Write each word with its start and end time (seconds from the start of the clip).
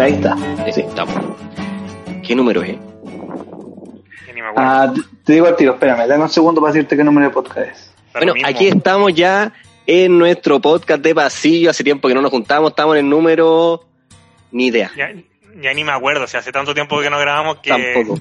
Ahí 0.00 0.14
está. 0.14 0.34
Sí, 0.72 0.80
estamos. 0.80 1.14
¿Qué 2.26 2.34
número 2.34 2.62
es? 2.62 2.76
ni 4.34 4.40
me 4.40 4.48
acuerdo. 4.48 4.54
Ah, 4.56 4.92
te- 5.24 5.32
digo 5.34 5.46
al 5.46 5.56
tiro, 5.56 5.74
espérame, 5.74 6.06
dame 6.08 6.22
un 6.22 6.30
segundo 6.30 6.60
para 6.60 6.72
decirte 6.72 6.96
qué 6.96 7.04
número 7.04 7.26
de 7.28 7.34
podcast 7.34 7.58
es. 7.58 7.94
Bueno, 8.14 8.32
aquí 8.44 8.68
estamos 8.68 9.14
ya 9.14 9.52
en 9.86 10.18
nuestro 10.18 10.58
podcast 10.58 11.02
de 11.02 11.14
pasillo. 11.14 11.70
Hace 11.70 11.84
tiempo 11.84 12.08
que 12.08 12.14
no 12.14 12.22
nos 12.22 12.30
juntamos, 12.30 12.70
estamos 12.70 12.96
en 12.96 13.04
el 13.04 13.10
número. 13.10 13.84
Ni 14.52 14.68
idea. 14.68 14.90
Ya, 14.96 15.12
ya 15.60 15.74
ni 15.74 15.84
me 15.84 15.92
acuerdo, 15.92 16.24
o 16.24 16.26
sea, 16.26 16.40
hace 16.40 16.50
tanto 16.50 16.72
tiempo 16.72 17.00
que 17.00 17.10
no 17.10 17.18
grabamos 17.18 17.58
que, 17.58 17.70
Tampoco. 17.70 18.20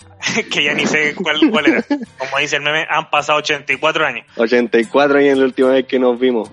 que 0.50 0.62
ya 0.64 0.72
ni 0.74 0.86
sé 0.86 1.14
cuál, 1.16 1.40
cuál 1.50 1.66
era. 1.66 1.82
Como 1.82 2.38
dice 2.38 2.56
el 2.56 2.62
meme, 2.62 2.86
han 2.88 3.10
pasado 3.10 3.40
84 3.40 4.06
años. 4.06 4.26
84 4.36 5.18
años 5.18 5.32
es 5.32 5.38
la 5.38 5.44
última 5.46 5.68
vez 5.70 5.84
que 5.86 5.98
nos 5.98 6.18
vimos. 6.18 6.48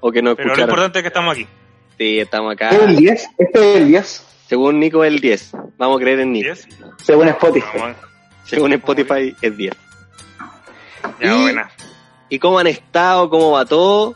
O 0.00 0.10
que 0.10 0.20
nos 0.20 0.34
Pero 0.34 0.54
lo 0.54 0.60
importante 0.60 0.98
es 0.98 1.02
que 1.02 1.08
estamos 1.08 1.34
aquí. 1.34 1.46
Sí, 1.98 2.18
estamos 2.20 2.52
acá. 2.54 2.70
¿Es 2.70 2.82
el 2.82 2.96
10? 2.96 3.28
Este 3.38 3.58
es 3.70 3.76
el 3.76 3.88
10, 3.88 4.26
Según 4.48 4.80
Nico 4.80 5.04
es 5.04 5.12
el 5.12 5.20
10. 5.20 5.50
Vamos 5.78 5.98
a 5.98 6.02
creer 6.02 6.20
en 6.20 6.32
Nico. 6.32 6.48
¿10? 6.50 6.66
según 7.02 7.28
Spotify. 7.28 7.66
Vamos, 7.78 7.96
Según 8.44 8.72
Spotify 8.72 9.34
es 9.40 9.56
10. 9.56 9.72
ya, 11.20 11.34
Y- 11.34 11.42
buena. 11.42 11.70
¿Y 12.28 12.38
cómo 12.38 12.58
han 12.58 12.66
estado? 12.66 13.28
¿Cómo 13.30 13.52
va 13.52 13.64
todo? 13.64 14.14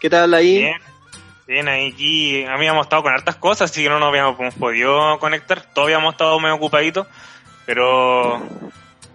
¿Qué 0.00 0.10
tal 0.10 0.34
ahí? 0.34 0.58
Bien. 0.58 0.76
Bien, 1.46 1.68
ahí 1.68 1.92
aquí 1.92 2.44
habíamos 2.44 2.86
estado 2.86 3.02
con 3.02 3.12
hartas 3.12 3.36
cosas, 3.36 3.70
así 3.70 3.82
que 3.82 3.88
no 3.88 3.98
nos 3.98 4.08
habíamos 4.08 4.54
podido 4.54 5.18
conectar. 5.18 5.62
Todos 5.74 5.86
habíamos 5.86 6.14
estado 6.14 6.38
medio 6.40 6.54
ocupaditos, 6.54 7.06
pero 7.66 8.42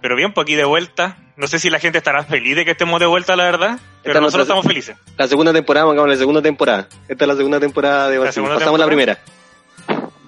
pero 0.02 0.16
bien, 0.16 0.34
pues 0.34 0.46
aquí 0.46 0.56
de 0.56 0.66
vuelta. 0.66 1.18
No 1.36 1.48
sé 1.48 1.60
si 1.60 1.70
la 1.70 1.80
gente 1.80 2.00
estará 2.00 2.24
feliz 2.24 2.56
de 2.56 2.66
que 2.66 2.72
estemos 2.72 3.00
de 3.00 3.06
vuelta, 3.06 3.36
la 3.36 3.44
verdad, 3.44 3.80
pero 4.02 4.14
Esta 4.14 4.22
nosotros 4.22 4.46
estamos 4.48 4.66
felices. 4.66 4.98
La 5.18 5.28
segunda 5.28 5.54
temporada, 5.54 5.86
vamos 5.86 6.04
a 6.04 6.08
la 6.08 6.16
segunda 6.16 6.42
temporada. 6.42 6.88
Esta 7.08 7.26
es 7.26 7.28
la 7.28 7.36
segunda 7.36 7.60
temporada 7.60 8.10
de 8.10 8.18
La 8.20 8.86
primera. 8.88 9.20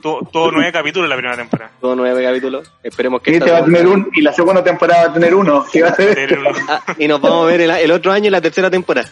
Tuvo, 0.02 0.22
tuvo 0.32 0.52
nueve 0.52 0.72
capítulos 0.72 1.10
la 1.10 1.16
primera 1.16 1.36
temporada. 1.36 1.72
Todos 1.82 1.98
nueve 1.98 2.24
capítulos. 2.24 2.72
Esperemos 2.84 3.22
que 3.22 3.32
Y 3.32 3.34
esta 3.34 3.46
este 3.48 3.52
va 3.52 3.58
a 3.58 3.62
segunda- 3.66 3.80
tener 3.80 3.94
un, 3.98 4.10
y 4.14 4.22
la 4.22 4.34
segunda 4.34 4.64
temporada 4.64 5.04
va 5.06 5.10
a 5.10 5.14
tener 5.14 5.36
uno. 5.36 5.66
¿Qué 5.72 5.82
va 5.82 5.90
a 5.90 5.96
ser? 5.96 6.16
Del- 6.16 6.48
Ah, 6.70 6.82
y 6.98 7.08
nos 7.08 7.20
vamos 7.20 7.44
a 7.44 7.48
ver 7.48 7.62
el, 7.62 7.72
el 7.72 7.92
otro 7.92 8.12
año 8.14 8.28
en 8.28 8.32
la 8.32 8.40
tercera 8.42 8.70
temporada. 8.70 9.10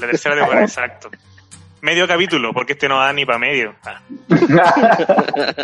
La 0.00 0.06
tercera 0.06 0.36
temporada, 0.36 0.64
exacto. 0.64 1.10
Medio 1.86 2.08
capítulo, 2.08 2.52
porque 2.52 2.72
este 2.72 2.88
no 2.88 2.98
da 2.98 3.12
ni 3.12 3.24
para 3.24 3.38
medio. 3.38 3.72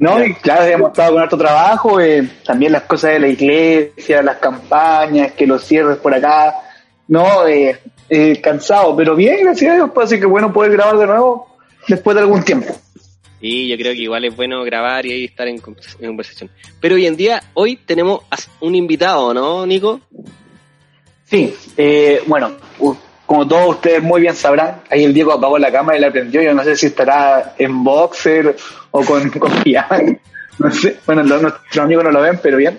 No, 0.00 0.22
y 0.24 0.34
claro, 0.34 0.64
hemos 0.64 0.90
estado 0.90 1.12
con 1.12 1.22
harto 1.22 1.38
trabajo, 1.38 2.00
eh, 2.00 2.28
también 2.44 2.72
las 2.72 2.82
cosas 2.82 3.12
de 3.12 3.18
la 3.20 3.28
iglesia, 3.28 4.20
las 4.22 4.38
campañas, 4.38 5.32
que 5.32 5.46
los 5.46 5.62
cierres 5.64 5.98
por 5.98 6.12
acá, 6.12 6.54
no, 7.08 7.46
eh, 7.46 7.78
eh, 8.08 8.40
cansado, 8.40 8.94
pero 8.96 9.14
bien, 9.14 9.44
gracias 9.44 9.72
a 9.72 9.74
Dios, 9.76 9.90
pues, 9.94 10.06
así 10.06 10.18
que 10.18 10.26
bueno 10.26 10.52
poder 10.52 10.72
grabar 10.72 10.98
de 10.98 11.06
nuevo 11.06 11.56
después 11.86 12.14
de 12.16 12.22
algún 12.22 12.42
tiempo. 12.44 12.74
Y 13.40 13.68
yo 13.68 13.76
creo 13.76 13.92
que 13.92 14.00
igual 14.00 14.24
es 14.24 14.34
bueno 14.34 14.64
grabar 14.64 15.06
y 15.06 15.12
ahí 15.12 15.24
estar 15.26 15.46
en, 15.46 15.58
con- 15.58 15.76
en 16.00 16.06
conversación. 16.08 16.50
Pero 16.80 16.96
hoy 16.96 17.06
en 17.06 17.16
día, 17.16 17.42
hoy 17.54 17.76
tenemos 17.76 18.22
un 18.60 18.74
invitado, 18.74 19.32
¿no, 19.32 19.64
Nico? 19.64 20.00
Sí, 21.24 21.54
eh, 21.76 22.22
bueno, 22.26 22.52
como 23.26 23.46
todos 23.46 23.68
ustedes 23.76 24.02
muy 24.02 24.20
bien 24.20 24.34
sabrán, 24.34 24.76
ahí 24.90 25.04
el 25.04 25.12
Diego 25.12 25.32
apagó 25.32 25.58
la 25.58 25.72
cámara 25.72 25.98
y 25.98 26.00
la 26.00 26.10
prendió, 26.10 26.40
yo 26.40 26.54
no 26.54 26.62
sé 26.64 26.76
si 26.76 26.86
estará 26.86 27.54
en 27.58 27.84
boxer 27.84 28.56
o 28.90 29.04
con, 29.04 29.28
con 29.38 29.52
no 30.58 30.70
sé, 30.70 30.96
bueno, 31.04 31.22
nuestros 31.22 31.78
amigos 31.78 32.04
no 32.04 32.10
lo 32.10 32.22
ven, 32.22 32.38
pero 32.42 32.56
bien. 32.56 32.78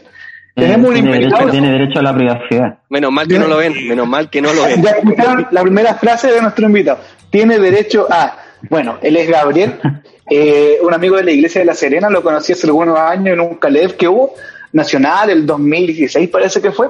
Tenemos 0.55 0.87
un 0.87 0.93
tiene, 0.95 1.11
derecho, 1.11 1.27
invitado. 1.27 1.51
tiene 1.51 1.71
derecho 1.71 1.99
a 1.99 2.01
la 2.01 2.15
privacidad. 2.15 2.79
Menos 2.89 3.11
mal 3.11 3.27
que 3.27 3.37
no 3.37 3.47
lo 3.47 3.57
ven, 3.57 3.87
menos 3.87 4.07
mal 4.07 4.29
que 4.29 4.41
no 4.41 4.51
lo 4.53 4.63
ven. 4.63 4.81
Ya 4.81 4.89
escucharon 4.91 5.47
la 5.51 5.61
primera 5.61 5.93
frase 5.93 6.31
de 6.31 6.41
nuestro 6.41 6.65
invitado. 6.65 6.99
Tiene 7.29 7.59
derecho 7.59 8.07
a. 8.09 8.37
Bueno, 8.67 8.97
él 9.03 9.15
es 9.17 9.29
Gabriel, 9.29 9.79
eh, 10.31 10.79
un 10.81 10.93
amigo 10.95 11.15
de 11.17 11.23
la 11.23 11.31
iglesia 11.31 11.61
de 11.61 11.65
La 11.65 11.75
Serena, 11.75 12.09
lo 12.09 12.23
conocí 12.23 12.53
hace 12.53 12.65
algunos 12.65 12.97
años 12.97 13.33
en 13.33 13.39
un 13.39 13.55
Caleb 13.57 13.95
que 13.95 14.07
hubo, 14.07 14.33
nacional, 14.71 15.29
el 15.29 15.45
2016 15.45 16.27
parece 16.29 16.59
que 16.59 16.71
fue. 16.71 16.87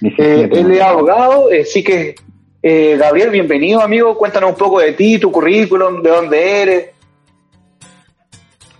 Eh, 0.00 0.48
él 0.50 0.70
es 0.70 0.80
abogado, 0.80 1.50
eh, 1.50 1.66
sí 1.66 1.84
que. 1.84 2.14
Eh, 2.62 2.96
Gabriel, 2.98 3.30
bienvenido 3.30 3.80
amigo, 3.80 4.16
cuéntanos 4.16 4.50
un 4.50 4.56
poco 4.56 4.80
de 4.80 4.92
ti, 4.92 5.18
tu 5.18 5.30
currículum, 5.30 6.02
de 6.02 6.10
dónde 6.10 6.62
eres. 6.62 6.90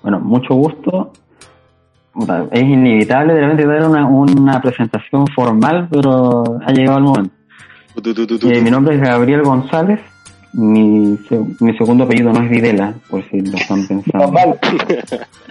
Bueno, 0.03 0.21
mucho 0.21 0.55
gusto. 0.55 1.13
Es 2.51 2.63
inevitable 2.63 3.35
de 3.35 3.41
repente 3.41 3.67
dar 3.67 3.89
una, 3.89 4.07
una 4.07 4.61
presentación 4.61 5.27
formal, 5.29 5.89
pero 5.91 6.45
ha 6.65 6.73
llegado 6.73 6.99
el 6.99 7.05
momento. 7.05 7.35
Eh, 7.97 8.61
mi 8.61 8.71
nombre 8.71 8.97
es 8.97 9.01
Gabriel 9.01 9.43
González. 9.43 10.01
Mi, 10.53 11.17
mi 11.61 11.77
segundo 11.77 12.05
apellido 12.05 12.33
no 12.33 12.43
es 12.43 12.51
Videla, 12.51 12.93
por 13.09 13.23
si 13.31 13.41
lo 13.41 13.57
están 13.57 13.87
pensando. 13.87 14.59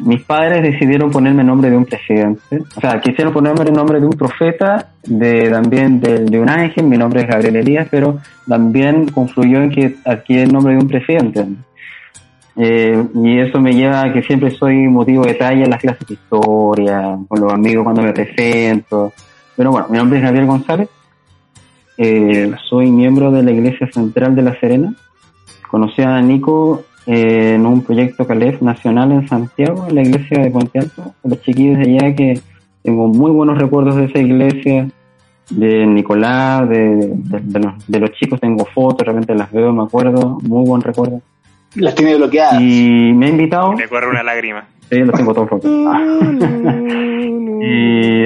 Mis 0.02 0.22
padres 0.24 0.62
decidieron 0.62 1.10
ponerme 1.10 1.42
el 1.42 1.48
nombre 1.48 1.70
de 1.70 1.78
un 1.78 1.86
presidente. 1.86 2.60
O 2.76 2.82
sea, 2.82 3.00
quisieron 3.00 3.32
ponerme 3.32 3.64
el 3.64 3.74
nombre 3.74 4.00
de 4.00 4.06
un 4.06 4.14
profeta, 4.14 4.90
de 5.06 5.50
también 5.50 6.02
de, 6.02 6.26
de 6.26 6.40
un 6.40 6.50
ángel. 6.50 6.86
Mi 6.86 6.98
nombre 6.98 7.22
es 7.22 7.28
Gabriel 7.28 7.56
Elías, 7.56 7.88
pero 7.90 8.20
también 8.48 9.08
confluyó 9.08 9.62
en 9.62 9.70
que 9.70 9.96
adquirí 10.04 10.42
el 10.42 10.52
nombre 10.52 10.74
de 10.74 10.80
un 10.80 10.88
presidente. 10.88 11.46
Eh, 12.62 13.06
y 13.16 13.40
eso 13.40 13.62
me 13.62 13.74
lleva 13.74 14.02
a 14.02 14.12
que 14.12 14.22
siempre 14.22 14.52
soy 14.52 14.90
motivo 14.90 15.24
de 15.26 15.36
talla 15.36 15.64
en 15.64 15.70
las 15.70 15.80
clases 15.80 16.06
de 16.06 16.16
historia, 16.16 17.18
con 17.26 17.40
los 17.40 17.54
amigos 17.54 17.86
cuando 17.86 18.02
me 18.02 18.12
presento. 18.12 19.14
Pero 19.56 19.72
bueno, 19.72 19.88
mi 19.90 19.98
nombre 19.98 20.20
es 20.20 20.26
Gabriel 20.26 20.46
González. 20.46 20.90
Eh, 22.02 22.50
soy 22.70 22.90
miembro 22.92 23.30
de 23.30 23.44
la 23.44 23.52
Iglesia 23.52 23.90
Central 23.92 24.34
de 24.36 24.42
La 24.44 24.58
Serena. 24.60 24.94
Conocí 25.70 26.02
a 26.02 26.22
Nico 26.22 26.84
eh, 27.06 27.56
en 27.56 27.66
un 27.66 27.82
proyecto 27.84 28.26
Calef 28.26 28.62
nacional 28.62 29.12
en 29.12 29.28
Santiago, 29.28 29.86
en 29.90 29.96
la 29.96 30.02
iglesia 30.04 30.42
de 30.42 30.50
Puente 30.50 30.80
Alto. 30.80 31.14
Los 31.26 31.42
chiquillos 31.42 31.78
de 31.78 31.98
allá 31.98 32.16
que 32.16 32.40
tengo 32.84 33.08
muy 33.10 33.32
buenos 33.32 33.58
recuerdos 33.58 33.98
de 33.98 34.06
esa 34.06 34.20
iglesia, 34.20 34.88
de 35.50 35.86
Nicolás, 35.88 36.70
de, 36.70 36.96
de- 37.16 37.40
de 37.42 37.60
los, 37.60 37.74
de 37.88 38.00
los 38.00 38.12
chicos 38.14 38.40
tengo 38.40 38.64
fotos, 38.66 39.00
de 39.00 39.06
repente 39.12 39.36
las 39.36 39.52
veo, 39.52 39.74
me 39.74 39.84
acuerdo, 39.84 40.38
muy 40.44 40.66
buen 40.66 40.82
recuerdo. 40.82 41.22
Las 41.76 41.94
tiene 41.96 42.16
bloqueadas. 42.16 42.62
Y 42.62 43.12
me 43.14 43.26
ha 43.26 43.30
invitado, 43.30 43.74
Le 43.74 43.90
corre 43.90 44.10
una 44.10 44.24
lágrima. 44.24 44.66
sí, 44.90 45.00
los 45.00 45.14
tengo 45.16 45.34
fotos. 45.36 45.66
y 47.62 48.24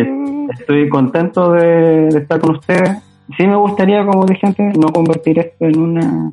estoy 0.60 0.88
contento 0.90 1.54
de, 1.54 2.10
de 2.10 2.20
estar 2.20 2.40
con 2.40 2.52
ustedes. 2.58 3.02
Sí 3.38 3.48
me 3.48 3.56
gustaría, 3.56 4.06
como 4.06 4.26
dije 4.26 4.46
antes, 4.48 4.78
no 4.78 4.88
convertir 4.90 5.40
esto 5.40 5.66
en 5.66 5.80
una 5.80 6.32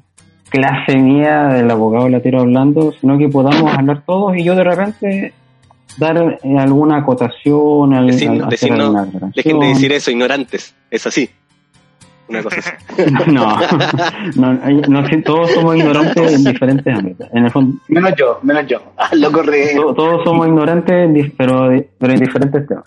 clase 0.49 0.97
mía 0.97 1.45
del 1.45 1.71
abogado 1.71 2.09
latero 2.09 2.41
hablando, 2.41 2.93
sino 3.01 3.17
que 3.17 3.29
podamos 3.29 3.73
hablar 3.73 4.03
todos 4.05 4.37
y 4.37 4.43
yo 4.43 4.55
de 4.57 4.65
repente 4.65 5.33
dar 5.99 6.39
eh, 6.43 6.59
alguna 6.59 6.99
acotación, 6.99 7.95
al, 7.95 8.09
Decir- 8.09 8.43
al- 8.43 8.49
decir 8.49 8.73
no, 8.73 9.07
Dejen 9.35 9.61
de 9.61 9.67
decir 9.69 9.93
eso, 9.93 10.11
ignorantes. 10.11 10.75
Es 10.91 11.07
así. 11.07 11.31
Una 12.29 12.43
cosa 12.43 12.57
así. 12.59 13.03
No, 13.33 13.57
no, 14.37 14.61
hay- 14.63 14.83
no, 14.89 15.07
sí, 15.07 15.23
todos 15.23 15.51
somos 15.53 15.77
ignorantes 15.77 16.33
en 16.35 16.45
diferentes 16.45 16.97
ámbitos. 16.97 17.29
En 17.33 17.45
el 17.45 17.51
fondo, 17.51 17.77
Menos 17.89 18.13
yo, 18.17 18.39
menos 18.43 18.67
yo. 18.67 18.79
Ah, 18.97 19.11
lo 19.15 19.31
corre. 19.33 19.75
to- 19.75 19.95
todos 19.95 20.25
somos 20.25 20.47
ignorantes, 20.49 20.93
en 21.07 21.15
dif- 21.15 21.35
pero, 21.37 21.69
pero 21.99 22.13
en 22.13 22.21
diferentes 22.21 22.67
temas. 22.67 22.85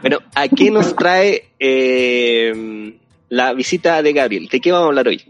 Bueno, 0.00 0.18
¿a 0.34 0.46
qué 0.48 0.70
nos 0.70 0.94
trae 0.94 1.44
eh, 1.64 2.98
la 3.28 3.52
visita 3.54 4.02
de 4.02 4.12
Gabriel? 4.12 4.48
¿De 4.50 4.60
qué 4.60 4.72
vamos 4.72 4.86
a 4.86 4.88
hablar 4.88 5.08
hoy? 5.08 5.24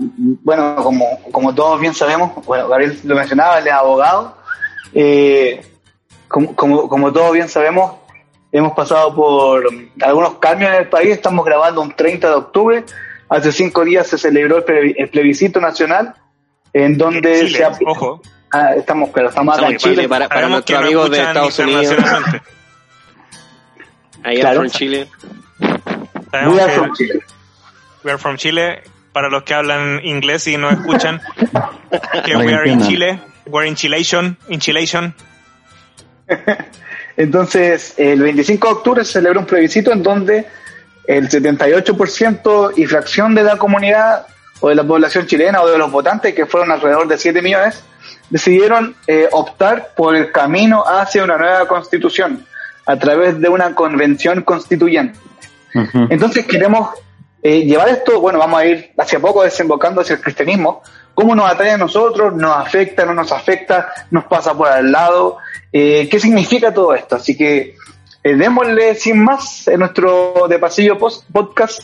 bueno, 0.00 0.76
como, 0.76 1.20
como 1.32 1.52
todos 1.54 1.80
bien 1.80 1.92
sabemos, 1.92 2.32
bueno, 2.46 2.68
Gabriel 2.68 2.96
lo 3.02 3.16
mencionaba, 3.16 3.58
él 3.58 3.66
es 3.66 3.72
abogado. 3.72 4.36
Eh, 4.94 5.60
como, 6.28 6.54
como, 6.54 6.88
como 6.88 7.12
todos 7.12 7.32
bien 7.32 7.48
sabemos, 7.48 7.96
hemos 8.52 8.72
pasado 8.74 9.12
por 9.14 9.64
algunos 10.00 10.34
cambios 10.38 10.70
en 10.70 10.76
el 10.82 10.88
país. 10.88 11.10
Estamos 11.10 11.44
grabando 11.44 11.80
un 11.80 11.92
30 11.96 12.28
de 12.28 12.34
octubre. 12.34 12.84
Hace 13.28 13.50
cinco 13.50 13.84
días 13.84 14.06
se 14.06 14.18
celebró 14.18 14.58
el, 14.58 14.64
ple- 14.64 14.94
el 14.96 15.08
plebiscito 15.08 15.60
nacional, 15.60 16.14
en 16.72 16.96
donde 16.96 17.46
Chile, 17.46 17.58
se, 17.58 17.84
ojo. 17.84 18.22
Ah, 18.52 18.74
estamos, 18.76 19.10
pero 19.12 19.28
estamos 19.28 19.58
acá 19.58 19.66
en 19.68 19.76
Estamos 19.76 19.96
Chile. 19.96 20.08
para, 20.08 20.28
para 20.28 20.48
nuestros 20.48 20.78
amigos 20.80 21.10
de 21.10 21.18
Estados 21.22 21.58
Unidos, 21.58 21.94
ahí 24.28 24.40
Claro. 24.40 24.64
en 24.64 24.70
Chile. 24.70 25.08
We 25.60 26.60
are 26.60 26.72
from 26.72 26.94
Chile. 26.94 27.22
we 28.04 28.10
are 28.10 28.18
from 28.18 28.36
Chile. 28.36 28.82
Para 29.12 29.28
los 29.30 29.42
que 29.42 29.54
hablan 29.54 30.00
inglés 30.04 30.46
y 30.46 30.56
nos 30.56 30.72
escuchan, 30.74 31.20
que 32.24 32.36
we 32.36 32.54
are 32.54 32.68
in. 32.70 32.80
Chile. 32.82 33.18
We're 33.46 33.66
in 33.66 33.74
Chilation. 33.74 34.36
In 34.48 34.60
Chilation. 34.60 35.14
Entonces, 37.16 37.94
el 37.96 38.20
25 38.22 38.66
de 38.68 38.72
octubre 38.74 39.04
se 39.04 39.12
celebra 39.14 39.40
un 39.40 39.46
plebiscito 39.46 39.92
en 39.92 40.02
donde 40.02 40.46
el 41.06 41.28
78% 41.28 42.74
y 42.76 42.86
fracción 42.86 43.34
de 43.34 43.42
la 43.42 43.56
comunidad 43.56 44.26
o 44.60 44.68
de 44.68 44.74
la 44.74 44.84
población 44.84 45.26
chilena 45.26 45.62
o 45.62 45.68
de 45.70 45.78
los 45.78 45.90
votantes, 45.90 46.34
que 46.34 46.46
fueron 46.46 46.70
alrededor 46.70 47.08
de 47.08 47.16
7 47.18 47.40
millones, 47.42 47.82
decidieron 48.30 48.94
eh, 49.06 49.28
optar 49.32 49.92
por 49.96 50.14
el 50.14 50.30
camino 50.30 50.84
hacia 50.86 51.24
una 51.24 51.38
nueva 51.38 51.66
constitución 51.66 52.44
a 52.88 52.96
través 52.98 53.38
de 53.40 53.48
una 53.48 53.74
convención 53.74 54.42
constituyente. 54.42 55.18
Entonces 56.10 56.46
queremos 56.46 56.90
eh, 57.42 57.60
llevar 57.64 57.88
esto, 57.90 58.20
bueno, 58.20 58.38
vamos 58.38 58.60
a 58.60 58.64
ir 58.66 58.92
hacia 58.98 59.20
poco 59.20 59.42
desembocando 59.44 60.00
hacia 60.00 60.16
el 60.16 60.22
cristianismo, 60.22 60.82
cómo 61.14 61.34
nos 61.34 61.50
atrae 61.50 61.72
a 61.72 61.76
nosotros, 61.78 62.34
nos 62.34 62.56
afecta, 62.56 63.04
no 63.04 63.14
nos 63.14 63.30
afecta, 63.30 63.88
nos 64.10 64.24
pasa 64.24 64.54
por 64.54 64.68
al 64.68 64.90
lado, 64.90 65.36
eh, 65.72 66.08
qué 66.10 66.18
significa 66.18 66.72
todo 66.72 66.94
esto. 66.94 67.16
Así 67.16 67.36
que 67.36 67.76
eh, 68.24 68.34
démosle 68.34 68.94
sin 68.94 69.22
más 69.22 69.68
en 69.68 69.80
nuestro 69.80 70.46
de 70.48 70.58
pasillo 70.58 70.98
post- 70.98 71.24
podcast. 71.30 71.82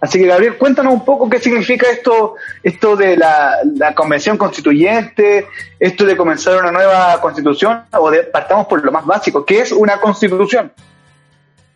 Así 0.00 0.18
que 0.18 0.26
Gabriel, 0.26 0.56
cuéntanos 0.56 0.94
un 0.94 1.04
poco 1.04 1.28
qué 1.28 1.40
significa 1.40 1.88
esto, 1.90 2.36
esto 2.62 2.94
de 2.94 3.16
la, 3.16 3.56
la 3.76 3.94
convención 3.94 4.36
constituyente, 4.36 5.46
esto 5.80 6.04
de 6.04 6.16
comenzar 6.16 6.60
una 6.60 6.70
nueva 6.70 7.20
constitución, 7.20 7.80
o 7.92 8.10
de, 8.10 8.22
partamos 8.24 8.66
por 8.68 8.84
lo 8.84 8.92
más 8.92 9.04
básico, 9.04 9.44
¿qué 9.44 9.60
es 9.60 9.72
una 9.72 9.98
constitución? 10.00 10.72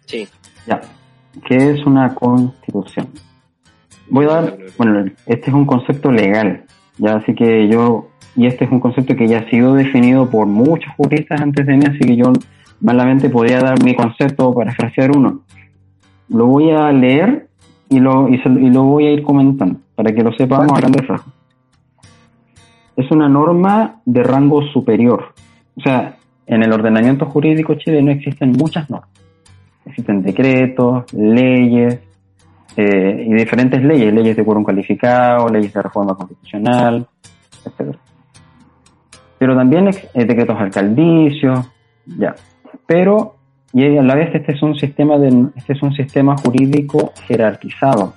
Sí. 0.07 0.29
Ya. 0.67 0.81
¿Qué 1.47 1.71
es 1.71 1.85
una 1.85 2.15
constitución? 2.15 3.09
Voy 4.09 4.27
a 4.27 4.29
dar, 4.29 4.59
bueno, 4.77 5.11
este 5.27 5.51
es 5.51 5.55
un 5.55 5.67
concepto 5.67 6.13
legal, 6.13 6.65
ya 6.99 7.17
así 7.17 7.35
que 7.35 7.67
yo, 7.69 8.09
y 8.37 8.47
este 8.47 8.67
es 8.67 8.71
un 8.71 8.79
concepto 8.79 9.17
que 9.17 9.27
ya 9.27 9.39
ha 9.39 9.51
sido 9.51 9.75
definido 9.75 10.31
por 10.31 10.47
muchos 10.47 10.93
juristas 10.97 11.41
antes 11.41 11.67
de 11.67 11.77
mí, 11.77 11.85
así 11.89 11.99
que 12.01 12.17
yo 12.17 12.33
malamente 12.81 13.29
podría 13.31 13.61
dar 13.61 13.83
mi 13.83 13.97
concepto 13.97 14.53
para 14.53 14.73
frasear 14.75 15.17
uno. 15.17 15.43
Lo 16.29 16.47
voy 16.47 16.71
a 16.71 16.93
leer 16.93 17.49
y 17.93 18.01
lo, 18.01 18.29
y, 18.29 18.39
se- 18.39 18.49
y 18.49 18.71
lo 18.71 18.83
voy 18.85 19.07
a 19.07 19.13
ir 19.13 19.23
comentando, 19.23 19.79
para 19.95 20.13
que 20.13 20.23
lo 20.23 20.33
sepamos 20.33 20.73
a 20.73 20.81
grandes 20.81 21.07
rasgos. 21.07 21.33
Es 22.97 23.11
una 23.11 23.29
norma 23.29 24.01
de 24.05 24.23
rango 24.23 24.63
superior. 24.63 25.35
O 25.77 25.81
sea, 25.81 26.17
en 26.47 26.63
el 26.63 26.73
ordenamiento 26.73 27.27
jurídico 27.27 27.75
chileno 27.75 28.11
existen 28.11 28.53
muchas 28.53 28.89
normas 28.91 29.09
existen 29.85 30.23
decretos, 30.23 31.13
leyes 31.13 31.99
eh, 32.77 33.25
y 33.29 33.35
diferentes 33.35 33.83
leyes, 33.83 34.15
leyes 34.15 34.37
de 34.37 34.45
quórum 34.45 34.65
calificado, 34.65 35.49
leyes 35.49 35.73
de 35.73 35.83
reforma 35.83 36.15
constitucional, 36.15 37.07
etc. 37.65 37.97
Pero 39.39 39.57
también 39.57 39.89
eh, 39.89 40.25
decretos 40.25 40.57
alcaldicios, 40.59 41.69
ya. 42.07 42.35
Pero 42.87 43.35
y 43.73 43.97
a 43.97 44.03
la 44.03 44.15
vez 44.15 44.35
este 44.35 44.53
es 44.53 44.63
un 44.63 44.75
sistema 44.75 45.19
de, 45.19 45.49
este 45.57 45.73
es 45.73 45.83
un 45.83 45.95
sistema 45.95 46.37
jurídico 46.37 47.13
jerarquizado, 47.27 48.15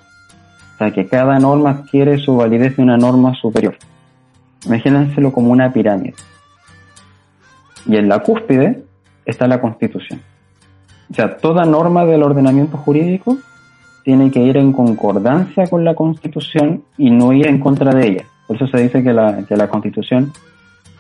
o 0.75 0.77
sea 0.77 0.91
que 0.91 1.07
cada 1.07 1.39
norma 1.39 1.69
adquiere 1.71 2.17
su 2.17 2.35
validez 2.35 2.75
de 2.75 2.83
una 2.83 2.97
norma 2.97 3.33
superior. 3.35 3.75
Imagínenselo 4.65 5.31
como 5.31 5.51
una 5.51 5.71
pirámide. 5.71 6.15
Y 7.85 7.97
en 7.97 8.09
la 8.09 8.19
cúspide 8.19 8.83
está 9.25 9.47
la 9.47 9.61
Constitución. 9.61 10.21
O 11.09 11.13
sea, 11.13 11.37
toda 11.37 11.65
norma 11.65 12.03
del 12.05 12.23
ordenamiento 12.23 12.77
jurídico 12.77 13.37
tiene 14.03 14.31
que 14.31 14.39
ir 14.39 14.57
en 14.57 14.73
concordancia 14.73 15.67
con 15.67 15.85
la 15.85 15.95
Constitución 15.95 16.83
y 16.97 17.11
no 17.11 17.31
ir 17.31 17.47
en 17.47 17.59
contra 17.59 17.93
de 17.93 18.07
ella. 18.07 18.25
Por 18.47 18.55
eso 18.55 18.67
se 18.67 18.77
dice 18.77 19.03
que 19.03 19.13
la, 19.13 19.45
que 19.47 19.55
la 19.55 19.67
Constitución 19.67 20.33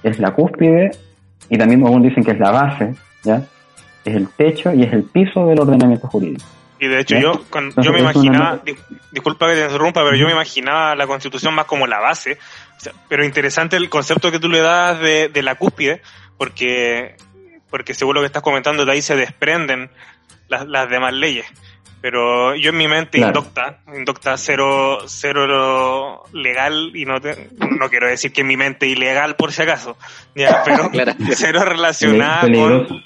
es 0.03 0.19
la 0.19 0.33
cúspide 0.33 0.91
y 1.49 1.57
también 1.57 1.83
algunos 1.83 2.03
dicen 2.03 2.23
que 2.23 2.31
es 2.31 2.39
la 2.39 2.51
base, 2.51 2.95
¿ya? 3.23 3.43
Es 4.05 4.15
el 4.15 4.29
techo 4.29 4.71
y 4.73 4.83
es 4.83 4.93
el 4.93 5.03
piso 5.03 5.45
del 5.47 5.59
ordenamiento 5.59 6.07
jurídico. 6.07 6.45
Y 6.79 6.87
de 6.87 6.99
hecho 6.99 7.17
yo, 7.17 7.43
con- 7.49 7.65
Entonces, 7.65 7.85
yo 7.85 7.93
me 7.93 7.99
imaginaba, 8.01 8.59
disculpa 9.11 9.47
que 9.49 9.55
te 9.55 9.63
interrumpa, 9.63 10.03
pero 10.03 10.15
yo 10.15 10.25
me 10.27 10.33
imaginaba 10.33 10.93
la 10.95 11.07
constitución 11.07 11.53
más 11.55 11.65
como 11.65 11.87
la 11.87 11.99
base. 11.99 12.37
O 12.77 12.79
sea, 12.79 12.93
pero 13.07 13.23
interesante 13.25 13.77
el 13.77 13.89
concepto 13.89 14.29
que 14.31 14.39
tú 14.39 14.49
le 14.49 14.59
das 14.59 14.99
de, 14.99 15.29
de 15.29 15.41
la 15.41 15.55
cúspide, 15.55 16.01
porque, 16.37 17.15
porque 17.69 17.93
según 17.93 18.15
lo 18.15 18.21
que 18.21 18.27
estás 18.27 18.43
comentando, 18.43 18.85
de 18.85 18.91
ahí 18.91 19.01
se 19.01 19.15
desprenden 19.15 19.89
las, 20.49 20.67
las 20.67 20.89
demás 20.89 21.13
leyes. 21.13 21.45
Pero 22.01 22.53
yo 22.55 22.69
en 22.69 22.77
mi 22.77 22.87
mente 22.87 23.17
Claro. 23.17 23.39
indocta, 23.39 23.79
indocta 23.97 24.37
cero, 24.37 24.99
cero 25.07 26.23
legal, 26.33 26.91
y 26.93 27.05
no 27.05 27.19
te- 27.21 27.49
no 27.57 27.89
quiero 27.89 28.07
decir 28.07 28.31
que 28.31 28.41
en 28.41 28.47
mi 28.47 28.57
mente 28.57 28.85
ilegal 28.87 29.35
por 29.37 29.51
si 29.53 29.61
acaso, 29.63 29.97
ya, 30.35 30.61
pero 30.65 30.91
Claro. 30.91 31.13
cero 31.31 31.63
relacionada 31.65 32.41
con. 32.41 33.03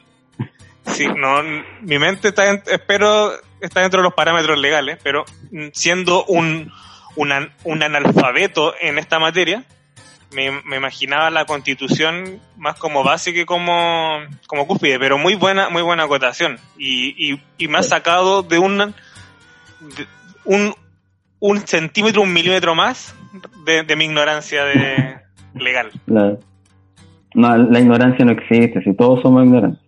Sí, 0.94 1.08
no, 1.08 1.42
mi 1.82 2.00
mente 2.00 2.30
está, 2.30 2.50
en- 2.50 2.64
espero, 2.68 3.32
está 3.62 3.82
dentro 3.82 4.00
de 4.02 4.04
los 4.04 4.14
parámetros 4.14 4.58
legales, 4.58 4.98
pero 5.04 5.26
siendo 5.74 6.26
un, 6.26 6.72
un, 7.16 7.32
un 7.64 7.84
analfabeto 7.84 8.74
en 8.82 8.98
esta 8.98 9.20
materia, 9.20 9.64
me, 10.34 10.52
me 10.64 10.78
imaginaba 10.78 11.30
la 11.30 11.46
constitución 11.46 12.40
más 12.58 12.78
como 12.78 13.04
base 13.04 13.34
que 13.34 13.46
como, 13.46 14.20
como 14.48 14.68
cúspide, 14.68 15.00
pero 15.00 15.18
muy 15.18 15.36
buena, 15.36 15.70
muy 15.70 15.82
buena 15.82 16.04
acotación. 16.04 16.60
Y, 16.78 17.32
y, 17.32 17.42
y 17.58 17.68
me 17.68 17.80
ha 17.80 17.84
sacado 17.84 18.44
de 18.44 18.60
un, 18.60 18.78
de 18.78 20.08
un, 20.46 20.76
un 21.40 21.60
centímetro, 21.68 22.22
un 22.22 22.34
milímetro 22.34 22.76
más 22.76 23.16
de, 23.66 23.84
de 23.84 23.96
mi 23.96 24.06
ignorancia 24.06 24.66
de 24.66 25.18
legal. 25.56 25.92
La, 26.06 26.38
no, 27.34 27.58
la 27.58 27.80
ignorancia 27.80 28.26
no 28.26 28.32
existe, 28.32 28.82
si 28.84 28.94
todos 28.96 29.22
somos 29.22 29.46
ignorantes 29.46 29.79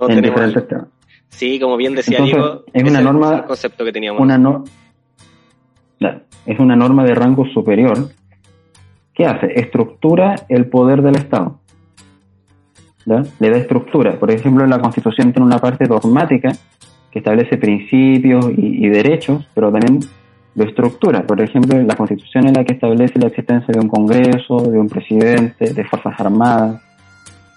Todos 0.00 0.10
en 0.10 0.16
tenemos- 0.16 0.34
diferentes 0.40 0.68
temas. 0.68 0.86
sí, 1.28 1.60
como 1.60 1.76
bien 1.76 1.94
decía 1.94 2.18
Entonces, 2.18 2.36
Diego, 2.36 2.64
es 2.72 2.82
una 2.90 3.00
norma- 3.00 3.36
el 3.36 3.44
concepto 3.44 3.84
que 3.84 3.92
teníamos. 3.92 4.20
una 4.20 4.36
no 4.36 4.64
es 6.46 6.58
una 6.58 6.74
norma 6.74 7.04
de 7.04 7.14
rango 7.14 7.46
superior. 7.46 8.08
¿qué 9.14 9.26
hace? 9.26 9.52
estructura 9.60 10.34
el 10.48 10.66
poder 10.66 11.02
del 11.02 11.16
Estado. 11.16 11.60
Le 13.04 13.50
da 13.50 13.56
estructura. 13.58 14.18
Por 14.18 14.30
ejemplo 14.30 14.66
la 14.66 14.78
constitución 14.80 15.32
tiene 15.32 15.44
una 15.46 15.58
parte 15.58 15.86
dogmática 15.86 16.52
que 17.10 17.18
establece 17.18 17.58
principios 17.58 18.46
y, 18.56 18.86
y 18.86 18.88
derechos 18.88 19.46
pero 19.54 19.70
también 19.70 20.00
lo 20.54 20.64
estructura. 20.64 21.26
Por 21.26 21.40
ejemplo 21.42 21.80
la 21.82 21.96
constitución 21.96 22.46
es 22.46 22.56
la 22.56 22.64
que 22.64 22.72
establece 22.74 23.18
la 23.18 23.26
existencia 23.26 23.72
de 23.72 23.80
un 23.80 23.88
congreso 23.88 24.58
de 24.62 24.78
un 24.78 24.88
presidente 24.88 25.74
de 25.74 25.84
fuerzas 25.84 26.18
armadas 26.18 26.80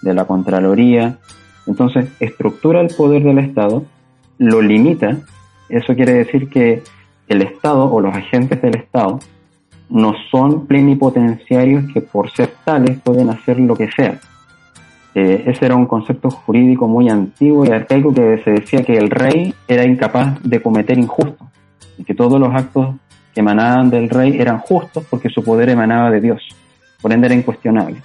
de 0.01 0.13
la 0.13 0.25
contraloría 0.25 1.17
entonces 1.67 2.09
estructura 2.19 2.81
el 2.81 2.93
poder 2.95 3.23
del 3.23 3.39
Estado 3.39 3.83
lo 4.37 4.61
limita 4.61 5.17
eso 5.69 5.95
quiere 5.95 6.13
decir 6.13 6.49
que 6.49 6.83
el 7.27 7.41
Estado 7.41 7.91
o 7.91 7.99
los 7.99 8.15
agentes 8.15 8.61
del 8.61 8.75
Estado 8.75 9.19
no 9.89 10.13
son 10.29 10.67
plenipotenciarios 10.67 11.85
que 11.93 12.01
por 12.01 12.31
ser 12.31 12.53
tales 12.63 12.99
pueden 13.01 13.29
hacer 13.29 13.59
lo 13.59 13.75
que 13.75 13.89
sea. 13.91 14.19
Eh, 15.15 15.43
ese 15.47 15.65
era 15.65 15.75
un 15.75 15.85
concepto 15.85 16.29
jurídico 16.29 16.87
muy 16.87 17.09
antiguo 17.09 17.65
y 17.65 17.69
arcaico 17.69 18.13
que 18.13 18.41
se 18.43 18.51
decía 18.51 18.83
que 18.83 18.93
el 18.93 19.09
rey 19.09 19.53
era 19.67 19.85
incapaz 19.85 20.41
de 20.43 20.61
cometer 20.61 20.97
injustos 20.97 21.47
y 21.97 22.03
que 22.03 22.15
todos 22.15 22.39
los 22.39 22.53
actos 22.53 22.95
que 23.33 23.41
emanaban 23.41 23.89
del 23.89 24.09
rey 24.09 24.39
eran 24.39 24.59
justos 24.59 25.05
porque 25.09 25.29
su 25.29 25.43
poder 25.43 25.69
emanaba 25.69 26.09
de 26.09 26.21
Dios, 26.21 26.41
por 27.01 27.11
ende 27.13 27.27
era 27.27 27.35
incuestionable. 27.35 27.97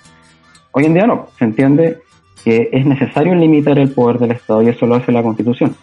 Hoy 0.73 0.85
en 0.85 0.95
día 0.95 1.07
no, 1.07 1.29
se 1.39 1.45
entiende 1.45 1.99
que 2.45 2.71
es 2.73 2.87
necesario 2.87 3.35
limitar 3.35 3.79
el 3.79 3.91
poder 3.91 4.19
del 4.19 4.33
Estado 4.33 4.63
y 4.63 4.69
eso 4.69 4.87
lo 4.87 4.97
hace 4.97 5.13
la 5.13 5.23
Constitución 5.23 5.75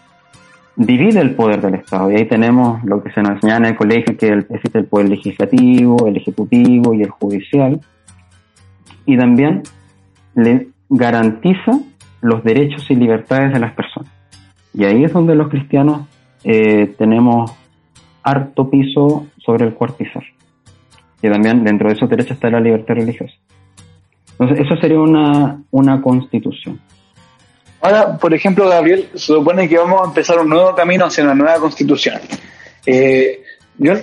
divide 0.75 1.21
el 1.21 1.35
poder 1.35 1.61
del 1.61 1.75
Estado. 1.75 2.11
Y 2.11 2.15
ahí 2.15 2.25
tenemos 2.25 2.83
lo 2.83 3.01
que 3.03 3.11
se 3.11 3.21
nos 3.21 3.31
enseña 3.31 3.57
en 3.57 3.65
el 3.65 3.75
colegio, 3.75 4.17
que 4.17 4.45
existe 4.49 4.79
el 4.79 4.85
poder 4.85 5.09
legislativo, 5.09 6.07
el 6.07 6.17
ejecutivo 6.17 6.93
y 6.93 7.03
el 7.03 7.09
judicial. 7.09 7.79
Y 9.05 9.17
también 9.17 9.63
le 10.35 10.69
garantiza 10.89 11.79
los 12.21 12.43
derechos 12.43 12.89
y 12.89 12.95
libertades 12.95 13.53
de 13.53 13.59
las 13.59 13.73
personas. 13.73 14.11
Y 14.73 14.83
ahí 14.83 15.03
es 15.03 15.13
donde 15.13 15.35
los 15.35 15.47
cristianos 15.49 16.07
eh, 16.43 16.93
tenemos 16.97 17.53
harto 18.23 18.69
piso 18.69 19.27
sobre 19.37 19.65
el 19.65 19.73
cual 19.73 19.93
pisar. 19.97 20.23
Y 21.21 21.29
también 21.29 21.63
dentro 21.63 21.87
de 21.87 21.95
esos 21.95 22.09
derechos 22.09 22.31
está 22.31 22.49
la 22.49 22.59
libertad 22.59 22.95
religiosa. 22.95 23.35
Entonces, 24.37 24.65
eso 24.65 24.75
sería 24.77 24.99
una, 24.99 25.61
una 25.71 26.01
constitución. 26.01 26.79
Ahora, 27.81 28.17
por 28.17 28.33
ejemplo, 28.33 28.67
Gabriel, 28.67 29.09
se 29.13 29.27
supone 29.27 29.69
que 29.69 29.77
vamos 29.77 30.01
a 30.01 30.05
empezar 30.05 30.39
un 30.39 30.49
nuevo 30.49 30.75
camino 30.75 31.05
hacia 31.05 31.23
una 31.23 31.35
nueva 31.35 31.59
constitución. 31.59 32.19
Eh, 32.85 33.43
yo, 33.77 33.93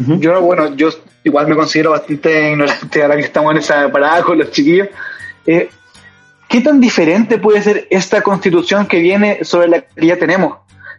bueno, 0.40 0.74
yo 0.74 0.90
igual 1.24 1.48
me 1.48 1.56
considero 1.56 1.90
bastante 1.90 2.50
ignorante 2.50 3.02
ahora 3.02 3.16
que 3.16 3.22
estamos 3.22 3.52
en 3.52 3.58
esa 3.58 3.90
parada 3.90 4.22
con 4.22 4.38
los 4.38 4.50
chiquillos. 4.50 4.88
Eh, 5.46 5.68
¿qué 6.48 6.60
tan 6.60 6.80
diferente 6.80 7.38
puede 7.38 7.62
ser 7.62 7.86
esta 7.90 8.20
constitución 8.20 8.86
que 8.86 9.00
viene 9.00 9.42
sobre 9.42 9.68
la 9.68 9.80
que 9.80 10.06
ya 10.06 10.18
tenemos? 10.18 10.58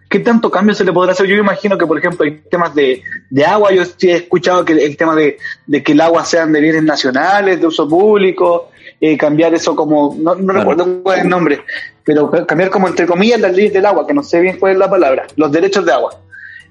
¿Qué 0.10 0.20
tanto 0.20 0.50
cambio 0.50 0.76
se 0.76 0.84
le 0.84 0.92
podrá 0.92 1.12
hacer? 1.12 1.28
Yo 1.28 1.36
imagino 1.36 1.78
que, 1.78 1.86
por 1.88 1.98
ejemplo, 1.98 2.26
hay 2.26 2.42
temas 2.50 2.74
de, 2.74 3.02
de 3.30 3.46
agua. 3.46 3.72
Yo 3.72 3.86
sí 3.86 4.10
he 4.10 4.16
escuchado 4.16 4.66
que 4.66 4.74
el 4.74 4.98
tema 4.98 5.16
de, 5.16 5.38
de 5.66 5.82
que 5.82 5.92
el 5.92 6.02
agua 6.02 6.26
sean 6.26 6.52
de 6.52 6.60
bienes 6.60 6.84
nacionales, 6.84 7.62
de 7.62 7.68
uso 7.68 7.88
público, 7.88 8.72
eh, 9.06 9.18
cambiar 9.18 9.54
eso 9.54 9.76
como, 9.76 10.16
no, 10.18 10.34
no 10.36 10.54
recuerdo 10.54 11.04
cuál 11.04 11.18
es 11.18 11.24
el 11.26 11.30
nombre, 11.30 11.60
pero 12.06 12.32
cambiar 12.48 12.70
como 12.70 12.88
entre 12.88 13.06
comillas 13.06 13.38
las 13.38 13.54
leyes 13.54 13.74
del 13.74 13.86
agua, 13.86 14.08
que 14.08 14.14
no 14.14 14.24
sé 14.24 14.40
bien 14.40 14.58
cuál 14.58 14.72
es 14.72 14.78
la 14.78 14.90
palabra, 14.90 15.28
los 15.36 15.52
derechos 15.52 15.86
de 15.86 15.92
agua. 15.92 16.22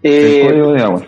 el 0.03 0.49
código 0.49 0.73
de 0.73 0.83
agua. 0.83 1.07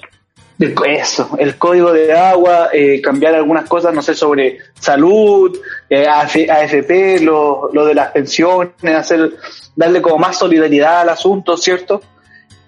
El, 0.59 0.75
eso, 0.87 1.31
el 1.39 1.57
código 1.57 1.95
de 1.95 2.13
agua, 2.13 2.69
eh, 2.75 3.01
cambiar 3.01 3.35
algunas 3.35 3.67
cosas, 3.67 3.95
no 3.95 4.03
sé, 4.03 4.15
sobre 4.15 4.59
salud, 4.79 5.59
eh, 5.89 6.07
AFP, 6.07 7.21
lo, 7.23 7.71
lo 7.73 7.87
de 7.87 7.95
las 7.95 8.11
pensiones, 8.11 8.75
hacer, 8.95 9.33
darle 9.75 10.03
como 10.03 10.19
más 10.19 10.39
solidaridad 10.39 11.01
al 11.01 11.09
asunto, 11.09 11.57
¿cierto? 11.57 12.03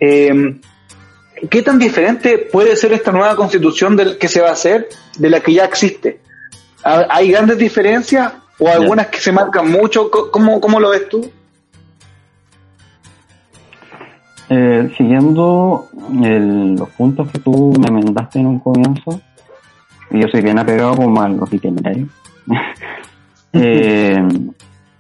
Eh, 0.01 0.33
¿Qué 1.51 1.61
tan 1.61 1.79
diferente 1.79 2.39
puede 2.39 2.75
ser 2.75 2.95
esta 2.95 3.13
nueva 3.13 3.37
constitución 3.37 3.97
del 3.97 4.17
que 4.17 4.29
se 4.29 4.41
va 4.41 4.49
a 4.49 4.53
hacer 4.53 4.89
de 5.19 5.29
la 5.29 5.41
que 5.41 5.53
ya 5.53 5.67
existe? 5.67 6.21
¿Hay 6.83 7.33
grandes 7.33 7.59
diferencias 7.59 8.33
o 8.59 8.69
algunas 8.69 9.09
que 9.09 9.19
se 9.19 9.33
marcan 9.33 9.71
mucho? 9.71 10.11
¿Cómo, 10.11 10.61
cómo 10.61 10.81
lo 10.81 10.91
ves 10.91 11.09
tú? 11.09 11.31
Eh, 14.49 14.93
siguiendo 14.97 15.89
el, 16.23 16.77
los 16.77 16.89
puntos 16.91 17.31
que 17.33 17.41
tú 17.41 17.73
me 17.81 17.91
mandaste 17.91 18.39
en 18.39 18.47
un 18.47 18.61
comienzo, 18.61 19.21
y 20.11 20.21
yo 20.21 20.29
soy 20.29 20.41
bien 20.41 20.59
apegado 20.59 20.95
como 20.97 21.21
a 21.21 21.29
los 21.29 21.53
itinerarios, 21.53 22.09
eh, 23.53 24.17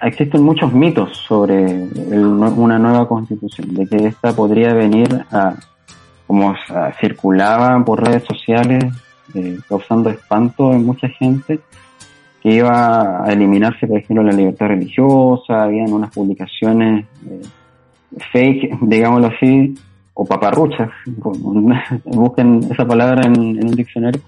existen 0.02 0.42
muchos 0.42 0.72
mitos 0.72 1.16
sobre 1.16 1.64
una 1.64 2.78
nueva 2.78 3.06
constitución, 3.06 3.72
de 3.72 3.86
que 3.86 4.06
esta 4.08 4.34
podría 4.34 4.74
venir 4.74 5.24
a, 5.30 5.54
como 6.26 6.54
circulaba 7.00 7.84
por 7.84 8.04
redes 8.04 8.24
sociales, 8.24 8.84
eh, 9.34 9.58
causando 9.68 10.10
espanto 10.10 10.72
en 10.72 10.84
mucha 10.84 11.08
gente, 11.08 11.60
que 12.46 12.52
iba 12.52 13.26
a 13.26 13.32
eliminarse, 13.32 13.88
por 13.88 13.98
ejemplo, 13.98 14.22
la 14.22 14.32
libertad 14.32 14.68
religiosa, 14.68 15.64
habían 15.64 15.92
unas 15.92 16.14
publicaciones 16.14 17.04
eh, 17.28 17.42
fake, 18.30 18.78
digámoslo 18.82 19.32
así, 19.34 19.74
o 20.14 20.24
paparruchas, 20.24 20.90
busquen 22.04 22.60
esa 22.70 22.86
palabra 22.86 23.26
en, 23.26 23.36
un 23.36 23.74
diccionario. 23.74 24.22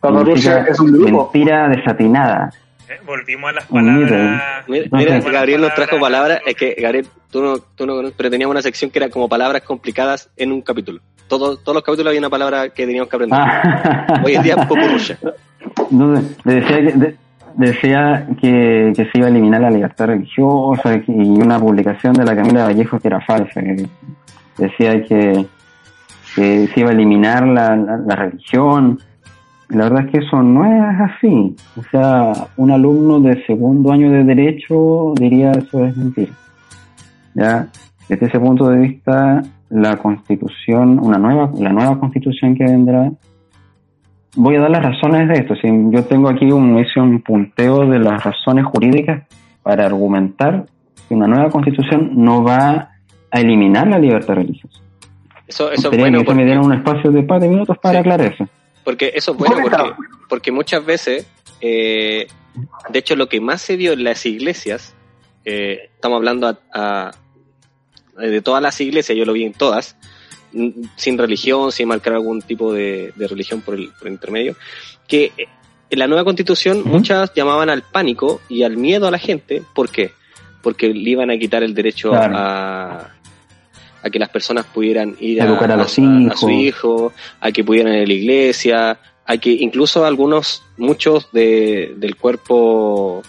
Paparrucha 0.00 0.62
es 0.62 0.80
un 0.80 0.92
grupo. 0.92 1.30
Mentira 1.30 1.68
desatinada. 1.68 2.50
Eh, 2.88 3.00
volvimos 3.04 3.50
a 3.50 3.52
las 3.52 3.66
palabras. 3.66 4.64
Mira, 4.66 5.20
Gabriel 5.20 5.60
nos 5.60 5.74
trajo 5.74 6.00
palabras, 6.00 6.40
es 6.46 6.54
que 6.54 6.74
Gabriel, 6.80 7.06
tú 7.30 7.42
no, 7.42 7.58
tú 7.58 7.84
no 7.84 7.96
conoces, 7.96 8.14
pero 8.16 8.30
teníamos 8.30 8.52
una 8.52 8.62
sección 8.62 8.90
que 8.90 8.98
era 8.98 9.10
como 9.10 9.28
palabras 9.28 9.60
complicadas 9.60 10.30
en 10.38 10.52
un 10.52 10.62
capítulo. 10.62 11.02
Todo, 11.28 11.58
todos 11.58 11.74
los 11.74 11.84
capítulos 11.84 12.12
había 12.12 12.20
una 12.20 12.30
palabra 12.30 12.70
que 12.70 12.86
teníamos 12.86 13.10
que 13.10 13.16
aprender. 13.16 13.38
Ah. 13.38 14.22
Hoy 14.24 14.36
en 14.36 14.42
día, 14.42 14.56
paparrucha. 14.66 15.18
No, 15.90 16.14
decía 16.44 16.78
que, 16.78 17.27
decía 17.58 18.26
que, 18.40 18.92
que, 18.96 19.04
se 19.06 19.18
iba 19.18 19.26
a 19.26 19.30
eliminar 19.30 19.60
la 19.60 19.70
libertad 19.70 20.06
religiosa 20.06 21.02
y 21.06 21.40
una 21.40 21.58
publicación 21.58 22.14
de 22.14 22.24
la 22.24 22.36
Camila 22.36 22.64
Vallejo 22.64 22.98
que 23.00 23.08
era 23.08 23.20
falsa, 23.20 23.60
que 23.60 23.86
decía 24.56 25.04
que, 25.04 25.46
se 26.34 26.72
iba 26.76 26.90
a 26.90 26.92
eliminar 26.92 27.46
la, 27.48 27.74
la, 27.74 28.14
religión. 28.14 29.00
La 29.70 29.88
verdad 29.88 30.04
es 30.04 30.12
que 30.12 30.18
eso 30.18 30.40
no 30.40 30.64
es 30.64 31.00
así. 31.00 31.56
O 31.76 31.82
sea, 31.90 32.32
un 32.56 32.70
alumno 32.70 33.18
de 33.18 33.44
segundo 33.44 33.90
año 33.90 34.12
de 34.12 34.22
derecho 34.22 35.14
diría 35.18 35.50
eso 35.50 35.84
es 35.84 35.96
mentira. 35.96 36.32
Ya, 37.34 37.66
desde 38.08 38.26
ese 38.26 38.38
punto 38.38 38.68
de 38.68 38.78
vista, 38.78 39.42
la 39.70 39.96
constitución, 39.96 41.00
una 41.00 41.18
nueva, 41.18 41.50
la 41.58 41.72
nueva 41.72 41.98
constitución 41.98 42.54
que 42.54 42.64
vendrá 42.64 43.10
voy 44.38 44.54
a 44.54 44.60
dar 44.60 44.70
las 44.70 44.84
razones 44.84 45.28
de 45.28 45.34
esto. 45.34 45.54
Si 45.56 45.68
yo 45.90 46.04
tengo 46.04 46.28
aquí 46.28 46.50
un, 46.50 46.76
un 46.96 47.22
punteo 47.22 47.86
de 47.86 47.98
las 47.98 48.22
razones 48.22 48.64
jurídicas 48.66 49.26
para 49.62 49.86
argumentar 49.86 50.66
que 51.08 51.14
una 51.14 51.26
nueva 51.26 51.50
constitución 51.50 52.12
no 52.14 52.44
va 52.44 52.92
a 53.30 53.40
eliminar 53.40 53.88
la 53.88 53.98
libertad 53.98 54.34
religiosa. 54.34 54.80
Eso, 55.46 55.72
eso 55.72 55.90
es 55.90 55.98
bueno. 55.98 56.18
Porque... 56.18 56.34
me 56.34 56.44
dieron 56.44 56.66
un 56.66 56.72
espacio 56.72 57.10
de 57.10 57.22
par 57.24 57.40
de 57.40 57.48
minutos 57.48 57.76
para 57.78 57.98
aclarar 57.98 58.32
eso. 58.32 58.48
Porque 58.84 59.10
eso 59.14 59.32
es 59.32 59.38
bueno 59.38 59.56
porque, 59.60 59.92
porque 60.28 60.52
muchas 60.52 60.86
veces, 60.86 61.28
eh, 61.60 62.28
de 62.88 62.98
hecho, 62.98 63.16
lo 63.16 63.28
que 63.28 63.40
más 63.40 63.60
se 63.60 63.76
vio 63.76 63.92
en 63.92 64.04
las 64.04 64.24
iglesias, 64.24 64.94
eh, 65.44 65.90
estamos 65.94 66.16
hablando 66.16 66.56
de 68.16 68.42
todas 68.42 68.62
las 68.62 68.80
iglesias, 68.80 69.18
yo 69.18 69.24
lo 69.24 69.32
vi 69.32 69.44
en 69.44 69.52
todas, 69.52 69.96
sin 70.96 71.18
religión, 71.18 71.72
sin 71.72 71.88
marcar 71.88 72.14
algún 72.14 72.42
tipo 72.42 72.72
de, 72.72 73.12
religión 73.16 73.60
por 73.60 73.74
el, 73.74 73.90
intermedio, 74.06 74.56
que 75.06 75.32
en 75.90 75.98
la 75.98 76.06
nueva 76.06 76.24
constitución 76.24 76.82
muchas 76.84 77.32
llamaban 77.34 77.70
al 77.70 77.82
pánico 77.82 78.40
y 78.48 78.62
al 78.62 78.76
miedo 78.76 79.06
a 79.06 79.10
la 79.10 79.18
gente. 79.18 79.62
¿Por 79.74 79.90
qué? 79.90 80.12
Porque 80.62 80.88
le 80.88 81.10
iban 81.10 81.30
a 81.30 81.38
quitar 81.38 81.62
el 81.62 81.74
derecho 81.74 82.12
a, 82.14 83.10
a 84.02 84.10
que 84.10 84.18
las 84.18 84.28
personas 84.28 84.66
pudieran 84.66 85.16
ir 85.20 85.42
a, 85.42 85.46
educar 85.46 85.72
a, 85.72 85.76
los 85.76 85.92
su 85.92 86.50
hijo, 86.50 87.12
a 87.40 87.50
que 87.52 87.64
pudieran 87.64 87.94
ir 87.94 88.02
a 88.02 88.06
la 88.06 88.12
iglesia, 88.12 88.98
a 89.24 89.36
que 89.36 89.50
incluso 89.50 90.04
algunos, 90.04 90.62
muchos 90.76 91.30
de, 91.32 91.94
del 91.96 92.16
cuerpo, 92.16 93.22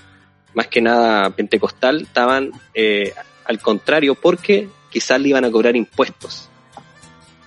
más 0.54 0.68
que 0.68 0.82
nada 0.82 1.30
pentecostal, 1.32 2.02
estaban 2.02 2.52
eh, 2.74 3.14
al 3.46 3.60
contrario 3.60 4.16
porque 4.16 4.70
quizás 4.90 5.20
le 5.20 5.30
iban 5.30 5.46
a 5.46 5.52
cobrar 5.52 5.76
impuestos 5.76 6.49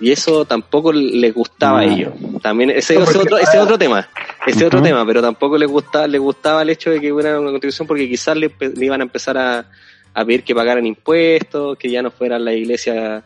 y 0.03 0.11
eso 0.11 0.45
tampoco 0.45 0.93
les 0.93 1.33
gustaba 1.33 1.79
a 1.79 1.85
ellos. 1.85 2.13
También 2.43 2.71
ese, 2.71 2.97
es 2.97 3.17
otro, 3.17 3.39
ese 3.39 3.61
otro 3.61 3.79
tema, 3.79 4.09
ese 4.45 4.67
otro 4.67 4.83
tema, 4.83 5.07
pero 5.07 5.23
tampoco 5.23 5.57
les 5.57 5.71
gustaba, 5.71 6.09
les 6.09 6.21
gustaba 6.21 6.63
el 6.63 6.71
hecho 6.71 6.91
de 6.91 7.01
que 7.01 7.13
hubiera 7.13 7.39
una 7.39 7.51
constitución 7.51 7.87
porque 7.87 8.09
quizás 8.09 8.37
le, 8.37 8.51
iban 8.81 9.01
a 9.01 9.05
empezar 9.05 9.39
a, 9.39 9.65
a, 10.13 10.25
pedir 10.25 10.43
que 10.43 10.57
pagaran 10.57 10.85
impuestos, 10.87 11.79
que 11.79 11.89
ya 11.89 12.03
no 12.03 12.11
fueran 12.11 12.45
las 12.45 12.55
iglesias 12.55 13.23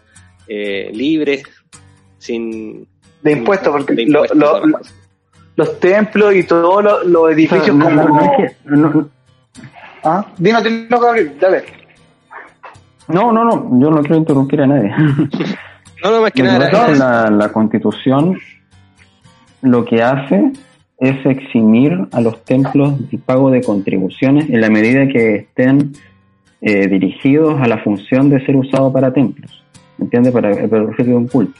eh, 0.46 0.90
libres, 0.92 1.44
sin 2.18 2.86
de 3.22 3.32
impuestos, 3.32 3.72
porque 3.72 4.06
los 5.56 5.80
templos 5.80 6.34
y 6.34 6.42
todos 6.42 7.06
los 7.06 7.32
edificios 7.32 7.70
como 7.70 7.88
no, 7.88 9.10
¿Ah? 10.04 10.26
Dino, 10.36 10.60
dino, 10.60 11.00
Gabriel, 11.00 11.38
dale. 11.40 11.64
No, 13.08 13.32
no, 13.32 13.44
no, 13.44 13.80
yo 13.80 13.90
no 13.90 14.00
quiero 14.02 14.16
interrumpir 14.16 14.60
a 14.60 14.66
nadie. 14.66 14.94
No, 16.06 16.12
no, 16.12 16.22
más 16.22 16.30
que 16.30 16.42
nada. 16.42 17.30
La, 17.30 17.52
constitución 17.52 18.38
lo 19.62 19.84
que 19.84 20.02
hace 20.02 20.52
es 20.98 21.26
eximir 21.26 22.06
a 22.12 22.20
los 22.20 22.44
templos 22.44 23.10
del 23.10 23.20
pago 23.20 23.50
de 23.50 23.60
contribuciones 23.60 24.48
en 24.48 24.60
la 24.60 24.70
medida 24.70 25.08
que 25.08 25.34
estén 25.36 25.94
eh, 26.60 26.86
dirigidos 26.86 27.60
a 27.60 27.66
la 27.66 27.78
función 27.78 28.30
de 28.30 28.44
ser 28.46 28.54
usados 28.54 28.92
para 28.92 29.12
templos, 29.12 29.64
¿me 29.98 30.04
entiendes? 30.04 30.32
Para, 30.32 30.52
el 30.52 30.72
objeto 30.72 31.10
de 31.10 31.16
un 31.16 31.26
culto. 31.26 31.58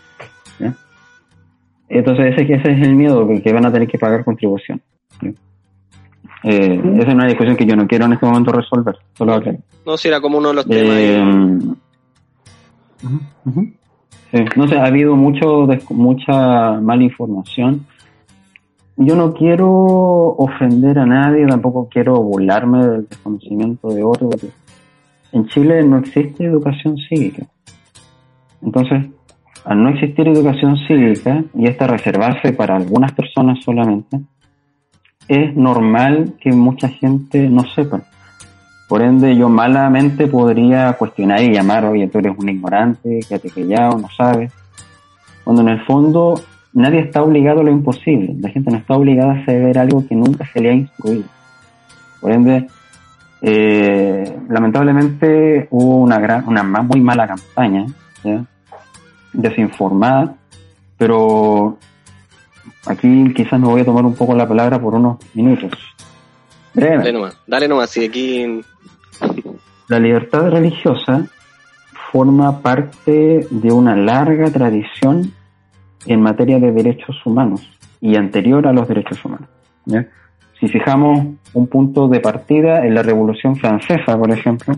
Entonces 1.88 2.34
ese, 2.34 2.52
ese 2.52 2.72
es 2.72 2.82
el 2.82 2.94
miedo, 2.94 3.28
que, 3.42 3.52
van 3.52 3.66
a 3.66 3.72
tener 3.72 3.88
que 3.88 3.98
pagar 3.98 4.24
contribución. 4.24 4.80
Eh, 6.42 6.80
esa 6.98 7.08
es 7.08 7.14
una 7.14 7.26
discusión 7.26 7.56
que 7.56 7.66
yo 7.66 7.74
no 7.74 7.86
quiero 7.86 8.04
en 8.04 8.12
este 8.12 8.26
momento 8.26 8.52
resolver, 8.52 8.96
solo 9.14 9.40
No, 9.84 9.96
si 9.96 10.08
era 10.08 10.20
como 10.20 10.38
uno 10.38 10.48
de 10.48 10.54
los 10.54 10.66
temas. 10.66 10.96
Eh, 10.96 11.74
no 14.56 14.68
sé, 14.68 14.78
ha 14.78 14.86
habido 14.86 15.16
mucho 15.16 15.66
mucha 15.90 16.80
mala 16.80 17.02
información. 17.02 17.86
Yo 18.96 19.14
no 19.14 19.34
quiero 19.34 19.68
ofender 19.70 20.98
a 20.98 21.06
nadie, 21.06 21.46
tampoco 21.46 21.88
quiero 21.90 22.14
burlarme 22.22 22.86
del 22.86 23.08
desconocimiento 23.08 23.88
de 23.88 24.02
otro. 24.02 24.30
En 25.32 25.46
Chile 25.48 25.82
no 25.84 25.98
existe 25.98 26.44
educación 26.44 26.96
cívica. 26.96 27.46
Entonces, 28.62 29.06
al 29.64 29.82
no 29.82 29.90
existir 29.90 30.26
educación 30.28 30.76
cívica 30.86 31.44
y 31.54 31.66
esta 31.66 31.86
reservarse 31.86 32.52
para 32.52 32.76
algunas 32.76 33.12
personas 33.12 33.58
solamente, 33.64 34.20
es 35.28 35.54
normal 35.56 36.34
que 36.40 36.52
mucha 36.52 36.88
gente 36.88 37.48
no 37.48 37.64
sepa. 37.74 38.02
Por 38.88 39.02
ende, 39.02 39.36
yo 39.36 39.48
malamente 39.48 40.28
podría 40.28 40.92
cuestionar 40.92 41.40
y 41.40 41.52
llamar, 41.52 41.84
oye, 41.86 42.06
tú 42.06 42.18
eres 42.18 42.36
un 42.38 42.48
ignorante, 42.48 43.20
quédate 43.28 43.50
callado, 43.50 43.98
no 43.98 44.08
sabes. 44.16 44.52
Cuando 45.42 45.62
en 45.62 45.68
el 45.68 45.84
fondo 45.84 46.40
nadie 46.72 47.00
está 47.00 47.22
obligado 47.22 47.60
a 47.60 47.64
lo 47.64 47.70
imposible. 47.70 48.36
La 48.38 48.50
gente 48.50 48.70
no 48.70 48.76
está 48.76 48.94
obligada 48.94 49.32
a 49.32 49.44
saber 49.44 49.78
algo 49.78 50.06
que 50.06 50.14
nunca 50.14 50.46
se 50.52 50.60
le 50.60 50.70
ha 50.70 50.74
instruido. 50.74 51.24
Por 52.20 52.30
ende, 52.30 52.68
eh, 53.42 54.38
lamentablemente 54.48 55.68
hubo 55.70 55.96
una 55.96 56.18
gran, 56.18 56.46
una 56.46 56.62
muy 56.62 57.00
mala 57.00 57.26
campaña, 57.26 57.86
desinformada, 59.32 60.34
pero 60.96 61.78
aquí 62.86 63.32
quizás 63.34 63.60
me 63.60 63.66
voy 63.66 63.80
a 63.80 63.84
tomar 63.84 64.04
un 64.04 64.14
poco 64.14 64.34
la 64.34 64.48
palabra 64.48 64.80
por 64.80 64.94
unos 64.94 65.18
minutos. 65.34 65.72
Dale 66.76 67.12
nomás, 67.12 67.38
dale 67.46 67.68
nomás, 67.68 67.90
si 67.90 68.04
aquí. 68.04 68.60
La 69.88 69.98
libertad 69.98 70.50
religiosa 70.50 71.26
forma 72.12 72.60
parte 72.60 73.46
de 73.50 73.72
una 73.72 73.96
larga 73.96 74.50
tradición 74.50 75.32
en 76.06 76.20
materia 76.20 76.58
de 76.58 76.72
derechos 76.72 77.16
humanos 77.24 77.62
y 78.00 78.16
anterior 78.16 78.66
a 78.66 78.74
los 78.74 78.86
derechos 78.86 79.24
humanos. 79.24 79.48
Si 80.60 80.68
fijamos 80.68 81.26
un 81.54 81.66
punto 81.66 82.08
de 82.08 82.20
partida 82.20 82.86
en 82.86 82.94
la 82.94 83.02
Revolución 83.02 83.56
Francesa, 83.56 84.18
por 84.18 84.30
ejemplo, 84.30 84.74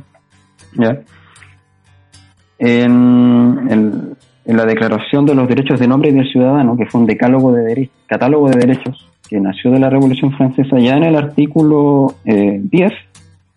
En, 2.59 4.17
la 4.45 4.65
Declaración 4.65 5.27
de 5.27 5.35
los 5.35 5.47
Derechos 5.47 5.79
de 5.79 5.87
Nombre 5.89 6.13
del 6.13 6.31
Ciudadano, 6.31 6.77
que 6.77 6.87
fue 6.87 7.01
un 7.01 7.07
decálogo 7.07 7.53
de 7.53 7.91
catálogo 8.07 8.49
de 8.49 8.59
derechos 8.59 9.09
que 9.29 9.41
nació 9.41 9.71
de 9.71 9.79
la 9.79 9.91
Revolución 9.91 10.33
Francesa, 10.33 10.79
ya 10.79 10.97
en 10.97 11.05
el 11.05 11.17
artículo 11.17 12.15
10 12.25 12.93
eh, 12.93 12.97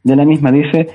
de 0.04 0.16
la 0.16 0.26
misma 0.26 0.52
dice, 0.52 0.88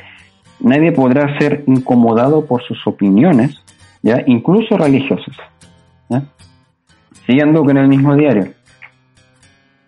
nadie 0.61 0.93
podrá 0.93 1.39
ser 1.39 1.65
incomodado 1.67 2.47
por 2.47 2.63
sus 2.63 2.87
opiniones, 2.87 3.63
¿ya? 4.03 4.23
incluso 4.27 4.77
religiosas. 4.77 5.37
Siguiendo 7.27 7.65
con 7.65 7.77
el 7.77 7.89
mismo 7.89 8.15
diario. 8.15 8.53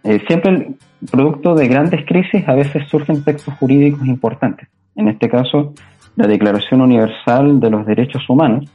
Eh, 0.03 0.21
siempre 0.27 0.75
producto 1.11 1.55
de 1.55 1.69
grandes 1.69 2.05
crisis 2.05 2.49
a 2.49 2.55
veces 2.55 2.89
surgen 2.89 3.23
textos 3.23 3.55
jurídicos 3.55 4.07
importantes. 4.09 4.69
En 4.97 5.07
este 5.07 5.29
caso, 5.29 5.73
la 6.17 6.27
Declaración 6.27 6.81
Universal 6.81 7.61
de 7.61 7.71
los 7.71 7.87
Derechos 7.87 8.29
Humanos 8.29 8.69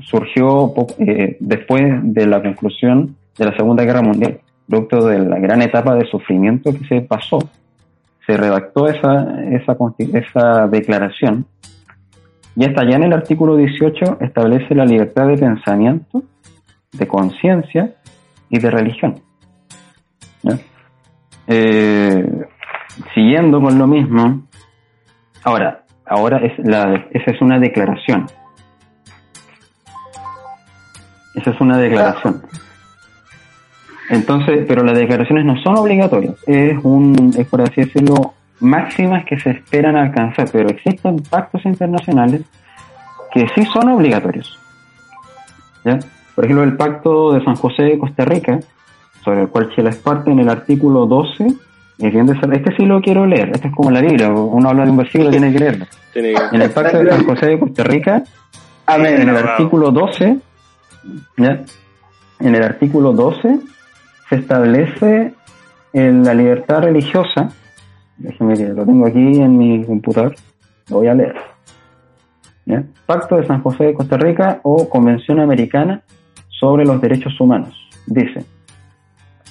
surgió 0.00 0.74
eh, 0.98 1.38
después 1.40 1.82
de 2.02 2.26
la 2.26 2.42
conclusión 2.42 3.16
de 3.38 3.44
la 3.46 3.56
Segunda 3.56 3.84
Guerra 3.84 4.02
Mundial, 4.02 4.40
producto 4.72 5.04
de 5.04 5.18
la 5.18 5.38
gran 5.38 5.60
etapa 5.60 5.94
de 5.94 6.06
sufrimiento 6.06 6.72
que 6.72 6.86
se 6.86 7.02
pasó. 7.02 7.38
Se 8.26 8.38
redactó 8.38 8.88
esa, 8.88 9.42
esa, 10.14 10.66
declaración 10.66 11.44
y 12.56 12.64
hasta 12.64 12.80
allá 12.80 12.96
en 12.96 13.02
el 13.02 13.12
artículo 13.12 13.56
18 13.56 14.18
establece 14.20 14.74
la 14.74 14.86
libertad 14.86 15.26
de 15.26 15.36
pensamiento, 15.36 16.22
de 16.92 17.06
conciencia 17.06 17.94
y 18.48 18.58
de 18.60 18.70
religión. 18.70 19.20
Eh, 21.48 22.46
siguiendo 23.14 23.60
con 23.60 23.78
lo 23.78 23.86
mismo, 23.86 24.46
ahora, 25.44 25.84
ahora 26.06 26.38
es 26.38 26.58
esa 26.58 27.30
es 27.30 27.42
una 27.42 27.58
declaración. 27.58 28.26
Esa 31.34 31.50
es 31.50 31.60
una 31.60 31.76
declaración. 31.76 32.42
Entonces, 34.12 34.66
pero 34.68 34.84
las 34.84 34.98
declaraciones 34.98 35.46
no 35.46 35.56
son 35.62 35.78
obligatorias. 35.78 36.34
Es 36.46 36.76
un, 36.82 37.34
es 37.36 37.46
por 37.46 37.62
así 37.62 37.80
decirlo, 37.80 38.34
máximas 38.60 39.24
que 39.24 39.40
se 39.40 39.50
esperan 39.50 39.96
alcanzar, 39.96 40.50
pero 40.52 40.68
existen 40.68 41.22
pactos 41.22 41.64
internacionales 41.64 42.42
que 43.32 43.48
sí 43.54 43.64
son 43.72 43.88
obligatorios. 43.88 44.58
Por 46.34 46.44
ejemplo, 46.44 46.62
el 46.62 46.76
pacto 46.76 47.32
de 47.32 47.42
San 47.42 47.56
José 47.56 47.84
de 47.84 47.98
Costa 47.98 48.26
Rica, 48.26 48.60
sobre 49.24 49.42
el 49.42 49.48
cual 49.48 49.70
Chile 49.74 49.88
es 49.88 49.96
parte 49.96 50.30
en 50.30 50.40
el 50.40 50.48
artículo 50.50 51.06
12, 51.06 51.46
es 51.98 52.12
bien 52.12 52.26
de 52.26 52.34
este 52.34 52.76
sí 52.76 52.84
lo 52.84 53.00
quiero 53.00 53.24
leer, 53.24 53.52
este 53.54 53.68
es 53.68 53.74
como 53.74 53.90
la 53.90 54.02
Biblia, 54.02 54.30
uno 54.30 54.68
habla 54.68 54.84
de 54.84 54.90
un 54.90 54.98
versículo 54.98 55.30
y 55.30 55.32
tiene 55.32 55.52
que 55.52 55.58
leerlo. 55.58 55.86
En 56.14 56.60
el 56.60 56.70
pacto 56.70 56.98
de 56.98 57.08
San 57.08 57.24
José 57.24 57.46
de 57.46 57.58
Costa 57.58 57.82
Rica, 57.84 58.22
en 58.88 59.28
el 59.28 59.36
artículo 59.36 59.90
12, 59.90 60.36
en 61.38 62.54
el 62.54 62.62
artículo 62.62 63.12
12 63.12 63.72
establece 64.36 65.34
la 65.92 66.34
libertad 66.34 66.82
religiosa, 66.82 67.50
déjeme 68.16 68.54
que 68.54 68.68
lo 68.68 68.84
tengo 68.84 69.06
aquí 69.06 69.40
en 69.40 69.58
mi 69.58 69.84
computador, 69.84 70.34
lo 70.88 70.96
voy 70.96 71.08
a 71.08 71.14
leer. 71.14 71.36
Pacto 73.06 73.36
de 73.36 73.46
San 73.46 73.62
José 73.62 73.84
de 73.84 73.94
Costa 73.94 74.16
Rica 74.16 74.60
o 74.62 74.88
Convención 74.88 75.40
Americana 75.40 76.02
sobre 76.48 76.84
los 76.84 77.00
Derechos 77.00 77.38
Humanos. 77.40 77.74
Dice, 78.06 78.44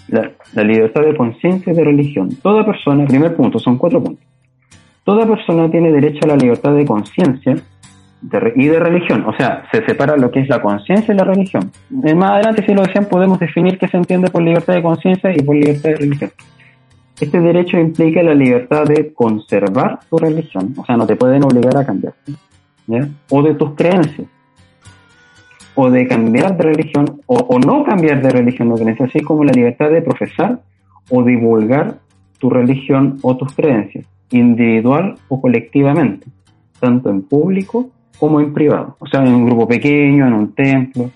la, 0.08 0.64
libertad 0.64 1.02
de 1.02 1.16
conciencia 1.16 1.74
y 1.74 1.76
de 1.76 1.84
religión. 1.84 2.30
Toda 2.42 2.66
persona, 2.66 3.06
primer 3.06 3.36
punto, 3.36 3.60
son 3.60 3.78
cuatro 3.78 4.02
puntos. 4.02 4.26
Toda 5.04 5.26
persona 5.26 5.70
tiene 5.70 5.92
derecho 5.92 6.20
a 6.24 6.28
la 6.28 6.36
libertad 6.36 6.74
de 6.74 6.86
conciencia 6.86 7.56
y 8.56 8.68
de 8.68 8.80
religión. 8.80 9.26
O 9.26 9.34
sea, 9.34 9.64
se 9.72 9.84
separa 9.86 10.16
lo 10.16 10.32
que 10.32 10.42
es 10.42 10.50
la 10.50 10.62
conciencia 10.62 11.14
y 11.14 11.18
la 11.18 11.24
religión. 11.24 11.72
Eh, 12.04 12.14
más 12.14 12.32
adelante, 12.32 12.66
si 12.66 12.74
lo 12.74 12.84
decían, 12.84 13.06
podemos 13.06 13.40
definir 13.40 13.78
qué 13.78 13.88
se 13.88 13.98
entiende 13.98 14.30
por 14.30 14.42
libertad 14.42 14.76
de 14.76 14.84
conciencia 14.84 15.32
y 15.36 15.42
por 15.42 15.56
libertad 15.56 15.90
de 15.90 15.96
religión. 15.96 16.32
Este 17.20 17.40
derecho 17.40 17.78
implica 17.78 18.24
la 18.24 18.34
libertad 18.34 18.86
de 18.86 19.14
conservar 19.14 20.00
tu 20.10 20.18
religión, 20.18 20.74
o 20.76 20.86
sea, 20.86 20.98
no 20.98 21.06
te 21.06 21.16
pueden 21.16 21.44
obligar 21.44 21.78
a 21.78 21.86
cambiar, 21.86 22.14
o 23.30 23.44
de 23.44 23.54
tus 23.54 23.76
creencias, 23.76 24.28
o 25.76 25.92
de 25.92 26.08
cambiar 26.08 26.58
de 26.58 26.64
religión 26.64 27.22
o, 27.28 27.60
no 27.60 27.84
cambiar 27.84 28.24
de 28.24 28.30
religión 28.30 28.72
o 28.72 28.76
creencia, 28.76 29.06
así 29.06 29.22
como 29.22 29.44
la 29.44 29.52
libertad 29.52 29.92
de 29.92 30.02
profesar 30.02 30.62
o 31.12 31.24
divulgar 31.24 32.00
tu 32.40 32.50
religión 32.50 33.18
o 33.22 33.38
tus 33.38 33.54
creencias, 33.54 34.06
individual 34.32 35.16
o 35.28 35.40
colectivamente, 35.40 36.26
tanto 36.80 37.12
en 37.12 37.22
público 37.22 37.92
como 38.20 38.40
en 38.40 38.54
privado, 38.54 38.96
o 39.00 39.08
sea, 39.08 39.26
en 39.26 39.34
un 39.34 39.46
grupo 39.46 39.68
pequeño, 39.68 40.28
en 40.28 40.34
un 40.34 40.54
templo. 40.54 41.10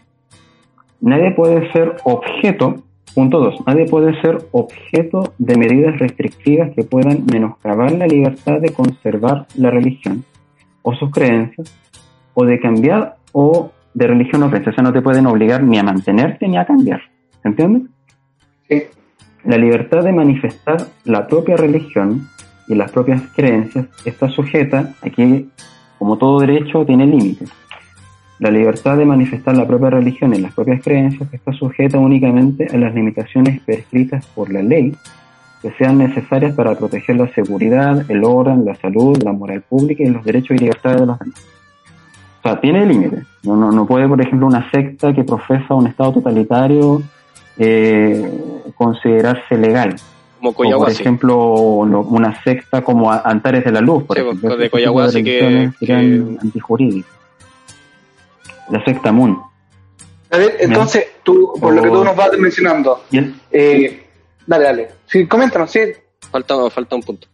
Nadie 1.01 1.31
puede 1.31 1.71
ser 1.71 1.97
objeto, 2.03 2.83
punto 3.13 3.39
dos, 3.39 3.55
nadie 3.67 3.85
puede 3.85 4.19
ser 4.21 4.37
objeto 4.51 5.33
de 5.37 5.57
medidas 5.57 5.99
restrictivas 5.99 6.71
que 6.75 6.83
puedan 6.83 7.25
menoscabar 7.31 7.91
la 7.91 8.07
libertad 8.07 8.59
de 8.59 8.73
conservar 8.73 9.45
la 9.55 9.69
religión 9.69 10.23
o 10.81 10.93
sus 10.95 11.11
creencias, 11.11 11.75
o 12.33 12.45
de 12.45 12.59
cambiar 12.59 13.15
o 13.31 13.71
de 13.93 14.07
religión 14.07 14.43
o 14.43 14.49
creencia. 14.49 14.71
O 14.71 14.75
sea, 14.75 14.83
no 14.83 14.93
te 14.93 15.01
pueden 15.01 15.25
obligar 15.25 15.63
ni 15.63 15.77
a 15.77 15.83
mantenerte 15.83 16.47
ni 16.47 16.57
a 16.57 16.65
cambiar. 16.65 17.01
¿Entiendes? 17.43 17.83
Sí. 18.69 18.83
La 19.43 19.57
libertad 19.57 20.03
de 20.03 20.11
manifestar 20.11 20.77
la 21.03 21.27
propia 21.27 21.55
religión 21.55 22.27
y 22.67 22.75
las 22.75 22.91
propias 22.91 23.21
creencias 23.35 23.85
está 24.05 24.27
sujeta, 24.29 24.93
aquí, 25.01 25.49
como 25.97 26.17
todo 26.17 26.39
derecho, 26.39 26.85
tiene 26.85 27.05
límites. 27.05 27.49
La 28.39 28.51
libertad 28.51 28.97
de 28.97 29.05
manifestar 29.05 29.55
la 29.55 29.65
propia 29.65 29.89
religión 29.89 30.33
y 30.33 30.39
las 30.39 30.53
propias 30.53 30.83
creencias 30.83 31.33
está 31.33 31.53
sujeta 31.53 31.97
únicamente 31.97 32.67
a 32.67 32.77
las 32.77 32.93
limitaciones 32.93 33.61
prescritas 33.61 34.25
por 34.27 34.51
la 34.51 34.61
ley 34.61 34.93
que 35.61 35.71
sean 35.71 35.97
necesarias 35.97 36.53
para 36.53 36.75
proteger 36.75 37.15
la 37.15 37.27
seguridad, 37.29 38.05
el 38.09 38.23
orden, 38.23 38.65
la 38.65 38.75
salud, 38.75 39.17
la 39.23 39.31
moral 39.31 39.61
pública 39.61 40.03
y 40.03 40.09
los 40.09 40.23
derechos 40.23 40.57
y 40.57 40.59
libertades 40.59 41.01
de 41.01 41.07
los 41.07 41.17
demás. 41.17 41.39
O 42.39 42.41
sea, 42.43 42.61
tiene 42.61 42.85
límites. 42.85 43.25
No, 43.41 43.55
no, 43.55 43.85
puede, 43.87 44.07
por 44.07 44.21
ejemplo, 44.21 44.45
una 44.45 44.69
secta 44.69 45.13
que 45.13 45.23
profesa 45.23 45.73
un 45.73 45.87
Estado 45.87 46.13
totalitario 46.13 47.01
eh, 47.57 48.29
considerarse 48.75 49.57
legal. 49.57 49.95
Como 50.53 50.57
Coyahuasi. 50.57 50.97
por 50.97 51.01
ejemplo, 51.01 51.37
una 51.45 52.43
secta 52.43 52.83
como 52.83 53.11
Antares 53.11 53.65
de 53.65 53.71
la 53.71 53.81
Luz, 53.81 54.03
por 54.03 54.17
ejemplo. 54.17 54.49
Pues, 54.49 54.59
de 54.59 54.69
Coyahuasi 54.69 55.23
que, 55.23 55.71
que... 55.79 55.93
antijurídicas. 55.93 57.11
La 58.69 58.83
secta 58.83 59.11
Moon. 59.11 59.39
A 60.31 60.37
ver, 60.37 60.57
entonces, 60.59 61.05
tú, 61.23 61.53
por 61.59 61.73
lo 61.73 61.81
que 61.81 61.89
tú 61.89 62.03
nos 62.03 62.15
vas 62.15 62.37
mencionando, 62.37 63.03
eh, 63.51 64.05
dale, 64.45 64.63
dale. 64.63 64.87
Sí, 65.05 65.27
coméntanos, 65.27 65.71
sí. 65.71 65.79
Falta, 66.31 66.69
falta 66.69 66.95
un 66.95 67.03
punto. 67.03 67.27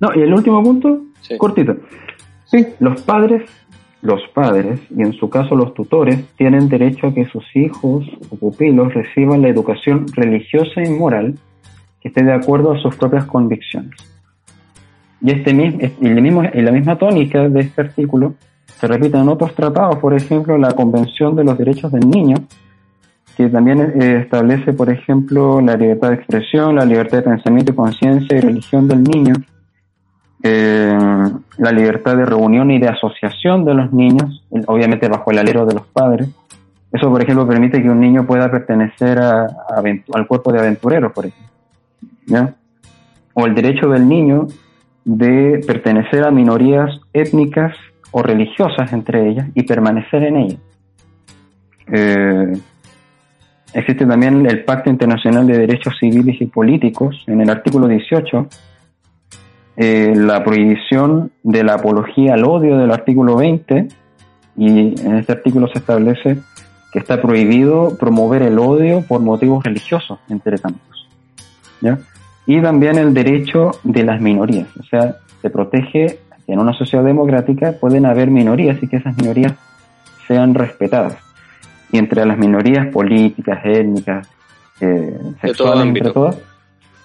No, 0.00 0.10
y 0.14 0.22
el 0.22 0.32
último 0.32 0.62
punto, 0.62 1.00
cortito. 1.38 1.76
Sí. 2.46 2.66
Los 2.80 3.02
padres 3.02 3.48
los 4.02 4.20
padres, 4.34 4.80
y 4.90 5.00
en 5.00 5.12
su 5.12 5.30
caso 5.30 5.54
los 5.54 5.74
tutores, 5.74 6.18
tienen 6.36 6.68
derecho 6.68 7.06
a 7.06 7.14
que 7.14 7.24
sus 7.26 7.44
hijos 7.54 8.04
o 8.30 8.36
pupilos 8.36 8.92
reciban 8.92 9.42
la 9.42 9.48
educación 9.48 10.06
religiosa 10.12 10.82
y 10.82 10.90
moral 10.90 11.38
que 12.02 12.08
esté 12.08 12.24
de 12.24 12.32
acuerdo 12.32 12.72
a 12.72 12.78
sus 12.78 12.96
propias 12.96 13.24
convicciones. 13.26 13.94
Y, 15.20 15.30
este 15.30 15.54
mismo, 15.54 16.42
en 16.42 16.64
la 16.64 16.72
misma 16.72 16.98
tónica 16.98 17.48
de 17.48 17.60
este 17.60 17.80
artículo 17.80 18.34
se 18.66 18.88
repite 18.88 19.16
en 19.16 19.28
otros 19.28 19.54
tratados, 19.54 19.98
por 19.98 20.12
ejemplo, 20.12 20.58
la 20.58 20.72
Convención 20.72 21.36
de 21.36 21.44
los 21.44 21.56
Derechos 21.56 21.92
del 21.92 22.08
Niño, 22.10 22.36
que 23.36 23.48
también 23.48 23.80
eh, 23.80 24.18
establece, 24.22 24.72
por 24.72 24.90
ejemplo, 24.90 25.60
la 25.60 25.76
libertad 25.76 26.08
de 26.08 26.16
expresión, 26.16 26.74
la 26.74 26.84
libertad 26.84 27.18
de 27.18 27.22
pensamiento 27.22 27.70
y 27.70 27.76
conciencia 27.76 28.36
y 28.36 28.40
religión 28.40 28.88
del 28.88 29.04
niño, 29.04 29.34
eh, 30.42 30.98
la 31.58 31.70
libertad 31.70 32.16
de 32.16 32.24
reunión 32.24 32.72
y 32.72 32.80
de 32.80 32.88
asociación 32.88 33.64
de 33.64 33.74
los 33.74 33.92
niños, 33.92 34.44
obviamente 34.66 35.08
bajo 35.08 35.30
el 35.30 35.38
alero 35.38 35.64
de 35.64 35.74
los 35.74 35.86
padres. 35.86 36.28
Eso, 36.92 37.08
por 37.08 37.22
ejemplo, 37.22 37.46
permite 37.46 37.80
que 37.80 37.88
un 37.88 38.00
niño 38.00 38.26
pueda 38.26 38.50
pertenecer 38.50 39.20
a, 39.20 39.46
al 40.12 40.26
cuerpo 40.26 40.52
de 40.52 40.58
aventureros, 40.58 41.12
por 41.12 41.26
ejemplo. 41.26 41.51
O 43.34 43.46
el 43.46 43.54
derecho 43.54 43.88
del 43.88 44.08
niño 44.08 44.46
de 45.04 45.60
pertenecer 45.66 46.24
a 46.24 46.30
minorías 46.30 47.00
étnicas 47.12 47.74
o 48.10 48.22
religiosas 48.22 48.92
entre 48.92 49.28
ellas 49.28 49.48
y 49.54 49.62
permanecer 49.64 50.24
en 50.24 50.36
ellas. 50.36 50.60
Eh, 51.90 52.52
existe 53.74 54.06
también 54.06 54.46
el 54.46 54.64
Pacto 54.64 54.90
Internacional 54.90 55.46
de 55.46 55.58
Derechos 55.58 55.96
Civiles 55.98 56.40
y 56.40 56.46
Políticos 56.46 57.24
en 57.26 57.40
el 57.40 57.50
artículo 57.50 57.88
18 57.88 58.48
eh, 59.76 60.12
la 60.14 60.44
prohibición 60.44 61.32
de 61.42 61.64
la 61.64 61.74
apología 61.74 62.34
al 62.34 62.44
odio 62.44 62.76
del 62.76 62.90
artículo 62.90 63.36
20, 63.36 63.88
y 64.56 64.68
en 64.68 65.16
este 65.16 65.32
artículo 65.32 65.66
se 65.68 65.78
establece 65.78 66.38
que 66.92 66.98
está 66.98 67.22
prohibido 67.22 67.96
promover 67.96 68.42
el 68.42 68.58
odio 68.58 69.02
por 69.08 69.22
motivos 69.22 69.64
religiosos, 69.64 70.18
entre 70.28 70.58
tantos. 70.58 71.08
¿ya? 71.80 71.98
Y 72.46 72.60
también 72.60 72.98
el 72.98 73.14
derecho 73.14 73.72
de 73.84 74.02
las 74.04 74.20
minorías, 74.20 74.68
o 74.78 74.82
sea, 74.84 75.16
se 75.40 75.50
protege 75.50 76.18
que 76.46 76.52
en 76.52 76.58
una 76.58 76.72
sociedad 76.72 77.04
democrática 77.04 77.72
pueden 77.80 78.04
haber 78.04 78.30
minorías 78.30 78.82
y 78.82 78.88
que 78.88 78.96
esas 78.96 79.16
minorías 79.16 79.54
sean 80.26 80.54
respetadas. 80.54 81.16
Y 81.92 81.98
entre 81.98 82.24
las 82.26 82.38
minorías 82.38 82.88
políticas, 82.88 83.60
étnicas, 83.64 84.28
eh, 84.80 85.16
sexuales, 85.40 85.86
entre 85.86 86.10
todas, 86.10 86.38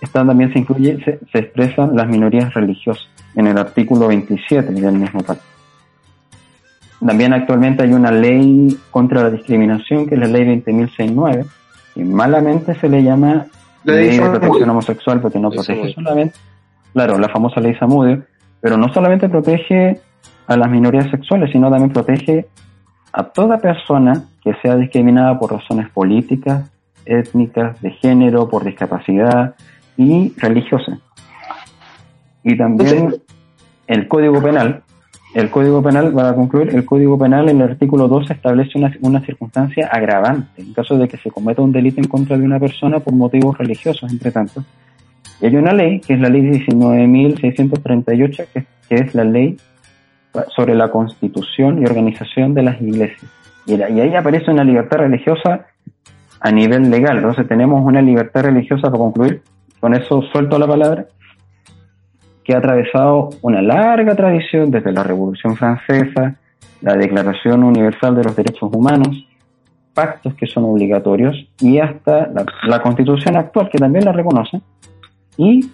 están, 0.02 0.28
también 0.28 0.52
se 0.54 0.60
incluye, 0.60 0.98
se, 1.04 1.20
se, 1.32 1.40
expresan 1.40 1.96
las 1.96 2.08
minorías 2.08 2.54
religiosas 2.54 3.08
en 3.36 3.48
el 3.48 3.58
artículo 3.58 4.08
27 4.08 4.72
del 4.74 4.98
mismo 4.98 5.22
pacto. 5.22 5.44
También 7.06 7.34
actualmente 7.34 7.84
hay 7.84 7.94
una 7.94 8.12
ley 8.12 8.76
contra 8.90 9.24
la 9.24 9.30
discriminación, 9.30 10.08
que 10.08 10.16
es 10.16 10.22
la 10.22 10.28
ley 10.28 10.46
20.069, 10.46 11.46
y 11.96 12.04
malamente 12.04 12.74
se 12.76 12.90
le 12.90 13.04
llama 13.04 13.46
ley 13.92 14.18
de 14.18 14.30
protección 14.30 14.70
homosexual 14.70 15.22
porque 15.22 15.40
no 15.40 15.50
protege 15.50 15.94
solamente, 15.94 16.38
claro, 16.94 17.18
la 17.18 17.30
famosa 17.30 17.62
ley 17.62 17.76
Samudio, 17.76 18.24
pero 18.62 18.78
no 18.78 18.92
solamente 18.94 19.30
protege 19.30 20.00
a 20.48 20.58
las 20.58 20.70
minorías 20.70 21.10
sexuales, 21.10 21.52
sino 21.52 21.70
también 21.70 21.92
protege 21.92 22.48
a 23.14 23.24
toda 23.24 23.58
persona 23.58 24.26
que 24.44 24.54
sea 24.62 24.76
discriminada 24.76 25.38
por 25.40 25.52
razones 25.52 25.90
políticas, 25.90 26.70
étnicas, 27.06 27.82
de 27.82 27.92
género, 27.92 28.48
por 28.50 28.64
discapacidad 28.64 29.56
y 29.98 30.34
religiosas. 30.38 31.00
Y 32.44 32.58
también 32.58 33.16
el 33.88 34.08
Código 34.08 34.42
Penal, 34.42 34.84
el 35.38 35.50
Código 35.52 35.84
Penal, 35.84 36.12
para 36.14 36.34
concluir, 36.34 36.74
el 36.74 36.84
Código 36.84 37.16
Penal 37.16 37.48
en 37.50 37.62
el 37.62 37.70
artículo 37.70 38.08
2 38.08 38.32
establece 38.32 38.80
una, 38.80 38.92
una 39.02 39.22
circunstancia 39.22 39.88
agravante 39.88 40.64
en 40.64 40.74
caso 40.74 40.98
de 40.98 41.08
que 41.08 41.18
se 41.18 41.30
cometa 41.30 41.62
un 41.62 41.72
delito 41.72 42.02
en 42.02 42.08
contra 42.08 42.40
de 42.40 42.44
una 42.44 42.60
persona 42.60 43.00
por 43.00 43.14
motivos 43.14 43.56
religiosos, 43.56 44.12
entre 44.12 44.32
tanto. 44.32 44.64
Y 45.40 45.46
hay 45.46 45.56
una 45.56 45.74
ley, 45.74 46.00
que 46.00 46.16
es 46.16 46.20
la 46.20 46.30
ley 46.30 46.42
19.638, 46.42 48.48
que, 48.52 48.66
que 48.90 48.96
es 48.96 49.14
la 49.14 49.26
ley 49.26 49.58
sobre 50.56 50.74
la 50.74 50.90
constitución 50.90 51.84
y 51.84 51.86
organización 51.86 52.56
de 52.56 52.64
las 52.64 52.82
iglesias. 52.82 53.32
Y 53.68 53.80
ahí 53.80 54.16
aparece 54.16 54.50
una 54.50 54.64
libertad 54.64 54.98
religiosa 54.98 55.68
a 56.40 56.52
nivel 56.52 56.90
legal. 56.90 57.18
Entonces 57.18 57.48
tenemos 57.48 57.86
una 57.86 58.02
libertad 58.02 58.42
religiosa, 58.42 58.90
para 58.90 58.98
concluir, 58.98 59.44
con 59.80 59.94
eso 59.94 60.24
suelto 60.32 60.58
la 60.58 60.66
palabra, 60.66 61.06
que 62.48 62.56
ha 62.56 62.60
atravesado 62.60 63.32
una 63.42 63.62
larga 63.62 64.16
tradición 64.16 64.72
desde 64.72 64.94
la 64.94 65.04
Revolución 65.04 65.58
Francesa, 65.58 66.38
la 66.80 66.96
Declaración 66.96 67.62
Universal 67.62 68.16
de 68.16 68.24
los 68.24 68.38
Derechos 68.38 68.72
Humanos, 68.74 69.28
pactos 69.94 70.34
que 70.36 70.48
son 70.48 70.64
obligatorios 70.64 71.36
y 71.60 71.80
hasta 71.80 72.32
la, 72.66 72.82
Constitución 72.82 73.36
actual 73.36 73.70
que 73.70 73.78
también 73.78 74.06
la 74.06 74.14
reconoce 74.14 74.62
y 75.36 75.70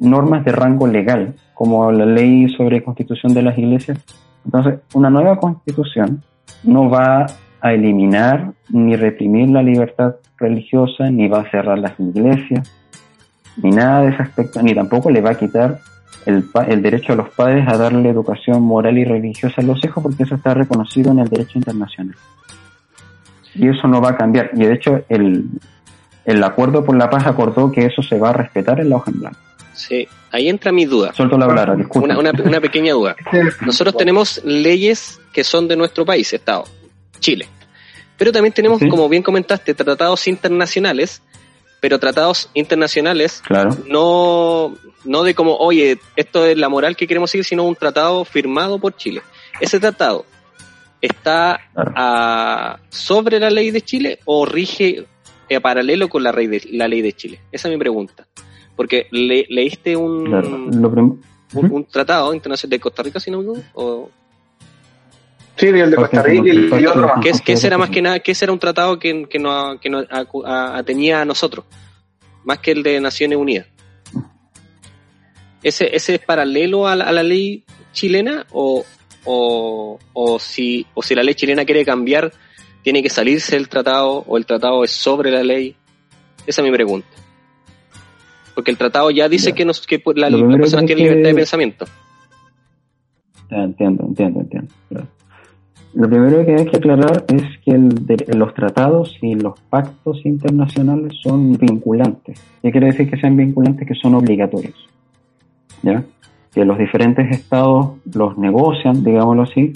normas 0.00 0.44
de 0.44 0.50
rango 0.50 0.88
legal 0.88 1.34
como 1.54 1.92
la 1.92 2.06
ley 2.06 2.48
sobre 2.56 2.82
constitución 2.82 3.32
de 3.32 3.42
las 3.42 3.56
iglesias. 3.56 4.04
Entonces, 4.44 4.80
una 4.94 5.10
nueva 5.10 5.36
constitución 5.36 6.24
no 6.64 6.90
va 6.90 7.26
a 7.60 7.72
eliminar 7.72 8.52
ni 8.68 8.96
reprimir 8.96 9.50
la 9.50 9.62
libertad 9.62 10.16
religiosa, 10.38 11.08
ni 11.08 11.28
va 11.28 11.42
a 11.42 11.50
cerrar 11.52 11.78
las 11.78 12.00
iglesias, 12.00 12.68
ni 13.62 13.70
nada 13.70 14.02
de 14.02 14.08
ese 14.08 14.22
aspecto, 14.22 14.60
ni 14.60 14.74
tampoco 14.74 15.10
le 15.10 15.20
va 15.20 15.30
a 15.30 15.34
quitar 15.38 15.78
el, 16.26 16.44
el, 16.68 16.82
derecho 16.82 17.12
a 17.12 17.16
los 17.16 17.30
padres 17.30 17.66
a 17.68 17.76
darle 17.76 18.08
educación 18.08 18.62
moral 18.62 18.98
y 18.98 19.04
religiosa 19.04 19.60
a 19.60 19.64
los 19.64 19.82
hijos, 19.84 20.02
porque 20.02 20.24
eso 20.24 20.34
está 20.34 20.54
reconocido 20.54 21.12
en 21.12 21.20
el 21.20 21.28
derecho 21.28 21.58
internacional. 21.58 22.16
Y 23.54 23.68
eso 23.68 23.88
no 23.88 24.00
va 24.00 24.10
a 24.10 24.16
cambiar. 24.16 24.50
Y 24.54 24.64
de 24.64 24.74
hecho, 24.74 25.02
el, 25.08 25.46
el 26.24 26.44
acuerdo 26.44 26.84
por 26.84 26.96
la 26.96 27.10
paz 27.10 27.26
acordó 27.26 27.72
que 27.72 27.86
eso 27.86 28.02
se 28.02 28.18
va 28.18 28.30
a 28.30 28.32
respetar 28.32 28.80
en 28.80 28.90
la 28.90 28.96
hoja 28.96 29.10
en 29.10 29.20
blanco. 29.20 29.38
Sí, 29.72 30.06
ahí 30.30 30.48
entra 30.48 30.72
mi 30.72 30.84
duda. 30.84 31.12
Suelto 31.14 31.38
la 31.38 31.46
palabra, 31.46 31.74
una, 31.94 32.18
una, 32.18 32.32
una, 32.32 32.60
pequeña 32.60 32.92
duda. 32.92 33.16
Nosotros 33.62 33.96
tenemos 33.96 34.42
leyes 34.44 35.20
que 35.32 35.42
son 35.42 35.68
de 35.68 35.76
nuestro 35.76 36.04
país, 36.04 36.32
Estado, 36.32 36.64
Chile. 37.18 37.48
Pero 38.18 38.32
también 38.32 38.52
tenemos, 38.52 38.80
¿Sí? 38.80 38.88
como 38.88 39.08
bien 39.08 39.22
comentaste, 39.22 39.72
tratados 39.72 40.28
internacionales, 40.28 41.22
pero 41.80 41.98
tratados 41.98 42.50
internacionales 42.54 43.42
claro. 43.44 43.76
no, 43.88 44.74
no 45.04 45.22
de 45.22 45.34
como, 45.34 45.56
oye, 45.56 45.98
esto 46.16 46.46
es 46.46 46.56
la 46.56 46.68
moral 46.68 46.96
que 46.96 47.06
queremos 47.06 47.30
seguir, 47.30 47.44
sino 47.44 47.64
un 47.64 47.74
tratado 47.74 48.24
firmado 48.24 48.78
por 48.78 48.96
Chile. 48.96 49.22
Ese 49.60 49.80
tratado 49.80 50.24
está 51.00 51.60
claro. 51.72 51.92
a, 51.96 52.80
sobre 52.90 53.40
la 53.40 53.50
ley 53.50 53.70
de 53.70 53.80
Chile 53.80 54.18
o 54.26 54.44
rige 54.44 55.06
a 55.56 55.60
paralelo 55.60 56.08
con 56.08 56.22
la, 56.22 56.32
ley 56.32 56.46
de, 56.46 56.62
la 56.72 56.88
ley 56.88 57.02
de 57.02 57.12
Chile? 57.12 57.40
Esa 57.50 57.68
es 57.68 57.74
mi 57.74 57.78
pregunta. 57.78 58.26
Porque 58.76 59.06
le, 59.10 59.46
leíste 59.48 59.96
un, 59.96 60.26
claro. 60.26 60.48
un, 60.48 61.22
un, 61.52 61.84
tratado 61.84 62.32
internacional 62.32 62.70
de 62.70 62.80
Costa 62.80 63.02
Rica, 63.02 63.20
si 63.20 63.30
no 63.30 63.38
me 63.38 63.44
equivoco, 63.44 63.68
o... 63.74 64.10
Sí, 65.60 65.66
el 65.66 65.90
de 65.90 65.96
Costa 65.96 66.22
Rica 66.22 66.42
y, 66.46 66.50
el, 66.50 66.80
y 66.80 66.86
otro 66.86 67.06
más. 67.06 67.20
¿Qué, 67.22 67.32
¿Qué 67.44 67.56
será 67.56 67.76
más 67.76 67.90
que 67.90 68.00
nada? 68.00 68.20
¿Qué 68.20 68.34
será 68.34 68.50
un 68.50 68.58
tratado 68.58 68.98
que, 68.98 69.26
que 69.28 69.38
nos 69.38 69.78
que 69.78 69.90
no 69.90 70.02
atenía 70.46 71.20
a 71.20 71.26
nosotros? 71.26 71.66
Más 72.44 72.60
que 72.60 72.70
el 72.70 72.82
de 72.82 72.98
Naciones 72.98 73.36
Unidas. 73.38 73.66
¿Ese, 75.62 75.94
ese 75.94 76.14
es 76.14 76.20
paralelo 76.20 76.88
a 76.88 76.96
la, 76.96 77.04
a 77.04 77.12
la 77.12 77.22
ley 77.22 77.64
chilena? 77.92 78.46
O, 78.52 78.86
o, 79.26 79.98
o, 80.14 80.38
si, 80.38 80.86
¿O 80.94 81.02
si 81.02 81.14
la 81.14 81.22
ley 81.22 81.34
chilena 81.34 81.66
quiere 81.66 81.84
cambiar, 81.84 82.32
tiene 82.82 83.02
que 83.02 83.10
salirse 83.10 83.56
del 83.56 83.68
tratado? 83.68 84.24
¿O 84.26 84.38
el 84.38 84.46
tratado 84.46 84.82
es 84.82 84.92
sobre 84.92 85.30
la 85.30 85.42
ley? 85.42 85.76
Esa 86.46 86.62
es 86.62 86.66
mi 86.66 86.74
pregunta. 86.74 87.08
Porque 88.54 88.70
el 88.70 88.78
tratado 88.78 89.10
ya 89.10 89.28
dice 89.28 89.50
ya. 89.50 89.54
que, 89.54 89.64
nos, 89.66 89.86
que 89.86 90.02
la, 90.14 90.30
la 90.30 90.56
persona 90.56 90.86
tiene 90.86 91.02
libertad 91.02 91.28
de 91.28 91.34
pensamiento. 91.34 91.84
Entiendo, 93.50 94.04
entiendo, 94.06 94.40
entiendo. 94.40 94.72
Claro. 94.88 95.19
Lo 95.92 96.08
primero 96.08 96.44
que 96.46 96.54
hay 96.54 96.66
que 96.66 96.76
aclarar 96.76 97.24
es 97.28 97.42
que 97.64 97.76
los 98.36 98.54
tratados 98.54 99.18
y 99.20 99.34
los 99.34 99.58
pactos 99.60 100.24
internacionales 100.24 101.14
son 101.20 101.52
vinculantes. 101.54 102.40
¿Qué 102.62 102.70
quiere 102.70 102.88
decir 102.88 103.10
que 103.10 103.16
sean 103.16 103.36
vinculantes? 103.36 103.88
Que 103.88 103.94
son 103.94 104.14
obligatorios. 104.14 104.88
¿Ya? 105.82 106.04
Que 106.54 106.64
los 106.64 106.78
diferentes 106.78 107.28
estados 107.30 107.94
los 108.14 108.38
negocian, 108.38 109.02
digámoslo 109.02 109.42
así, 109.42 109.72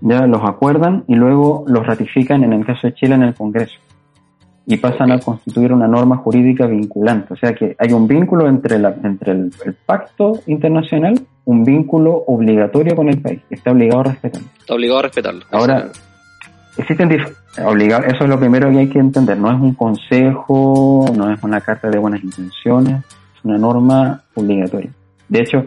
ya 0.00 0.26
los 0.26 0.42
acuerdan 0.42 1.04
y 1.06 1.14
luego 1.14 1.64
los 1.66 1.86
ratifican 1.86 2.42
en 2.42 2.54
el 2.54 2.64
caso 2.64 2.86
de 2.86 2.94
Chile 2.94 3.14
en 3.14 3.24
el 3.24 3.34
Congreso. 3.34 3.78
Y 4.66 4.76
pasan 4.76 5.10
a 5.10 5.18
constituir 5.18 5.72
una 5.72 5.88
norma 5.88 6.16
jurídica 6.16 6.66
vinculante. 6.66 7.34
O 7.34 7.36
sea 7.36 7.54
que 7.54 7.74
hay 7.78 7.92
un 7.92 8.06
vínculo 8.06 8.46
entre, 8.46 8.78
la, 8.78 8.94
entre 9.02 9.32
el, 9.32 9.52
el 9.64 9.74
pacto 9.74 10.40
internacional 10.46 11.14
un 11.50 11.64
vínculo 11.64 12.22
obligatorio 12.28 12.94
con 12.94 13.08
el 13.08 13.20
país, 13.20 13.40
está 13.50 13.72
obligado 13.72 14.00
a 14.00 14.04
respetarlo. 14.04 14.48
Está 14.58 14.74
obligado 14.74 14.98
a 15.00 15.02
respetarlo. 15.02 15.44
Ahora, 15.50 15.88
existen 16.76 17.10
obligados, 17.64 18.06
eso 18.06 18.24
es 18.24 18.30
lo 18.30 18.38
primero 18.38 18.70
que 18.70 18.78
hay 18.78 18.88
que 18.88 19.00
entender, 19.00 19.36
no 19.36 19.50
es 19.50 19.60
un 19.60 19.74
consejo, 19.74 21.06
no 21.16 21.32
es 21.32 21.42
una 21.42 21.60
carta 21.60 21.90
de 21.90 21.98
buenas 21.98 22.22
intenciones, 22.22 23.04
es 23.36 23.44
una 23.44 23.58
norma 23.58 24.22
obligatoria. 24.34 24.90
De 25.28 25.40
hecho, 25.40 25.66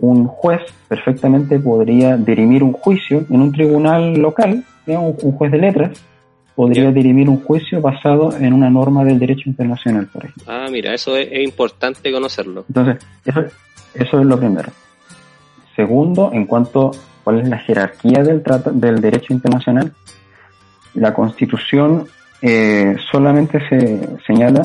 un 0.00 0.26
juez 0.26 0.60
perfectamente 0.88 1.58
podría 1.60 2.16
dirimir 2.16 2.64
un 2.64 2.72
juicio 2.72 3.24
en 3.30 3.40
un 3.40 3.52
tribunal 3.52 4.14
local, 4.14 4.64
un 4.86 5.32
juez 5.32 5.52
de 5.52 5.58
letras, 5.58 5.90
podría 6.60 6.92
dirimir 6.92 7.26
un 7.30 7.42
juicio 7.42 7.80
basado 7.80 8.36
en 8.36 8.52
una 8.52 8.68
norma 8.68 9.02
del 9.02 9.18
derecho 9.18 9.48
internacional, 9.48 10.08
por 10.12 10.26
ejemplo. 10.26 10.44
Ah, 10.46 10.68
mira, 10.70 10.92
eso 10.92 11.16
es, 11.16 11.26
es 11.32 11.42
importante 11.42 12.12
conocerlo. 12.12 12.66
Entonces, 12.68 13.02
eso, 13.24 13.44
eso 13.94 14.20
es 14.20 14.26
lo 14.26 14.38
primero. 14.38 14.70
Segundo, 15.74 16.30
en 16.34 16.44
cuanto 16.44 16.88
a 16.88 16.90
cuál 17.24 17.40
es 17.40 17.48
la 17.48 17.56
jerarquía 17.56 18.22
del, 18.22 18.42
trato, 18.42 18.72
del 18.72 19.00
derecho 19.00 19.32
internacional, 19.32 19.94
la 20.92 21.14
Constitución 21.14 22.04
eh, 22.42 22.94
solamente 23.10 23.66
se 23.66 24.18
señala 24.26 24.60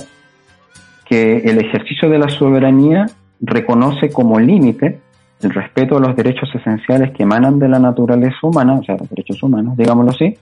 que 1.05 1.37
el 1.45 1.59
ejercicio 1.59 2.09
de 2.09 2.19
la 2.19 2.27
soberanía 2.27 3.05
reconoce 3.39 4.09
como 4.09 4.37
límite 4.37 4.99
el 5.41 5.51
respeto 5.51 5.95
a 5.95 6.01
los 6.01 6.13
derechos 6.13 6.53
esenciales 6.53 7.11
que 7.11 7.23
emanan 7.23 7.57
de 7.57 7.69
la 7.69 7.79
naturaleza 7.79 8.35
humana, 8.41 8.73
o 8.73 8.83
sea, 8.83 8.97
los 8.97 9.09
derechos 9.09 9.41
humanos, 9.41 9.77
digámoslo 9.77 10.11
así, 10.11 10.37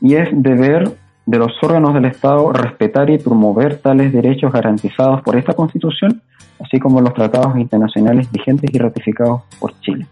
y 0.00 0.14
es 0.14 0.28
deber 0.32 0.96
de 1.26 1.38
los 1.38 1.52
órganos 1.62 1.92
del 1.94 2.06
Estado 2.06 2.52
respetar 2.52 3.10
y 3.10 3.18
promover 3.18 3.78
tales 3.78 4.12
derechos 4.12 4.52
garantizados 4.52 5.20
por 5.22 5.36
esta 5.36 5.52
Constitución, 5.52 6.22
así 6.58 6.78
como 6.78 7.00
los 7.00 7.12
tratados 7.12 7.58
internacionales 7.58 8.30
vigentes 8.32 8.70
y 8.72 8.78
ratificados 8.78 9.42
por 9.58 9.78
Chile. 9.80 10.06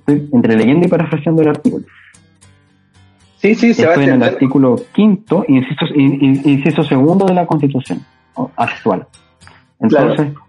Estoy 0.00 0.28
entre 0.32 0.56
leyendo 0.56 0.86
y 0.86 0.90
parafraseando 0.90 1.42
el 1.42 1.48
artículo. 1.48 1.86
Sí, 3.36 3.54
sí, 3.54 3.72
se 3.72 3.82
Estoy 3.82 3.86
va 3.86 3.94
a 3.94 4.04
en 4.04 4.14
el 4.14 4.22
artículo 4.22 4.76
quinto, 4.92 5.44
inciso, 5.46 5.86
inciso 5.94 6.82
segundo 6.82 7.24
de 7.24 7.34
la 7.34 7.46
Constitución 7.46 8.04
actual. 8.56 9.06
Entonces, 9.80 10.32
claro. 10.32 10.46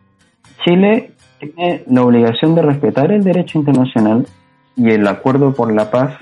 Chile 0.65 1.13
tiene 1.39 1.83
la 1.87 2.03
obligación 2.03 2.55
de 2.55 2.63
respetar 2.63 3.11
el 3.11 3.23
derecho 3.23 3.59
internacional 3.59 4.27
y 4.75 4.89
el 4.89 5.07
acuerdo 5.07 5.53
por 5.53 5.71
la 5.73 5.89
paz 5.89 6.15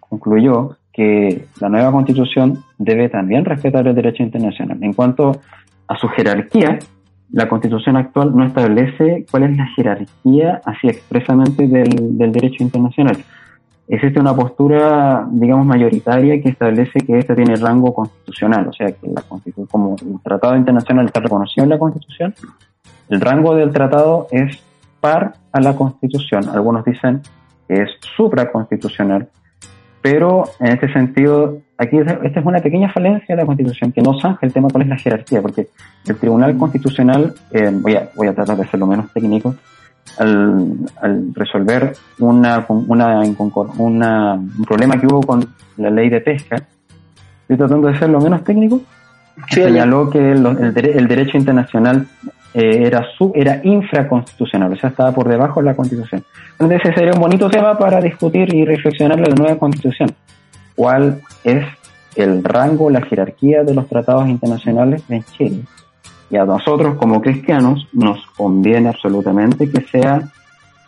concluyó 0.00 0.76
que 0.92 1.46
la 1.60 1.68
nueva 1.68 1.90
constitución 1.90 2.62
debe 2.78 3.08
también 3.08 3.44
respetar 3.44 3.86
el 3.86 3.94
derecho 3.94 4.22
internacional. 4.22 4.78
En 4.82 4.92
cuanto 4.92 5.40
a 5.88 5.96
su 5.96 6.08
jerarquía, 6.08 6.78
la 7.32 7.48
constitución 7.48 7.96
actual 7.96 8.36
no 8.36 8.44
establece 8.44 9.24
cuál 9.30 9.44
es 9.44 9.56
la 9.56 9.66
jerarquía 9.74 10.60
así 10.64 10.88
expresamente 10.88 11.66
del, 11.66 12.32
derecho 12.32 12.62
internacional. 12.62 13.16
Existe 13.88 14.20
una 14.20 14.34
postura, 14.34 15.26
digamos, 15.30 15.66
mayoritaria 15.66 16.40
que 16.40 16.50
establece 16.50 17.00
que 17.00 17.18
este 17.18 17.34
tiene 17.34 17.56
rango 17.56 17.92
constitucional, 17.92 18.68
o 18.68 18.72
sea, 18.72 18.92
que 18.92 19.08
la 19.08 19.22
constitución, 19.22 19.66
como 19.66 19.96
el 19.96 20.20
tratado 20.22 20.56
internacional 20.56 21.06
está 21.06 21.20
reconocido 21.20 21.64
en 21.64 21.70
la 21.70 21.78
constitución, 21.78 22.34
el 23.08 23.20
rango 23.20 23.54
del 23.54 23.72
tratado 23.72 24.28
es 24.30 24.62
par 25.00 25.34
a 25.52 25.60
la 25.60 25.74
constitución. 25.74 26.48
Algunos 26.50 26.84
dicen 26.84 27.22
que 27.66 27.82
es 27.82 27.90
supraconstitucional, 28.16 29.28
pero 30.02 30.44
en 30.58 30.72
este 30.72 30.92
sentido, 30.92 31.58
aquí 31.78 31.96
esta 31.96 32.40
es 32.40 32.44
una 32.44 32.58
pequeña 32.58 32.92
falencia 32.92 33.36
de 33.36 33.42
la 33.42 33.46
Constitución 33.46 33.92
que 33.92 34.02
no 34.02 34.18
zanja 34.20 34.44
el 34.44 34.52
tema 34.52 34.68
cuál 34.68 34.82
es 34.82 34.88
la 34.88 34.98
jerarquía, 34.98 35.40
porque 35.40 35.68
el 36.06 36.16
Tribunal 36.16 36.58
Constitucional, 36.58 37.32
eh, 37.52 37.70
voy, 37.72 37.94
a, 37.94 38.08
voy 38.16 38.26
a 38.26 38.34
tratar 38.34 38.56
de 38.56 38.66
ser 38.66 38.80
lo 38.80 38.88
menos 38.88 39.12
técnico, 39.12 39.54
al, 40.18 40.76
al 41.00 41.32
resolver 41.34 41.92
una, 42.18 42.66
una, 42.68 43.20
una, 43.78 44.34
un 44.34 44.64
problema 44.66 45.00
que 45.00 45.06
hubo 45.06 45.22
con 45.22 45.46
la 45.76 45.90
ley 45.90 46.10
de 46.10 46.20
pesca, 46.20 46.56
estoy 47.42 47.56
tratando 47.56 47.86
de 47.86 47.98
ser 47.98 48.10
lo 48.10 48.20
menos 48.20 48.42
técnico, 48.42 48.80
señaló 49.48 50.10
que 50.10 50.32
el, 50.32 50.44
el, 50.46 51.08
derecho 51.08 51.38
internacional 51.38 52.06
eh, 52.54 52.82
era 52.86 53.06
su, 53.16 53.32
era 53.34 53.60
infraconstitucional, 53.64 54.72
o 54.72 54.76
sea, 54.76 54.90
estaba 54.90 55.12
por 55.12 55.28
debajo 55.28 55.60
de 55.60 55.66
la 55.66 55.74
Constitución. 55.74 56.24
Entonces 56.52 56.80
ese 56.84 56.94
sería 56.94 57.12
un 57.12 57.20
bonito 57.20 57.48
tema 57.48 57.78
para 57.78 58.00
discutir 58.00 58.52
y 58.54 58.64
reflexionar 58.64 59.18
la 59.20 59.34
nueva 59.34 59.58
Constitución. 59.58 60.10
¿Cuál 60.74 61.20
es 61.44 61.64
el 62.14 62.44
rango, 62.44 62.90
la 62.90 63.00
jerarquía 63.02 63.62
de 63.62 63.74
los 63.74 63.88
tratados 63.88 64.28
internacionales 64.28 65.02
en 65.08 65.24
Chile? 65.24 65.62
Y 66.30 66.36
a 66.36 66.44
nosotros 66.44 66.96
como 66.96 67.20
cristianos 67.20 67.88
nos 67.92 68.24
conviene 68.36 68.88
absolutamente 68.88 69.70
que 69.70 69.82
sea 69.82 70.22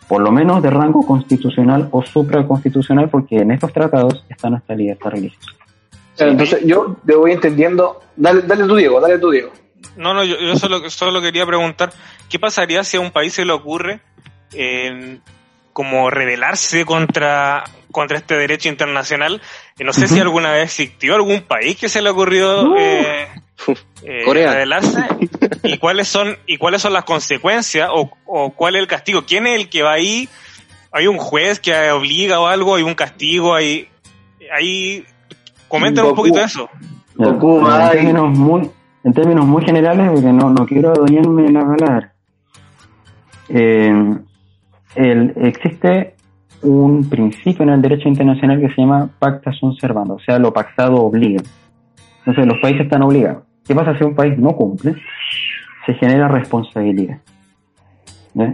por 0.07 0.21
lo 0.21 0.31
menos 0.31 0.61
de 0.61 0.69
rango 0.69 1.05
constitucional 1.05 1.89
o 1.91 2.03
supraconstitucional, 2.03 3.09
porque 3.09 3.37
en 3.37 3.51
estos 3.51 3.73
tratados 3.73 4.23
está 4.29 4.51
nuestra 4.51 4.75
libertad 4.75 5.11
religiosa. 5.11 5.51
Entonces 6.17 6.63
yo 6.63 6.97
le 7.05 7.15
voy 7.15 7.31
entendiendo. 7.31 8.01
Dale, 8.15 8.43
dale 8.43 8.65
tú, 8.65 8.75
Diego, 8.75 9.01
dale 9.01 9.17
tú, 9.17 9.31
Diego. 9.31 9.51
No, 9.95 10.13
no, 10.13 10.23
yo, 10.23 10.37
yo 10.39 10.55
solo, 10.55 10.89
solo 10.89 11.21
quería 11.21 11.45
preguntar, 11.45 11.91
¿qué 12.29 12.39
pasaría 12.39 12.83
si 12.83 12.97
a 12.97 12.99
un 12.99 13.11
país 13.11 13.33
se 13.33 13.45
le 13.45 13.53
ocurre 13.53 14.01
como 15.73 16.09
rebelarse 16.09 16.85
contra, 16.85 17.63
contra 17.91 18.17
este 18.17 18.35
derecho 18.35 18.69
internacional? 18.69 19.41
no 19.79 19.93
sé 19.93 20.07
si 20.07 20.19
alguna 20.19 20.51
vez 20.51 20.63
existió 20.63 21.15
algún 21.15 21.41
país 21.41 21.77
que 21.77 21.89
se 21.89 22.01
le 22.01 22.09
ocurrió 22.09 22.75
eh, 22.77 23.27
eh, 24.03 24.23
rebelarse 24.25 25.03
y 25.63 25.77
cuáles 25.77 26.07
son 26.07 26.37
y 26.45 26.57
cuáles 26.57 26.81
son 26.81 26.93
las 26.93 27.03
consecuencias 27.03 27.89
o, 27.91 28.11
o 28.25 28.51
cuál 28.51 28.75
es 28.75 28.81
el 28.81 28.87
castigo. 28.87 29.25
¿Quién 29.25 29.47
es 29.47 29.55
el 29.59 29.69
que 29.69 29.83
va 29.83 29.93
ahí? 29.93 30.29
¿Hay 30.91 31.07
un 31.07 31.17
juez 31.17 31.59
que 31.59 31.91
obliga 31.91 32.39
o 32.39 32.47
algo? 32.47 32.75
¿Hay 32.75 32.83
un 32.83 32.95
castigo? 32.95 33.53
¿Hay, 33.53 33.89
hay... 34.49 35.05
Comenten 35.67 36.05
un 36.05 36.15
poquito 36.15 36.39
de 36.39 36.45
eso. 36.45 36.69
Goku, 37.15 37.59
muy, 37.59 38.71
en 39.05 39.13
términos 39.13 39.45
muy 39.45 39.63
generales, 39.63 40.09
porque 40.11 40.33
no, 40.33 40.49
no 40.49 40.65
quiero 40.65 40.89
adueñarme 40.89 41.51
la 41.51 41.61
palabra. 41.61 42.13
Eh, 43.49 44.17
el, 44.95 45.33
existe 45.37 46.15
un 46.63 47.07
principio 47.07 47.61
en 47.63 47.69
el 47.69 47.81
derecho 47.83 48.09
internacional 48.09 48.59
que 48.59 48.69
se 48.69 48.81
llama 48.81 49.07
pacta 49.19 49.53
sunt 49.53 49.79
servanda, 49.79 50.15
o 50.15 50.19
sea, 50.19 50.39
lo 50.39 50.51
pactado 50.51 50.95
obliga. 50.95 51.43
Entonces 52.19 52.47
los 52.47 52.59
países 52.59 52.81
están 52.81 53.03
obligados. 53.03 53.43
¿Qué 53.63 53.75
pasa 53.75 53.95
si 53.95 54.03
un 54.03 54.15
país 54.15 54.39
no 54.39 54.53
cumple? 54.53 54.95
Se 55.85 55.93
genera 55.93 56.27
responsabilidad. 56.27 57.19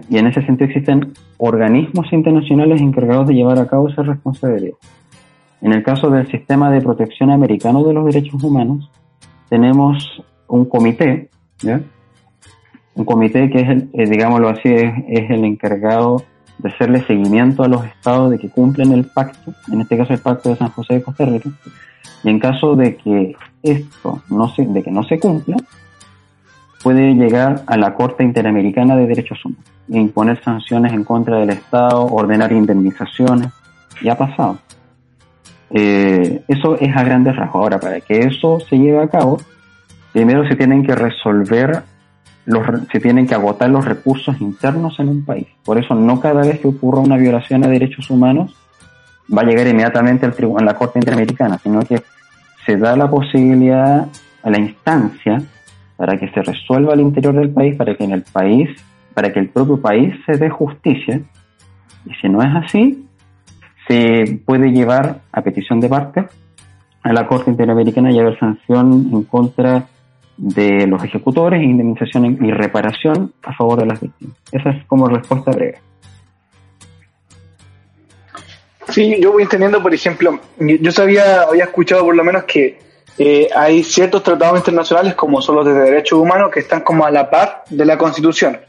Y 0.10 0.18
en 0.18 0.28
ese 0.28 0.46
sentido 0.46 0.70
existen 0.70 1.14
organismos 1.38 2.12
internacionales 2.12 2.82
encargados 2.82 3.28
de 3.28 3.36
llevar 3.36 3.58
a 3.58 3.68
cabo 3.68 3.88
esa 3.88 4.04
responsabilidad. 4.04 4.76
En 5.62 5.72
el 5.72 5.82
caso 5.82 6.10
del 6.10 6.30
sistema 6.30 6.70
de 6.70 6.82
protección 6.82 7.32
americano 7.32 7.84
de 7.86 7.94
los 7.94 8.06
derechos 8.06 8.44
humanos, 8.44 8.92
tenemos 9.50 10.24
un 10.52 10.66
comité, 10.66 11.30
un 11.64 13.06
comité 13.06 13.50
que 13.50 13.62
es, 13.62 13.70
el, 13.70 13.90
eh, 13.94 14.06
digámoslo 14.06 14.50
así, 14.50 14.70
es, 14.70 15.30
el 15.30 15.46
encargado 15.46 16.24
de 16.58 16.70
hacerle 16.70 17.04
seguimiento 17.06 17.64
a 17.64 17.68
los 17.68 17.86
estados 17.86 18.32
de 18.32 18.38
que 18.38 18.50
cumplen 18.50 18.92
el 18.92 19.06
pacto, 19.06 19.54
en 19.72 19.82
este 19.82 19.98
caso 19.98 20.14
el 20.14 20.20
pacto 20.20 20.50
de 20.50 20.58
San 20.58 20.70
José 20.70 20.96
de 20.96 21.04
Costa 21.04 21.26
Rica, 21.26 21.50
y 22.24 22.30
en 22.30 22.40
caso 22.40 22.76
de 22.76 22.98
que 22.98 23.36
esto 23.64 24.22
no 24.30 24.50
se, 24.50 24.66
de 24.66 24.84
que 24.84 24.92
no 24.92 25.04
se 25.04 25.20
cumpla, 25.20 25.56
puede 26.84 27.14
llegar 27.14 27.64
a 27.68 27.78
la 27.78 27.94
Corte 27.94 28.24
Interamericana 28.24 28.96
de 28.96 29.08
Derechos 29.08 29.44
Humanos 29.46 29.66
e 29.90 30.00
imponer 30.00 30.42
sanciones 30.44 30.92
en 30.94 31.04
contra 31.04 31.38
del 31.38 31.52
Estado, 31.52 32.06
ordenar 32.06 32.52
indemnizaciones, 32.52 33.48
ya 34.04 34.14
ha 34.14 34.18
pasado. 34.18 34.58
Eh, 35.70 36.44
eso 36.48 36.78
es 36.78 36.96
a 36.96 37.04
grandes 37.04 37.36
rasgos. 37.36 37.62
Ahora, 37.62 37.80
para 37.80 38.02
que 38.02 38.20
eso 38.20 38.60
se 38.60 38.78
lleve 38.78 39.02
a 39.02 39.08
cabo, 39.08 39.40
primero 40.14 40.48
se 40.48 40.56
tienen 40.56 40.86
que 40.86 40.96
resolver, 40.96 41.84
los, 42.46 42.66
se 42.92 43.00
tienen 43.00 43.28
que 43.28 43.36
agotar 43.36 43.70
los 43.70 43.86
recursos 43.86 44.40
internos 44.42 45.00
en 45.00 45.10
un 45.10 45.26
país. 45.26 45.48
Por 45.64 45.78
eso 45.78 45.96
no 45.96 46.20
cada 46.20 46.42
vez 46.42 46.60
que 46.60 46.68
ocurra 46.68 47.00
una 47.00 47.18
violación 47.18 47.64
a 47.64 47.68
derechos 47.68 48.10
humanos 48.10 48.56
va 49.36 49.42
a 49.42 49.46
llegar 49.46 49.68
inmediatamente 49.68 50.26
al 50.26 50.34
tribunal, 50.34 50.68
a 50.68 50.72
la 50.74 50.78
Corte 50.78 51.00
Interamericana, 51.00 51.58
sino 51.60 51.82
que 51.82 52.02
se 52.66 52.78
da 52.78 52.96
la 52.96 53.10
posibilidad 53.10 54.08
a 54.44 54.50
la 54.50 54.60
instancia 54.60 55.42
para 55.98 56.18
que 56.18 56.30
se 56.30 56.42
resuelva 56.42 56.94
al 56.94 57.00
interior 57.00 57.36
del 57.36 57.52
país, 57.52 57.76
para 57.76 57.96
que 57.96 58.04
en 58.04 58.12
el 58.12 58.24
país, 58.24 58.70
para 59.14 59.32
que 59.32 59.40
el 59.40 59.50
propio 59.50 59.80
país 59.80 60.14
se 60.26 60.38
dé 60.38 60.50
justicia. 60.50 61.22
Y 62.06 62.14
si 62.16 62.28
no 62.28 62.42
es 62.42 62.56
así, 62.56 63.08
se 63.88 64.42
puede 64.46 64.72
llevar 64.72 65.22
a 65.32 65.42
petición 65.42 65.80
de 65.80 65.90
parte 65.90 66.26
a 67.04 67.14
la 67.14 67.28
Corte 67.28 67.52
Interamericana 67.52 68.12
y 68.12 68.20
haber 68.20 68.38
sanción 68.40 69.10
en 69.12 69.24
contra 69.24 69.86
de 70.38 70.88
los 70.88 71.04
ejecutores, 71.04 71.62
indemnización 71.62 72.44
y 72.46 72.52
reparación 72.52 73.34
a 73.44 73.56
favor 73.56 73.80
de 73.80 73.86
las 73.86 74.00
víctimas. 74.00 74.36
Esa 74.52 74.72
es 74.72 74.86
como 74.86 75.08
respuesta 75.08 75.52
breve. 75.52 75.80
Sí, 78.90 79.18
yo 79.22 79.32
voy 79.32 79.44
entendiendo, 79.44 79.82
por 79.82 79.94
ejemplo, 79.94 80.40
yo 80.60 80.92
sabía, 80.92 81.44
había 81.44 81.66
escuchado 81.66 82.04
por 82.04 82.16
lo 82.16 82.24
menos 82.24 82.44
que 82.44 82.80
eh, 83.18 83.48
hay 83.56 83.84
ciertos 83.84 84.24
tratados 84.24 84.58
internacionales 84.58 85.16
como 85.16 85.42
son 85.42 85.58
los 85.58 85.66
de 85.66 85.74
derechos 85.74 86.20
humanos 86.20 86.52
que 86.52 86.62
están 86.62 86.82
como 86.82 87.06
a 87.06 87.12
la 87.12 87.30
par 87.30 87.64
de 87.70 87.86
la 87.86 87.98
Constitución. 87.98 88.60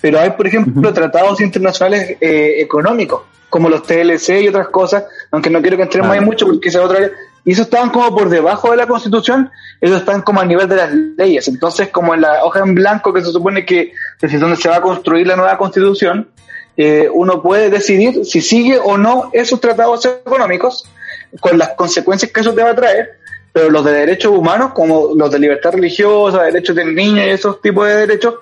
Pero 0.00 0.20
hay, 0.20 0.30
por 0.30 0.46
ejemplo, 0.46 0.92
tratados 0.92 1.40
internacionales 1.40 2.16
eh, 2.20 2.56
económicos, 2.58 3.22
como 3.48 3.68
los 3.68 3.82
TLC 3.82 4.42
y 4.42 4.48
otras 4.48 4.68
cosas, 4.68 5.04
aunque 5.30 5.48
no 5.48 5.62
quiero 5.62 5.76
que 5.76 5.84
entremos 5.84 6.10
ahí 6.10 6.20
mucho 6.20 6.46
porque 6.46 6.68
esa 6.68 6.82
otra 6.82 7.10
y 7.44 7.52
esos 7.52 7.66
estaban 7.66 7.90
como 7.90 8.14
por 8.14 8.28
debajo 8.30 8.70
de 8.70 8.78
la 8.78 8.86
constitución, 8.86 9.50
ellos 9.80 9.98
están 9.98 10.22
como 10.22 10.40
a 10.40 10.44
nivel 10.44 10.66
de 10.68 10.76
las 10.76 10.90
leyes. 10.92 11.46
Entonces, 11.48 11.88
como 11.88 12.14
en 12.14 12.22
la 12.22 12.44
hoja 12.44 12.60
en 12.60 12.74
blanco 12.74 13.12
que 13.12 13.22
se 13.22 13.32
supone 13.32 13.66
que 13.66 13.92
es 14.20 14.40
donde 14.40 14.56
se 14.56 14.68
va 14.68 14.76
a 14.76 14.80
construir 14.80 15.26
la 15.26 15.36
nueva 15.36 15.58
constitución, 15.58 16.28
eh, 16.76 17.08
uno 17.12 17.42
puede 17.42 17.68
decidir 17.68 18.24
si 18.24 18.40
sigue 18.40 18.78
o 18.78 18.96
no 18.96 19.30
esos 19.32 19.60
tratados 19.60 20.04
económicos, 20.06 20.88
con 21.40 21.58
las 21.58 21.70
consecuencias 21.70 22.32
que 22.32 22.40
eso 22.40 22.54
te 22.54 22.62
va 22.62 22.70
a 22.70 22.74
traer, 22.74 23.18
pero 23.52 23.70
los 23.70 23.84
de 23.84 23.92
derechos 23.92 24.32
humanos, 24.32 24.72
como 24.72 25.10
los 25.14 25.30
de 25.30 25.38
libertad 25.38 25.72
religiosa, 25.72 26.42
derechos 26.42 26.74
del 26.74 26.94
niño 26.94 27.24
y 27.24 27.28
esos 27.28 27.60
tipos 27.60 27.86
de 27.86 27.94
derechos, 27.94 28.36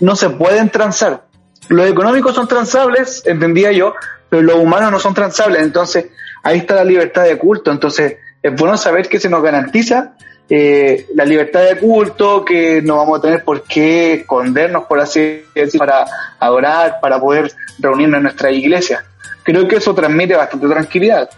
no 0.00 0.14
se 0.14 0.30
pueden 0.30 0.70
transar. 0.70 1.24
Los 1.68 1.88
económicos 1.88 2.34
son 2.34 2.46
transables, 2.46 3.22
entendía 3.24 3.72
yo, 3.72 3.94
pero 4.28 4.42
los 4.42 4.56
humanos 4.56 4.90
no 4.90 4.98
son 4.98 5.14
transables. 5.14 5.62
Entonces, 5.62 6.06
ahí 6.42 6.58
está 6.58 6.74
la 6.76 6.84
libertad 6.84 7.24
de 7.24 7.38
culto. 7.38 7.70
Entonces, 7.70 8.16
es 8.42 8.54
bueno 8.56 8.76
saber 8.76 9.08
que 9.08 9.20
se 9.20 9.28
nos 9.28 9.42
garantiza 9.42 10.14
eh, 10.48 11.06
la 11.14 11.24
libertad 11.24 11.60
de 11.62 11.78
culto, 11.78 12.44
que 12.44 12.82
no 12.82 12.96
vamos 12.96 13.18
a 13.18 13.22
tener 13.22 13.44
por 13.44 13.62
qué 13.62 14.14
escondernos, 14.14 14.84
por 14.84 15.00
así 15.00 15.42
decir, 15.54 15.78
para 15.78 16.04
adorar, 16.38 16.98
para 17.00 17.20
poder 17.20 17.52
reunirnos 17.78 18.18
en 18.18 18.22
nuestra 18.24 18.50
iglesia. 18.50 19.04
Creo 19.44 19.66
que 19.66 19.76
eso 19.76 19.94
transmite 19.94 20.36
bastante 20.36 20.68
tranquilidad. 20.68 21.30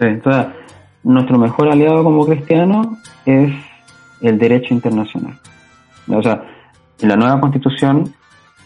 Entonces, 0.00 0.46
nuestro 1.02 1.38
mejor 1.38 1.68
aliado 1.68 2.02
como 2.02 2.26
cristiano 2.26 2.98
es 3.24 3.52
el 4.20 4.38
derecho 4.38 4.74
internacional. 4.74 5.38
O 6.08 6.22
sea, 6.22 6.44
en 7.00 7.08
la 7.08 7.16
nueva 7.16 7.40
constitución, 7.40 8.14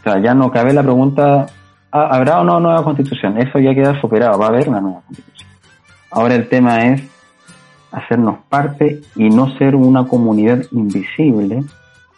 ya 0.05 0.35
no 0.35 0.51
cabe 0.51 0.73
la 0.73 0.83
pregunta, 0.83 1.47
¿habrá 1.91 2.41
o 2.41 2.45
no 2.45 2.61
nueva 2.61 2.83
constitución? 2.83 3.39
Eso 3.39 3.59
ya 3.59 3.75
queda 3.75 4.01
superado, 4.01 4.39
va 4.39 4.47
a 4.47 4.49
haber 4.49 4.69
una 4.69 4.81
nueva 4.81 5.03
constitución. 5.07 5.49
Ahora 6.11 6.35
el 6.35 6.49
tema 6.49 6.87
es 6.87 7.03
hacernos 7.91 8.39
parte 8.49 9.01
y 9.17 9.31
no 9.31 9.57
ser 9.59 9.75
una 9.75 10.07
comunidad 10.07 10.65
invisible 10.73 11.63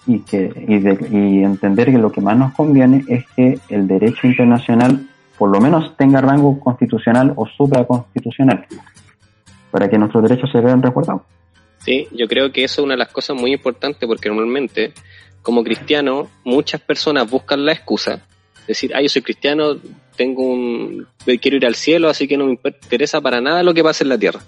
y, 0.07 0.21
que, 0.21 0.53
y, 0.69 0.79
de- 0.79 1.09
y 1.11 1.43
entender 1.45 1.91
que 1.91 1.99
lo 1.99 2.11
que 2.11 2.21
más 2.21 2.37
nos 2.37 2.53
conviene 2.55 3.05
es 3.09 3.25
que 3.37 3.59
el 3.69 3.87
derecho 3.87 4.27
internacional 4.27 5.07
por 5.39 5.51
lo 5.51 5.61
menos 5.61 5.97
tenga 5.97 6.21
rango 6.21 6.59
constitucional 6.61 7.33
o 7.37 7.47
supraconstitucional 7.47 8.67
para 9.71 9.89
que 9.89 9.97
nuestros 9.99 10.23
derechos 10.23 10.51
se 10.51 10.61
vean 10.61 10.83
resguardados. 10.83 11.23
Sí, 11.79 12.07
yo 12.13 12.29
creo 12.29 12.53
que 12.53 12.65
eso 12.65 12.83
es 12.83 12.85
una 12.85 12.95
de 12.95 12.99
las 12.99 13.09
cosas 13.09 13.37
muy 13.37 13.53
importantes 13.53 14.07
porque 14.07 14.29
normalmente, 14.29 14.93
como 15.43 15.65
cristiano, 15.65 16.29
muchas 16.45 16.81
personas 16.83 17.31
buscan 17.31 17.65
la 17.65 17.73
excusa. 17.73 18.21
Decir, 18.69 18.93
ah, 18.95 19.01
yo 19.01 19.09
soy 19.09 19.23
cristiano, 19.23 19.77
tengo 20.15 20.43
un, 20.43 21.07
quiero 21.41 21.57
ir 21.57 21.65
al 21.65 21.75
cielo, 21.75 22.11
así 22.11 22.29
que 22.29 22.37
no 22.37 22.45
me 22.47 22.53
interesa 22.53 23.21
para 23.23 23.41
nada 23.41 23.63
lo 23.63 23.73
que 23.73 23.83
pasa 23.83 24.05
en 24.05 24.11
la 24.11 24.19
tierra. 24.19 24.41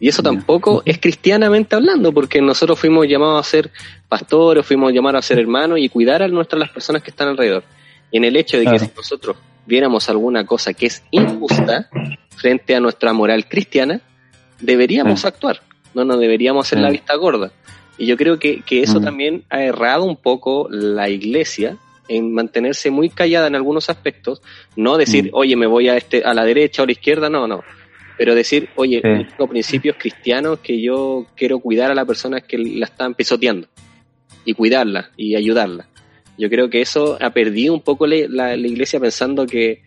Y 0.00 0.08
eso 0.08 0.22
tampoco 0.22 0.82
es 0.84 0.98
cristianamente 0.98 1.76
hablando, 1.76 2.12
porque 2.12 2.40
nosotros 2.42 2.78
fuimos 2.78 3.06
llamados 3.06 3.46
a 3.46 3.48
ser 3.48 3.70
pastores, 4.08 4.66
fuimos 4.66 4.92
llamados 4.92 5.20
a 5.20 5.22
ser 5.22 5.38
hermanos 5.38 5.78
y 5.78 5.88
cuidar 5.88 6.22
a 6.22 6.28
nuestras 6.28 6.58
las 6.58 6.70
personas 6.70 7.02
que 7.02 7.10
están 7.10 7.28
alrededor. 7.28 7.62
Y 8.10 8.16
en 8.16 8.24
el 8.24 8.36
hecho 8.36 8.56
de 8.58 8.64
que 8.64 8.70
Claro. 8.70 8.84
si 8.86 8.90
nosotros 8.96 9.36
viéramos 9.64 10.08
alguna 10.08 10.44
cosa 10.44 10.74
que 10.74 10.86
es 10.86 11.04
injusta 11.12 11.88
frente 12.36 12.74
a 12.74 12.80
nuestra 12.80 13.12
moral 13.12 13.46
cristiana, 13.48 14.00
deberíamos 14.60 15.24
actuar, 15.24 15.60
no 15.94 16.04
nos 16.04 16.18
deberíamos 16.18 16.66
hacer 16.66 16.80
la 16.80 16.90
vista 16.90 17.14
gorda. 17.14 17.52
Y 17.98 18.06
yo 18.06 18.16
creo 18.16 18.38
que, 18.38 18.62
que 18.62 18.82
eso 18.82 19.00
Mm. 19.00 19.04
también 19.04 19.44
ha 19.50 19.62
errado 19.62 20.04
un 20.04 20.16
poco 20.16 20.66
la 20.70 21.08
iglesia 21.10 21.76
en 22.08 22.34
mantenerse 22.34 22.90
muy 22.90 23.08
callada 23.08 23.46
en 23.46 23.54
algunos 23.54 23.88
aspectos, 23.88 24.42
no 24.76 24.96
decir, 24.96 25.26
Mm. 25.26 25.30
oye, 25.34 25.56
me 25.56 25.66
voy 25.66 25.88
a 25.88 25.96
este 25.96 26.24
a 26.24 26.34
la 26.34 26.44
derecha 26.44 26.82
o 26.82 26.84
a 26.84 26.86
la 26.86 26.92
izquierda, 26.92 27.28
no, 27.30 27.46
no. 27.46 27.62
Pero 28.22 28.36
decir, 28.36 28.68
oye, 28.76 29.00
Sí. 29.02 29.26
tengo 29.36 29.48
principios 29.50 29.96
cristianos 29.98 30.60
que 30.60 30.80
yo 30.80 31.26
quiero 31.34 31.58
cuidar 31.58 31.90
a 31.90 31.94
la 31.96 32.04
persona 32.04 32.40
que 32.40 32.56
la 32.56 32.84
están 32.86 33.14
pisoteando 33.14 33.66
y 34.44 34.54
cuidarla 34.54 35.10
y 35.16 35.34
ayudarla. 35.34 35.88
Yo 36.38 36.48
creo 36.48 36.70
que 36.70 36.80
eso 36.82 37.18
ha 37.20 37.30
perdido 37.30 37.74
un 37.74 37.80
poco 37.80 38.06
la, 38.06 38.14
la- 38.28 38.56
la 38.56 38.66
iglesia 38.68 39.00
pensando 39.00 39.44
que, 39.44 39.82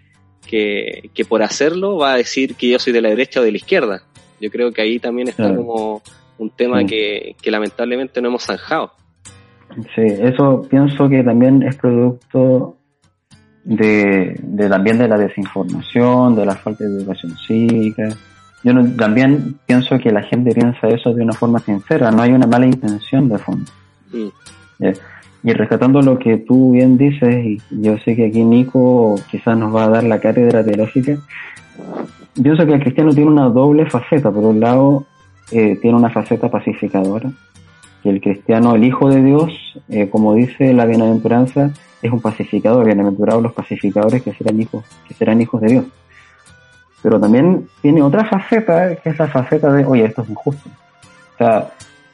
que, 0.46 1.10
que 1.14 1.24
por 1.24 1.44
hacerlo 1.44 1.96
va 1.96 2.12
a 2.16 2.18
decir 2.18 2.56
que 2.56 2.68
yo 2.72 2.78
soy 2.78 2.92
de 2.92 3.02
la 3.02 3.08
derecha 3.08 3.40
o 3.40 3.44
de 3.44 3.52
la 3.52 3.58
izquierda. 3.58 4.04
Yo 4.42 4.52
creo 4.52 4.74
que 4.74 4.82
ahí 4.82 5.00
también 5.00 5.30
está 5.30 5.44
Claro. 5.48 5.66
como 5.66 6.02
un 6.38 6.50
tema 6.50 6.82
Sí. 6.82 6.88
que, 6.88 7.36
que 7.42 7.52
lamentablemente 7.52 8.22
no 8.22 8.28
hemos 8.28 8.44
zanjado. 8.44 8.92
Sí, 9.96 10.02
eso 10.22 10.68
pienso 10.70 11.08
que 11.08 11.24
también 11.24 11.64
es 11.64 11.78
producto 11.78 12.76
de, 13.66 14.40
de 14.42 14.70
también 14.70 14.98
de 14.98 15.08
la 15.08 15.18
desinformación, 15.18 16.36
de 16.36 16.46
la 16.46 16.56
falta 16.56 16.84
de 16.86 16.92
educación 16.98 17.36
cívica. 17.46 18.08
Yo 18.64 18.74
no- 18.74 18.86
también 18.96 19.58
pienso 19.66 19.98
que 20.00 20.12
la 20.12 20.24
gente 20.24 20.54
piensa 20.54 20.88
eso 20.88 21.14
de 21.14 21.24
una 21.24 21.34
forma 21.34 21.60
sincera, 21.60 22.10
no 22.12 22.22
hay 22.22 22.32
una 22.32 22.48
mala 22.48 22.66
intención 22.68 23.28
de 23.28 23.38
fondo. 23.38 23.70
Ya. 24.80 24.94
Y 25.44 25.54
rescatando 25.54 26.02
lo 26.02 26.18
que 26.18 26.38
tú 26.38 26.72
bien 26.72 26.98
dices, 26.98 27.46
y 27.46 27.62
yo 27.70 27.98
sé 28.00 28.16
que 28.16 28.28
aquí 28.28 28.44
Nico 28.44 29.16
quizás 29.30 29.56
nos 29.58 29.76
va 29.76 29.84
a 29.84 29.90
dar 29.90 30.04
la 30.04 30.20
cátedra 30.20 30.64
teológica, 30.64 31.18
pienso 32.42 32.66
que 32.66 32.74
el 32.74 32.80
cristiano 32.82 33.12
tiene 33.14 33.30
una 33.30 33.50
doble 33.50 33.86
faceta. 33.90 34.32
Por 34.32 34.44
un 34.44 34.60
lado, 34.60 35.06
eh, 35.52 35.78
tiene 35.82 35.98
una 35.98 36.10
faceta 36.10 36.50
pacificadora, 36.50 37.30
que 38.06 38.12
el 38.12 38.22
cristiano, 38.22 38.76
el 38.76 38.84
Hijo 38.84 39.10
de 39.10 39.24
Dios, 39.24 39.52
eh, 39.90 40.08
como 40.12 40.36
dice 40.36 40.74
la 40.74 40.86
bienaventuranza, 40.86 41.72
es 42.04 42.12
un 42.12 42.22
pacificador, 42.22 42.86
bienaventurados 42.86 43.42
los 43.42 43.52
pacificadores 43.52 44.22
que 44.22 44.32
serán 44.32 44.62
hijos, 44.62 44.86
que 45.08 45.16
serán 45.16 45.42
hijos 45.42 45.60
de 45.60 45.68
Dios. 45.70 45.86
Pero 47.02 47.20
también 47.20 47.68
tiene 47.82 48.04
otra 48.04 48.24
faceta, 48.26 48.96
que 48.98 49.10
es 49.10 49.18
la 49.18 49.26
faceta 49.26 49.72
de, 49.72 49.86
oye, 49.86 50.06
esto 50.06 50.22
es 50.22 50.30
injusto. 50.30 50.70
O 51.34 51.38
sea, 51.40 51.70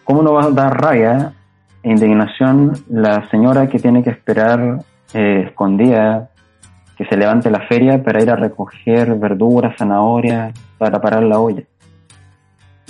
¿cómo 0.06 0.24
no 0.24 0.32
va 0.32 0.46
a 0.46 0.52
dar 0.52 0.82
rabia 0.82 1.34
e 1.84 1.90
indignación 1.90 2.72
la 2.88 3.30
señora 3.30 3.68
que 3.68 3.80
tiene 3.80 4.02
que 4.02 4.12
esperar 4.12 4.80
eh, 5.14 5.44
escondida 5.48 6.30
que 6.96 7.04
se 7.04 7.18
levante 7.18 7.52
la 7.52 7.68
feria 7.68 8.02
para 8.02 8.24
ir 8.24 8.30
a 8.30 8.38
recoger 8.38 9.14
verduras, 9.16 9.76
zanahorias, 9.78 10.58
para 10.78 11.02
parar 11.02 11.24
la 11.24 11.38
olla? 11.38 11.64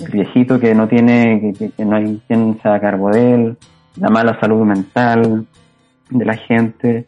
El 0.04 0.10
viejito 0.12 0.58
que 0.58 0.74
no 0.74 0.88
tiene, 0.88 1.40
que, 1.40 1.52
que- 1.52 1.70
que 1.70 1.84
no 1.84 1.96
hay 1.96 2.20
quien 2.26 2.58
se 2.60 2.68
haga 2.68 2.80
cargo 2.80 3.10
de 3.10 3.34
él, 3.34 3.56
la 3.96 4.08
mala 4.08 4.38
salud 4.40 4.64
mental 4.64 5.46
de 6.10 6.24
la 6.24 6.36
gente, 6.36 7.06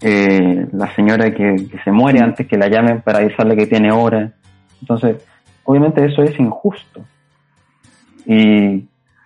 eh, 0.00 0.66
la 0.72 0.94
señora 0.94 1.32
que, 1.32 1.68
se 1.84 1.92
muere 1.92 2.20
antes 2.20 2.46
que 2.46 2.56
la 2.56 2.68
llamen 2.68 3.00
para 3.02 3.18
avisarle 3.18 3.56
que 3.56 3.66
tiene 3.66 3.92
hora. 3.92 4.32
Entonces, 4.80 5.16
obviamente 5.64 6.04
eso 6.04 6.22
es 6.22 6.38
injusto. 6.38 7.02
Y 8.26 8.84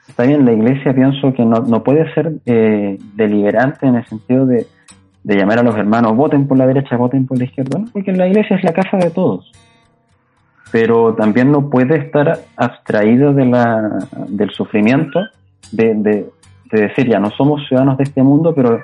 está 0.08 0.24
bien, 0.24 0.44
la 0.44 0.52
iglesia 0.52 0.92
pienso 0.94 1.32
que 1.32 1.44
no, 1.44 1.60
no 1.60 1.82
puede 1.82 2.12
ser 2.14 2.32
eh, 2.46 2.98
deliberante 3.14 3.86
en 3.86 3.96
el 3.96 4.06
sentido 4.06 4.46
de, 4.46 4.66
de 5.24 5.36
llamar 5.36 5.58
a 5.60 5.62
los 5.62 5.76
hermanos, 5.76 6.16
voten 6.16 6.46
por 6.46 6.58
la 6.58 6.66
derecha, 6.66 6.96
voten 6.96 7.26
por 7.26 7.38
la 7.38 7.44
izquierda, 7.44 7.78
¿no? 7.78 7.86
porque 7.92 8.12
la 8.12 8.26
iglesia 8.28 8.56
es 8.56 8.64
la 8.64 8.72
casa 8.72 8.96
de 8.98 9.10
todos. 9.10 9.50
Pero 10.70 11.14
también 11.14 11.50
no 11.50 11.68
puede 11.68 11.96
estar 11.96 12.44
abstraído 12.56 13.32
de 13.32 13.44
la, 13.46 14.06
del 14.28 14.50
sufrimiento 14.50 15.20
de, 15.72 15.94
de, 15.94 16.30
de 16.70 16.80
decir, 16.80 17.08
ya 17.08 17.18
no 17.18 17.30
somos 17.30 17.66
ciudadanos 17.66 17.98
de 17.98 18.04
este 18.04 18.22
mundo, 18.22 18.54
pero 18.54 18.82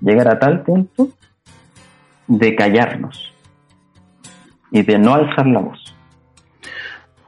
llegar 0.00 0.28
a 0.28 0.38
tal 0.38 0.62
punto 0.62 1.08
de 2.26 2.54
callarnos 2.54 3.32
y 4.70 4.82
de 4.82 4.98
no 4.98 5.14
alzar 5.14 5.46
la 5.46 5.60
voz. 5.60 5.94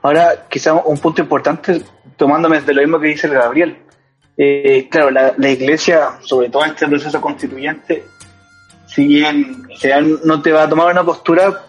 Ahora, 0.02 0.46
quizá 0.48 0.74
un 0.74 0.98
punto 0.98 1.22
importante, 1.22 1.82
tomándome 2.16 2.60
de 2.60 2.74
lo 2.74 2.82
mismo 2.82 3.00
que 3.00 3.08
dice 3.08 3.26
el 3.26 3.34
Gabriel. 3.34 3.76
Eh, 4.36 4.88
claro, 4.90 5.10
la, 5.10 5.48
iglesia, 5.50 6.10
sobre 6.20 6.50
todo 6.50 6.64
en 6.64 6.72
este 6.72 6.86
proceso 6.86 7.20
constituyente, 7.20 8.04
si 8.86 9.06
bien 9.06 9.66
sea, 9.78 10.00
no 10.00 10.42
te 10.42 10.52
va 10.52 10.64
a 10.64 10.68
tomar 10.68 10.92
una 10.92 11.04
postura, 11.04 11.64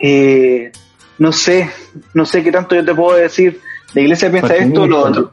eh, 0.00 0.72
no 1.18 1.32
sé, 1.32 1.70
no 2.14 2.24
sé 2.24 2.42
qué 2.42 2.50
tanto 2.52 2.74
yo 2.74 2.84
te 2.84 2.94
puedo 2.94 3.16
decir, 3.18 3.60
la 3.94 4.00
iglesia 4.00 4.30
piensa 4.30 4.54
esto 4.56 4.82
o 4.82 4.86
lo 4.86 5.00
otro. 5.00 5.32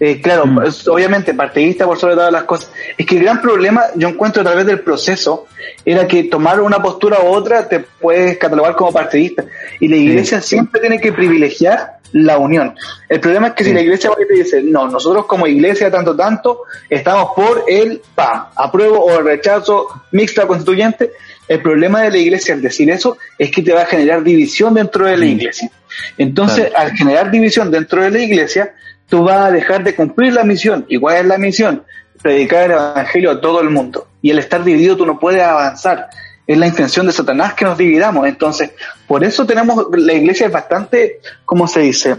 Eh, 0.00 0.20
claro, 0.20 0.46
Mm. 0.46 0.62
es- 0.62 0.86
obviamente 0.86 1.34
partidista 1.34 1.84
por 1.84 1.98
sobre 1.98 2.14
todas 2.14 2.30
las 2.32 2.44
cosas. 2.44 2.70
Es 2.96 3.04
que 3.04 3.16
el 3.16 3.24
gran 3.24 3.42
problema, 3.42 3.82
yo 3.96 4.06
encuentro 4.08 4.42
a 4.42 4.44
través 4.44 4.64
del 4.64 4.78
proceso, 4.80 5.46
era 5.84 6.06
que 6.06 6.24
tomar 6.24 6.60
una 6.60 6.80
postura 6.80 7.18
u 7.20 7.26
otra 7.26 7.68
te 7.68 7.80
puedes 7.80 8.38
catalogar 8.38 8.76
como 8.76 8.92
partidista. 8.92 9.44
Y 9.80 9.88
la 9.88 9.96
iglesia 9.96 10.40
siempre 10.40 10.80
tiene 10.80 11.00
que 11.00 11.12
privilegiar 11.12 11.98
la 12.12 12.38
unión. 12.38 12.76
El 13.08 13.18
problema 13.18 13.48
es 13.48 13.54
que 13.54 13.64
si 13.64 13.72
la 13.72 13.80
iglesia 13.80 14.10
va 14.10 14.16
y 14.22 14.26
te 14.28 14.34
dice, 14.34 14.62
no, 14.62 14.86
nosotros 14.88 15.26
como 15.26 15.48
iglesia, 15.48 15.90
tanto, 15.90 16.14
tanto, 16.14 16.62
estamos 16.88 17.32
por 17.34 17.64
el 17.66 18.00
PAM, 18.14 18.44
apruebo 18.54 19.04
o 19.04 19.20
rechazo 19.20 19.88
mixta 20.12 20.46
constituyente, 20.46 21.10
el 21.48 21.62
problema 21.62 22.02
de 22.02 22.10
la 22.10 22.18
iglesia 22.18 22.54
al 22.54 22.62
decir 22.62 22.90
eso 22.90 23.16
es 23.38 23.50
que 23.50 23.62
te 23.62 23.72
va 23.72 23.82
a 23.82 23.86
generar 23.86 24.22
división 24.22 24.74
dentro 24.74 25.06
de 25.06 25.16
la 25.16 25.24
Mm. 25.24 25.28
iglesia. 25.28 25.70
Entonces, 26.16 26.68
Claro. 26.68 26.84
al 26.84 26.96
generar 26.96 27.30
división 27.30 27.70
dentro 27.70 28.02
de 28.02 28.10
la 28.10 28.18
iglesia, 28.20 28.74
tú 29.08 29.24
vas 29.24 29.46
a 29.46 29.50
dejar 29.50 29.82
de 29.82 29.94
cumplir 29.94 30.32
la 30.34 30.44
misión. 30.44 30.84
¿Y 30.88 30.98
cuál 30.98 31.16
es 31.16 31.26
la 31.26 31.38
misión? 31.38 31.82
Predicar 32.22 32.64
el 32.66 32.72
evangelio 32.72 33.30
a 33.30 33.40
todo 33.40 33.60
el 33.60 33.70
mundo. 33.70 34.08
Y 34.20 34.30
al 34.30 34.38
estar 34.38 34.62
dividido 34.62 34.96
tú 34.96 35.06
no 35.06 35.18
puedes 35.18 35.42
avanzar. 35.42 36.08
Es 36.46 36.56
la 36.58 36.66
intención 36.66 37.06
de 37.06 37.12
Satanás 37.12 37.54
que 37.54 37.64
nos 37.64 37.76
dividamos. 37.78 38.26
Entonces, 38.26 38.70
por 39.06 39.22
eso 39.24 39.46
tenemos, 39.46 39.86
la 39.92 40.12
iglesia 40.14 40.46
es 40.46 40.52
bastante, 40.52 41.20
¿cómo 41.44 41.66
se 41.68 41.80
dice? 41.80 42.16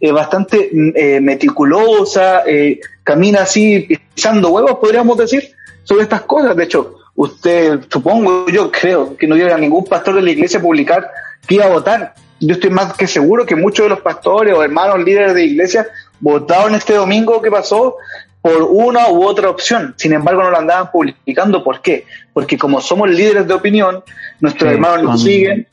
Eh, 0.00 0.10
bastante 0.12 0.70
mm, 0.72 0.90
eh, 0.94 1.20
meticulosa, 1.20 2.42
eh, 2.46 2.80
camina 3.02 3.42
así 3.42 3.86
pisando 4.14 4.48
huevos, 4.50 4.78
podríamos 4.80 5.16
decir, 5.18 5.54
sobre 5.84 6.02
estas 6.04 6.22
cosas. 6.22 6.56
De 6.56 6.64
hecho, 6.64 6.96
usted, 7.16 7.80
supongo, 7.90 8.46
yo 8.48 8.70
creo 8.70 9.16
que 9.16 9.26
no 9.26 9.34
llega 9.36 9.58
ningún 9.58 9.84
pastor 9.84 10.14
de 10.14 10.22
la 10.22 10.30
iglesia 10.30 10.58
a 10.58 10.62
publicar 10.62 11.10
que 11.46 11.56
iba 11.56 11.64
a 11.64 11.70
votar. 11.70 12.14
Yo 12.38 12.54
estoy 12.54 12.70
más 12.70 12.92
que 12.94 13.06
seguro 13.06 13.46
que 13.46 13.56
muchos 13.56 13.86
de 13.86 13.90
los 13.90 14.00
pastores 14.00 14.54
o 14.54 14.62
hermanos 14.62 15.02
líderes 15.02 15.34
de 15.34 15.44
iglesia 15.44 15.86
votaron 16.20 16.74
este 16.74 16.94
domingo 16.94 17.40
que 17.40 17.50
pasó 17.50 17.96
por 18.42 18.62
una 18.62 19.08
u 19.10 19.24
otra 19.24 19.48
opción. 19.50 19.94
Sin 19.96 20.12
embargo, 20.12 20.42
no 20.42 20.50
lo 20.50 20.58
andaban 20.58 20.90
publicando. 20.92 21.64
¿Por 21.64 21.80
qué? 21.80 22.04
Porque 22.32 22.58
como 22.58 22.80
somos 22.80 23.08
líderes 23.08 23.48
de 23.48 23.54
opinión, 23.54 24.04
nuestros 24.40 24.68
Sí, 24.68 24.74
hermanos 24.74 25.02
nos 25.02 25.22
siguen. 25.22 25.66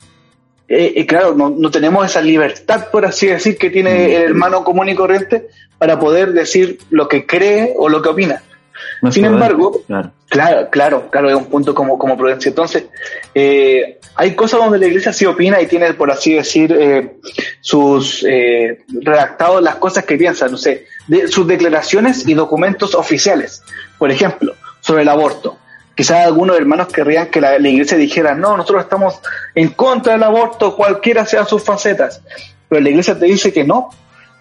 Eh, 0.66 0.94
eh, 0.96 1.06
claro, 1.06 1.34
no, 1.34 1.50
no 1.50 1.70
tenemos 1.70 2.06
esa 2.06 2.22
libertad, 2.22 2.86
por 2.90 3.04
así 3.04 3.26
decir, 3.26 3.58
que 3.58 3.68
tiene 3.68 3.90
Mm. 3.90 4.10
el 4.12 4.22
hermano 4.22 4.64
común 4.64 4.88
y 4.88 4.94
corriente 4.94 5.48
para 5.76 5.98
poder 5.98 6.32
decir 6.32 6.78
lo 6.88 7.06
que 7.06 7.26
cree 7.26 7.74
o 7.76 7.90
lo 7.90 8.00
que 8.00 8.08
opina. 8.08 8.42
No 9.02 9.12
Sin 9.12 9.24
embargo, 9.24 9.82
claro. 9.86 10.10
Claro, 10.34 10.68
claro, 10.68 11.10
claro, 11.10 11.30
es 11.30 11.36
un 11.36 11.44
punto 11.44 11.76
como, 11.76 11.96
como 11.96 12.16
prudencia. 12.16 12.48
Entonces, 12.48 12.86
eh, 13.36 14.00
hay 14.16 14.34
cosas 14.34 14.58
donde 14.58 14.80
la 14.80 14.88
iglesia 14.88 15.12
sí 15.12 15.24
opina 15.26 15.60
y 15.60 15.66
tiene, 15.66 15.94
por 15.94 16.10
así 16.10 16.34
decir, 16.34 16.76
eh, 16.76 17.18
sus 17.60 18.24
eh, 18.28 18.84
redactados, 19.00 19.62
las 19.62 19.76
cosas 19.76 20.04
que 20.04 20.16
piensa, 20.16 20.48
no 20.48 20.56
sé, 20.56 20.86
de, 21.06 21.28
sus 21.28 21.46
declaraciones 21.46 22.26
y 22.26 22.34
documentos 22.34 22.96
oficiales. 22.96 23.62
Por 23.96 24.10
ejemplo, 24.10 24.54
sobre 24.80 25.02
el 25.02 25.08
aborto. 25.08 25.56
Quizás 25.94 26.26
algunos 26.26 26.56
hermanos 26.56 26.88
querrían 26.88 27.28
que 27.28 27.40
la, 27.40 27.56
la 27.60 27.68
iglesia 27.68 27.96
dijera, 27.96 28.34
no, 28.34 28.56
nosotros 28.56 28.82
estamos 28.82 29.20
en 29.54 29.68
contra 29.68 30.14
del 30.14 30.24
aborto, 30.24 30.74
cualquiera 30.74 31.24
sean 31.26 31.46
sus 31.46 31.62
facetas. 31.62 32.22
Pero 32.68 32.82
la 32.82 32.90
iglesia 32.90 33.16
te 33.16 33.26
dice 33.26 33.52
que 33.52 33.62
no, 33.62 33.90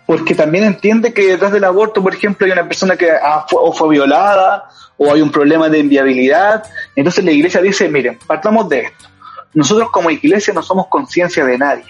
porque 0.05 0.35
también 0.35 0.65
entiende 0.65 1.13
que 1.13 1.27
detrás 1.27 1.51
del 1.51 1.63
aborto, 1.63 2.03
por 2.03 2.13
ejemplo, 2.13 2.45
hay 2.45 2.51
una 2.51 2.67
persona 2.67 2.97
que 2.97 3.09
ah, 3.11 3.45
fue, 3.47 3.59
o 3.61 3.71
fue 3.71 3.89
violada 3.89 4.65
o 4.97 5.13
hay 5.13 5.21
un 5.21 5.31
problema 5.31 5.69
de 5.69 5.79
inviabilidad. 5.79 6.63
Entonces 6.95 7.23
la 7.23 7.31
iglesia 7.31 7.61
dice, 7.61 7.87
miren, 7.89 8.19
partamos 8.27 8.67
de 8.69 8.81
esto. 8.81 9.05
Nosotros 9.53 9.89
como 9.91 10.09
iglesia 10.09 10.53
no 10.53 10.61
somos 10.61 10.87
conciencia 10.87 11.45
de 11.45 11.57
nadie. 11.57 11.85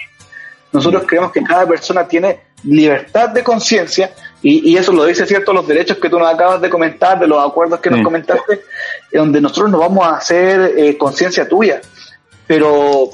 Nosotros 0.72 1.04
creemos 1.08 1.32
que 1.32 1.44
cada 1.44 1.68
persona 1.68 2.08
tiene 2.08 2.42
libertad 2.64 3.30
de 3.30 3.44
conciencia 3.44 4.12
y, 4.42 4.72
y, 4.72 4.78
eso 4.78 4.92
lo 4.92 5.06
dice 5.06 5.26
cierto 5.26 5.54
los 5.54 5.68
derechos 5.68 5.98
que 5.98 6.10
tú 6.10 6.18
nos 6.18 6.34
acabas 6.34 6.62
de 6.62 6.70
comentar, 6.70 7.20
de 7.20 7.28
los 7.28 7.46
acuerdos 7.46 7.80
que 7.80 7.90
nos 7.90 8.02
comentaste, 8.02 8.62
donde 9.12 9.40
nosotros 9.40 9.70
no 9.70 9.80
vamos 9.80 10.06
a 10.06 10.18
hacer 10.18 10.74
eh, 10.78 10.98
conciencia 10.98 11.48
tuya. 11.48 11.82
Pero 12.46 13.10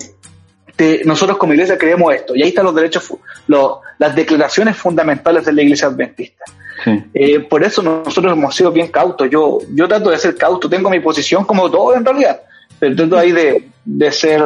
te, 0.79 1.01
nosotros 1.03 1.37
como 1.37 1.51
iglesia 1.51 1.77
creemos 1.77 2.15
esto 2.15 2.33
y 2.33 2.41
ahí 2.41 2.49
están 2.49 2.63
los 2.63 2.73
derechos, 2.73 3.13
los, 3.47 3.79
las 3.97 4.15
declaraciones 4.15 4.77
fundamentales 4.77 5.43
de 5.43 5.51
la 5.51 5.61
iglesia 5.61 5.89
adventista. 5.89 6.45
Sí. 6.85 7.03
Eh, 7.13 7.39
por 7.41 7.61
eso 7.65 7.83
nosotros 7.83 8.31
hemos 8.31 8.55
sido 8.55 8.71
bien 8.71 8.87
cautos. 8.87 9.29
Yo, 9.29 9.57
yo 9.73 9.89
trato 9.89 10.09
de 10.09 10.17
ser 10.17 10.37
cauto, 10.37 10.69
tengo 10.69 10.89
mi 10.89 11.01
posición 11.01 11.43
como 11.43 11.69
todo 11.69 11.97
en 11.97 12.05
realidad, 12.05 12.39
pero 12.79 12.95
trato 12.95 13.17
ahí 13.17 13.33
de, 13.33 13.67
de 13.83 14.11
ser 14.13 14.41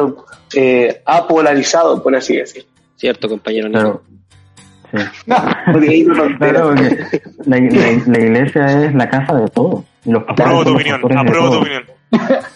eh, 0.56 1.02
apolarizado, 1.04 2.02
por 2.02 2.16
así 2.16 2.36
decir. 2.36 2.66
Cierto, 2.96 3.28
compañero. 3.28 3.70
Claro. 3.70 4.02
Sí. 4.90 5.00
No, 5.26 5.36
porque 5.72 6.04
claro, 6.38 6.68
porque 6.68 7.20
la, 7.46 7.56
la, 7.58 8.02
la, 8.06 8.18
iglesia 8.20 8.84
es 8.84 8.94
la 8.94 9.10
casa 9.10 9.34
de 9.34 9.48
todos. 9.48 9.82
Los 10.04 10.22
apruebo 10.28 10.64
tu 10.64 10.74
opinión, 10.74 11.18
apruebo 11.18 11.50
tu 11.50 11.58
opinión. 11.58 11.84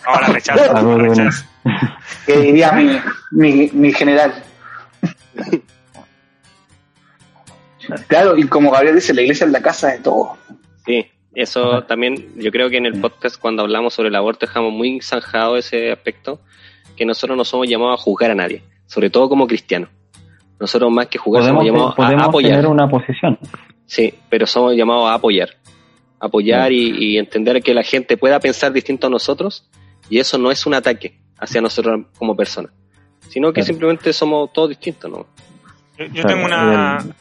Ahora 0.07 0.29
rechazo. 0.29 0.99
rechazo. 0.99 1.45
Que 2.27 2.39
diría 2.39 2.73
mi, 2.73 2.99
mi, 3.31 3.71
mi 3.73 3.93
general. 3.93 4.35
Claro, 8.07 8.37
y 8.37 8.45
como 8.45 8.71
Gabriel 8.71 8.97
dice, 8.97 9.15
la 9.15 9.23
iglesia 9.23 9.47
es 9.47 9.53
la 9.53 9.63
casa 9.63 9.89
de 9.89 9.99
todos. 10.01 10.39
Sí, 10.85 11.07
eso 11.35 11.85
también, 11.85 12.33
yo 12.37 12.51
creo 12.51 12.69
que 12.69 12.77
en 12.77 12.87
el 12.87 13.01
podcast 13.01 13.41
cuando 13.41 13.63
hablamos 13.63 13.95
sobre 13.95 14.09
el 14.09 14.17
aborto 14.17 14.47
dejamos 14.47 14.73
muy 14.73 15.01
zanjado 15.01 15.57
ese 15.57 15.91
aspecto, 15.91 16.41
que 16.97 17.05
nosotros 17.05 17.37
no 17.37 17.45
somos 17.45 17.69
llamados 17.69 18.01
a 18.01 18.03
juzgar 18.03 18.31
a 18.31 18.35
nadie, 18.35 18.63
sobre 18.87 19.11
todo 19.11 19.29
como 19.29 19.47
cristianos. 19.47 19.91
Nosotros 20.61 20.91
más 20.91 21.07
que 21.07 21.19
podemos, 21.19 21.47
somos 21.47 21.65
llamados 21.65 21.95
podemos 21.95 22.23
a 22.23 22.27
apoyar. 22.27 22.57
tener 22.57 22.67
una 22.67 22.89
posición. 22.89 23.39
Sí, 23.87 24.13
pero 24.29 24.47
somos 24.47 24.75
llamados 24.75 25.09
a 25.09 25.15
apoyar. 25.15 25.51
Apoyar 26.21 26.73
y, 26.73 27.13
y, 27.13 27.17
entender 27.17 27.63
que 27.63 27.73
la 27.73 27.85
gente 27.85 28.17
pueda 28.17 28.41
pensar 28.41 28.73
distinto 28.73 29.07
a 29.07 29.11
nosotros 29.11 29.71
y 30.11 30.19
eso 30.19 30.37
no 30.37 30.51
es 30.51 30.67
un 30.67 30.75
ataque 30.75 31.17
hacia 31.39 31.61
nosotros 31.61 32.07
como 32.19 32.37
personas, 32.37 32.73
sino 33.29 33.49
que 33.49 33.61
Claro. 33.61 33.67
simplemente 33.67 34.13
somos 34.13 34.53
todos 34.53 34.69
distintos, 34.71 35.11
¿no? 35.11 35.27
Yo, 35.97 36.05
yo 36.07 36.13
Claro, 36.23 36.29
tengo 36.29 36.45
una... 36.47 36.99
el- 36.99 37.15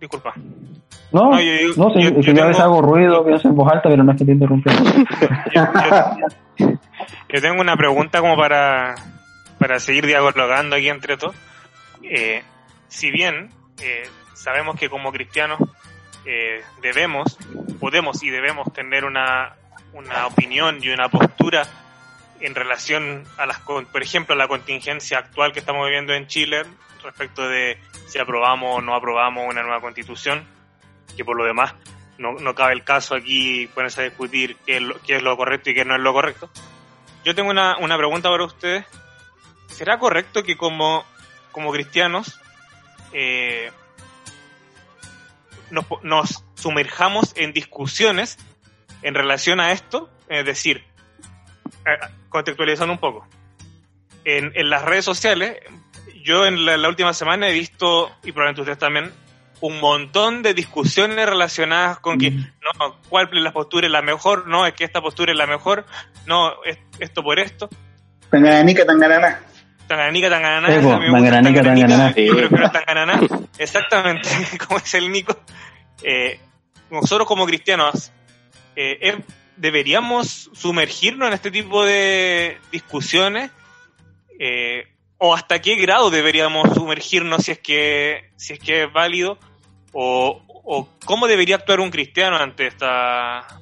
Disculpa. 0.00 0.34
No, 1.12 1.30
No, 1.32 1.40
yo- 1.40 1.52
yo- 1.52 1.74
no, 1.76 1.90
si, 1.94 2.02
yo- 2.02 2.22
si 2.22 2.28
yo 2.28 2.32
yo 2.32 2.42
a 2.42 2.46
veces 2.46 2.62
tengo- 2.62 2.78
hago 2.78 2.82
ruido, 2.82 3.24
pienso 3.24 3.48
en 3.48 3.54
voz 3.54 3.70
alta, 3.70 3.88
pero 3.88 4.02
no 4.02 4.12
es 4.12 4.18
que 4.18 4.24
te 4.24 4.32
interrumpa. 4.32 4.72
Yo, 4.72 5.62
yo- 6.58 6.78
yo 7.28 7.40
tengo 7.40 7.60
una 7.60 7.76
pregunta 7.76 8.20
como 8.20 8.36
para, 8.36 8.94
para 9.58 9.78
seguir 9.78 10.06
dialogando 10.06 10.76
aquí 10.76 10.88
entre 10.88 11.16
todos. 11.16 11.36
Eh, 12.02 12.42
si 12.88 13.10
bien 13.10 13.50
eh, 13.82 14.04
sabemos 14.34 14.76
que 14.76 14.88
como 14.90 15.12
cristianos 15.12 15.58
eh, 16.24 16.62
debemos, 16.80 17.36
podemos 17.78 18.22
y 18.22 18.30
debemos 18.30 18.72
tener 18.72 19.04
una, 19.04 19.54
una 19.92 20.26
opinión 20.26 20.78
y 20.82 20.88
una 20.88 21.08
postura 21.08 21.62
en 22.42 22.54
relación 22.54 23.24
a 23.38 23.46
las, 23.46 23.60
por 23.60 24.02
ejemplo, 24.02 24.34
a 24.34 24.38
la 24.38 24.48
contingencia 24.48 25.18
actual 25.18 25.52
que 25.52 25.60
estamos 25.60 25.86
viviendo 25.86 26.12
en 26.12 26.26
Chile 26.26 26.64
respecto 27.02 27.48
de 27.48 27.78
si 28.06 28.18
aprobamos 28.18 28.78
o 28.78 28.80
no 28.80 28.94
aprobamos 28.94 29.48
una 29.48 29.62
nueva 29.62 29.80
constitución, 29.80 30.44
que 31.16 31.24
por 31.24 31.36
lo 31.36 31.44
demás 31.44 31.74
no, 32.18 32.34
no 32.34 32.54
cabe 32.54 32.74
el 32.74 32.84
caso 32.84 33.14
aquí 33.14 33.66
ponerse 33.74 34.02
a 34.02 34.04
discutir 34.04 34.56
qué 34.66 34.76
es, 34.76 34.82
lo, 34.82 35.00
qué 35.02 35.16
es 35.16 35.22
lo 35.22 35.36
correcto 35.36 35.70
y 35.70 35.74
qué 35.74 35.84
no 35.84 35.94
es 35.94 36.00
lo 36.00 36.12
correcto. 36.12 36.50
Yo 37.24 37.34
tengo 37.34 37.50
una, 37.50 37.76
una 37.78 37.96
pregunta 37.96 38.30
para 38.30 38.44
ustedes. 38.44 38.84
¿Será 39.68 39.98
correcto 39.98 40.42
que 40.42 40.56
como, 40.56 41.04
como 41.50 41.72
cristianos 41.72 42.40
eh, 43.12 43.70
nos, 45.70 45.86
nos 46.02 46.44
sumerjamos 46.54 47.32
en 47.36 47.52
discusiones 47.52 48.38
en 49.02 49.14
relación 49.14 49.60
a 49.60 49.72
esto? 49.72 50.10
Es 50.28 50.44
decir, 50.44 50.84
eh, 51.86 51.98
contextualizando 52.32 52.92
un 52.92 52.98
poco. 52.98 53.26
En, 54.24 54.52
en 54.54 54.70
las 54.70 54.82
redes 54.84 55.04
sociales, 55.04 55.58
yo 56.24 56.46
en 56.46 56.64
la, 56.64 56.76
la 56.76 56.88
última 56.88 57.12
semana 57.12 57.48
he 57.48 57.52
visto, 57.52 58.10
y 58.24 58.32
probablemente 58.32 58.62
ustedes 58.62 58.78
también, 58.78 59.12
un 59.60 59.78
montón 59.80 60.42
de 60.42 60.54
discusiones 60.54 61.24
relacionadas 61.28 61.98
con 62.00 62.18
que, 62.18 62.30
no, 62.30 62.96
cuál 63.08 63.30
de 63.30 63.40
las 63.40 63.52
posturas 63.52 63.86
es 63.86 63.92
la 63.92 64.02
mejor, 64.02 64.48
no, 64.48 64.66
es 64.66 64.74
que 64.74 64.84
esta 64.84 65.00
postura 65.00 65.30
es 65.32 65.38
la 65.38 65.46
mejor, 65.46 65.86
no, 66.26 66.52
es, 66.64 66.78
esto 66.98 67.22
por 67.22 67.38
esto, 67.38 67.68
Tangananica, 68.30 68.84
tanganana. 68.86 69.40
tangananica, 69.86 70.30
tangananá, 70.30 70.68
Sí, 70.68 70.74
tangananica, 71.12 71.62
tangananá. 71.62 72.08
yo 72.16 72.34
creo 72.34 72.48
que 72.48 72.56
no 72.56 72.64
es 72.66 72.72
tangananá, 72.72 73.20
exactamente, 73.58 74.28
como 74.66 74.78
es 74.78 74.94
el 74.94 75.12
Nico. 75.12 75.36
Eh, 76.02 76.40
nosotros 76.90 77.28
como 77.28 77.46
cristianos, 77.46 78.10
eh, 78.74 78.98
eh, 79.00 79.18
¿deberíamos 79.62 80.50
sumergirnos 80.52 81.28
en 81.28 81.34
este 81.34 81.52
tipo 81.52 81.84
de 81.84 82.58
discusiones? 82.72 83.52
Eh, 84.40 84.88
¿O 85.18 85.34
hasta 85.34 85.62
qué 85.62 85.76
grado 85.76 86.10
deberíamos 86.10 86.74
sumergirnos 86.74 87.44
si 87.44 87.52
es 87.52 87.58
que, 87.60 88.32
si 88.34 88.54
es, 88.54 88.58
que 88.58 88.82
es 88.82 88.92
válido? 88.92 89.38
¿O, 89.92 90.42
o 90.64 90.88
cómo 91.04 91.28
debería 91.28 91.54
actuar 91.54 91.78
un 91.78 91.92
cristiano 91.92 92.36
ante, 92.38 92.66
esta, 92.66 93.60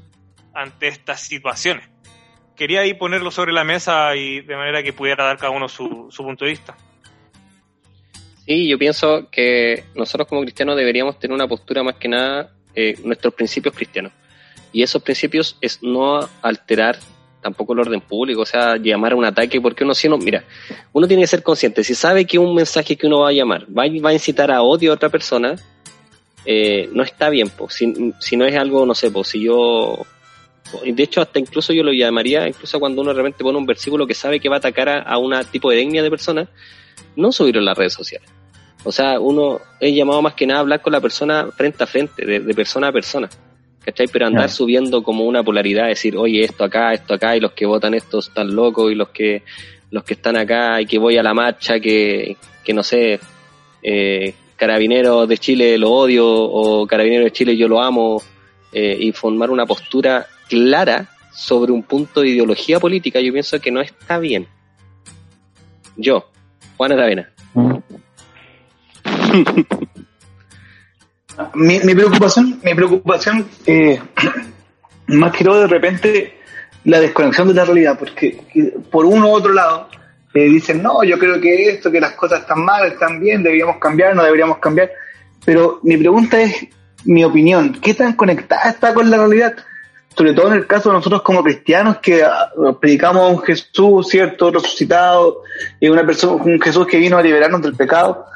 ante 0.55 0.89
estas 0.89 1.21
situaciones? 1.21 1.87
Quería 2.57 2.81
ahí 2.81 2.95
ponerlo 2.95 3.31
sobre 3.31 3.53
la 3.53 3.63
mesa 3.63 4.17
y 4.17 4.41
de 4.41 4.57
manera 4.57 4.83
que 4.83 4.95
pudiera 4.95 5.27
dar 5.27 5.37
cada 5.37 5.51
uno 5.51 5.69
su, 5.69 6.07
su 6.11 6.25
punto 6.25 6.47
de 6.47 6.53
vista. 6.53 6.79
Sí, 8.47 8.71
yo 8.71 8.79
pienso 8.79 9.29
que 9.31 9.85
nosotros 9.95 10.27
como 10.27 10.41
cristianos 10.41 10.77
deberíamos 10.77 11.19
tener 11.19 11.35
una 11.35 11.47
postura 11.47 11.83
más 11.83 11.97
que 11.97 12.09
nada, 12.09 12.55
eh, 12.75 12.95
nuestros 13.05 13.35
principios 13.35 13.75
cristianos. 13.75 14.13
Y 14.73 14.83
esos 14.83 15.03
principios 15.03 15.57
es 15.61 15.83
no 15.83 16.21
alterar 16.43 16.99
tampoco 17.41 17.73
el 17.73 17.81
orden 17.81 18.01
público, 18.01 18.43
o 18.43 18.47
sea, 18.47 18.77
llamar 18.77 19.13
a 19.13 19.17
un 19.17 19.25
ataque, 19.25 19.61
porque 19.61 19.85
uno 19.85 19.95
si 19.95 20.09
no, 20.09 20.19
mira, 20.19 20.45
uno 20.93 21.09
tiene 21.09 21.23
que 21.23 21.27
ser 21.27 21.43
consciente, 21.43 21.83
si 21.85 21.95
sabe 21.95 22.25
que 22.27 22.39
un 22.39 22.55
mensaje 22.55 22.97
que 22.97 23.07
uno 23.07 23.21
va 23.21 23.31
a 23.31 23.33
llamar 23.33 23.67
va, 23.67 23.85
va 24.05 24.11
a 24.11 24.13
incitar 24.13 24.51
a 24.51 24.63
odio 24.63 24.91
a 24.91 24.95
otra 24.95 25.09
persona, 25.09 25.57
eh, 26.45 26.89
no 26.93 27.03
está 27.03 27.29
bien, 27.31 27.51
si, 27.69 28.13
si 28.19 28.37
no 28.37 28.45
es 28.45 28.57
algo, 28.57 28.85
no 28.87 28.95
sé, 28.95 29.11
pues, 29.11 29.29
si 29.29 29.43
yo, 29.43 30.05
de 30.85 31.03
hecho 31.03 31.21
hasta 31.21 31.39
incluso 31.39 31.73
yo 31.73 31.83
lo 31.83 31.93
llamaría, 31.93 32.47
incluso 32.47 32.79
cuando 32.79 33.01
uno 33.03 33.13
de 33.13 33.17
repente 33.17 33.43
pone 33.43 33.59
un 33.59 33.67
versículo 33.67 34.07
que 34.07 34.15
sabe 34.15 34.39
que 34.39 34.49
va 34.49 34.57
a 34.57 34.59
atacar 34.59 34.89
a, 34.89 35.03
a 35.03 35.19
un 35.19 35.35
tipo 35.51 35.71
de 35.71 35.81
etnia 35.81 36.03
de 36.03 36.11
personas, 36.11 36.49
no 37.17 37.33
subirlo 37.33 37.61
en 37.61 37.67
las 37.67 37.77
redes 37.77 37.95
sociales. 37.95 38.29
O 38.83 38.93
sea, 38.93 39.21
uno 39.21 39.61
es 39.79 39.95
llamado 39.95 40.23
más 40.23 40.35
que 40.35 40.47
nada 40.47 40.61
a 40.61 40.63
hablar 40.63 40.81
con 40.81 40.93
la 40.93 41.01
persona 41.01 41.49
frente 41.55 41.85
a 41.85 41.87
frente, 41.87 42.25
de 42.25 42.55
persona 42.55 42.89
a 42.89 42.93
persona. 42.93 43.29
¿Cachai? 43.85 44.07
Pero 44.09 44.27
andar 44.27 44.43
Claro. 44.43 44.53
subiendo 44.53 45.03
como 45.03 45.25
una 45.25 45.43
polaridad, 45.43 45.89
decir, 45.89 46.17
oye, 46.17 46.45
esto 46.45 46.65
acá, 46.65 46.93
esto 46.93 47.15
acá, 47.15 47.37
y 47.37 47.41
los 47.41 47.53
que 47.53 47.67
votan 47.67 47.95
esto 47.95 48.19
están 48.19 48.55
locos, 48.55 48.93
y 48.93 48.95
los 48.95 49.09
que, 49.09 49.43
los 49.91 50.05
que 50.05 50.15
están 50.15 50.37
acá, 50.37 50.81
y 50.81 50.87
que 50.87 50.99
voy 50.99 51.17
a 51.17 51.23
la 51.23 51.35
marcha, 51.35 51.81
que, 51.81 52.37
que 52.63 52.75
no 52.75 52.83
sé, 52.83 53.19
eh, 53.83 54.35
Carabineros 54.57 55.27
de 55.27 55.39
Chile 55.39 55.79
lo 55.79 55.91
odio, 55.93 56.27
o 56.29 56.87
Carabineros 56.87 57.25
de 57.25 57.33
Chile 57.33 57.57
yo 57.57 57.69
lo 57.69 57.83
amo, 57.83 58.23
eh, 58.73 58.97
y 59.01 59.13
formar 59.13 59.51
una 59.51 59.67
postura 59.67 60.27
clara 60.49 61.09
sobre 61.33 61.73
un 61.73 61.83
punto 61.83 62.21
de 62.21 62.29
ideología 62.29 62.79
política, 62.79 63.21
yo 63.21 63.33
pienso 63.33 63.59
que 63.61 63.71
no 63.71 63.81
está 63.81 64.19
bien. 64.19 64.47
Yo, 65.97 66.31
Juan 66.77 66.93
Aravena. 66.93 67.31
Mi, 71.55 71.81
mi 71.81 71.95
preocupación, 71.95 72.61
mi 72.63 72.75
preocupación, 72.75 73.47
eh, 73.67 74.01
más 75.07 75.33
que 75.33 75.45
todo 75.45 75.61
de 75.61 75.67
repente, 75.67 76.41
la 76.85 77.01
desconexión 77.01 77.49
de 77.49 77.55
la 77.55 77.65
realidad, 77.65 77.99
porque 77.99 78.41
que 78.53 78.75
por 78.91 79.05
uno 79.05 79.29
u 79.29 79.33
otro 79.33 79.53
lado 79.53 79.89
eh, 80.35 80.45
dicen, 80.45 80.83
no, 80.83 81.03
yo 81.03 81.19
creo 81.19 81.41
que 81.41 81.71
esto, 81.71 81.91
que 81.91 82.01
las 82.01 82.13
cosas 82.13 82.41
están 82.41 82.65
mal, 82.65 82.87
están 82.87 83.21
bien, 83.21 83.43
deberíamos 83.43 83.79
cambiar, 83.79 84.15
no 84.15 84.23
deberíamos 84.23 84.59
cambiar. 84.59 84.91
Pero 85.45 85.81
mi 85.83 85.97
pregunta 85.97 86.41
es, 86.41 86.69
mi 87.05 87.25
opinión, 87.25 87.79
¿qué 87.81 87.95
tan 87.95 88.13
conectada 88.13 88.71
está 88.71 88.95
con 88.95 89.11
la 89.11 89.17
realidad? 89.17 89.55
Sobre 90.17 90.35
todo 90.35 90.49
en 90.49 90.55
el 90.55 90.67
caso 90.67 90.91
de 90.91 90.97
nosotros 90.97 91.23
como 91.23 91.43
cristianos 91.43 91.99
que 91.99 92.23
ah, 92.23 92.51
predicamos 92.81 93.23
a 93.23 93.27
un 93.27 93.43
Jesús, 93.43 94.09
¿cierto? 94.09 94.51
Resucitado, 94.51 95.43
y 95.79 95.89
una 95.89 96.05
persona, 96.05 96.43
un 96.43 96.61
Jesús 96.61 96.87
que 96.87 96.99
vino 96.99 97.17
a 97.17 97.23
liberarnos 97.23 97.63
del 97.63 97.75
pecado. 97.75 98.27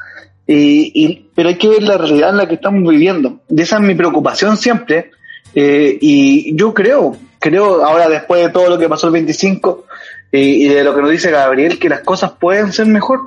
Y, 0.47 0.91
y- 0.93 1.29
pero 1.35 1.49
hay 1.49 1.55
que 1.57 1.67
ver 1.69 1.83
la 1.83 1.97
realidad 1.97 2.29
en 2.31 2.37
la 2.37 2.47
que 2.47 2.55
estamos 2.55 2.87
viviendo. 2.89 3.39
Y 3.49 3.61
esa 3.61 3.75
es 3.77 3.81
mi 3.81 3.95
preocupación 3.95 4.57
siempre. 4.57 5.11
Eh, 5.53 5.97
y 6.01 6.55
yo 6.55 6.73
creo, 6.73 7.15
creo 7.39 7.83
ahora 7.85 8.09
después 8.09 8.41
de 8.41 8.49
todo 8.49 8.69
lo 8.69 8.77
que 8.77 8.89
pasó 8.89 9.07
el 9.07 9.13
25 9.13 9.85
eh, 10.31 10.39
y 10.39 10.67
de 10.67 10.83
lo 10.83 10.93
que 10.95 11.01
nos 11.01 11.11
dice 11.11 11.31
Gabriel, 11.31 11.79
que 11.79 11.89
las 11.89 12.01
cosas 12.01 12.31
pueden 12.39 12.73
ser 12.73 12.87
mejor. 12.87 13.21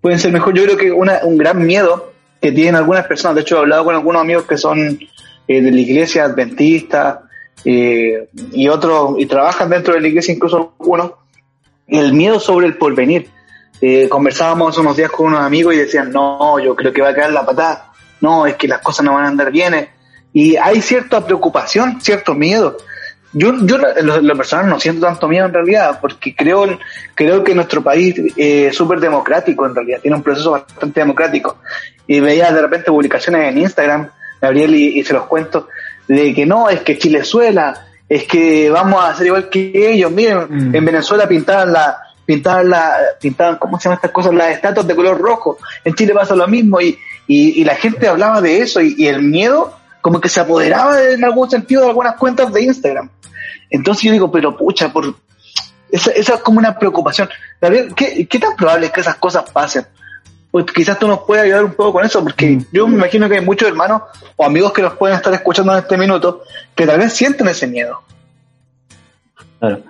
Pueden 0.00 0.18
ser 0.18 0.32
mejor. 0.32 0.54
Yo 0.54 0.64
creo 0.64 0.76
que 0.76 0.92
una, 0.92 1.20
un 1.22 1.36
gran 1.38 1.64
miedo 1.64 2.12
que 2.40 2.52
tienen 2.52 2.76
algunas 2.76 3.06
personas. 3.06 3.36
De 3.36 3.40
hecho, 3.42 3.56
he 3.56 3.60
hablado 3.60 3.84
con 3.84 3.94
algunos 3.94 4.20
amigos 4.20 4.44
que 4.44 4.58
son 4.58 4.98
eh, 5.48 5.60
de 5.62 5.70
la 5.70 5.80
iglesia 5.80 6.24
adventista 6.24 7.22
eh, 7.64 8.28
y 8.52 8.68
otros, 8.68 9.14
y 9.18 9.26
trabajan 9.26 9.70
dentro 9.70 9.94
de 9.94 10.00
la 10.02 10.08
iglesia, 10.08 10.34
incluso 10.34 10.74
algunos, 10.78 11.12
el 11.86 12.12
miedo 12.12 12.38
sobre 12.40 12.66
el 12.66 12.76
porvenir. 12.76 13.28
Eh, 13.80 14.08
conversábamos 14.08 14.70
hace 14.70 14.80
unos 14.80 14.96
días 14.96 15.10
con 15.10 15.26
unos 15.26 15.40
amigos 15.40 15.74
y 15.74 15.78
decían, 15.78 16.10
no, 16.10 16.58
yo 16.58 16.74
creo 16.74 16.92
que 16.92 17.02
va 17.02 17.10
a 17.10 17.14
caer 17.14 17.32
la 17.32 17.44
patada, 17.44 17.92
no, 18.20 18.46
es 18.46 18.54
que 18.56 18.68
las 18.68 18.80
cosas 18.80 19.04
no 19.04 19.14
van 19.14 19.24
a 19.24 19.28
andar 19.28 19.50
bien. 19.50 19.88
Y 20.32 20.56
hay 20.56 20.80
cierta 20.80 21.24
preocupación, 21.24 22.00
cierto 22.00 22.34
miedo. 22.34 22.76
Yo, 23.32 23.52
yo 23.62 23.78
lo, 23.78 24.20
lo 24.20 24.36
personal 24.36 24.68
no 24.68 24.78
siento 24.78 25.06
tanto 25.06 25.28
miedo 25.28 25.46
en 25.46 25.52
realidad, 25.52 25.98
porque 26.00 26.34
creo, 26.34 26.78
creo 27.14 27.42
que 27.42 27.54
nuestro 27.54 27.82
país 27.82 28.14
es 28.36 28.74
súper 28.74 29.00
democrático 29.00 29.66
en 29.66 29.74
realidad, 29.74 29.98
tiene 30.00 30.16
un 30.16 30.22
proceso 30.22 30.52
bastante 30.52 31.00
democrático. 31.00 31.58
Y 32.06 32.20
veía 32.20 32.52
de 32.52 32.62
repente 32.62 32.90
publicaciones 32.92 33.48
en 33.50 33.58
Instagram, 33.58 34.08
Gabriel, 34.40 34.74
y, 34.74 35.00
y 35.00 35.04
se 35.04 35.14
los 35.14 35.26
cuento, 35.26 35.68
de 36.06 36.32
que 36.32 36.46
no, 36.46 36.68
es 36.68 36.80
que 36.82 36.96
Chilezuela, 36.96 37.86
es 38.08 38.24
que 38.24 38.70
vamos 38.70 39.02
a 39.02 39.10
hacer 39.10 39.26
igual 39.26 39.48
que 39.48 39.72
ellos. 39.74 40.12
Miren, 40.12 40.46
Mm. 40.48 40.74
en 40.74 40.84
Venezuela 40.84 41.26
pintaban 41.26 41.72
la, 41.72 41.98
pintaban 42.26 42.70
la, 42.70 42.96
pintaban, 43.20 43.56
¿cómo 43.56 43.78
se 43.78 43.84
llaman 43.84 43.96
estas 43.98 44.10
cosas? 44.12 44.34
Las 44.34 44.50
estatuas 44.52 44.86
de 44.86 44.94
color 44.96 45.18
rojo. 45.20 45.58
En 45.84 45.94
Chile 45.94 46.12
pasa 46.14 46.34
lo 46.34 46.46
mismo 46.48 46.80
y, 46.80 46.98
y, 47.26 47.60
y 47.60 47.64
la 47.64 47.74
gente 47.76 48.08
hablaba 48.08 48.40
de 48.40 48.58
eso 48.60 48.80
y, 48.80 48.94
y 48.98 49.06
el 49.06 49.22
miedo 49.22 49.76
como 50.00 50.20
que 50.20 50.28
se 50.28 50.40
apoderaba 50.40 50.96
de- 50.96 51.14
en 51.14 51.24
algún 51.24 51.50
sentido 51.50 51.82
de 51.82 51.88
algunas 51.88 52.16
cuentas 52.16 52.52
de 52.52 52.62
Instagram. 52.62 53.08
Entonces 53.70 54.04
yo 54.04 54.12
digo, 54.12 54.30
pero 54.30 54.56
pucha, 54.56 54.92
por 54.92 55.14
esa, 55.90 56.10
esa 56.12 56.34
es 56.34 56.40
como 56.40 56.58
una 56.58 56.78
preocupación. 56.78 57.28
Gabriel, 57.60 57.94
¿qué, 57.94 58.26
¿qué 58.26 58.38
tan 58.38 58.54
probable 58.56 58.86
es 58.86 58.92
que 58.92 59.00
esas 59.00 59.16
cosas 59.16 59.44
pasen? 59.50 59.86
Pues 60.50 60.66
quizás 60.66 60.98
tú 60.98 61.08
nos 61.08 61.20
puedas 61.20 61.44
ayudar 61.44 61.64
un 61.64 61.72
poco 61.72 61.94
con 61.94 62.04
eso, 62.04 62.22
porque 62.22 62.46
Mm. 62.50 62.66
yo 62.72 62.86
me 62.86 62.94
imagino 62.96 63.28
que 63.28 63.36
hay 63.38 63.44
muchos 63.44 63.66
hermanos 63.68 64.02
o 64.36 64.44
amigos 64.44 64.72
que 64.72 64.82
nos 64.82 64.92
pueden 64.94 65.16
estar 65.16 65.32
escuchando 65.34 65.72
en 65.72 65.78
este 65.80 65.96
minuto 65.96 66.42
que 66.74 66.86
tal 66.86 66.98
vez 66.98 67.12
sienten 67.12 67.48
ese 67.48 67.66
miedo. 67.66 68.02
Claro. 69.58 69.82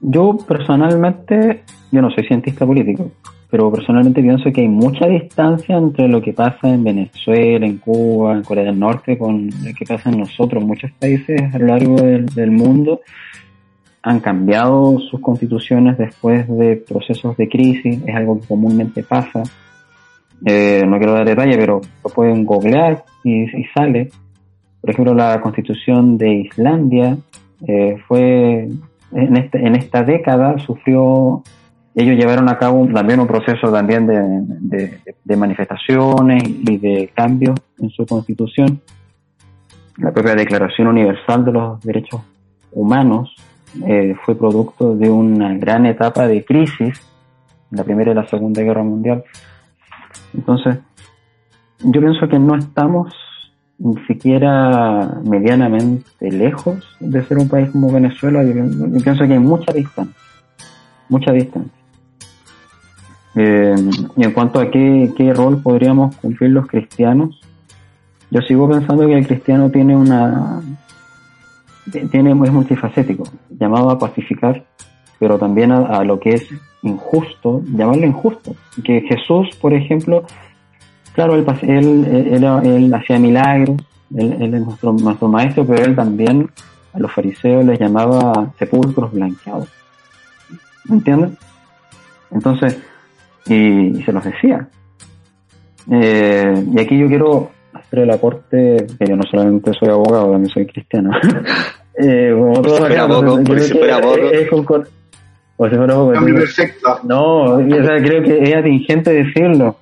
Yo 0.00 0.36
personalmente, 0.48 1.62
yo 1.92 2.00
no 2.00 2.10
soy 2.10 2.24
cientista 2.26 2.64
político, 2.64 3.10
pero 3.50 3.70
personalmente 3.70 4.22
pienso 4.22 4.50
que 4.52 4.62
hay 4.62 4.68
mucha 4.68 5.06
distancia 5.06 5.76
entre 5.76 6.08
lo 6.08 6.22
que 6.22 6.32
pasa 6.32 6.68
en 6.68 6.84
Venezuela, 6.84 7.66
en 7.66 7.78
Cuba, 7.78 8.34
en 8.34 8.42
Corea 8.42 8.64
del 8.64 8.78
Norte, 8.78 9.18
con 9.18 9.48
lo 9.48 9.74
que 9.76 9.84
pasa 9.84 10.08
en 10.10 10.20
nosotros. 10.20 10.64
Muchos 10.64 10.90
países 10.92 11.52
a 11.52 11.58
lo 11.58 11.66
largo 11.66 11.96
del, 11.96 12.50
mundo 12.50 13.00
han 14.02 14.20
cambiado 14.20 14.98
sus 15.00 15.20
constituciones 15.20 15.98
después 15.98 16.48
de 16.48 16.76
procesos 16.76 17.36
de 17.36 17.48
crisis, 17.48 18.00
es 18.06 18.14
algo 18.14 18.40
que 18.40 18.46
comúnmente 18.46 19.02
pasa. 19.02 19.42
Eh, 20.46 20.84
no 20.86 20.96
quiero 20.96 21.12
dar 21.12 21.26
detalle, 21.26 21.58
pero 21.58 21.82
lo 22.02 22.10
pueden 22.10 22.44
googlear 22.44 23.04
y, 23.24 23.42
y 23.42 23.64
sale. 23.74 24.08
Por 24.80 24.90
ejemplo, 24.90 25.12
la 25.12 25.40
constitución 25.42 26.16
de 26.16 26.32
Islandia 26.36 27.18
eh, 27.66 27.96
fue 28.08 28.68
en, 29.12 29.36
este, 29.36 29.66
en 29.66 29.74
esta 29.74 30.02
década 30.02 30.58
sufrió, 30.58 31.42
ellos 31.94 32.16
llevaron 32.16 32.48
a 32.48 32.58
cabo 32.58 32.86
también 32.92 33.20
un 33.20 33.26
proceso 33.26 33.72
también 33.72 34.06
de, 34.06 35.36
manifestaciones 35.36 36.42
y 36.46 36.78
de 36.78 37.10
cambios 37.14 37.58
en 37.78 37.90
su 37.90 38.06
constitución. 38.06 38.80
La 39.96 40.12
propia 40.12 40.34
Declaración 40.34 40.88
Universal 40.88 41.44
de 41.44 41.52
los 41.52 41.80
Derechos 41.82 42.22
Humanos 42.72 43.34
eh, 43.86 44.14
fue 44.24 44.34
producto 44.36 44.94
de 44.94 45.10
una 45.10 45.54
gran 45.54 45.86
etapa 45.86 46.26
de 46.26 46.44
crisis, 46.44 47.00
la 47.70 47.84
Primera 47.84 48.12
y 48.12 48.14
la 48.14 48.26
Segunda 48.26 48.62
Guerra 48.62 48.82
Mundial. 48.82 49.24
Entonces, 50.34 50.78
yo 51.80 52.00
pienso 52.00 52.28
que 52.28 52.38
no 52.38 52.56
estamos 52.56 53.14
ni 53.80 53.96
siquiera 54.06 55.20
medianamente 55.24 56.30
lejos 56.30 56.84
de 57.00 57.24
ser 57.24 57.38
un 57.38 57.48
país 57.48 57.70
como 57.70 57.90
Venezuela. 57.90 58.44
Yo, 58.44 58.52
yo 58.54 59.02
pienso 59.02 59.26
que 59.26 59.32
hay 59.32 59.38
mucha 59.38 59.72
distancia, 59.72 60.14
mucha 61.08 61.32
distancia. 61.32 61.72
Eh, 63.36 63.74
y 64.16 64.24
en 64.24 64.32
cuanto 64.32 64.60
a 64.60 64.70
qué, 64.70 65.12
qué 65.16 65.32
rol 65.32 65.62
podríamos 65.62 66.14
cumplir 66.16 66.50
los 66.50 66.66
cristianos, 66.66 67.40
yo 68.30 68.40
sigo 68.42 68.68
pensando 68.68 69.06
que 69.06 69.18
el 69.18 69.26
cristiano 69.26 69.70
tiene 69.70 69.96
una 69.96 70.60
tiene 72.10 72.30
es 72.30 72.52
multifacético, 72.52 73.24
llamado 73.48 73.90
a 73.90 73.98
pacificar, 73.98 74.64
pero 75.18 75.38
también 75.38 75.72
a, 75.72 75.86
a 75.86 76.04
lo 76.04 76.20
que 76.20 76.30
es 76.30 76.46
injusto, 76.82 77.62
llamarlo 77.66 78.06
injusto. 78.06 78.54
Que 78.84 79.00
Jesús, 79.00 79.48
por 79.60 79.72
ejemplo, 79.72 80.24
claro, 81.14 81.34
él, 81.34 81.44
él, 81.62 82.04
él, 82.32 82.44
él- 82.44 82.66
él 82.84 82.94
hacía 82.94 83.18
milagros, 83.18 83.76
él, 84.16 84.36
él 84.40 84.54
es 84.54 84.60
nuestro, 84.64 84.92
nuestro 84.92 85.28
maestro, 85.28 85.64
pero 85.66 85.84
él 85.84 85.94
también 85.94 86.48
a 86.92 86.98
los 86.98 87.12
fariseos 87.12 87.64
les 87.64 87.78
llamaba 87.78 88.50
sepulcros 88.58 89.12
blanqueados. 89.12 89.68
¿Me 90.86 90.96
entiendes? 90.96 91.30
Entonces, 92.32 92.78
y, 93.46 93.98
y 93.98 94.02
se 94.02 94.12
los 94.12 94.24
decía. 94.24 94.68
Eh, 95.90 96.64
y 96.74 96.80
aquí 96.80 96.98
yo 96.98 97.06
quiero 97.08 97.50
hacer 97.72 98.00
el 98.00 98.10
aporte, 98.10 98.86
que 98.98 99.06
yo 99.06 99.16
no 99.16 99.22
solamente 99.30 99.72
soy 99.78 99.88
abogado, 99.88 100.32
también 100.32 100.50
soy 100.52 100.66
cristiano. 100.66 101.10
eh, 101.98 102.32
como 102.36 102.54
Por 102.54 102.64
si 102.64 102.68
todos 102.68 102.78
fuera 102.78 103.04
acá, 103.04 103.06
perfecto. 106.34 107.00
no, 107.04 107.42
o 107.56 107.58
sea, 107.68 107.96
creo 108.02 108.22
que 108.22 108.42
es 108.42 108.56
atingente 108.56 109.12
decirlo. 109.12 109.76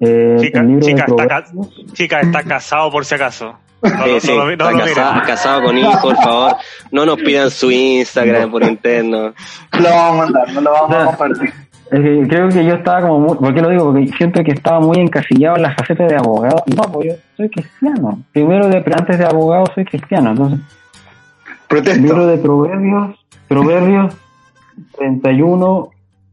Eh, 0.00 0.36
Chica, 0.40 0.60
el 0.60 0.68
libro 0.68 0.86
chica, 0.86 1.06
de 1.06 1.22
está, 1.22 1.44
chica, 1.92 2.20
está 2.20 2.42
casado 2.44 2.90
por 2.90 3.04
si 3.04 3.14
acaso. 3.14 3.56
No, 3.82 3.90
Sí, 3.90 4.12
no, 4.12 4.20
sí, 4.20 4.32
no 4.36 4.50
está 4.50 4.72
casado, 4.72 5.22
casado 5.26 5.62
con 5.62 5.78
hijos, 5.78 5.96
por 5.96 6.16
favor. 6.16 6.56
No 6.90 7.06
nos 7.06 7.16
pidan 7.16 7.50
su 7.50 7.70
Instagram 7.70 8.50
por 8.50 8.64
interno. 8.64 9.32
Lo 9.72 9.90
vamos 9.90 10.12
a 10.12 10.24
mandar, 10.24 10.52
no 10.52 10.60
lo 10.60 10.72
vamos 10.72 10.96
a 10.96 11.04
compartir. 11.06 11.54
Es 11.90 12.00
que 12.00 12.28
creo 12.28 12.48
que 12.48 12.64
yo 12.64 12.74
estaba 12.74 13.00
como 13.00 13.20
muy, 13.20 13.36
¿por 13.38 13.54
qué 13.54 13.62
lo 13.62 13.70
digo? 13.70 13.84
Porque 13.92 14.08
siento 14.18 14.42
que 14.44 14.52
estaba 14.52 14.78
muy 14.80 14.98
encasillado 14.98 15.56
en 15.56 15.62
la 15.62 15.74
faceta 15.74 16.04
de 16.04 16.16
abogado. 16.16 16.62
No, 16.76 16.82
pues 16.92 17.08
yo 17.08 17.14
soy 17.36 17.48
cristiano. 17.48 18.22
Primero, 18.32 18.68
de, 18.68 18.76
antes 18.76 19.18
de 19.18 19.24
abogado, 19.24 19.64
soy 19.74 19.84
cristiano. 19.86 20.30
Entonces, 20.30 20.58
el 21.70 22.02
libro 22.02 22.16
Protesto. 22.16 22.26
de 22.26 22.38
Proverbios, 22.38 23.26
Proverbios 23.48 24.14
31, 24.98 25.90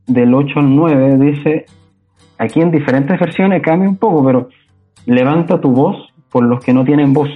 del 0.08 0.34
8 0.34 0.60
al 0.60 0.76
9, 0.76 1.18
dice, 1.20 1.66
aquí 2.38 2.62
en 2.62 2.72
diferentes 2.72 3.20
versiones 3.20 3.62
cambia 3.62 3.90
un 3.90 3.98
poco, 3.98 4.26
pero 4.26 4.50
levanta 5.06 5.60
tu 5.60 5.72
voz 5.72 6.14
por 6.30 6.44
los 6.44 6.64
que 6.64 6.74
no 6.74 6.84
tienen 6.84 7.14
voz. 7.14 7.30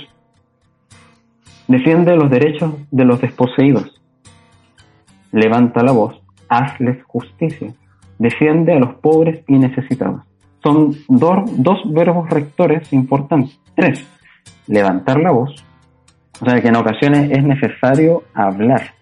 Defiende 1.68 2.16
los 2.16 2.30
derechos 2.30 2.74
de 2.90 3.06
los 3.06 3.22
desposeídos. 3.22 4.02
Levanta 5.32 5.84
la 5.84 5.92
voz, 5.92 6.20
hazles 6.48 7.04
justicia. 7.04 7.74
Defiende 8.18 8.74
a 8.74 8.80
los 8.80 8.96
pobres 8.96 9.44
y 9.48 9.58
necesitados. 9.58 10.22
Son 10.64 10.94
dos, 11.08 11.44
dos 11.58 11.80
verbos 11.86 12.30
rectores 12.30 12.92
importantes. 12.92 13.60
Tres, 13.76 14.06
levantar 14.68 15.20
la 15.20 15.32
voz. 15.32 15.64
O 16.42 16.46
sea 16.46 16.62
que 16.62 16.70
en 16.70 16.76
ocasiones 16.76 17.32
es 17.32 17.44
necesario 17.44 18.24
hablar, 18.34 18.94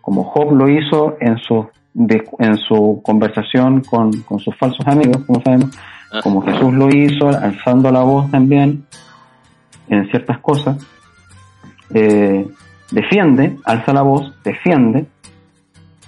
como 0.00 0.24
Job 0.24 0.52
lo 0.52 0.68
hizo 0.68 1.16
en 1.20 1.38
su, 1.38 1.68
de- 1.94 2.24
en 2.38 2.56
su 2.58 3.00
conversación 3.04 3.82
con, 3.82 4.12
con 4.22 4.38
sus 4.38 4.56
falsos 4.56 4.86
amigos, 4.86 5.18
como 5.26 5.42
sabemos, 5.42 5.70
Ah. 6.14 6.20
como 6.22 6.42
Jesús 6.42 6.74
lo 6.74 6.88
hizo, 6.90 7.28
alzando 7.28 7.90
la 7.90 8.02
voz 8.02 8.30
también 8.30 8.84
en 9.88 10.08
ciertas 10.10 10.38
cosas. 10.40 10.76
Eh, 11.94 12.46
defiende, 12.90 13.56
alza 13.64 13.92
la 13.92 14.02
voz, 14.02 14.32
defiende 14.44 15.06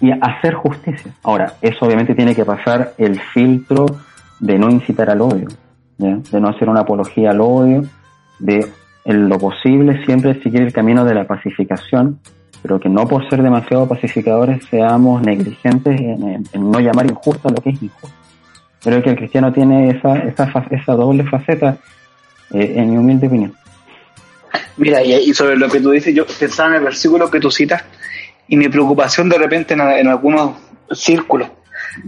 y 0.00 0.10
hacer 0.10 0.54
justicia. 0.54 1.12
Ahora, 1.22 1.54
eso 1.62 1.86
obviamente 1.86 2.14
tiene 2.14 2.34
que 2.34 2.44
pasar 2.44 2.92
el 2.98 3.18
filtro 3.32 3.86
de 4.40 4.58
no 4.58 4.68
incitar 4.70 5.08
al 5.10 5.20
odio, 5.22 5.48
¿ya? 5.98 6.18
de 6.30 6.40
no 6.40 6.48
hacer 6.48 6.68
una 6.68 6.80
apología 6.80 7.30
al 7.30 7.40
odio, 7.40 7.84
de 8.38 8.66
en 9.06 9.28
lo 9.28 9.38
posible 9.38 10.04
siempre 10.04 10.40
seguir 10.42 10.62
el 10.62 10.72
camino 10.72 11.04
de 11.04 11.14
la 11.14 11.26
pacificación, 11.26 12.18
pero 12.62 12.80
que 12.80 12.88
no 12.88 13.06
por 13.06 13.28
ser 13.28 13.42
demasiado 13.42 13.88
pacificadores 13.88 14.64
seamos 14.70 15.22
negligentes 15.22 16.00
en, 16.00 16.44
no 16.54 16.80
llamar 16.80 17.06
injusto 17.06 17.48
a 17.48 17.52
lo 17.52 17.58
que 17.58 17.70
es 17.70 17.82
injusto. 17.82 18.16
Creo 18.82 19.02
que 19.02 19.10
el 19.10 19.16
cristiano 19.16 19.52
tiene 19.52 19.90
esa, 19.90 20.18
esa, 20.18 20.66
esa 20.70 20.92
doble 20.94 21.24
faceta, 21.24 21.78
eh, 22.52 22.74
en 22.76 22.90
mi 22.90 22.96
humilde 22.96 23.26
opinión. 23.26 23.54
Mira, 24.76 25.02
y, 25.02 25.32
sobre 25.34 25.56
lo 25.56 25.68
que 25.68 25.80
tú 25.80 25.90
dices, 25.90 26.14
yo 26.14 26.26
pensaba 26.26 26.70
en 26.70 26.76
el 26.76 26.82
versículo 26.82 27.30
que 27.30 27.40
tú 27.40 27.50
citas 27.50 27.84
y 28.48 28.56
mi 28.56 28.68
preocupación 28.68 29.28
de 29.28 29.38
repente 29.38 29.74
en, 29.74 30.08
algunos 30.08 30.56
círculos. 30.90 31.48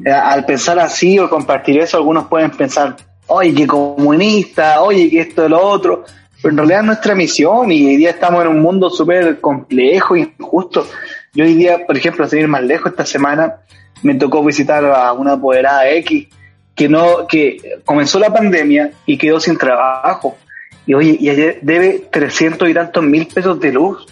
Eh, 0.05 0.11
al 0.11 0.45
pensar 0.45 0.79
así 0.79 1.19
o 1.19 1.31
compartir 1.31 1.79
eso, 1.79 1.97
algunos 1.97 2.27
pueden 2.27 2.51
pensar, 2.51 2.97
oye, 3.29 3.55
que 3.55 3.67
comunista, 3.67 4.81
oye, 4.83 5.09
que 5.09 5.21
esto 5.21 5.47
y 5.47 5.49
lo 5.49 5.61
otro. 5.61 6.05
Pero 6.47 6.53
en 6.53 6.59
realidad 6.59 6.81
es 6.83 6.87
nuestra 6.87 7.15
misión 7.17 7.73
y 7.73 7.89
hoy 7.89 7.97
día 7.97 8.11
estamos 8.11 8.41
en 8.45 8.47
un 8.53 8.61
mundo 8.61 8.89
súper 8.89 9.41
complejo 9.41 10.15
e 10.15 10.21
injusto. 10.39 10.87
Yo 11.35 11.43
hoy 11.43 11.55
día, 11.55 11.85
por 11.85 11.97
ejemplo, 11.97 12.29
sin 12.29 12.39
ir 12.39 12.47
más 12.47 12.63
lejos, 12.63 12.93
esta 12.93 13.05
semana 13.05 13.57
me 14.05 14.15
tocó 14.15 14.45
visitar 14.45 14.85
a 14.85 15.13
una 15.13 15.33
apoderada 15.33 15.91
X 15.91 16.29
que 16.73 16.89
no, 16.89 17.27
que 17.27 17.81
comenzó 17.85 18.21
la 18.21 18.33
pandemia 18.33 18.93
y 19.07 19.19
quedó 19.19 19.41
sin 19.41 19.59
trabajo. 19.59 20.39
Y 20.87 20.95
oye, 20.95 21.17
y 21.19 21.31
ayer 21.31 21.59
debe 21.63 22.05
300 22.13 22.69
y 22.69 22.75
tantos 22.75 23.03
mil 23.03 23.27
pesos 23.27 23.59
de 23.59 23.73
luz, 23.73 24.07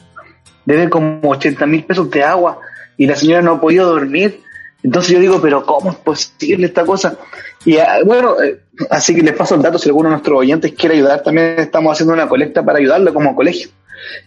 debe 0.64 0.91
como 0.91 1.20
80 1.30 1.64
mil 1.66 1.85
pesos 1.85 2.11
de 2.11 2.24
agua, 2.24 2.59
y 2.97 3.07
la 3.07 3.14
señora 3.14 3.43
no 3.43 3.53
ha 3.53 3.61
podido 3.61 3.87
dormir. 3.87 4.41
Entonces 4.85 5.12
yo 5.12 5.18
digo, 5.18 5.41
pero 5.41 5.64
¿cómo 5.64 5.91
es 5.91 5.97
posible 5.97 6.66
esta 6.66 6.85
cosa? 6.85 7.16
Y 7.64 7.78
ah, 7.78 8.01
bueno, 8.05 8.41
eh, 8.43 8.61
así 8.91 9.14
que 9.14 9.22
les 9.22 9.35
paso 9.35 9.55
el 9.55 9.62
dato 9.62 9.78
si 9.78 9.89
alguno 9.89 10.11
de 10.11 10.16
nuestros 10.16 10.39
oyentes 10.39 10.74
quiere 10.74 10.97
ayudar, 10.97 11.22
también 11.22 11.59
estamos 11.59 11.93
haciendo 11.93 12.12
una 12.12 12.28
colecta 12.28 12.62
para 12.62 12.78
ayudarlo 12.78 13.14
como 13.14 13.35
colegio. 13.35 13.70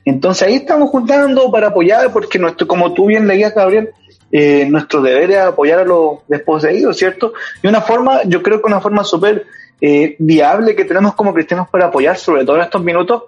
Entonces 0.04 0.48
ahí 0.48 0.56
estamos 0.56 0.90
juntando 0.90 1.52
para 1.52 1.68
apoyar, 1.68 2.12
porque 2.12 2.40
nuestro, 2.40 2.66
como 2.66 2.92
tú 2.96 3.06
bien 3.06 3.28
leías, 3.28 3.54
Gabriel, 3.54 3.92
eh, 4.32 4.66
nuestro 4.68 5.04
deber 5.04 5.30
es 5.30 5.38
apoyar 5.38 5.80
a 5.80 5.86
los 5.86 6.28
desposeídos, 6.28 6.98
¿cierto? 6.98 7.34
Y 7.62 7.68
una 7.68 7.82
forma, 7.82 8.24
yo 8.24 8.42
creo 8.42 8.60
que 8.60 8.68
una 8.68 8.82
forma 8.82 9.04
súper 9.04 9.46
eh, 9.80 10.16
viable 10.18 10.76
que 10.76 10.86
tenemos 10.86 11.14
como 11.14 11.36
cristianos 11.36 11.70
para 11.70 11.86
apoyar, 11.86 12.18
sobre 12.18 12.46
todo 12.46 12.56
en 12.56 12.64
estos 12.64 12.84
minutos, 12.84 13.26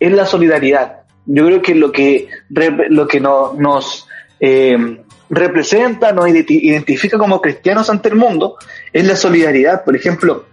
es 0.00 0.10
la 0.10 0.26
solidaridad. 0.26 1.02
Yo 1.24 1.46
creo 1.46 1.62
que 1.62 1.76
lo 1.76 1.92
que, 1.92 2.28
lo 2.50 3.06
que 3.06 3.20
nos 3.20 4.08
eh, 4.40 5.03
representa, 5.30 6.12
nos 6.12 6.28
identifica 6.28 7.18
como 7.18 7.40
cristianos 7.40 7.88
ante 7.90 8.08
el 8.08 8.16
mundo, 8.16 8.56
es 8.92 9.04
la 9.06 9.16
solidaridad. 9.16 9.84
Por 9.84 9.96
ejemplo, 9.96 10.44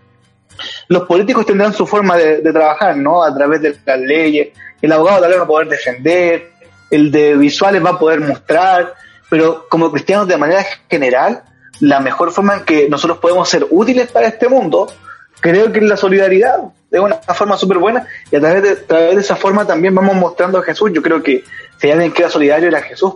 los 0.88 1.04
políticos 1.04 1.46
tendrán 1.46 1.74
su 1.74 1.86
forma 1.86 2.18
de, 2.18 2.42
trabajar, 2.52 2.96
¿no? 2.98 3.24
A 3.24 3.34
través 3.34 3.62
de 3.62 3.76
las 3.86 4.00
leyes. 4.00 4.50
El 4.82 4.92
abogado 4.92 5.22
tal 5.22 5.30
vez 5.30 5.40
va 5.40 5.44
a 5.44 5.48
poder 5.48 5.68
defender, 5.68 6.52
el 6.90 7.12
de 7.12 7.36
visuales 7.36 7.84
va 7.84 7.92
a 7.92 8.00
poder 8.00 8.20
mostrar, 8.20 8.94
pero 9.30 9.68
como 9.70 9.92
cristianos 9.92 10.28
de 10.28 10.38
manera 10.38 10.66
general, 10.90 11.44
la 11.80 12.00
mejor 12.00 12.32
forma 12.32 12.58
en 12.58 12.66
que 12.66 12.90
nosotros 12.90 13.20
podemos 13.20 13.48
ser 13.48 13.66
útiles 13.70 14.12
para 14.12 14.28
este 14.28 14.50
mundo, 14.50 14.92
creo 15.40 15.72
que 15.72 15.80
es 15.80 15.86
la 15.86 15.98
solidaridad. 15.98 16.60
Es 16.90 17.00
una 17.00 17.16
forma 17.16 17.58
súper 17.58 17.78
buena 17.78 18.06
y 18.30 18.36
a 18.36 18.42
través, 18.42 18.64
de, 18.64 18.70
a 18.72 18.86
través 18.86 19.16
de 19.16 19.22
esa 19.22 19.38
forma 19.38 19.66
también 19.66 19.96
vamos 19.96 20.16
mostrando 20.16 20.58
a 20.58 20.64
Jesús. 20.64 20.92
Yo 20.94 21.02
creo 21.02 21.24
que 21.24 21.44
si 21.78 21.90
alguien 21.90 22.12
que 22.12 22.24
era 22.24 22.30
solidario 22.30 22.68
era 22.68 22.82
Jesús 22.82 23.14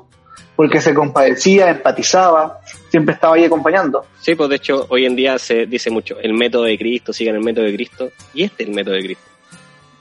porque 0.55 0.79
se 0.79 0.93
compadecía, 0.93 1.69
empatizaba, 1.69 2.59
siempre 2.89 3.13
estaba 3.13 3.35
ahí 3.35 3.43
acompañando. 3.43 4.05
Sí, 4.21 4.35
pues 4.35 4.49
de 4.49 4.55
hecho 4.55 4.85
hoy 4.89 5.05
en 5.05 5.15
día 5.15 5.37
se 5.37 5.65
dice 5.65 5.89
mucho, 5.89 6.17
el 6.19 6.33
método 6.33 6.63
de 6.63 6.77
Cristo, 6.77 7.11
sigan 7.11 7.35
el 7.35 7.43
método 7.43 7.65
de 7.65 7.73
Cristo, 7.73 8.11
y 8.33 8.43
este 8.43 8.63
es 8.63 8.69
el 8.69 8.75
método 8.75 8.95
de 8.95 9.01
Cristo. 9.01 9.23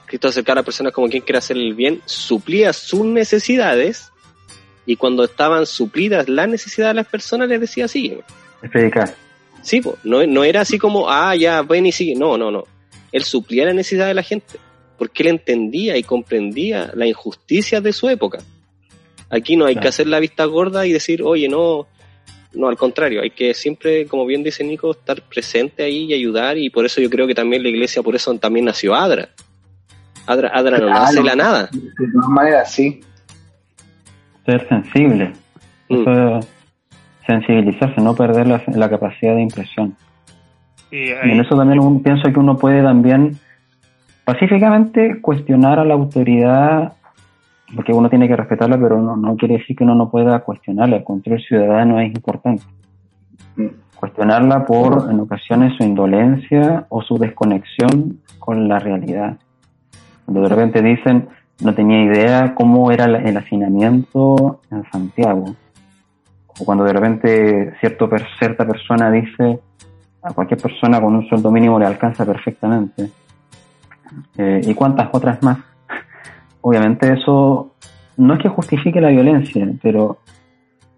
Cristo 0.05 0.27
acercaba 0.29 0.61
a 0.61 0.63
personas 0.63 0.93
como 0.93 1.09
quien 1.09 1.23
quiere 1.23 1.39
hacer 1.39 1.57
el 1.57 1.73
bien, 1.73 2.01
suplía 2.05 2.71
sus 2.71 3.05
necesidades, 3.05 4.11
y 4.85 4.95
cuando 4.95 5.23
estaban 5.23 5.65
suplidas 5.65 6.29
las 6.29 6.47
necesidades 6.47 6.93
de 6.93 7.01
las 7.01 7.07
personas 7.07 7.49
les 7.49 7.59
decía 7.59 7.85
así. 7.85 8.17
Explicar. 8.61 9.13
Sí, 9.61 9.81
pues, 9.81 9.95
no, 10.03 10.25
no 10.25 10.43
era 10.43 10.61
así 10.61 10.77
como, 10.77 11.09
ah, 11.09 11.35
ya, 11.35 11.63
ven 11.63 11.87
y 11.87 11.91
sigue, 11.91 12.15
no, 12.15 12.37
no, 12.37 12.51
no. 12.51 12.63
Él 13.11 13.23
suplía 13.23 13.65
la 13.65 13.73
necesidad 13.73 14.07
de 14.07 14.13
la 14.13 14.23
gente, 14.23 14.57
porque 14.97 15.23
él 15.23 15.29
entendía 15.29 15.97
y 15.97 16.03
comprendía 16.03 16.91
la 16.93 17.07
injusticia 17.07 17.81
de 17.81 17.91
su 17.91 18.07
época 18.09 18.39
Aquí 19.35 19.57
no 19.57 19.65
hay 19.65 19.75
que 19.75 19.87
hacer 19.87 20.07
la 20.07 20.19
vista 20.19 20.45
gorda 20.45 20.85
y 20.85 20.93
decir, 20.93 21.21
oye, 21.21 21.49
no, 21.49 21.87
no, 22.53 22.69
al 22.69 22.77
contrario, 22.77 23.21
hay 23.21 23.31
que 23.31 23.53
siempre, 23.53 24.05
como 24.05 24.25
bien 24.25 24.43
dice 24.43 24.63
Nico, 24.63 24.91
estar 24.91 25.21
presente 25.21 25.83
ahí 25.83 26.05
y 26.05 26.13
ayudar 26.13 26.57
y 26.57 26.69
por 26.69 26.85
eso 26.85 27.01
yo 27.01 27.09
creo 27.09 27.27
que 27.27 27.35
también 27.35 27.63
la 27.63 27.69
iglesia, 27.69 28.01
por 28.01 28.15
eso 28.15 28.33
también 28.37 28.65
nació 28.65 28.95
Adra. 28.95 29.29
Adra, 30.25 30.49
Adra 30.53 30.77
no 30.79 30.89
nace 30.89 31.21
la 31.21 31.35
nada. 31.35 31.69
De 31.71 32.07
todas 32.11 32.29
maneras, 32.29 32.71
sí. 32.71 33.01
Ser 34.45 34.67
sensible. 34.67 35.33
Mm. 35.87 36.39
sensibilizarse, 37.27 38.01
no 38.01 38.15
perder 38.15 38.47
la, 38.47 38.89
capacidad 38.89 39.35
de 39.35 39.41
impresión. 39.41 39.95
Y, 40.91 41.09
en 41.09 41.39
eso 41.39 41.55
también 41.55 42.01
pienso 42.01 42.31
que 42.31 42.39
uno 42.39 42.57
puede 42.57 42.81
también 42.81 43.37
pacíficamente 44.23 45.21
cuestionar 45.21 45.79
a 45.79 45.85
la 45.85 45.93
autoridad 45.93 46.93
porque 47.73 47.93
uno 47.93 48.09
tiene 48.09 48.27
que 48.27 48.35
respetarla, 48.35 48.77
pero 48.77 49.01
no, 49.01 49.15
no 49.15 49.35
quiere 49.35 49.57
decir 49.57 49.75
que 49.75 49.83
uno 49.83 49.95
no 49.95 50.09
pueda 50.09 50.39
cuestionarla. 50.39 50.97
El 50.97 51.03
control 51.03 51.41
ciudadano 51.41 51.99
es 51.99 52.13
importante. 52.13 52.63
Cuestionarla 53.95 54.65
por, 54.65 55.09
en 55.09 55.19
ocasiones, 55.19 55.73
su 55.77 55.83
indolencia 55.83 56.85
o 56.89 57.01
su 57.01 57.17
desconexión 57.17 58.19
con 58.39 58.67
la 58.67 58.79
realidad. 58.79 59.37
Cuando 60.25 60.41
de 60.41 60.49
repente 60.49 60.81
dicen, 60.81 61.27
no 61.63 61.73
tenía 61.73 62.03
idea 62.03 62.53
cómo 62.53 62.91
era 62.91 63.05
el 63.05 63.37
hacinamiento 63.37 64.61
en 64.69 64.83
Santiago. 64.91 65.55
O 66.59 66.65
cuando 66.65 66.83
de 66.83 66.93
repente 66.93 67.73
cierto, 67.79 68.09
cierta 68.37 68.65
persona 68.65 69.09
dice, 69.11 69.59
a 70.21 70.33
cualquier 70.33 70.61
persona 70.61 71.01
con 71.01 71.15
un 71.15 71.27
sueldo 71.27 71.51
mínimo 71.51 71.79
le 71.79 71.85
alcanza 71.85 72.25
perfectamente. 72.25 73.09
Eh, 74.37 74.61
¿Y 74.63 74.73
cuántas 74.73 75.09
otras 75.11 75.41
más? 75.43 75.57
Obviamente 76.65 77.13
eso 77.13 77.75
no 78.17 78.33
es 78.33 78.41
que 78.41 78.49
justifique 78.49 78.99
la 78.99 79.09
violencia, 79.09 79.67
pero 79.83 80.17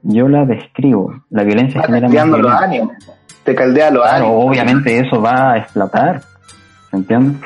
yo 0.01 0.29
la 0.29 0.45
describo. 0.45 1.13
La 1.29 1.43
violencia 1.43 1.83
genera 1.83 2.07
más 2.07 2.39
los 2.39 2.53
ánimos. 2.53 2.95
Te 3.43 3.53
caldea 3.53 3.91
los 3.91 4.07
ánimos. 4.07 4.45
Obviamente 4.45 4.97
eso 4.97 5.21
va 5.21 5.51
a 5.51 5.57
explotar. 5.57 6.21
¿Se 6.89 6.95
entiende? 6.95 7.45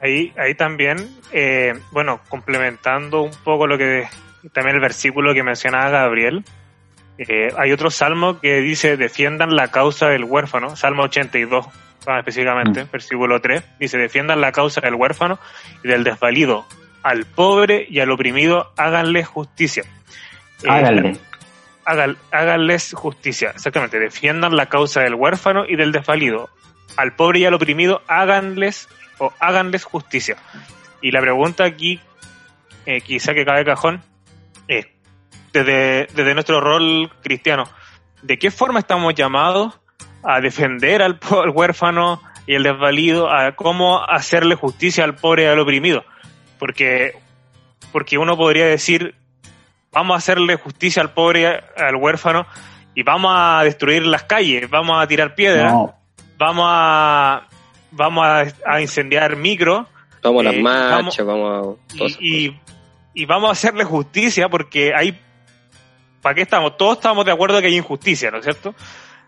Ahí, 0.00 0.32
ahí 0.38 0.54
también, 0.54 0.98
eh, 1.32 1.74
bueno, 1.90 2.20
complementando 2.28 3.22
un 3.22 3.32
poco 3.42 3.66
lo 3.66 3.76
que 3.76 4.04
también 4.52 4.76
el 4.76 4.82
versículo 4.82 5.34
que 5.34 5.42
mencionaba 5.42 5.90
Gabriel, 5.90 6.44
eh, 7.18 7.52
hay 7.58 7.72
otro 7.72 7.90
salmo 7.90 8.38
que 8.38 8.60
dice 8.60 8.96
defiendan 8.96 9.56
la 9.56 9.68
causa 9.68 10.08
del 10.08 10.22
huérfano, 10.22 10.76
Salmo 10.76 11.04
82 11.04 11.66
específicamente, 12.18 12.84
mm. 12.84 12.90
versículo 12.92 13.40
3, 13.40 13.64
dice 13.80 13.98
defiendan 13.98 14.40
la 14.40 14.52
causa 14.52 14.80
del 14.80 14.94
huérfano 14.94 15.38
y 15.82 15.88
del 15.88 16.04
desvalido, 16.04 16.66
al 17.04 17.26
pobre 17.26 17.86
y 17.88 18.00
al 18.00 18.10
oprimido, 18.10 18.72
háganle 18.78 19.24
justicia. 19.24 19.84
Eh, 20.62 20.68
háganle. 20.70 21.18
háganles 22.32 22.94
justicia, 22.94 23.50
exactamente. 23.50 23.98
Defiendan 23.98 24.56
la 24.56 24.66
causa 24.66 25.02
del 25.02 25.14
huérfano 25.14 25.66
y 25.68 25.76
del 25.76 25.92
desvalido. 25.92 26.48
Al 26.96 27.14
pobre 27.14 27.40
y 27.40 27.44
al 27.44 27.52
oprimido, 27.52 28.00
háganles 28.08 28.88
o 29.18 29.32
háganles 29.38 29.84
justicia. 29.84 30.38
Y 31.02 31.10
la 31.10 31.20
pregunta 31.20 31.64
aquí, 31.64 32.00
eh, 32.86 33.02
quizá 33.02 33.34
que 33.34 33.44
cabe 33.44 33.66
cajón, 33.66 34.02
es, 34.66 34.86
desde, 35.52 36.06
desde 36.14 36.32
nuestro 36.32 36.62
rol 36.62 37.12
cristiano, 37.22 37.64
¿de 38.22 38.38
qué 38.38 38.50
forma 38.50 38.78
estamos 38.78 39.14
llamados 39.14 39.78
a 40.22 40.40
defender 40.40 41.02
al, 41.02 41.20
al 41.30 41.50
huérfano 41.50 42.22
y 42.46 42.54
al 42.54 42.62
desvalido, 42.62 43.30
a 43.30 43.52
cómo 43.52 44.02
hacerle 44.02 44.54
justicia 44.54 45.04
al 45.04 45.16
pobre 45.16 45.42
y 45.42 45.46
al 45.46 45.60
oprimido? 45.60 46.02
Porque, 46.64 47.12
porque 47.92 48.16
uno 48.16 48.38
podría 48.38 48.64
decir, 48.64 49.14
vamos 49.92 50.14
a 50.14 50.16
hacerle 50.16 50.56
justicia 50.56 51.02
al 51.02 51.12
pobre, 51.12 51.62
al 51.76 51.96
huérfano, 51.96 52.46
y 52.94 53.02
vamos 53.02 53.34
a 53.36 53.62
destruir 53.64 54.06
las 54.06 54.22
calles, 54.22 54.70
vamos 54.70 54.96
a 54.98 55.06
tirar 55.06 55.34
piedras, 55.34 55.74
vamos 56.38 56.66
a 56.66 57.42
vamos 57.90 58.26
a, 58.64 58.80
incendiar 58.80 59.36
micro. 59.36 59.86
Vamos 60.22 60.40
a 60.40 60.44
las 60.44 60.54
eh, 60.54 60.62
marchas, 60.62 61.26
vamos, 61.26 61.76
a... 62.00 62.04
Y, 62.18 62.58
y, 63.12 63.26
vamos 63.26 63.50
a 63.50 63.52
hacerle 63.52 63.84
justicia 63.84 64.48
porque 64.48 64.94
hay... 64.96 65.20
¿Para 66.22 66.34
qué 66.34 66.40
estamos? 66.40 66.78
Todos 66.78 66.96
estamos 66.96 67.26
de 67.26 67.32
acuerdo 67.32 67.60
que 67.60 67.66
hay 67.66 67.76
injusticia, 67.76 68.30
¿no 68.30 68.38
es 68.38 68.44
cierto? 68.44 68.74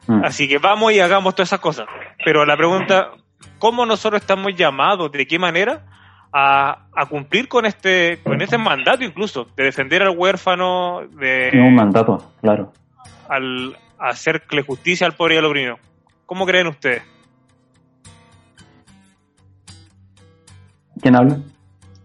Mm. 0.06 0.24
Así 0.24 0.48
que 0.48 0.56
vamos 0.56 0.90
y 0.94 1.00
hagamos 1.00 1.34
todas 1.34 1.50
esas 1.50 1.60
cosas. 1.60 1.86
Pero 2.24 2.46
la 2.46 2.56
pregunta, 2.56 3.10
¿cómo 3.58 3.84
nosotros 3.84 4.22
estamos 4.22 4.54
llamados? 4.56 5.12
¿De 5.12 5.26
qué 5.26 5.38
manera? 5.38 5.84
A, 6.32 7.06
cumplir 7.08 7.48
con 7.48 7.66
este 7.66 8.18
con 8.22 8.40
este 8.42 8.58
mandato 8.58 9.04
incluso 9.04 9.46
de 9.56 9.64
defender 9.64 10.02
al 10.02 10.16
huérfano 10.16 11.02
de 11.18 11.50
un 11.54 11.74
mandato 11.74 12.32
claro 12.40 12.72
al 13.28 13.76
hacerle 13.98 14.62
justicia 14.62 15.06
al 15.06 15.14
pobre 15.14 15.36
y 15.36 15.38
al 15.38 15.44
oprimido 15.44 15.78
¿cómo 16.26 16.46
creen 16.46 16.66
ustedes? 16.66 17.02
¿quién 21.00 21.16
habla? 21.16 21.38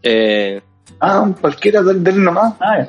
Eh... 0.04 0.62
ah 1.00 1.30
cualquiera 1.40 1.82
del, 1.82 2.24
nomás 2.24 2.56
ah, 2.62 2.86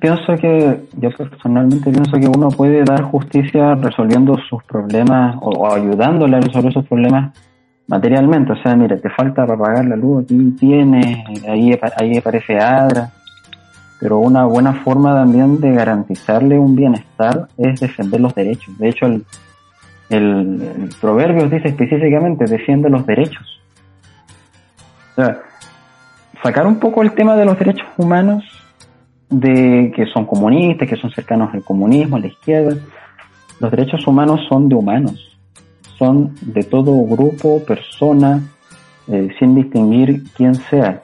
pienso 0.00 0.36
que 0.36 0.80
yo 0.98 1.10
personalmente 1.10 1.90
pienso 1.90 2.18
que 2.18 2.26
uno 2.26 2.48
puede 2.48 2.84
dar 2.84 3.02
justicia 3.02 3.74
resolviendo 3.74 4.36
sus 4.48 4.62
problemas 4.64 5.36
o 5.40 5.72
ayudándole 5.72 6.36
a 6.36 6.40
resolver 6.40 6.72
sus 6.72 6.86
problemas 6.86 7.32
materialmente, 7.92 8.52
o 8.52 8.62
sea, 8.62 8.74
mira, 8.74 8.96
te 8.96 9.10
falta 9.10 9.46
para 9.46 9.58
pagar 9.58 9.84
la 9.84 9.96
luz, 9.96 10.24
aquí 10.24 10.56
tienes, 10.58 11.18
ahí, 11.46 11.78
ahí 11.98 12.16
aparece 12.16 12.58
ADRA, 12.58 13.10
pero 14.00 14.18
una 14.18 14.46
buena 14.46 14.72
forma 14.82 15.14
también 15.14 15.60
de 15.60 15.72
garantizarle 15.72 16.58
un 16.58 16.74
bienestar 16.74 17.48
es 17.58 17.80
defender 17.80 18.18
los 18.18 18.34
derechos. 18.34 18.78
De 18.78 18.88
hecho, 18.88 19.04
el, 19.04 19.26
el, 20.08 20.88
proverbio 21.02 21.50
dice 21.50 21.68
específicamente, 21.68 22.46
defiende 22.46 22.88
los 22.88 23.04
derechos. 23.04 23.60
O 25.10 25.14
sea, 25.16 25.42
sacar 26.42 26.66
un 26.66 26.80
poco 26.80 27.02
el 27.02 27.12
tema 27.12 27.36
de 27.36 27.44
los 27.44 27.58
derechos 27.58 27.86
humanos, 27.98 28.42
de 29.28 29.92
que 29.94 30.06
son 30.06 30.24
comunistas, 30.24 30.88
que 30.88 30.96
son 30.96 31.10
cercanos 31.10 31.52
al 31.52 31.62
comunismo, 31.62 32.16
a 32.16 32.20
la 32.20 32.28
izquierda. 32.28 32.74
Los 33.60 33.70
derechos 33.70 34.06
humanos 34.06 34.40
son 34.48 34.70
de 34.70 34.76
humanos 34.76 35.31
de 36.40 36.62
todo 36.64 37.04
grupo, 37.06 37.62
persona, 37.64 38.42
eh, 39.08 39.28
sin 39.38 39.54
distinguir 39.54 40.24
quién 40.36 40.54
sea. 40.54 41.02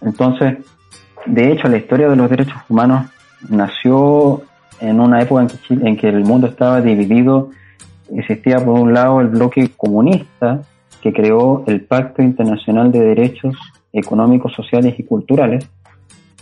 Entonces, 0.00 0.58
de 1.26 1.52
hecho, 1.52 1.68
la 1.68 1.78
historia 1.78 2.08
de 2.08 2.16
los 2.16 2.30
derechos 2.30 2.56
humanos 2.68 3.06
nació 3.48 4.42
en 4.80 5.00
una 5.00 5.20
época 5.20 5.42
en 5.42 5.48
Chile- 5.48 5.88
en 5.88 5.96
que 5.96 6.08
el 6.08 6.24
mundo 6.24 6.46
estaba 6.46 6.80
dividido. 6.80 7.50
Existía 8.14 8.64
por 8.64 8.78
un 8.78 8.92
lado 8.92 9.20
el 9.20 9.28
bloque 9.28 9.70
comunista 9.76 10.62
que 11.02 11.12
creó 11.12 11.64
el 11.66 11.80
Pacto 11.80 12.22
Internacional 12.22 12.92
de 12.92 13.00
Derechos 13.00 13.56
Económicos, 13.92 14.52
Sociales 14.52 14.94
y 14.98 15.04
Culturales, 15.04 15.68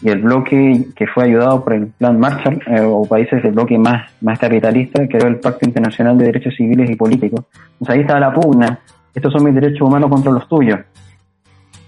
y 0.04 0.10
el 0.10 0.20
bloque 0.20 0.88
que 0.94 1.06
fue 1.06 1.24
ayudado 1.24 1.64
por 1.64 1.72
el 1.72 1.86
Plan 1.86 2.20
Marshall, 2.20 2.60
eh, 2.66 2.82
o 2.82 3.06
países 3.06 3.42
del 3.42 3.52
bloque 3.52 3.78
más, 3.78 4.12
más 4.20 4.38
capitalista, 4.38 5.08
creó 5.08 5.28
el 5.28 5.40
Pacto 5.40 5.64
Internacional 5.64 6.18
de 6.18 6.26
Derechos 6.26 6.54
Civiles 6.54 6.90
y 6.90 6.94
Políticos. 6.94 7.46
Entonces 7.72 7.94
ahí 7.94 8.00
estaba 8.02 8.20
la 8.20 8.34
pugna, 8.34 8.80
estos 9.14 9.32
son 9.32 9.44
mis 9.44 9.54
derechos 9.54 9.80
humanos 9.80 10.10
contra 10.10 10.30
los 10.30 10.46
tuyos. 10.46 10.80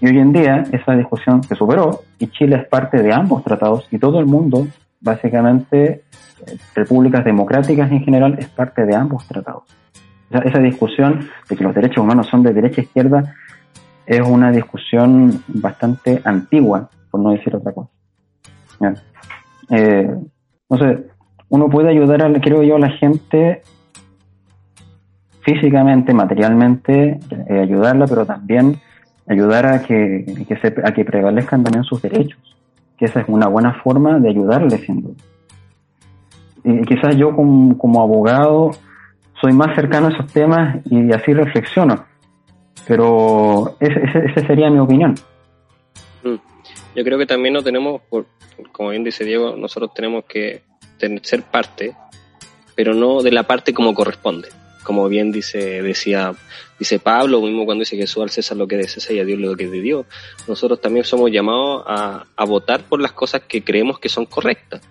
Y 0.01 0.07
hoy 0.07 0.17
en 0.17 0.33
día 0.33 0.63
esa 0.71 0.95
discusión 0.95 1.43
se 1.43 1.53
superó 1.53 2.01
y 2.17 2.25
Chile 2.29 2.55
es 2.55 2.67
parte 2.67 3.03
de 3.03 3.13
ambos 3.13 3.43
tratados 3.43 3.87
y 3.91 3.99
todo 3.99 4.19
el 4.19 4.25
mundo, 4.25 4.67
básicamente, 4.99 5.85
eh, 6.47 6.57
repúblicas 6.73 7.23
democráticas 7.23 7.91
en 7.91 8.03
general, 8.03 8.35
es 8.39 8.47
parte 8.47 8.83
de 8.83 8.95
ambos 8.95 9.27
tratados. 9.27 9.63
Esa 10.31 10.57
discusión 10.57 11.29
de 11.47 11.55
que 11.55 11.63
los 11.63 11.75
derechos 11.75 11.99
humanos 11.99 12.25
son 12.25 12.41
de 12.41 12.51
derecha 12.51 12.81
a 12.81 12.83
izquierda 12.83 13.35
es 14.07 14.21
una 14.21 14.51
discusión 14.51 15.43
bastante 15.47 16.19
antigua, 16.23 16.89
por 17.11 17.21
no 17.21 17.29
decir 17.29 17.55
otra 17.55 17.71
cosa. 17.73 17.91
Eh, 19.69 20.15
no 20.69 20.77
sé, 20.77 21.07
uno 21.49 21.69
puede 21.69 21.89
ayudar, 21.89 22.23
a, 22.23 22.33
creo 22.39 22.63
yo, 22.63 22.75
a 22.75 22.79
la 22.79 22.91
gente 22.91 23.61
físicamente, 25.41 26.13
materialmente, 26.13 27.19
eh, 27.49 27.59
ayudarla, 27.59 28.05
pero 28.05 28.25
también 28.25 28.79
ayudar 29.27 29.65
a 29.65 29.81
que, 29.81 30.45
que 30.47 30.57
se, 30.57 30.75
a 30.83 30.93
que 30.93 31.05
prevalezcan 31.05 31.63
también 31.63 31.83
sus 31.83 32.01
derechos, 32.01 32.39
que 32.97 33.05
esa 33.05 33.21
es 33.21 33.29
una 33.29 33.47
buena 33.47 33.73
forma 33.81 34.19
de 34.19 34.29
ayudarle, 34.29 34.77
sin 34.79 35.01
duda. 35.01 35.15
Y 36.63 36.81
quizás 36.81 37.15
yo 37.15 37.33
como, 37.33 37.77
como 37.77 38.01
abogado 38.01 38.71
soy 39.39 39.53
más 39.53 39.73
cercano 39.75 40.07
a 40.07 40.09
esos 40.09 40.27
temas 40.33 40.79
y 40.85 41.13
así 41.13 41.33
reflexiono, 41.33 42.03
pero 42.85 43.75
ese, 43.79 44.03
ese, 44.03 44.25
ese 44.25 44.47
sería 44.47 44.69
mi 44.69 44.79
opinión. 44.79 45.15
Mm. 46.23 46.56
Yo 46.97 47.03
creo 47.03 47.19
que 47.19 47.27
también 47.27 47.53
no 47.53 47.61
tenemos, 47.61 48.01
por, 48.09 48.25
como 48.71 48.89
bien 48.89 49.03
dice 49.03 49.23
Diego, 49.23 49.55
nosotros 49.55 49.93
tenemos 49.93 50.25
que 50.25 50.63
tener, 50.97 51.23
ser 51.23 51.43
parte, 51.43 51.95
pero 52.73 52.95
no 52.95 53.21
de 53.21 53.31
la 53.31 53.43
parte 53.43 53.71
como 53.71 53.93
corresponde. 53.93 54.49
Como 54.83 55.07
bien 55.07 55.31
dice, 55.31 55.83
decía, 55.83 56.33
dice 56.79 56.97
Pablo, 56.97 57.39
mismo 57.39 57.65
cuando 57.65 57.83
dice 57.83 57.97
Jesús 57.97 58.23
al 58.23 58.31
César 58.31 58.57
lo 58.57 58.67
que 58.67 58.79
es 58.79 58.81
de 58.81 58.87
César 58.87 59.15
y 59.15 59.19
a 59.19 59.25
Dios 59.25 59.39
lo 59.39 59.55
que 59.55 59.65
es 59.65 59.71
de 59.71 59.81
Dios. 59.81 60.07
Nosotros 60.47 60.81
también 60.81 61.05
somos 61.05 61.29
llamados 61.29 61.83
a, 61.85 62.25
a 62.35 62.45
votar 62.45 62.81
por 62.81 62.99
las 62.99 63.11
cosas 63.11 63.43
que 63.47 63.63
creemos 63.63 63.99
que 63.99 64.09
son 64.09 64.25
correctas. 64.25 64.81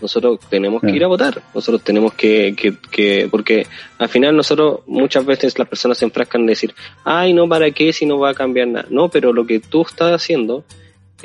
Nosotros 0.00 0.40
tenemos 0.50 0.82
que 0.82 0.90
ir 0.90 1.04
a 1.04 1.06
votar, 1.06 1.40
nosotros 1.54 1.84
tenemos 1.84 2.14
que, 2.14 2.56
que, 2.56 2.76
que, 2.90 3.28
porque 3.30 3.68
al 3.98 4.08
final 4.08 4.36
nosotros 4.36 4.80
muchas 4.88 5.24
veces 5.24 5.56
las 5.56 5.68
personas 5.68 5.98
se 5.98 6.04
enfrascan 6.04 6.40
en 6.40 6.48
decir, 6.48 6.74
ay, 7.04 7.32
no, 7.32 7.48
¿para 7.48 7.70
qué 7.70 7.92
si 7.92 8.06
no 8.06 8.18
va 8.18 8.30
a 8.30 8.34
cambiar 8.34 8.66
nada? 8.66 8.86
No, 8.90 9.08
pero 9.08 9.32
lo 9.32 9.46
que 9.46 9.60
tú 9.60 9.82
estás 9.82 10.12
haciendo 10.12 10.64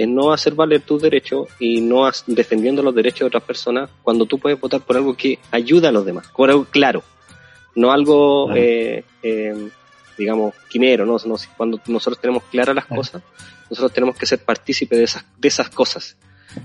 es 0.02 0.08
no 0.08 0.32
hacer 0.34 0.54
valer 0.56 0.82
tus 0.82 1.02
derechos 1.02 1.47
y 1.60 1.82
no 1.82 2.06
has- 2.06 2.24
defendiendo 2.26 2.82
los 2.82 2.95
derechos 2.95 3.20
de 3.22 3.26
otras 3.28 3.43
personas 3.43 3.89
cuando 4.02 4.26
tú 4.26 4.39
puedes 4.39 4.60
votar 4.60 4.82
por 4.82 4.95
algo 4.97 5.16
que 5.16 5.38
ayuda 5.52 5.89
a 5.89 5.91
los 5.91 6.06
demás, 6.06 6.28
por 6.36 6.50
algo 6.50 6.66
claro, 6.66 7.04
no 7.76 7.91
algo, 7.91 8.45
Claro. 8.47 8.62
eh, 8.62 9.04
eh, 9.24 9.70
digamos, 10.18 10.54
quimero, 10.70 11.06
¿no? 11.06 11.18
No, 11.26 11.36
Cuando 11.58 11.80
nosotros 11.88 12.20
tenemos 12.20 12.43
claras 12.52 12.76
las 12.76 12.86
Claro. 12.86 13.02
cosas, 13.02 13.22
nosotros 13.70 13.93
tenemos 13.93 14.16
que 14.18 14.26
ser 14.26 14.39
partícipes 14.43 14.97
de 14.97 15.04
esas, 15.06 15.26
de 15.38 15.47
esas 15.47 15.70
cosas. 15.70 16.18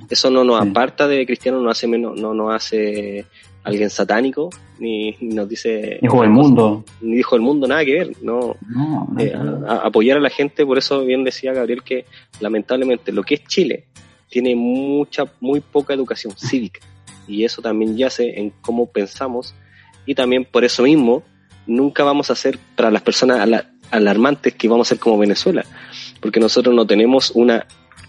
Eso 0.08 0.30
no 0.30 0.42
nos 0.44 0.60
aparta 0.60 1.06
de 1.06 1.26
cristiano, 1.26 1.60
no 1.60 1.70
hace 1.70 1.86
menos, 1.86 2.18
no 2.18 2.32
nos 2.34 2.54
hace 2.54 3.26
alguien 3.64 3.90
satánico, 3.90 4.50
ni 4.78 5.16
nos 5.20 5.48
dice 5.48 5.98
Hijo 6.02 6.20
del 6.20 6.30
mundo. 6.30 6.84
ni 7.00 7.16
hijo 7.18 7.34
del 7.34 7.42
mundo, 7.42 7.66
nada 7.66 7.84
que 7.84 7.92
ver, 7.94 8.12
no, 8.22 8.56
No, 8.68 9.08
no, 9.10 9.20
eh, 9.20 9.32
a- 9.34 9.72
a- 9.72 9.86
apoyar 9.86 10.18
a 10.18 10.20
la 10.20 10.30
gente, 10.30 10.64
por 10.66 10.78
eso 10.78 11.04
bien 11.04 11.24
decía 11.24 11.52
Gabriel 11.52 11.82
que 11.82 12.04
lamentablemente 12.40 13.10
lo 13.12 13.22
que 13.22 13.34
es 13.36 13.44
Chile 13.44 13.86
tiene 14.28 14.54
mucha, 14.54 15.24
muy 15.40 15.60
poca 15.60 15.94
educación 15.94 16.34
cívica 16.36 16.80
y 17.26 17.44
eso 17.44 17.62
también 17.62 17.96
yace 17.96 18.38
en 18.38 18.52
cómo 18.60 18.86
pensamos 18.86 19.54
y 20.06 20.14
también 20.14 20.44
por 20.44 20.64
eso 20.64 20.82
mismo 20.82 21.22
nunca 21.66 22.04
vamos 22.04 22.30
a 22.30 22.34
ser 22.34 22.58
para 22.76 22.90
las 22.90 23.00
personas 23.02 23.40
ala- 23.40 23.70
alarmantes 23.90 24.54
que 24.54 24.68
vamos 24.68 24.88
a 24.88 24.90
ser 24.90 24.98
como 24.98 25.16
Venezuela, 25.18 25.64
porque 26.20 26.38
nosotros 26.40 26.74
no 26.74 26.86
tenemos 26.86 27.30
una 27.30 27.66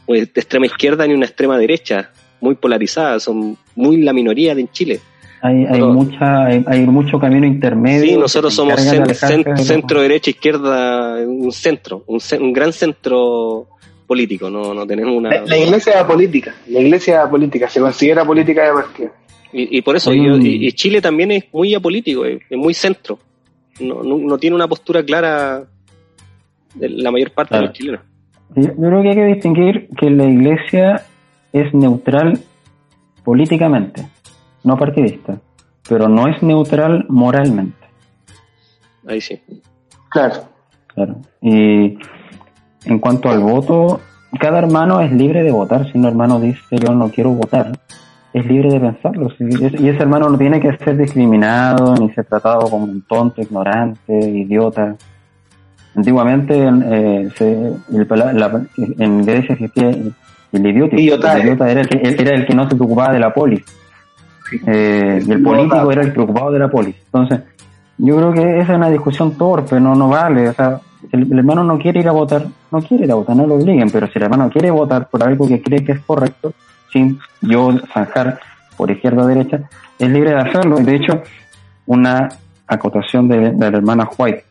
una 0.08 0.20
extrema 0.20 0.68
izquierda 0.68 1.08
ni 1.08 1.16
una 1.16 1.26
extrema 1.26 1.58
derecha 1.58 2.12
muy 2.40 2.54
polarizada, 2.56 3.20
son 3.20 3.58
muy 3.76 3.98
la 4.04 4.14
minoría 4.14 4.54
de 4.54 4.62
en 4.62 4.68
Chile. 4.72 5.00
Hay, 5.42 5.66
hay, 5.66 5.82
mucha, 5.82 6.46
hay, 6.46 6.64
hay 6.66 6.86
mucho 6.88 7.20
camino 7.20 7.46
intermedio. 7.46 8.06
Sí, 8.06 8.18
nosotros 8.18 8.54
somos 8.54 8.80
centro, 8.82 10.02
derecha, 10.02 10.32
izquierda, 10.32 11.18
un 11.28 11.52
centro, 11.52 12.04
un, 12.08 12.20
un 12.40 12.54
gran 12.54 12.74
centro 12.74 13.68
político, 14.08 14.50
no, 14.50 14.74
no 14.74 14.86
tenemos 14.88 15.16
una... 15.16 15.30
La, 15.30 15.46
la 15.46 15.58
iglesia 15.58 16.06
política, 16.06 16.54
la 16.68 16.80
iglesia 16.80 17.30
política, 17.30 17.70
se 17.70 17.80
considera 17.80 18.24
política 18.26 18.64
de 18.66 18.74
partida. 18.74 19.12
Y, 19.54 19.78
y 19.78 19.82
por 19.82 19.96
eso, 19.96 20.14
y- 20.14 20.72
Chile 20.74 21.02
también 21.02 21.32
es 21.32 21.46
muy 21.54 21.74
apolítico, 21.74 22.26
es, 22.26 22.40
es 22.50 22.58
muy 22.58 22.74
centro, 22.74 23.18
no, 23.80 24.04
no, 24.04 24.18
no 24.18 24.38
tiene 24.38 24.56
una 24.56 24.68
postura 24.68 25.04
clara 25.04 25.64
de 26.76 26.90
la 26.90 27.12
mayor 27.12 27.32
parte 27.32 27.50
Claro. 27.50 27.64
de 27.64 27.68
los 27.70 27.78
chilenos. 27.78 28.02
Yo 28.56 28.76
creo 28.76 29.02
que 29.02 29.10
hay 29.10 29.16
que 29.16 29.26
distinguir 29.26 29.88
que 29.98 30.10
la 30.10 30.26
iglesia 30.26 31.06
es 31.52 31.74
neutral 31.74 32.40
políticamente, 33.24 34.06
no 34.66 34.78
partidista, 34.78 35.38
pero 35.88 36.10
no 36.10 36.28
es 36.28 36.42
neutral 36.44 37.06
moralmente. 37.08 37.78
Ahí 39.08 39.22
sí. 39.22 39.42
Claro. 40.10 40.34
Claro. 40.94 41.16
Y 41.42 41.98
en 42.86 43.00
cuanto 43.00 43.30
al 43.30 43.40
voto, 43.40 44.00
cada 44.40 44.60
hermano 44.60 45.02
es 45.02 45.12
libre 45.12 45.44
de 45.44 45.52
votar. 45.52 45.90
Si 45.92 45.98
un 45.98 46.06
hermano 46.06 46.40
dice 46.40 46.60
yo 46.78 46.94
no 46.94 47.10
quiero 47.10 47.32
votar, 47.32 47.72
es 48.34 48.46
libre 48.46 48.70
de 48.72 48.80
pensarlo. 48.80 49.30
Y 49.40 49.88
ese 49.90 50.00
hermano 50.02 50.30
no 50.30 50.38
tiene 50.38 50.60
que 50.60 50.76
ser 50.78 50.98
discriminado 50.98 51.96
ni 51.96 52.10
ser 52.12 52.26
tratado 52.26 52.70
como 52.70 52.86
un 52.86 53.02
tonto, 53.04 53.42
ignorante, 53.42 54.14
idiota. 54.30 54.96
Antiguamente 55.96 56.54
eh, 56.68 57.30
se- 57.38 57.74
el 57.94 58.06
pala- 58.08 58.34
la- 58.34 58.66
en 58.78 59.20
iglesia 59.22 59.54
existía 59.54 59.90
el, 59.90 60.14
el 60.52 60.68
idiota. 60.68 60.96
Idiota, 61.00 61.34
El 61.38 61.44
idiota 61.46 61.72
era 61.72 61.82
el, 61.82 61.88
que, 61.90 62.02
era 62.24 62.36
el 62.36 62.46
que 62.46 62.54
no 62.56 62.70
se 62.70 62.76
preocupaba 62.76 63.14
de 63.14 63.20
la 63.20 63.34
polis. 63.34 63.64
Eh, 64.68 65.24
y 65.26 65.32
el 65.32 65.42
político 65.42 65.92
era 65.92 66.02
el 66.02 66.14
preocupado 66.14 66.52
de 66.52 66.60
la 66.60 66.70
polis. 66.70 66.96
Entonces, 67.06 67.42
yo 67.98 68.18
creo 68.18 68.34
que 68.34 68.60
esa 68.60 68.74
es 68.74 68.78
una 68.78 68.90
discusión 68.90 69.38
torpe, 69.38 69.80
no, 69.80 69.96
no 69.96 70.10
vale. 70.10 70.50
O 70.50 70.54
sea, 70.54 70.80
el, 71.12 71.32
el 71.32 71.40
hermano 71.40 71.64
no 71.64 71.78
quiere 71.78 72.00
ir 72.00 72.08
a 72.08 72.12
votar, 72.12 72.46
no 72.72 72.82
quiere 72.82 73.06
ir 73.06 73.12
a 73.12 73.16
votar, 73.16 73.36
no 73.36 73.48
lo 73.48 73.56
obliguen, 73.56 73.90
pero 73.90 74.08
si 74.08 74.14
el 74.16 74.24
hermano 74.24 74.50
quiere 74.50 74.72
votar 74.72 75.08
por 75.10 75.24
algo 75.24 75.48
que 75.48 75.62
cree 75.62 75.84
que 75.84 75.94
es 75.94 76.00
correcto, 76.02 76.54
sin 76.92 77.20
yo 77.42 77.72
zanjar 77.94 78.40
por 78.78 78.92
izquierda 78.92 79.24
o 79.24 79.28
derecha, 79.28 79.62
es 79.98 80.10
libre 80.10 80.32
de 80.32 80.38
hacerlo. 80.38 80.78
De 80.78 80.96
hecho, 80.96 81.24
una 81.86 82.30
acotación 82.68 83.28
de, 83.28 83.52
de 83.52 83.72
la 83.72 83.78
hermana 83.78 84.10
White. 84.18 84.44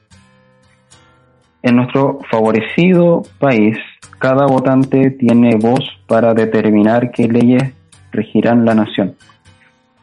En 1.62 1.76
nuestro 1.76 2.18
favorecido 2.30 3.22
país, 3.38 3.78
cada 4.18 4.46
votante 4.46 5.10
tiene 5.10 5.56
voz 5.56 5.80
para 6.06 6.34
determinar 6.34 7.10
qué 7.10 7.26
leyes 7.26 7.72
regirán 8.12 8.64
la 8.64 8.74
nación. 8.74 9.14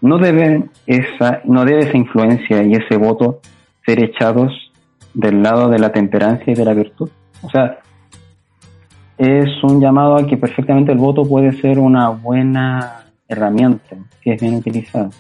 No 0.02 0.18
debe 0.18 0.64
esa, 0.88 1.42
no 1.46 1.64
debe 1.64 1.82
esa 1.88 1.98
influencia 1.98 2.64
y 2.64 2.74
ese 2.74 2.98
voto 2.98 3.40
ser 3.86 4.04
echados 4.04 4.72
del 5.14 5.44
lado 5.44 5.70
de 5.70 5.80
la 5.80 5.92
temperancia 5.92 6.52
y 6.52 6.56
de 6.56 6.66
la 6.66 6.74
virtud. 6.74 7.10
O 7.44 7.50
sea, 7.50 7.80
es 9.18 9.64
un 9.64 9.80
llamado 9.80 10.18
a 10.18 10.26
que 10.26 10.38
perfectamente 10.38 10.92
el 10.92 10.98
voto 10.98 11.24
puede 11.24 11.52
ser 11.62 11.78
una 11.78 12.10
buena 12.10 13.06
herramienta 13.28 13.96
si 14.24 14.32
es 14.32 14.42
bien 14.42 14.56
utilizado. 14.56 15.12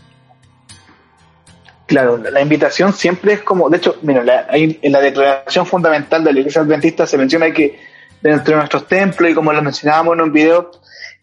Claro, 1.85 2.17
la, 2.17 2.41
invitación 2.41 2.93
siempre 2.93 3.33
es 3.33 3.41
como, 3.41 3.69
de 3.69 3.77
hecho, 3.77 3.97
mira, 4.01 4.23
la- 4.23 4.47
en 4.51 4.91
la 4.91 5.01
declaración 5.01 5.65
fundamental 5.65 6.23
de 6.23 6.31
la 6.33 6.39
Iglesia 6.39 6.61
Adventista 6.61 7.05
se 7.05 7.17
menciona 7.17 7.51
que 7.51 7.79
dentro 8.21 8.53
de 8.53 8.57
nuestros 8.59 8.87
templos, 8.87 9.29
y 9.29 9.33
como 9.33 9.51
lo 9.51 9.61
mencionábamos 9.61 10.13
en 10.15 10.21
un 10.21 10.31
video, 10.31 10.71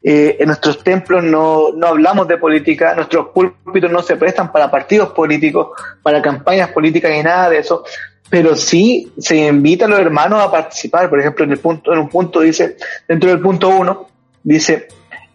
eh, 0.03 0.37
en 0.39 0.47
nuestros 0.47 0.83
templos 0.85 1.25
no, 1.25 1.73
no 1.73 1.87
hablamos 1.89 2.29
de 2.29 2.37
política, 2.37 2.95
nuestros 2.95 3.29
púlpitos 3.29 3.91
no 3.91 4.03
se 4.03 4.17
prestan 4.17 4.53
para 4.53 4.71
partidos 4.71 5.11
políticos, 5.11 5.69
para 6.03 6.23
campañas 6.23 6.71
políticas 6.71 7.13
y 7.17 7.23
nada 7.23 7.51
de 7.51 7.59
eso, 7.59 7.85
pero 8.31 8.55
sí 8.55 9.13
se 9.19 9.37
invita 9.47 9.87
a 9.87 9.89
los 9.89 9.99
hermanos 9.99 10.43
a 10.43 10.51
participar. 10.51 11.09
Por 11.09 11.19
ejemplo, 11.19 11.45
en 11.45 11.53
el 11.53 11.59
punto, 11.59 11.93
en 11.93 11.99
un 11.99 12.09
punto 12.09 12.41
dice, 12.41 12.77
dentro 13.09 13.31
del 13.31 13.41
punto 13.41 13.69
uno, 13.71 14.09
dice, 14.43 14.89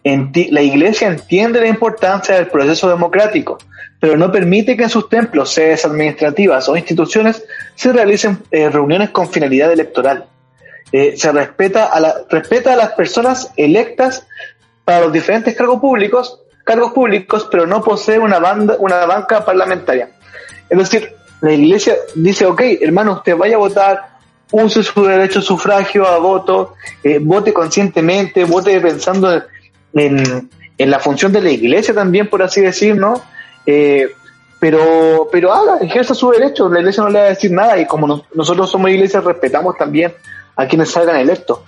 "Enti- 0.03 0.49
la 0.49 0.61
iglesia 0.61 1.07
entiende 1.07 1.59
la 1.59 1.67
importancia 1.67 2.35
del 2.35 2.47
proceso 2.47 2.87
democrático, 2.89 3.57
pero 3.99 4.15
no 4.17 4.31
permite 4.31 4.77
que 4.77 4.83
en 4.83 4.89
sus 4.89 5.09
templos, 5.09 5.51
sedes 5.51 5.85
administrativas 5.85 6.69
o 6.69 6.77
instituciones 6.77 7.43
se 7.75 7.91
realicen 7.91 8.39
eh, 8.51 8.69
reuniones 8.69 9.09
con 9.09 9.29
finalidad 9.29 9.71
electoral. 9.71 10.25
Eh, 10.91 11.15
se 11.17 11.31
respeta 11.31 11.85
a, 11.85 11.99
la, 11.99 12.13
respeta 12.29 12.73
a 12.73 12.75
las 12.75 12.91
personas 12.91 13.51
electas 13.57 14.27
para 14.85 15.01
los 15.01 15.13
diferentes 15.13 15.55
cargos 15.55 15.79
públicos, 15.79 16.39
cargos 16.63 16.91
públicos, 16.91 17.47
pero 17.49 17.65
no 17.65 17.81
posee 17.81 18.19
una, 18.19 18.39
banda, 18.39 18.75
una 18.79 19.05
banca 19.05 19.43
parlamentaria. 19.45 20.09
Es 20.69 20.77
decir, 20.77 21.13
la 21.41 21.53
iglesia 21.53 21.95
dice, 22.15 22.45
ok, 22.45 22.61
hermano, 22.81 23.13
usted 23.13 23.35
vaya 23.35 23.55
a 23.55 23.59
votar, 23.59 24.13
use 24.51 24.83
su 24.83 25.03
derecho 25.03 25.39
a 25.39 25.41
sufragio, 25.41 26.07
a 26.07 26.17
voto, 26.17 26.75
eh, 27.03 27.19
vote 27.19 27.53
conscientemente, 27.53 28.45
vote 28.45 28.79
pensando 28.79 29.43
en, 29.93 30.49
la 30.77 30.99
función 30.99 31.31
de 31.31 31.41
la 31.41 31.49
iglesia 31.49 31.93
también, 31.93 32.29
por 32.29 32.43
así 32.43 32.61
decir, 32.61 32.95
¿no? 32.95 33.21
Eh, 33.65 34.09
pero, 34.59 35.27
pero 35.31 35.51
haga, 35.51 35.77
ejerza 35.79 36.13
su 36.13 36.29
derecho, 36.31 36.69
la 36.69 36.79
iglesia 36.79 37.03
no 37.03 37.09
le 37.09 37.19
va 37.19 37.25
a 37.25 37.29
decir 37.29 37.51
nada 37.51 37.77
y 37.77 37.85
como 37.85 38.23
nosotros 38.33 38.69
somos 38.69 38.89
iglesia 38.89 39.19
respetamos 39.19 39.77
también 39.77 40.13
a 40.55 40.65
quienes 40.67 40.91
salgan 40.91 41.17
electos. 41.17 41.59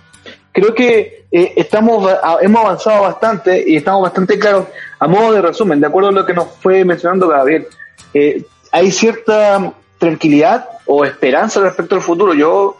Creo 0.55 0.73
que 0.73 1.25
eh, 1.31 1.53
estamos, 1.57 2.09
hemos 2.41 2.61
avanzado 2.61 3.03
bastante 3.03 3.63
y 3.67 3.75
estamos 3.75 4.01
bastante 4.01 4.39
claros, 4.39 4.67
a 4.97 5.07
modo 5.07 5.33
de 5.33 5.41
resumen, 5.41 5.79
de 5.79 5.87
acuerdo 5.87 6.09
a 6.09 6.13
lo 6.13 6.25
que 6.25 6.33
nos 6.33 6.47
fue 6.61 6.83
mencionando 6.83 7.27
Gabriel, 7.27 7.67
eh, 8.13 8.43
hay 8.71 8.89
cierta 8.89 9.73
tranquilidad 9.99 10.67
o 10.85 11.05
esperanza 11.05 11.59
respecto 11.59 11.95
al 11.95 12.01
futuro. 12.01 12.33
Yo, 12.33 12.77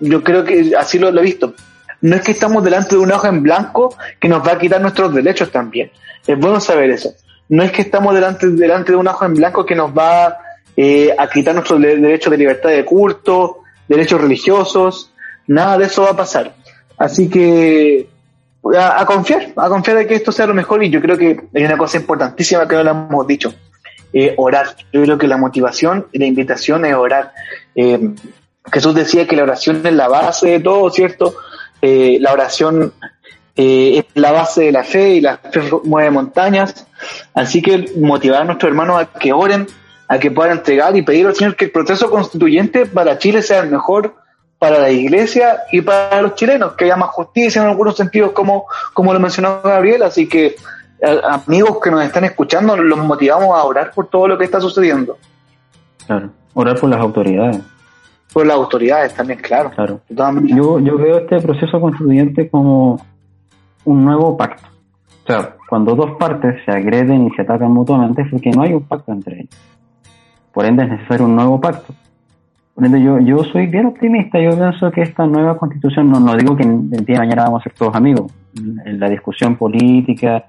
yo 0.00 0.22
creo 0.22 0.44
que 0.44 0.72
así 0.78 0.98
lo, 0.98 1.08
he 1.08 1.22
visto. 1.22 1.52
No 2.00 2.16
es 2.16 2.22
que 2.22 2.32
estamos 2.32 2.62
delante 2.62 2.94
de 2.94 3.02
una 3.02 3.16
hoja 3.16 3.28
en 3.28 3.42
blanco 3.42 3.96
que 4.20 4.28
nos 4.28 4.46
va 4.46 4.52
a 4.52 4.58
quitar 4.58 4.80
nuestros 4.80 5.12
derechos 5.12 5.50
también. 5.50 5.90
Es 6.26 6.38
bueno 6.38 6.60
saber 6.60 6.90
eso 6.90 7.12
no 7.48 7.62
es 7.62 7.72
que 7.72 7.82
estamos 7.82 8.14
delante, 8.14 8.48
delante 8.48 8.92
de 8.92 8.98
un 8.98 9.08
ojo 9.08 9.24
en 9.24 9.34
blanco 9.34 9.64
que 9.64 9.74
nos 9.74 9.96
va 9.96 10.38
eh, 10.76 11.14
a 11.16 11.28
quitar 11.28 11.54
nuestros 11.54 11.80
derechos 11.80 12.30
de 12.30 12.36
libertad 12.36 12.70
de 12.70 12.84
culto, 12.84 13.60
derechos 13.88 14.20
religiosos, 14.20 15.12
nada 15.46 15.78
de 15.78 15.86
eso 15.86 16.02
va 16.02 16.10
a 16.10 16.16
pasar. 16.16 16.54
Así 16.98 17.28
que 17.28 18.08
a, 18.78 19.04
confiar, 19.06 19.52
a 19.56 19.68
confiar 19.68 19.98
de 19.98 20.06
que 20.06 20.14
esto 20.14 20.32
sea 20.32 20.46
lo 20.46 20.54
mejor 20.54 20.82
y 20.82 20.90
yo 20.90 21.00
creo 21.00 21.16
que 21.16 21.40
hay 21.54 21.64
una 21.64 21.76
cosa 21.76 21.98
importantísima 21.98 22.66
que 22.66 22.76
no 22.76 22.82
lo 22.82 22.90
hemos 22.90 23.26
dicho, 23.26 23.54
eh, 24.12 24.34
orar. 24.36 24.76
Yo 24.92 25.02
creo 25.02 25.18
que 25.18 25.28
la 25.28 25.36
motivación 25.36 26.06
y 26.12 26.18
la 26.18 26.26
invitación 26.26 26.84
es 26.84 26.94
orar. 26.94 27.32
Eh, 27.74 28.14
Jesús 28.72 28.94
decía 28.94 29.26
que 29.26 29.36
la 29.36 29.44
oración 29.44 29.86
es 29.86 29.92
la 29.92 30.08
base 30.08 30.48
de 30.48 30.60
todo, 30.60 30.90
¿cierto? 30.90 31.36
la 31.82 32.32
oración 32.32 32.92
es 33.54 34.04
la 34.14 34.32
base 34.32 34.64
de 34.64 34.72
la 34.72 34.82
fe 34.82 35.10
y 35.10 35.20
la 35.20 35.36
fe 35.36 35.60
mueve 35.84 36.10
montañas. 36.10 36.86
Así 37.32 37.62
que 37.62 37.92
motivar 37.96 38.42
a 38.42 38.44
nuestros 38.44 38.70
hermanos 38.70 39.00
a 39.00 39.06
que 39.06 39.32
oren, 39.32 39.68
a 40.08 40.18
que 40.18 40.32
puedan 40.32 40.58
entregar 40.58 40.96
y 40.96 41.02
pedir 41.02 41.26
al 41.26 41.36
Señor 41.36 41.54
que 41.54 41.66
el 41.66 41.70
proceso 41.70 42.10
constituyente 42.10 42.86
para 42.86 43.18
Chile 43.18 43.42
sea 43.42 43.60
el 43.60 43.70
mejor 43.70 44.16
para 44.58 44.78
la 44.78 44.90
iglesia 44.90 45.64
y 45.70 45.82
para 45.82 46.22
los 46.22 46.34
chilenos, 46.34 46.72
que 46.72 46.84
haya 46.84 46.96
más 46.96 47.10
justicia 47.10 47.62
en 47.62 47.68
algunos 47.68 47.96
sentidos, 47.96 48.32
como, 48.32 48.64
como 48.94 49.12
lo 49.12 49.20
mencionó 49.20 49.60
Gabriel. 49.62 50.02
Así 50.02 50.28
que, 50.28 50.56
amigos 51.28 51.78
que 51.82 51.90
nos 51.90 52.02
están 52.02 52.24
escuchando, 52.24 52.76
los 52.76 52.98
motivamos 52.98 53.56
a 53.56 53.64
orar 53.64 53.92
por 53.94 54.08
todo 54.08 54.28
lo 54.28 54.38
que 54.38 54.44
está 54.44 54.60
sucediendo. 54.60 55.18
Claro, 56.06 56.30
orar 56.54 56.78
por 56.78 56.88
las 56.88 57.00
autoridades. 57.00 57.60
Por 58.32 58.46
las 58.46 58.56
autoridades 58.56 59.14
también, 59.14 59.40
claro. 59.40 59.70
claro. 59.70 60.00
Yo, 60.08 60.80
yo 60.80 60.98
veo 60.98 61.18
este 61.18 61.40
proceso 61.40 61.80
constituyente 61.80 62.48
como 62.48 63.00
un 63.84 64.04
nuevo 64.04 64.36
pacto. 64.36 64.68
O 65.24 65.26
sea, 65.26 65.56
cuando 65.68 65.94
dos 65.94 66.12
partes 66.18 66.64
se 66.64 66.70
agreden 66.70 67.26
y 67.26 67.30
se 67.34 67.42
atacan 67.42 67.72
mutuamente 67.72 68.22
es 68.22 68.28
porque 68.30 68.50
no 68.50 68.62
hay 68.62 68.72
un 68.72 68.84
pacto 68.84 69.12
entre 69.12 69.40
ellos. 69.40 69.56
Por 70.52 70.64
ende 70.64 70.84
es 70.84 70.90
necesario 70.90 71.26
un 71.26 71.34
nuevo 71.34 71.60
pacto. 71.60 71.92
Yo, 72.78 73.18
yo 73.20 73.42
soy 73.44 73.66
bien 73.66 73.86
optimista, 73.86 74.38
yo 74.38 74.50
pienso 74.50 74.90
que 74.90 75.02
esta 75.02 75.26
nueva 75.26 75.56
constitución, 75.56 76.10
no, 76.10 76.20
no 76.20 76.36
digo 76.36 76.54
que 76.54 76.64
el 76.64 77.04
día 77.06 77.14
de 77.14 77.18
mañana 77.18 77.44
vamos 77.44 77.62
a 77.62 77.64
ser 77.64 77.72
todos 77.72 77.94
amigos, 77.94 78.30
la 78.84 79.08
discusión 79.08 79.56
política 79.56 80.44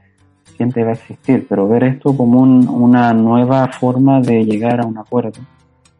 siempre 0.57 0.83
va 0.83 0.89
a 0.89 0.93
existir, 0.93 1.45
pero 1.47 1.69
ver 1.69 1.85
esto 1.85 2.17
como 2.17 2.41
una 2.41 3.13
nueva 3.13 3.67
forma 3.69 4.19
de 4.19 4.43
llegar 4.43 4.81
a 4.81 4.85
un 4.85 4.97
acuerdo, 4.97 5.39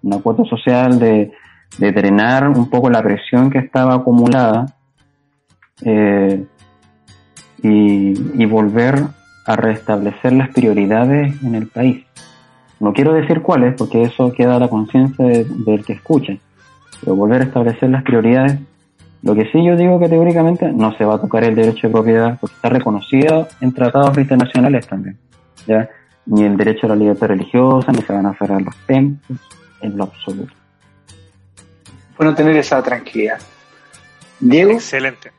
un 0.04 0.14
acuerdo 0.14 0.44
social 0.46 1.00
de, 1.00 1.32
de 1.78 1.92
drenar 1.94 2.50
un 2.50 2.70
poco 2.70 2.90
la 2.90 3.02
presión 3.02 3.50
que 3.50 3.60
estaba 3.60 3.96
acumulada, 3.96 4.66
eh, 5.82 6.46
y, 7.64 8.46
volver 8.46 9.04
a 9.46 9.56
restablecer 9.56 10.34
las 10.34 10.50
prioridades 10.50 11.42
en 11.44 11.56
el 11.56 11.68
país. 11.68 12.06
No 12.80 12.94
quiero 12.94 13.14
decir 13.14 13.42
cuáles, 13.42 13.76
porque 13.76 14.04
eso 14.04 14.32
queda 14.32 14.56
a 14.56 14.60
la 14.60 14.70
conciencia 14.70 15.26
del 15.26 15.84
que 15.84 15.94
escucha, 15.94 16.34
pero 17.00 17.16
volver 17.16 17.42
a 17.42 17.46
establecer 17.46 17.90
las 17.90 18.04
prioridades. 18.04 18.60
Lo 19.24 19.34
que 19.34 19.46
sí 19.52 19.66
yo 19.66 19.76
digo 19.76 20.00
categóricamente, 20.00 20.72
no 20.72 20.96
se 20.96 21.04
va 21.04 21.16
a 21.16 21.22
tocar 21.22 21.44
el 21.44 21.56
derecho 21.56 21.88
de 21.88 21.94
propiedad, 21.94 22.38
porque 22.40 22.56
está 22.56 22.70
reconocido 22.70 23.48
en 23.62 23.74
tratados 23.74 24.18
internacionales 24.18 24.86
también. 24.88 25.18
¿ya? 25.66 25.90
Ni 26.28 26.44
el 26.44 26.56
derecho 26.56 26.86
a 26.86 26.90
la 26.90 26.96
libertad 26.96 27.28
religiosa, 27.28 27.92
ni 27.92 28.02
se 28.02 28.14
van 28.14 28.28
a 28.28 28.38
cerrar 28.38 28.62
los 28.62 28.76
templos, 28.86 29.40
en 29.82 29.98
lo 29.98 30.04
absoluto. 30.04 30.54
Bueno, 32.18 32.34
tener 32.36 32.56
esa 32.58 32.82
tranquilidad. 32.82 33.40
Diego. 34.40 34.72
Excelente. 34.74 35.32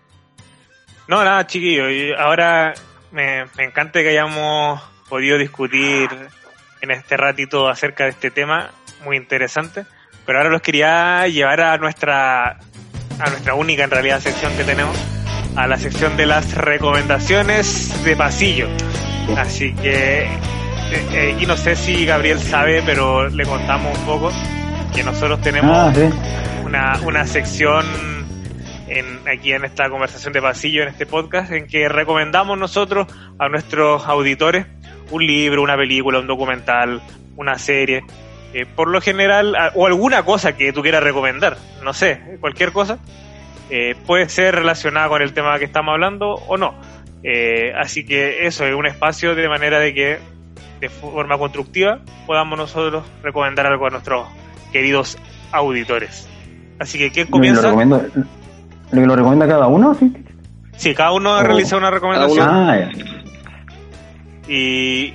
No, 1.08 1.24
nada, 1.24 1.46
chiquillo. 1.46 1.90
Y 1.90 2.12
ahora 2.12 2.74
me, 3.10 3.40
encanta 3.58 4.00
que 4.00 4.10
hayamos 4.10 4.80
podido 5.08 5.38
discutir 5.38 6.08
en 6.80 6.90
este 6.90 7.16
ratito 7.16 7.68
acerca 7.68 8.04
de 8.04 8.10
este 8.10 8.30
tema 8.30 8.70
muy 9.04 9.16
interesante. 9.16 9.84
Pero 10.26 10.38
ahora 10.38 10.50
los 10.50 10.60
quería 10.60 11.26
llevar 11.26 11.60
a 11.60 11.78
nuestra, 11.78 12.58
a 13.18 13.30
nuestra 13.30 13.54
única 13.54 13.84
en 13.84 13.90
realidad 13.90 14.20
sección 14.20 14.54
que 14.56 14.64
tenemos, 14.64 14.96
a 15.56 15.66
la 15.66 15.78
sección 15.78 16.16
de 16.16 16.26
las 16.26 16.54
recomendaciones 16.54 18.04
de 18.04 18.14
pasillo. 18.14 18.68
Así 19.36 19.74
que, 19.74 20.24
eh, 20.24 20.28
eh, 21.12 21.36
y 21.40 21.46
no 21.46 21.56
sé 21.56 21.76
si 21.76 22.04
Gabriel 22.04 22.40
sabe, 22.40 22.82
pero 22.84 23.28
le 23.28 23.44
contamos 23.44 23.96
un 23.98 24.04
poco 24.04 24.32
que 24.94 25.02
nosotros 25.02 25.40
tenemos 25.40 25.76
ah, 25.76 25.92
una, 26.64 27.00
una 27.04 27.26
sección 27.26 27.86
en, 28.88 29.28
aquí 29.28 29.52
en 29.52 29.64
esta 29.64 29.88
conversación 29.88 30.32
de 30.32 30.42
pasillo, 30.42 30.82
en 30.82 30.88
este 30.88 31.06
podcast, 31.06 31.52
en 31.52 31.66
que 31.66 31.88
recomendamos 31.88 32.58
nosotros 32.58 33.06
a 33.38 33.48
nuestros 33.48 34.06
auditores 34.06 34.66
un 35.10 35.26
libro, 35.26 35.62
una 35.62 35.76
película, 35.76 36.18
un 36.18 36.26
documental, 36.26 37.00
una 37.36 37.58
serie, 37.58 38.02
eh, 38.52 38.66
por 38.66 38.88
lo 38.88 39.00
general, 39.00 39.54
o 39.74 39.86
alguna 39.86 40.24
cosa 40.24 40.56
que 40.56 40.72
tú 40.72 40.82
quieras 40.82 41.02
recomendar, 41.02 41.56
no 41.82 41.92
sé, 41.92 42.38
cualquier 42.40 42.72
cosa, 42.72 42.98
eh, 43.70 43.94
puede 44.06 44.28
ser 44.28 44.54
relacionada 44.54 45.08
con 45.08 45.22
el 45.22 45.32
tema 45.32 45.58
que 45.58 45.66
estamos 45.66 45.92
hablando 45.92 46.34
o 46.34 46.56
no. 46.56 46.74
Eh, 47.22 47.72
así 47.76 48.04
que 48.06 48.46
eso 48.46 48.64
es 48.64 48.74
un 48.74 48.86
espacio 48.86 49.34
de 49.34 49.48
manera 49.48 49.78
de 49.80 49.92
que 49.92 50.18
de 50.80 50.88
forma 50.88 51.36
constructiva 51.36 52.00
podamos 52.26 52.58
nosotros 52.58 53.04
recomendar 53.22 53.66
algo 53.66 53.86
a 53.86 53.90
nuestros 53.90 54.28
queridos 54.72 55.18
auditores. 55.52 56.28
Así 56.78 56.96
que, 56.98 57.10
¿quién 57.10 57.26
comienza? 57.26 57.72
¿Lo, 57.72 59.06
lo 59.06 59.16
recomienda 59.16 59.46
cada 59.46 59.66
uno? 59.66 59.94
Sí, 59.94 60.12
sí 60.76 60.94
cada 60.94 61.12
uno 61.12 61.32
oh. 61.32 61.42
realiza 61.42 61.76
una 61.76 61.90
recomendación. 61.90 62.48
Ah, 62.48 62.88
y 64.48 65.14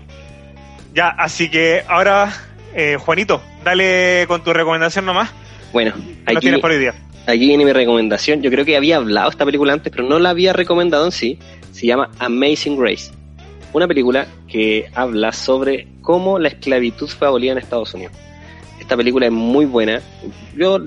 ya, 0.94 1.10
así 1.10 1.50
que 1.50 1.84
ahora, 1.88 2.32
eh, 2.76 2.98
Juanito, 3.00 3.42
dale 3.64 4.26
con 4.28 4.44
tu 4.44 4.54
recomendación 4.54 5.06
nomás. 5.06 5.32
Bueno, 5.72 5.94
aquí, 6.26 6.50
aquí 7.26 7.40
viene 7.40 7.66
mi 7.66 7.74
recomendación. 7.74 8.42
Yo 8.44 8.52
creo 8.52 8.64
que 8.64 8.78
había 8.78 8.98
hablado 8.98 9.30
esta 9.32 9.44
película 9.44 9.74
antes, 9.74 9.92
pero 9.92 10.08
no 10.08 10.20
la 10.20 10.30
había 10.30 10.54
recomendado 10.54 11.06
en 11.06 11.12
sí. 11.12 11.40
Se 11.72 11.88
llama 11.88 12.12
Amazing 12.20 12.78
Grace. 12.78 13.12
Una 13.74 13.88
película 13.88 14.28
que 14.48 14.86
habla 14.94 15.32
sobre 15.32 15.88
cómo 16.02 16.38
la 16.38 16.50
esclavitud 16.50 17.08
fue 17.08 17.28
abolida 17.28 17.54
en 17.54 17.58
Estados 17.58 17.92
Unidos. 17.96 18.14
Esta 18.80 18.96
película 18.96 19.26
es 19.26 19.32
muy 19.32 19.66
buena. 19.66 20.00
Yo 20.56 20.78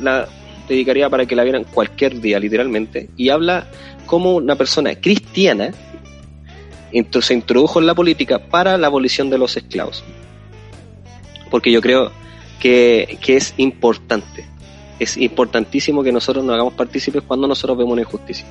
la 0.00 0.28
dedicaría 0.68 1.10
para 1.10 1.26
que 1.26 1.34
la 1.34 1.42
vieran 1.42 1.64
cualquier 1.64 2.20
día, 2.20 2.38
literalmente, 2.38 3.08
y 3.16 3.30
habla 3.30 3.66
como 4.06 4.36
una 4.36 4.54
persona 4.54 4.94
cristiana 4.94 5.72
se 7.20 7.34
introdujo 7.34 7.80
en 7.80 7.86
la 7.86 7.94
política 7.94 8.38
para 8.38 8.78
la 8.78 8.86
abolición 8.86 9.30
de 9.30 9.38
los 9.38 9.56
esclavos. 9.56 10.04
Porque 11.50 11.70
yo 11.70 11.80
creo 11.80 12.12
que, 12.60 13.18
es 13.26 13.54
importante. 13.56 14.44
Es 14.98 15.16
importantísimo 15.16 16.02
que 16.02 16.12
nosotros 16.12 16.44
nos 16.44 16.54
hagamos 16.54 16.74
partícipes 16.74 17.22
cuando 17.22 17.46
nosotros 17.46 17.76
vemos 17.76 17.92
una 17.92 18.02
injusticia. 18.02 18.46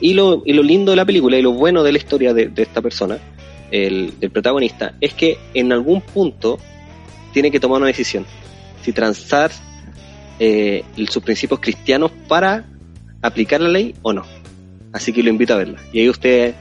Y 0.00 0.14
lo, 0.14 0.42
y 0.44 0.52
lo 0.52 0.62
lindo 0.62 0.92
de 0.92 0.96
la 0.96 1.04
película 1.04 1.38
y 1.38 1.42
lo 1.42 1.52
bueno 1.52 1.82
de 1.82 1.92
la 1.92 1.98
historia 1.98 2.34
de, 2.34 2.50
esta 2.56 2.82
persona, 2.82 3.18
el, 3.70 4.18
del 4.18 4.30
protagonista, 4.30 4.94
es 5.00 5.14
que 5.14 5.38
en 5.54 5.72
algún 5.72 6.00
punto 6.00 6.58
tiene 7.32 7.50
que 7.50 7.60
tomar 7.60 7.78
una 7.78 7.86
decisión. 7.86 8.26
Si 8.82 8.92
transar 8.92 9.50
eh, 10.40 10.84
sus 11.08 11.22
principios 11.22 11.60
cristianos 11.60 12.10
para 12.28 12.64
aplicar 13.22 13.60
la 13.60 13.68
ley 13.68 13.94
o 14.02 14.12
no. 14.12 14.24
Así 14.92 15.12
que 15.12 15.22
lo 15.22 15.30
invito 15.30 15.54
a 15.54 15.58
verla. 15.58 15.80
Y 15.92 16.00
ahí 16.00 16.08
ustedes 16.08 16.54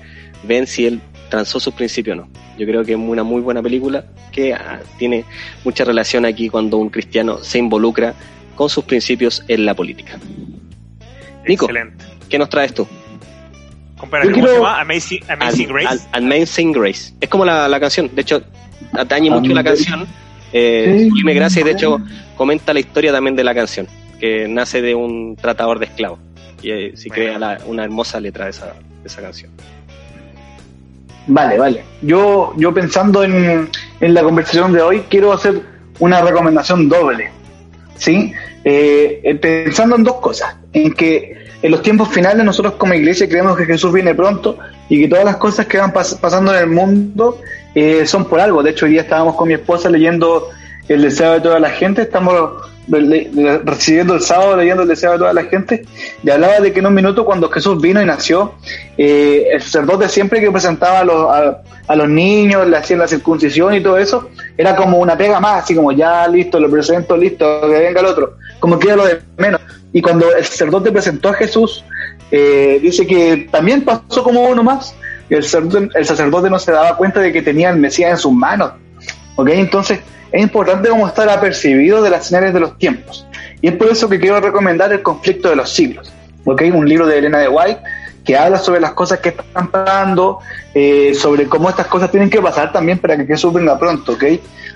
ven 0.43 0.67
si 0.67 0.85
él 0.85 1.01
transó 1.33 1.59
sus 1.59 1.73
principios 1.73 2.15
o 2.15 2.21
no. 2.21 2.27
Yo 2.59 2.67
creo 2.67 2.83
que 2.85 2.91
es 2.91 2.97
una 2.99 3.23
muy 3.23 3.41
buena 3.41 3.59
película 3.63 4.05
que 4.31 4.53
ah, 4.53 4.79
tiene 4.99 5.25
mucha 5.65 5.83
relación 5.83 6.25
aquí 6.25 6.47
cuando 6.47 6.77
un 6.77 6.89
cristiano 6.91 7.39
se 7.39 7.57
involucra 7.57 8.13
con 8.53 8.69
sus 8.69 8.83
principios 8.83 9.43
en 9.47 9.65
la 9.65 9.73
política. 9.73 10.19
Nico, 11.47 11.65
Excelente. 11.65 12.05
¿qué 12.29 12.37
nos 12.37 12.49
traes 12.49 12.71
tú? 12.75 12.87
¿cómo 13.97 14.11
quiero- 14.11 14.47
se 14.47 14.53
llama? 14.57 14.79
Amazing, 14.81 15.23
Amazing 15.27 15.67
Am- 15.69 15.73
Grace. 15.75 16.07
Am- 16.11 16.23
Amazing 16.23 16.71
Grace. 16.71 17.13
Es 17.19 17.29
como 17.29 17.45
la, 17.45 17.67
la 17.67 17.79
canción. 17.79 18.11
De 18.13 18.21
hecho, 18.21 18.43
atañe 18.91 19.31
mucho 19.31 19.51
la 19.53 19.63
canción. 19.63 20.05
Eh, 20.51 20.97
Sí. 20.99 21.09
Sublime 21.09 21.33
Gracia, 21.33 21.61
y 21.61 21.63
de 21.63 21.71
hecho, 21.71 21.99
comenta 22.37 22.73
la 22.75 22.79
historia 22.79 23.11
también 23.11 23.35
de 23.35 23.43
la 23.43 23.55
canción, 23.55 23.87
que 24.19 24.47
nace 24.47 24.83
de 24.83 24.93
un 24.93 25.35
tratador 25.35 25.79
de 25.79 25.85
esclavos. 25.85 26.19
Y 26.61 26.69
eh, 26.69 26.91
sí 26.95 27.09
crea 27.09 27.39
la- 27.39 27.57
una 27.65 27.83
hermosa 27.83 28.19
letra 28.19 28.45
de 28.45 28.51
esa, 28.51 28.67
de 28.67 29.07
esa 29.07 29.19
canción. 29.23 29.49
Vale, 31.27 31.57
vale. 31.57 31.83
Yo, 32.01 32.53
yo 32.57 32.73
pensando 32.73 33.23
en, 33.23 33.69
en 34.01 34.13
la 34.13 34.23
conversación 34.23 34.73
de 34.73 34.81
hoy, 34.81 35.03
quiero 35.09 35.31
hacer 35.31 35.61
una 35.99 36.21
recomendación 36.21 36.89
doble. 36.89 37.31
¿Sí? 37.95 38.33
Eh, 38.65 39.21
eh, 39.23 39.35
pensando 39.35 39.95
en 39.95 40.03
dos 40.03 40.15
cosas. 40.15 40.55
En 40.73 40.93
que 40.93 41.43
en 41.61 41.71
los 41.71 41.81
tiempos 41.81 42.09
finales 42.09 42.43
nosotros 42.43 42.73
como 42.73 42.93
iglesia 42.93 43.29
creemos 43.29 43.55
que 43.57 43.65
Jesús 43.65 43.93
viene 43.93 44.13
pronto 44.13 44.57
y 44.89 45.01
que 45.01 45.07
todas 45.07 45.23
las 45.23 45.37
cosas 45.37 45.65
que 45.67 45.77
van 45.77 45.93
pas- 45.93 46.19
pasando 46.19 46.53
en 46.53 46.59
el 46.59 46.67
mundo 46.67 47.39
eh, 47.73 48.05
son 48.05 48.25
por 48.25 48.39
algo. 48.41 48.61
De 48.63 48.71
hecho, 48.71 48.85
hoy 48.85 48.91
día 48.93 49.01
estábamos 49.01 49.35
con 49.35 49.47
mi 49.47 49.53
esposa 49.53 49.89
leyendo 49.89 50.49
el 50.89 51.01
deseo 51.01 51.33
de 51.33 51.41
toda 51.41 51.59
la 51.59 51.69
gente. 51.69 52.01
Estamos 52.01 52.69
recibiendo 52.87 54.15
el 54.15 54.21
sábado 54.21 54.57
leyendo 54.57 54.83
el 54.83 54.89
deseo 54.89 55.13
de 55.13 55.17
toda 55.19 55.33
la 55.33 55.43
gente. 55.43 55.85
Y 56.23 56.29
hablaba 56.29 56.59
de 56.59 56.73
que 56.73 56.79
en 56.79 56.87
un 56.87 56.93
minuto 56.93 57.25
cuando 57.25 57.49
Jesús 57.49 57.81
vino 57.81 58.01
y 58.01 58.05
nació, 58.05 58.55
eh, 58.97 59.47
el 59.53 59.61
sacerdote 59.61 60.09
siempre 60.09 60.41
que 60.41 60.51
presentaba 60.51 60.99
a 60.99 61.95
los, 61.95 62.09
niños, 62.09 62.67
le 62.67 62.77
hacían 62.77 62.99
la 62.99 63.07
circuncisión 63.07 63.73
y 63.73 63.81
todo 63.81 63.97
eso, 63.97 64.29
era 64.57 64.75
como 64.75 64.97
una 64.97 65.17
pega 65.17 65.39
más, 65.39 65.63
así 65.63 65.75
como 65.75 65.91
ya 65.91 66.27
listo, 66.27 66.59
lo 66.59 66.69
presento, 66.69 67.15
listo, 67.17 67.61
que 67.61 67.79
venga 67.79 67.99
el 67.99 68.05
otro, 68.05 68.37
como 68.59 68.79
que 68.79 68.87
era 68.87 68.97
lo 68.97 69.05
de 69.05 69.21
menos. 69.37 69.61
Y 69.91 70.01
cuando 70.01 70.33
el 70.33 70.43
sacerdote 70.43 70.91
presentó 70.91 71.29
a 71.29 71.33
Jesús, 71.33 71.83
eh, 72.31 72.79
dice 72.81 73.05
que 73.05 73.47
también 73.51 73.83
pasó 73.83 74.23
como 74.23 74.43
uno 74.43 74.63
más, 74.63 74.95
el 75.29 75.43
sacerdote, 75.43 75.89
el 75.95 76.05
sacerdote 76.05 76.49
no 76.49 76.59
se 76.59 76.71
daba 76.71 76.97
cuenta 76.97 77.19
de 77.19 77.31
que 77.31 77.41
tenía 77.41 77.69
el 77.69 77.77
Mesías 77.77 78.11
en 78.11 78.17
sus 78.17 78.33
manos. 78.33 78.73
¿ok? 79.35 79.49
Entonces 79.49 79.99
es 80.33 80.41
importante 80.41 80.89
como 80.89 81.07
estar 81.07 81.29
apercibido 81.29 82.01
de 82.01 82.09
las 82.09 82.25
señales 82.25 82.53
de 82.55 82.59
los 82.59 82.77
tiempos. 82.79 83.25
Y 83.61 83.67
es 83.67 83.75
por 83.75 83.87
eso 83.87 84.09
que 84.09 84.19
quiero 84.19 84.41
recomendar 84.41 84.91
El 84.91 85.03
conflicto 85.03 85.49
de 85.49 85.55
los 85.55 85.71
siglos, 85.71 86.11
¿ok? 86.43 86.63
un 86.73 86.89
libro 86.89 87.05
de 87.05 87.19
Elena 87.19 87.37
de 87.37 87.47
White 87.47 87.79
que 88.25 88.35
habla 88.35 88.57
sobre 88.57 88.79
las 88.79 88.93
cosas 88.93 89.19
que 89.19 89.29
están 89.29 89.69
pasando, 89.69 90.39
eh, 90.73 91.13
sobre 91.13 91.45
cómo 91.45 91.69
estas 91.69 91.87
cosas 91.87 92.09
tienen 92.09 92.29
que 92.29 92.41
pasar 92.41 92.71
también 92.71 92.97
para 92.97 93.15
que 93.17 93.25
Jesús 93.25 93.53
venga 93.53 93.77
pronto. 93.77 94.13
¿ok? 94.13 94.23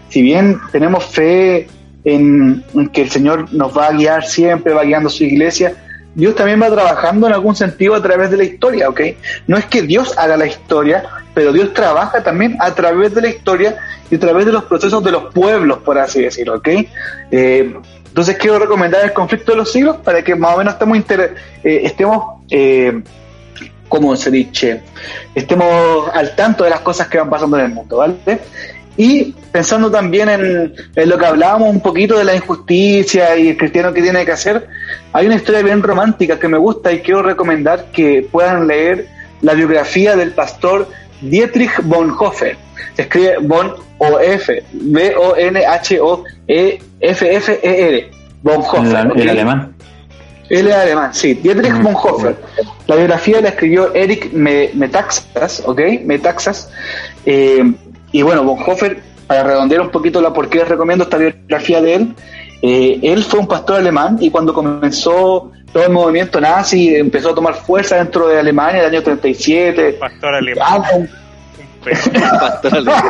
Si 0.10 0.22
bien 0.22 0.60
tenemos 0.72 1.06
fe 1.06 1.68
en, 2.04 2.64
en 2.76 2.90
que 2.90 3.02
el 3.02 3.10
Señor 3.10 3.52
nos 3.54 3.76
va 3.76 3.88
a 3.88 3.94
guiar 3.94 4.26
siempre, 4.26 4.74
va 4.74 4.84
guiando 4.84 5.10
su 5.10 5.24
iglesia, 5.24 5.74
Dios 6.14 6.36
también 6.36 6.62
va 6.62 6.70
trabajando 6.70 7.28
en 7.28 7.34
algún 7.34 7.56
sentido 7.56 7.96
a 7.96 8.02
través 8.02 8.30
de 8.30 8.38
la 8.38 8.44
historia, 8.44 8.90
¿ok? 8.90 9.02
No 9.48 9.58
es 9.58 9.66
que 9.66 9.82
Dios 9.82 10.18
haga 10.18 10.36
la 10.36 10.48
historia, 10.48 11.04
pero 11.38 11.54
Dios 11.54 11.72
trabaja 11.72 12.24
también 12.24 12.58
a 12.60 12.74
través 12.74 13.14
de 13.14 13.22
la 13.22 13.28
historia 13.28 13.78
y 14.10 14.16
a 14.16 14.20
través 14.20 14.44
de 14.48 14.52
los 14.52 14.64
procesos 14.64 15.04
de 15.04 15.12
los 15.12 15.32
pueblos, 15.32 15.78
por 15.86 16.00
así 16.00 16.24
decirlo, 16.24 16.56
¿ok? 16.56 16.68
Eh, 17.30 17.76
entonces 18.08 18.38
quiero 18.38 18.58
recomendar 18.58 19.04
el 19.06 19.14
conflicto 19.14 19.52
de 19.52 19.60
los 19.60 19.72
siglos 19.72 19.98
para 19.98 20.24
que 20.24 20.34
más 20.34 20.56
o 20.56 20.58
menos 20.58 20.74
estemos, 20.74 20.98
inter- 20.98 21.36
eh, 21.64 21.82
estemos 21.84 22.42
eh, 22.50 23.04
como 23.88 24.16
se 24.16 24.32
dice, 24.32 24.82
estemos 25.36 26.10
al 26.12 26.36
tanto 26.36 26.64
de 26.64 26.72
las 26.72 26.80
cosas 26.80 27.08
que 27.08 27.20
van 27.20 27.30
pasando 27.30 27.60
en 27.60 27.66
el 27.66 27.72
mundo, 27.72 27.98
¿vale? 27.98 28.16
Y 28.98 29.32
pensando 29.52 29.92
también 29.92 30.30
en, 30.30 30.74
en 30.96 31.08
lo 31.10 31.20
que 31.20 31.26
hablábamos 31.28 31.70
un 31.70 31.82
poquito 31.82 32.18
de 32.18 32.24
la 32.24 32.34
injusticia 32.36 33.38
y 33.38 33.50
el 33.50 33.58
cristiano 33.58 33.94
que 33.94 34.02
tiene 34.02 34.26
que 34.26 34.32
hacer, 34.32 34.68
hay 35.14 35.28
una 35.28 35.36
historia 35.36 35.62
bien 35.62 35.84
romántica 35.84 36.40
que 36.40 36.48
me 36.48 36.58
gusta 36.58 36.92
y 36.92 37.02
quiero 37.02 37.22
recomendar 37.22 37.92
que 37.94 38.28
puedan 38.32 38.66
leer 38.66 39.06
la 39.44 39.54
biografía 39.54 40.16
del 40.16 40.32
pastor 40.32 40.88
Dietrich 41.22 41.82
Bonhoeffer. 41.84 42.56
Se 42.96 43.04
escribe 43.04 43.38
Bon 43.42 43.74
o 44.00 44.20
F, 44.20 44.64
B 44.72 45.16
O 45.16 45.36
N 45.36 45.66
H 45.66 46.00
O 46.00 46.24
E 46.48 46.80
F 47.00 47.36
F 47.36 47.60
E 47.64 47.88
R. 47.90 48.12
Bonhoeffer. 48.44 49.12
El, 49.16 49.22
el 49.22 49.30
alemán. 49.30 49.74
Él 50.50 50.72
alemán, 50.72 51.14
sí. 51.14 51.34
Dietrich 51.34 51.74
Mm. 51.74 51.84
Bonhoeffer. 51.84 52.36
La 52.88 52.96
biografía 52.96 53.42
la 53.42 53.50
escribió 53.50 53.94
Eric 53.94 54.32
Me- 54.32 54.70
Metaxas, 54.74 55.62
¿ok? 55.66 55.82
Metaxas. 56.06 56.70
Eh, 57.26 57.64
y 58.14 58.22
bueno, 58.22 58.44
Bonhoeffer, 58.44 59.02
para 59.28 59.44
redondear 59.44 59.82
un 59.82 59.90
poquito 59.92 60.22
la 60.22 60.32
por 60.32 60.50
qué 60.50 60.60
les 60.60 60.70
recomiendo 60.70 61.04
esta 61.04 61.18
biografía 61.18 61.82
de 61.82 61.96
él, 61.96 62.16
eh, 62.62 63.00
él 63.04 63.24
fue 63.24 63.40
un 63.40 63.48
pastor 63.48 63.78
alemán 63.78 64.18
y 64.20 64.30
cuando 64.30 64.54
comenzó 64.54 65.52
todo 65.72 65.84
el 65.86 65.92
movimiento 65.92 66.40
nazi, 66.42 66.96
empezó 66.96 67.30
a 67.32 67.36
tomar 67.36 67.54
fuerza 67.56 67.98
dentro 67.98 68.28
de 68.28 68.40
Alemania 68.40 68.80
en 68.82 68.88
el 68.90 68.96
año 68.96 69.04
37. 69.04 69.94
Pastor 70.00 70.36
alemán. 70.36 70.66
Ah. 70.66 70.84
Pastor 72.40 72.76
alemán. 72.76 73.04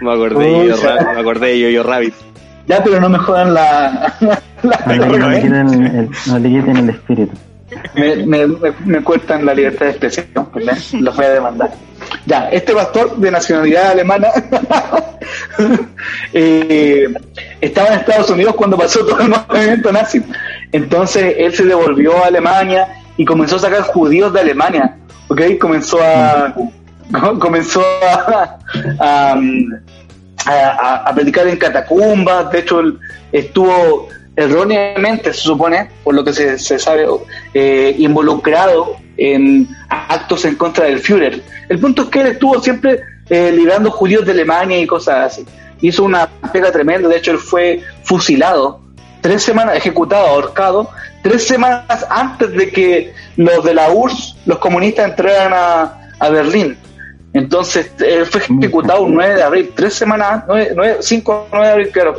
me 0.00 0.12
acordé 0.12 0.66
yo, 0.68 0.76
me 1.14 1.20
acordé 1.20 1.58
yo, 1.60 1.68
yo 1.68 1.82
Rabbit. 1.82 2.14
ya, 2.66 2.82
pero 2.82 3.00
no 3.00 3.08
me 3.08 3.18
jodan 3.18 3.54
la... 3.54 4.14
la- 4.20 4.42
No 4.86 4.92
le, 5.06 5.18
no 5.18 5.28
le 5.28 5.36
¿eh? 5.38 5.42
quiten 5.42 5.54
el, 5.96 6.10
no 6.26 6.38
le 6.38 6.48
quiten 6.48 6.76
el 6.76 6.90
espíritu. 6.90 7.32
me, 7.94 8.16
me, 8.24 8.46
me, 8.46 8.72
me 8.84 9.02
cortan 9.04 9.44
la 9.44 9.54
libertad 9.54 9.86
de 9.86 9.90
expresión, 9.92 10.26
¿verdad? 10.54 10.78
los 11.00 11.16
voy 11.16 11.24
a 11.26 11.30
demandar. 11.30 11.70
Ya, 12.26 12.48
este 12.50 12.74
pastor 12.74 13.16
de 13.16 13.30
nacionalidad 13.30 13.90
alemana 13.90 14.28
eh, 16.32 17.08
estaba 17.60 17.88
en 17.88 18.00
Estados 18.00 18.30
Unidos 18.30 18.54
cuando 18.54 18.76
pasó 18.76 19.04
todo 19.04 19.20
el 19.20 19.28
movimiento 19.28 19.92
nazi. 19.92 20.22
Entonces 20.72 21.34
él 21.38 21.54
se 21.54 21.64
devolvió 21.64 22.22
a 22.22 22.26
Alemania 22.26 23.02
y 23.16 23.24
comenzó 23.24 23.56
a 23.56 23.60
sacar 23.60 23.82
judíos 23.82 24.32
de 24.32 24.40
Alemania. 24.40 24.96
¿ok? 25.28 25.42
Comenzó 25.60 25.98
a 26.02 26.54
comenzó 27.40 27.82
a, 28.02 28.58
a, 28.98 29.38
a, 30.46 30.94
a 31.08 31.14
predicar 31.14 31.46
en 31.48 31.56
catacumbas. 31.56 32.50
De 32.50 32.58
hecho, 32.60 32.80
él 32.80 32.98
estuvo 33.32 34.08
erróneamente, 34.38 35.34
se 35.34 35.40
supone, 35.40 35.90
por 36.04 36.14
lo 36.14 36.22
que 36.22 36.32
se, 36.32 36.78
sabe, 36.78 37.06
eh, 37.54 37.96
involucrado 37.98 38.96
en 39.16 39.68
actos 39.88 40.44
en 40.44 40.54
contra 40.54 40.84
del 40.84 41.00
Führer. 41.00 41.42
El 41.68 41.80
punto 41.80 42.02
es 42.02 42.08
que 42.08 42.20
él 42.20 42.28
estuvo 42.28 42.60
siempre 42.60 43.00
eh, 43.28 43.50
librando 43.50 43.90
judíos 43.90 44.24
de 44.24 44.30
Alemania 44.30 44.78
y 44.78 44.86
cosas 44.86 45.32
así. 45.32 45.46
Hizo 45.80 46.04
una 46.04 46.28
pega 46.52 46.70
tremenda, 46.70 47.08
de 47.08 47.16
hecho 47.16 47.32
él 47.32 47.38
fue 47.38 47.82
fusilado, 48.04 48.80
tres 49.22 49.42
semanas, 49.42 49.76
ejecutado, 49.76 50.28
ahorcado, 50.28 50.88
tres 51.24 51.44
semanas 51.44 52.06
antes 52.08 52.52
de 52.52 52.70
que 52.70 53.12
los 53.36 53.64
de 53.64 53.74
la 53.74 53.90
URSS, 53.90 54.36
los 54.46 54.58
comunistas, 54.58 55.10
entraran 55.10 55.52
a, 55.52 56.10
a 56.20 56.28
Berlín. 56.28 56.78
Entonces 57.32 57.90
él 57.98 58.24
fue 58.24 58.40
ejecutado 58.40 59.02
un 59.02 59.14
9 59.14 59.34
de 59.34 59.42
abril, 59.42 59.72
tres 59.74 59.94
semanas, 59.94 60.44
9, 60.46 60.72
9, 60.76 60.96
5 61.00 61.48
9 61.50 61.66
de 61.66 61.72
abril, 61.72 61.90
claro, 61.90 62.14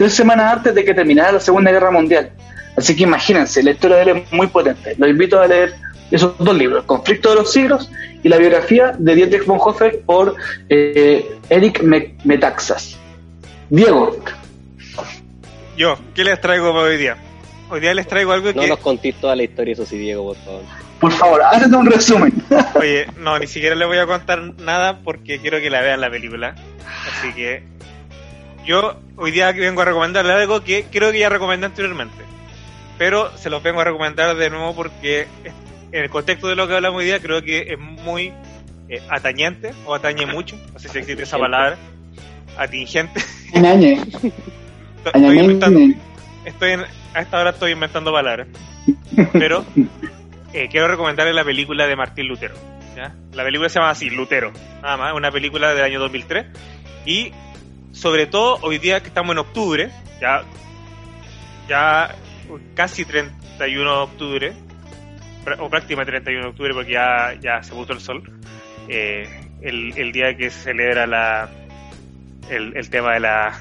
tres 0.00 0.14
semanas 0.14 0.56
antes 0.56 0.74
de 0.74 0.82
que 0.82 0.94
terminara 0.94 1.30
la 1.32 1.40
Segunda 1.40 1.70
Guerra 1.70 1.90
Mundial. 1.90 2.30
Así 2.74 2.96
que 2.96 3.02
imagínense, 3.02 3.62
la 3.62 3.72
historia 3.72 3.96
de 3.98 4.02
él 4.02 4.08
es 4.24 4.32
muy 4.32 4.46
potente. 4.46 4.94
Los 4.96 5.10
invito 5.10 5.38
a 5.38 5.46
leer 5.46 5.74
esos 6.10 6.38
dos 6.38 6.56
libros, 6.56 6.84
conflicto 6.86 7.28
de 7.28 7.34
los 7.36 7.52
siglos 7.52 7.90
y 8.22 8.30
la 8.30 8.38
biografía 8.38 8.94
de 8.98 9.14
Dietrich 9.14 9.44
Bonhoeffer 9.44 10.00
por 10.06 10.36
eh, 10.70 11.30
Eric 11.50 11.82
Me- 11.82 12.14
Metaxas. 12.24 12.96
Diego, 13.68 14.16
Yo, 15.76 15.98
¿qué 16.14 16.24
les 16.24 16.40
traigo 16.40 16.72
para 16.72 16.84
hoy 16.84 16.96
día? 16.96 17.18
Hoy 17.68 17.80
día 17.80 17.92
les 17.92 18.08
traigo 18.08 18.32
algo 18.32 18.52
No 18.54 18.62
que, 18.62 18.68
nos 18.68 18.78
contéis 18.78 19.16
toda 19.16 19.36
la 19.36 19.42
historia, 19.42 19.74
eso 19.74 19.84
sí, 19.84 19.98
Diego, 19.98 20.24
por 20.24 20.36
favor. 20.42 20.62
por 20.98 21.12
favor, 21.12 21.42
hazte 21.42 21.76
un 21.76 21.86
resumen. 21.86 22.32
oye, 22.74 23.06
no, 23.18 23.38
ni 23.38 23.46
siquiera 23.46 23.74
les 23.76 23.86
voy 23.86 23.98
a 23.98 24.06
contar 24.06 24.40
nada 24.58 25.00
porque 25.04 25.40
quiero 25.40 25.60
que 25.60 25.68
la 25.68 25.82
vean 25.82 26.00
la 26.00 26.08
película. 26.10 26.54
Así 27.06 27.32
que 27.34 27.62
yo 28.64 28.96
hoy 29.16 29.30
día 29.30 29.52
vengo 29.52 29.82
a 29.82 29.84
recomendarles 29.84 30.34
algo 30.36 30.62
que 30.62 30.84
creo 30.90 31.12
que 31.12 31.18
ya 31.20 31.28
recomendé 31.28 31.66
anteriormente. 31.66 32.24
Pero 32.98 33.36
se 33.38 33.48
los 33.50 33.62
vengo 33.62 33.80
a 33.80 33.84
recomendar 33.84 34.36
de 34.36 34.50
nuevo 34.50 34.74
porque 34.74 35.26
en 35.92 36.02
el 36.04 36.10
contexto 36.10 36.48
de 36.48 36.56
lo 36.56 36.68
que 36.68 36.74
hablamos 36.74 36.98
hoy 37.00 37.06
día 37.06 37.18
creo 37.20 37.42
que 37.42 37.72
es 37.72 37.78
muy 37.78 38.32
eh, 38.88 39.00
atañente 39.08 39.72
o 39.86 39.94
atañe 39.94 40.26
mucho. 40.32 40.56
No 40.72 40.78
sé 40.78 40.88
si 40.88 40.98
existe 40.98 41.22
esa 41.22 41.38
palabra. 41.38 41.76
Atingente. 42.58 43.20
Estoy, 43.52 44.32
estoy 45.22 45.38
inventando, 45.38 45.80
estoy 46.44 46.70
en- 46.72 46.84
a 47.14 47.20
esta 47.22 47.40
hora 47.40 47.50
estoy 47.50 47.72
inventando 47.72 48.12
palabras. 48.12 48.48
Pero 49.32 49.64
eh, 50.52 50.68
quiero 50.70 50.86
recomendarles 50.88 51.34
la 51.34 51.44
película 51.44 51.86
de 51.86 51.96
Martín 51.96 52.28
Lutero. 52.28 52.54
¿ya? 52.96 53.14
La 53.32 53.42
película 53.44 53.68
se 53.70 53.78
llama 53.78 53.90
así, 53.90 54.10
Lutero. 54.10 54.52
Nada 54.82 54.96
más, 54.98 55.14
una 55.14 55.30
película 55.32 55.72
del 55.74 55.84
año 55.84 55.98
2003. 56.00 56.46
Y 57.06 57.32
sobre 57.92 58.26
todo 58.26 58.58
hoy 58.62 58.78
día 58.78 59.00
que 59.00 59.08
estamos 59.08 59.32
en 59.32 59.38
octubre, 59.38 59.90
ya, 60.20 60.42
ya 61.68 62.14
casi 62.74 63.04
31 63.04 63.90
de 63.90 63.98
octubre, 64.02 64.52
o 65.58 65.68
prácticamente 65.68 66.12
31 66.12 66.42
de 66.44 66.50
octubre 66.50 66.74
porque 66.74 66.92
ya, 66.92 67.34
ya 67.40 67.62
se 67.62 67.72
puso 67.72 67.92
el 67.92 68.00
sol. 68.00 68.22
eh, 68.88 69.28
el, 69.62 69.92
el 69.96 70.12
día 70.12 70.34
que 70.36 70.50
se 70.50 70.60
celebra 70.60 71.06
la, 71.06 71.48
el, 72.48 72.76
el 72.76 72.90
tema 72.90 73.12
de 73.14 73.20
la, 73.20 73.60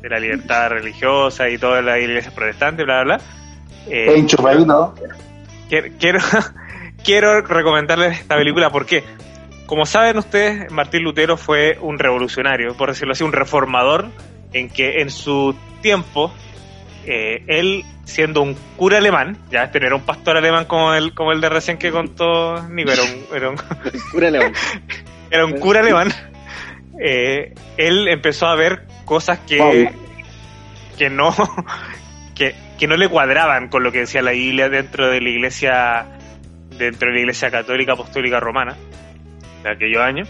de 0.00 0.08
la 0.08 0.18
libertad 0.18 0.68
religiosa 0.70 1.48
y 1.48 1.58
toda 1.58 1.82
la 1.82 1.98
iglesia 1.98 2.32
protestante, 2.34 2.84
bla, 2.84 3.02
bla, 3.04 3.16
bla. 3.16 3.24
Eh, 3.88 4.12
quiero, 5.68 5.88
quiero, 5.98 6.18
quiero 7.04 7.40
recomendarles 7.42 8.20
esta 8.20 8.36
película 8.36 8.70
porque, 8.70 9.02
como 9.70 9.86
saben 9.86 10.18
ustedes, 10.18 10.68
Martín 10.72 11.04
Lutero 11.04 11.36
fue 11.36 11.78
un 11.80 12.00
revolucionario, 12.00 12.76
por 12.76 12.88
decirlo 12.88 13.12
así, 13.12 13.22
un 13.22 13.32
reformador, 13.32 14.08
en 14.52 14.68
que 14.68 15.00
en 15.00 15.10
su 15.10 15.54
tiempo, 15.80 16.34
eh, 17.06 17.44
él 17.46 17.84
siendo 18.02 18.42
un 18.42 18.56
cura 18.76 18.98
alemán, 18.98 19.38
ya 19.48 19.62
este 19.62 19.78
no 19.78 19.86
era 19.86 19.94
un 19.94 20.02
pastor 20.02 20.36
alemán 20.36 20.64
como 20.64 20.92
el, 20.92 21.14
como 21.14 21.30
el 21.30 21.40
de 21.40 21.50
recién 21.50 21.78
que 21.78 21.92
contó 21.92 22.66
Nico, 22.68 22.90
era 22.90 23.02
un, 23.04 23.26
era 23.32 23.50
un, 23.50 23.56
Cura 24.10 24.30
León. 24.32 24.52
era 25.30 25.46
un 25.46 25.52
cura 25.60 25.78
alemán, 25.78 26.12
eh, 27.00 27.54
él 27.76 28.08
empezó 28.08 28.48
a 28.48 28.56
ver 28.56 28.88
cosas 29.04 29.38
que, 29.46 29.58
Wow. 29.58 29.72
que 30.98 31.10
no 31.10 31.32
que, 32.34 32.56
que 32.76 32.88
no 32.88 32.96
le 32.96 33.08
cuadraban 33.08 33.68
con 33.68 33.84
lo 33.84 33.92
que 33.92 34.00
decía 34.00 34.20
la 34.20 34.32
Biblia 34.32 34.68
dentro 34.68 35.08
de 35.08 35.20
la 35.20 35.28
iglesia 35.28 36.06
dentro 36.76 37.06
de 37.10 37.14
la 37.14 37.20
iglesia 37.20 37.52
católica 37.52 37.92
apostólica 37.92 38.40
romana 38.40 38.76
de 39.62 39.70
aquellos 39.70 40.02
años 40.02 40.28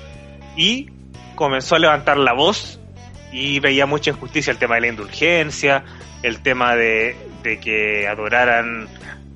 y 0.57 0.91
comenzó 1.35 1.77
a 1.77 1.79
levantar 1.79 2.17
la 2.19 2.33
voz 2.33 2.81
y 3.33 3.61
veía 3.61 3.87
mucha 3.87 4.11
injusticia 4.11 4.51
el 4.51 4.59
tema 4.59 4.75
de 4.77 4.81
la 4.83 4.89
indulgencia 4.89 5.85
el 6.23 6.43
tema 6.43 6.75
de, 6.77 7.17
de 7.43 7.59
que 7.61 8.07
adoraran 8.09 8.89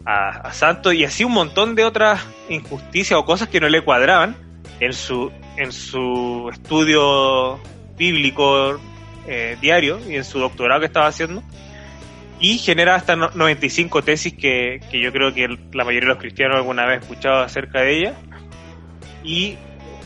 a, 0.05 0.29
a 0.31 0.53
santos 0.53 0.93
y 0.95 1.05
así 1.05 1.25
un 1.25 1.33
montón 1.33 1.75
de 1.75 1.85
otras 1.85 2.21
injusticias 2.49 3.19
o 3.19 3.25
cosas 3.25 3.49
que 3.49 3.61
no 3.61 3.69
le 3.69 3.81
cuadraban 3.83 4.37
en 4.81 4.93
su 4.93 5.31
en 5.57 5.73
su 5.73 6.51
estudio 6.53 7.61
bíblico 7.97 8.79
eh, 9.27 9.57
diario 9.61 9.99
y 10.07 10.17
en 10.17 10.25
su 10.25 10.39
doctorado 10.41 10.81
que 10.81 10.87
estaba 10.87 11.07
haciendo. 11.07 11.43
Y 12.41 12.59
genera 12.59 12.97
hasta 12.97 13.15
no- 13.17 13.31
95 13.35 14.03
tesis 14.03 14.35
que, 14.35 14.81
que 14.91 15.01
yo 15.01 15.13
creo 15.13 15.33
que 15.33 15.47
la 15.73 15.85
mayoría 15.85 16.09
de 16.09 16.15
los 16.15 16.19
cristianos 16.19 16.57
alguna 16.57 16.85
vez 16.85 16.99
ha 16.99 17.01
escuchado 17.01 17.41
acerca 17.43 17.81
de 17.81 17.99
ella. 17.99 18.15
Y 19.23 19.57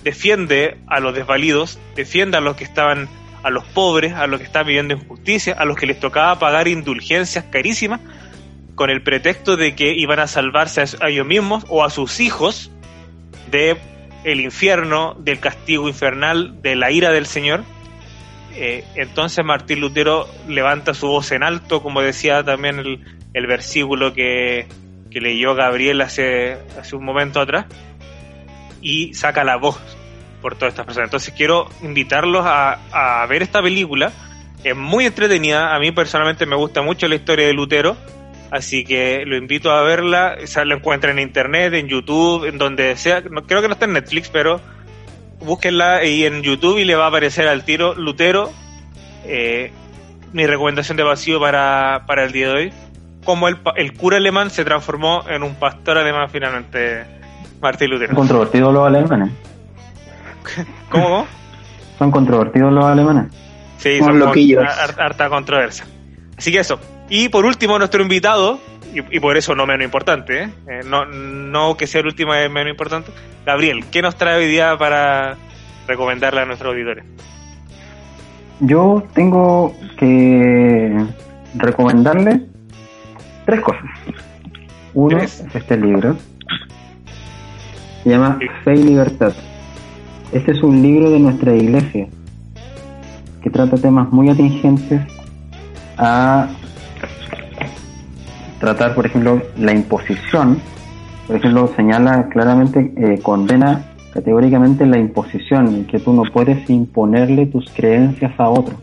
defiende 0.09 0.78
a 0.86 1.00
los 1.00 1.14
desvalidos, 1.14 1.78
defiende 1.94 2.38
a 2.38 2.40
los 2.40 2.56
que 2.56 2.64
estaban, 2.64 3.11
a 3.42 3.50
los 3.50 3.64
pobres, 3.64 4.14
a 4.14 4.26
los 4.26 4.40
que 4.40 4.46
están 4.46 4.66
viviendo 4.66 4.94
injusticia, 4.94 5.52
a 5.52 5.66
los 5.66 5.76
que 5.76 5.84
les 5.84 6.00
tocaba 6.00 6.38
pagar 6.38 6.66
indulgencias 6.66 7.44
carísimas 7.50 8.00
con 8.74 8.88
el 8.88 9.02
pretexto 9.02 9.59
de 9.59 9.74
que 9.74 9.92
iban 9.92 10.18
a 10.18 10.26
salvarse 10.26 10.80
a, 10.80 10.84
a 11.04 11.11
ellos 11.11 11.26
mismos 11.26 11.66
o 11.68 11.84
a 11.84 11.90
sus 11.90 12.20
hijos 12.20 12.70
de 13.50 13.76
el 14.24 14.40
infierno, 14.40 15.14
del 15.18 15.40
castigo 15.40 15.88
infernal, 15.88 16.62
de 16.62 16.74
la 16.74 16.90
ira 16.90 17.11
del 17.11 17.26
Señor. 17.26 17.64
Eh, 18.54 18.82
entonces 18.94 19.44
Martín 19.44 19.80
Lutero 19.80 20.26
levanta 20.48 20.94
su 20.94 21.06
voz 21.06 21.32
en 21.32 21.42
alto, 21.42 21.82
como 21.82 22.00
decía 22.00 22.42
también 22.42 22.78
el, 22.78 23.04
el 23.34 23.46
versículo 23.46 24.14
que, 24.14 24.68
que 25.11 25.20
leyó 25.20 25.54
Gabriel 25.54 26.00
hace, 26.00 26.56
hace 26.80 26.96
un 26.96 27.04
momento 27.04 27.42
atrás, 27.42 27.66
y 28.80 29.12
saca 29.12 29.44
la 29.44 29.56
voz 29.56 29.78
por 30.49 30.57
todas 30.57 30.72
estas 30.72 30.86
personas. 30.86 31.09
Entonces 31.09 31.34
quiero 31.36 31.68
invitarlos 31.82 32.42
a, 32.46 33.26
ver 33.28 33.42
esta 33.42 33.61
película. 33.61 34.12
Es 34.64 34.74
muy 34.74 35.05
entretenida, 35.05 35.74
a 35.74 35.78
mí 35.78 35.92
personalmente 35.92 36.46
me 36.46 36.57
gusta 36.57 36.80
mucho 36.80 37.07
la 37.07 37.16
historia 37.16 37.46
de 37.46 37.53
Lutero, 37.53 37.96
así 38.51 38.82
que 38.82 39.24
lo 39.26 39.36
invito 39.36 39.70
a 39.70 39.82
verla. 39.82 40.36
O 40.40 40.64
la 40.64 40.74
encuentran 40.74 41.18
en 41.18 41.24
internet, 41.24 41.74
en 41.74 41.86
YouTube, 41.86 42.46
en 42.46 42.57
donde 42.57 42.96
sea. 42.96 43.20
No, 43.20 43.46
creo 43.46 43.61
que 43.61 43.68
no 43.68 43.74
está 43.74 43.84
en 43.84 43.92
Netflix, 43.92 44.30
pero 44.30 44.59
búsquenla 45.40 45.96
ahí 45.96 46.24
en 46.24 46.42
YouTube 46.42 46.78
y 46.78 46.84
le 46.84 46.94
va 46.94 47.05
a 47.05 47.09
aparecer 47.09 47.46
al 47.46 47.64
tiro 47.64 47.94
Lutero. 47.94 48.51
Eh, 49.26 49.70
mi 50.32 50.46
recomendación 50.46 50.96
de 50.96 51.03
vacío 51.03 51.38
para, 51.40 52.05
para 52.07 52.24
el 52.24 52.32
día 52.32 52.49
de 52.49 52.55
hoy. 52.55 52.72
Como 53.22 53.49
el, 53.49 53.59
el 53.76 53.92
cura 53.92 54.16
alemán 54.16 54.49
se 54.49 54.64
transformó 54.64 55.24
en 55.28 55.42
un 55.42 55.57
pastor 55.57 55.99
alemán 55.99 56.30
finalmente, 56.30 57.05
Martín 57.61 57.90
Lutero. 57.90 58.14
Son 58.14 58.16
controvertidos 58.16 58.72
los 58.72 58.86
alemanes. 58.86 59.30
¿Cómo? 60.90 61.26
Son 61.99 62.11
controvertidos 62.11 62.72
los 62.72 62.84
alemanes. 62.84 63.32
Sí, 63.78 63.96
Unos 64.01 64.07
son 64.07 64.18
loquillos. 64.20 64.64
con- 64.64 65.01
harta 65.01 65.28
controversia. 65.28 65.84
Así 66.36 66.53
que 66.53 66.59
eso. 66.61 66.78
Y 67.09 67.28
por 67.28 67.44
último, 67.44 67.78
nuestro 67.78 68.03
invitado, 68.03 68.59
y, 68.94 69.16
y 69.16 69.20
por 69.20 69.36
eso 69.36 69.55
no 69.55 69.66
menos 69.66 69.84
importante, 69.84 70.44
¿eh? 70.44 70.51
Eh, 70.68 70.80
no, 70.86 71.05
no 71.07 71.76
que 71.76 71.86
sea 71.86 72.01
el 72.01 72.07
último 72.07 72.34
es 72.34 72.51
menos 72.51 72.70
importante, 72.70 73.11
Gabriel, 73.46 73.84
¿qué 73.90 74.03
nos 74.03 74.16
trae 74.16 74.36
hoy 74.36 74.46
día 74.46 74.76
para 74.78 75.36
recomendarle 75.86 76.40
a 76.42 76.44
nuestros 76.44 76.72
auditores? 76.72 77.05
Yo 78.61 79.05
tengo 79.14 79.74
que 79.99 81.05
recomendarle 81.55 82.42
tres 83.46 83.61
cosas. 83.61 83.82
Uno 84.94 85.16
¿Tres? 85.18 85.44
es 85.49 85.55
este 85.55 85.76
libro. 85.76 86.16
Se 88.03 88.11
llama 88.11 88.36
Sí. 88.40 88.46
Fe 88.64 88.74
y 88.74 88.82
Libertad. 88.82 89.32
Este 90.31 90.53
es 90.53 90.62
un 90.62 90.83
libro 90.83 91.11
de 91.11 91.18
nuestra 91.20 91.55
iglesia 91.55 92.07
que 93.43 93.49
trata 93.49 93.79
temas 93.79 94.12
muy 94.12 94.29
atingentes 94.29 95.01
a 95.97 96.49
tratar, 98.61 98.95
por 98.95 99.07
ejemplo, 99.07 99.41
la 99.57 99.72
imposición. 99.72 100.59
Por 101.26 101.37
ejemplo, 101.37 101.72
señala 101.76 102.29
claramente, 102.29 102.93
eh, 102.97 103.20
condena 103.22 103.87
categóricamente 104.12 104.85
la 104.85 104.99
imposición, 104.99 105.87
que 105.87 105.99
tú 105.99 106.12
no 106.12 106.24
puedes 106.31 106.68
imponerle 106.68 107.47
tus 107.47 107.70
creencias 107.70 108.33
a 108.39 108.51
otro. 108.51 108.76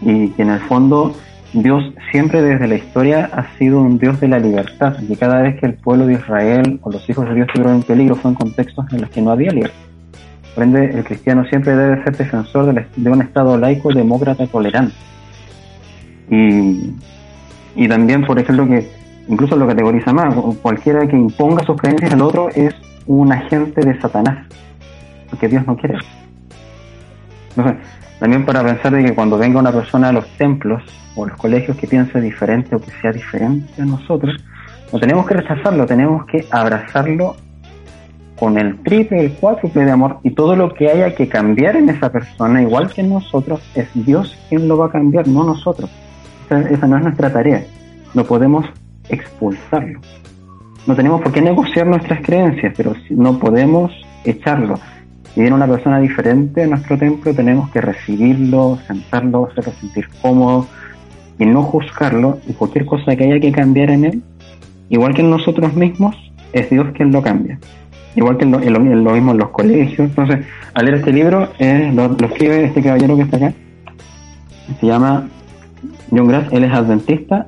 Y 0.00 0.28
que 0.30 0.42
en 0.42 0.50
el 0.50 0.60
fondo 0.60 1.16
Dios 1.52 1.82
siempre 2.12 2.42
desde 2.42 2.68
la 2.68 2.76
historia 2.76 3.28
ha 3.32 3.58
sido 3.58 3.80
un 3.80 3.98
Dios 3.98 4.20
de 4.20 4.28
la 4.28 4.38
libertad, 4.38 4.94
y 5.00 5.16
cada 5.16 5.42
vez 5.42 5.58
que 5.58 5.66
el 5.66 5.74
pueblo 5.74 6.06
de 6.06 6.14
Israel 6.14 6.78
o 6.82 6.92
los 6.92 7.08
hijos 7.10 7.28
de 7.28 7.34
Dios 7.34 7.48
estuvieron 7.48 7.76
en 7.76 7.82
peligro 7.82 8.14
fue 8.14 8.30
en 8.30 8.36
contextos 8.36 8.86
en 8.92 9.00
los 9.00 9.10
que 9.10 9.20
no 9.20 9.32
había 9.32 9.50
libertad. 9.50 9.87
Por 10.58 10.76
el 10.76 11.04
cristiano 11.04 11.44
siempre 11.44 11.76
debe 11.76 12.02
ser 12.02 12.16
defensor 12.16 12.74
de, 12.74 13.10
un 13.10 13.22
Estado 13.22 13.56
laico, 13.56 13.94
demócrata, 13.94 14.44
tolerante. 14.48 14.92
Y, 16.28 16.96
y 17.76 17.86
también, 17.86 18.26
por 18.26 18.40
ejemplo, 18.40 18.66
que 18.66 18.90
incluso 19.28 19.54
lo 19.54 19.68
categoriza 19.68 20.12
más, 20.12 20.34
cualquiera 20.60 21.06
que 21.06 21.14
imponga 21.14 21.62
sus 21.62 21.76
creencias 21.76 22.12
al 22.12 22.22
otro 22.22 22.48
es 22.48 22.74
un 23.06 23.32
agente 23.32 23.82
de 23.82 24.00
Satanás, 24.00 24.48
porque 25.30 25.46
Dios 25.46 25.64
no 25.64 25.76
quiere. 25.76 25.96
Entonces, 27.50 27.76
también 28.18 28.44
para 28.44 28.64
pensar 28.64 28.92
de 28.92 29.04
que 29.04 29.14
cuando 29.14 29.38
venga 29.38 29.60
una 29.60 29.70
persona 29.70 30.08
a 30.08 30.12
los 30.12 30.26
templos 30.38 30.82
o 31.14 31.24
a 31.24 31.28
los 31.28 31.36
colegios 31.36 31.76
que 31.76 31.86
piense 31.86 32.20
diferente 32.20 32.74
o 32.74 32.80
que 32.80 32.90
sea 33.00 33.12
diferente 33.12 33.80
a 33.80 33.84
nosotros, 33.84 34.34
no 34.92 34.98
tenemos 34.98 35.24
que 35.24 35.34
rechazarlo, 35.34 35.86
tenemos 35.86 36.26
que 36.26 36.44
abrazarlo 36.50 37.36
con 38.38 38.58
el 38.58 38.78
triple, 38.82 39.20
el 39.20 39.32
cuádruple 39.32 39.84
de 39.84 39.90
amor 39.90 40.18
y 40.22 40.30
todo 40.30 40.54
lo 40.54 40.72
que 40.72 40.88
haya 40.88 41.14
que 41.14 41.28
cambiar 41.28 41.76
en 41.76 41.88
esa 41.88 42.10
persona, 42.10 42.62
igual 42.62 42.88
que 42.92 43.00
en 43.00 43.10
nosotros, 43.10 43.60
es 43.74 43.88
Dios 43.94 44.36
quien 44.48 44.68
lo 44.68 44.78
va 44.78 44.86
a 44.86 44.90
cambiar, 44.90 45.26
no 45.26 45.44
nosotros. 45.44 45.90
Esa, 46.48 46.86
no 46.86 46.96
es 46.96 47.02
nuestra 47.02 47.32
tarea. 47.32 47.64
No 48.14 48.24
podemos 48.24 48.64
expulsarlo. 49.08 50.00
No 50.86 50.94
tenemos 50.96 51.20
por 51.20 51.32
qué 51.32 51.42
negociar 51.42 51.86
nuestras 51.86 52.22
creencias, 52.22 52.72
pero 52.76 52.94
no 53.10 53.38
podemos 53.38 53.92
echarlo. 54.24 54.78
Si 55.34 55.40
viene 55.40 55.54
una 55.54 55.66
persona 55.66 56.00
diferente 56.00 56.62
a 56.62 56.66
nuestro 56.66 56.96
templo, 56.96 57.34
tenemos 57.34 57.68
que 57.70 57.82
recibirlo, 57.82 58.78
sentarlo, 58.86 59.48
hacerlo 59.50 59.72
sentir 59.78 60.08
cómodo 60.22 60.66
y 61.38 61.44
no 61.44 61.62
juzgarlo. 61.62 62.38
Y 62.48 62.54
cualquier 62.54 62.86
cosa 62.86 63.14
que 63.14 63.24
haya 63.24 63.40
que 63.40 63.52
cambiar 63.52 63.90
en 63.90 64.04
él, 64.06 64.22
igual 64.88 65.14
que 65.14 65.20
en 65.20 65.30
nosotros 65.30 65.74
mismos, 65.74 66.16
es 66.52 66.70
Dios 66.70 66.86
quien 66.94 67.12
lo 67.12 67.20
cambia. 67.20 67.58
Igual 68.18 68.36
que 68.36 68.44
en 68.44 68.50
lo, 68.52 68.60
en 68.60 68.72
lo- 68.72 68.80
en 68.80 69.04
lo 69.04 69.12
mismo 69.12 69.30
en 69.32 69.38
los 69.38 69.48
colegios. 69.50 70.00
Entonces, 70.10 70.44
al 70.74 70.84
leer 70.84 70.96
este 70.98 71.12
libro, 71.12 71.48
eh, 71.58 71.90
lo, 71.94 72.08
lo 72.08 72.26
escribe 72.26 72.64
este 72.64 72.82
caballero 72.82 73.16
que 73.16 73.22
está 73.22 73.36
acá. 73.36 73.52
Se 74.80 74.86
llama 74.86 75.28
John 76.10 76.26
Grass, 76.28 76.46
él 76.50 76.64
es 76.64 76.72
adventista 76.72 77.46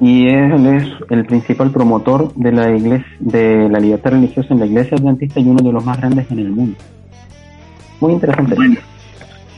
y 0.00 0.28
él 0.28 0.66
es 0.66 0.84
el 1.10 1.26
principal 1.26 1.70
promotor 1.72 2.32
de 2.34 2.52
la 2.52 2.70
iglesia, 2.76 3.06
de 3.18 3.68
la 3.68 3.80
libertad 3.80 4.12
religiosa 4.12 4.54
en 4.54 4.60
la 4.60 4.66
iglesia 4.66 4.96
adventista 4.96 5.40
y 5.40 5.48
uno 5.48 5.62
de 5.62 5.72
los 5.72 5.84
más 5.84 5.98
grandes 5.98 6.30
en 6.30 6.38
el 6.38 6.50
mundo. 6.50 6.76
Muy 8.00 8.12
interesante. 8.12 8.54
Bueno, 8.54 8.76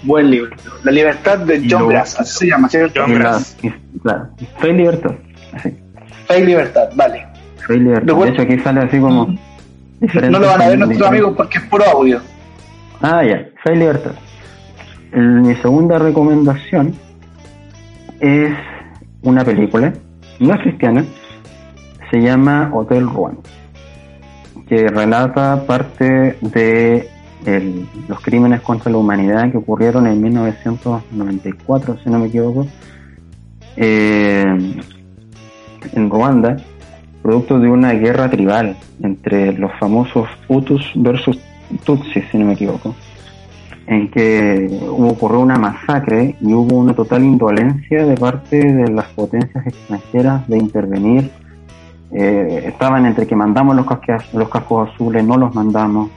buen 0.04 0.30
libro. 0.30 0.50
La 0.82 0.92
libertad 0.92 1.38
de 1.40 1.58
John 1.68 1.82
Lo- 1.82 1.88
Grass, 1.88 2.18
así 2.18 2.38
se 2.38 2.46
llama, 2.48 2.68
¿cierto? 2.70 3.02
John 3.02 3.14
Grass. 3.14 3.56
claro, 4.02 4.28
fe 4.58 4.70
y 4.70 4.72
libertad. 4.72 5.12
Así, 5.52 5.76
Fe 6.26 6.40
y 6.40 6.46
libertad, 6.46 6.88
vale. 6.96 7.26
fe 7.66 7.76
y 7.76 7.80
libertad. 7.80 8.14
De 8.16 8.28
hecho, 8.30 8.42
aquí 8.42 8.58
sale 8.60 8.80
así 8.80 8.98
como. 8.98 9.34
No 10.00 10.38
lo 10.38 10.46
van 10.46 10.62
a 10.62 10.68
ver 10.68 10.78
nuestros 10.78 11.08
amigos 11.08 11.34
porque 11.36 11.58
es 11.58 11.64
puro 11.64 11.84
audio. 11.84 12.20
Ah, 13.02 13.22
ya, 13.24 13.46
fe 13.62 13.74
y 13.74 13.76
libertad. 13.76 14.12
El- 15.12 15.42
mi 15.42 15.54
segunda 15.56 15.98
recomendación 15.98 16.94
es 18.20 18.52
una 19.22 19.44
película, 19.44 19.92
no 20.38 20.54
es 20.54 20.60
cristiana, 20.60 21.04
se 22.10 22.20
llama 22.20 22.70
Hotel 22.72 23.08
Ruan, 23.08 23.38
que 24.68 24.88
relata 24.88 25.64
parte 25.66 26.36
de 26.40 27.08
el- 27.46 27.86
los 28.08 28.20
crímenes 28.20 28.60
contra 28.60 28.90
la 28.92 28.98
humanidad 28.98 29.50
que 29.50 29.56
ocurrieron 29.58 30.06
en 30.06 30.20
1994, 30.22 31.98
si 32.02 32.10
no 32.10 32.18
me 32.18 32.26
equivoco, 32.28 32.66
eh, 33.76 34.44
en 35.92 36.10
Ruanda, 36.10 36.56
producto 37.22 37.58
de 37.58 37.68
una 37.68 37.92
guerra 37.92 38.30
tribal 38.30 38.76
entre 39.02 39.52
los 39.52 39.72
famosos 39.78 40.28
Hutus 40.48 40.90
versus 40.94 41.38
Tutsis, 41.84 42.24
si 42.30 42.38
no 42.38 42.46
me 42.46 42.54
equivoco, 42.54 42.94
en 43.86 44.10
que 44.10 44.80
ocurrió 44.88 45.40
una 45.40 45.56
masacre 45.56 46.36
y 46.40 46.52
hubo 46.52 46.76
una 46.78 46.94
total 46.94 47.22
indolencia 47.24 48.04
de 48.06 48.16
parte 48.16 48.56
de 48.72 48.90
las 48.90 49.06
potencias 49.08 49.66
extranjeras 49.66 50.48
de 50.48 50.58
intervenir. 50.58 51.30
Eh, 52.12 52.64
estaban 52.66 53.06
entre 53.06 53.26
que 53.26 53.36
mandamos 53.36 53.76
los, 53.76 53.86
casque- 53.86 54.32
los 54.32 54.48
cascos 54.48 54.90
azules, 54.90 55.24
no 55.24 55.36
los 55.36 55.54
mandamos, 55.54 56.10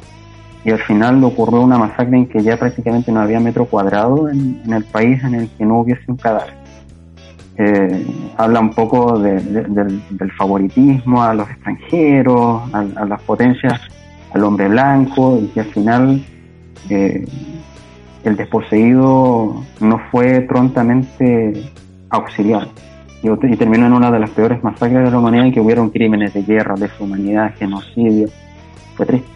y 0.66 0.72
al 0.72 0.80
final 0.80 1.24
ocurrió 1.24 1.62
una 1.62 1.78
masacre 1.78 2.18
en 2.18 2.26
que 2.28 2.42
ya 2.42 2.58
prácticamente 2.58 3.12
no 3.12 3.20
había 3.20 3.40
metro 3.40 3.66
cuadrado 3.66 4.30
en 4.30 4.62
el 4.72 4.84
país 4.86 5.24
en 5.24 5.36
el 5.36 5.50
que 5.50 5.66
no 5.66 5.80
hubiese 5.82 6.04
un 6.08 6.18
cadáver. 6.18 6.63
Eh, 7.58 8.08
habla 8.38 8.60
un 8.60 8.72
poco 8.72 9.20
de- 9.20 9.40
de- 9.40 10.02
del, 10.10 10.32
favoritismo 10.32 11.22
a 11.22 11.34
los 11.36 11.48
extranjeros, 11.50 12.64
a, 12.74 13.06
las 13.06 13.22
potencias, 13.22 13.80
al 14.34 14.44
hombre 14.44 14.68
blanco, 14.70 15.40
y 15.42 15.48
que 15.50 15.60
al 15.60 15.68
final 15.68 16.24
eh, 16.90 17.26
el 18.24 18.36
desposeído 18.36 19.64
no 19.80 20.00
fue 20.12 20.42
prontamente 20.42 21.70
auxiliado. 22.10 22.70
Y, 23.22 23.30
y 23.30 23.56
terminó 23.56 23.86
en 23.86 23.94
una 23.94 24.10
de 24.12 24.20
las 24.20 24.32
peores 24.32 24.64
masacres 24.64 25.04
de 25.04 25.12
la 25.12 25.20
humanidad 25.20 25.46
en 25.46 25.54
que 25.54 25.62
hubieron 25.62 25.90
crímenes 25.92 26.34
de 26.34 26.42
guerra, 26.44 26.76
deshumanidad, 26.76 27.54
genocidio. 27.56 28.28
Fue 28.96 29.06
triste. 29.06 29.28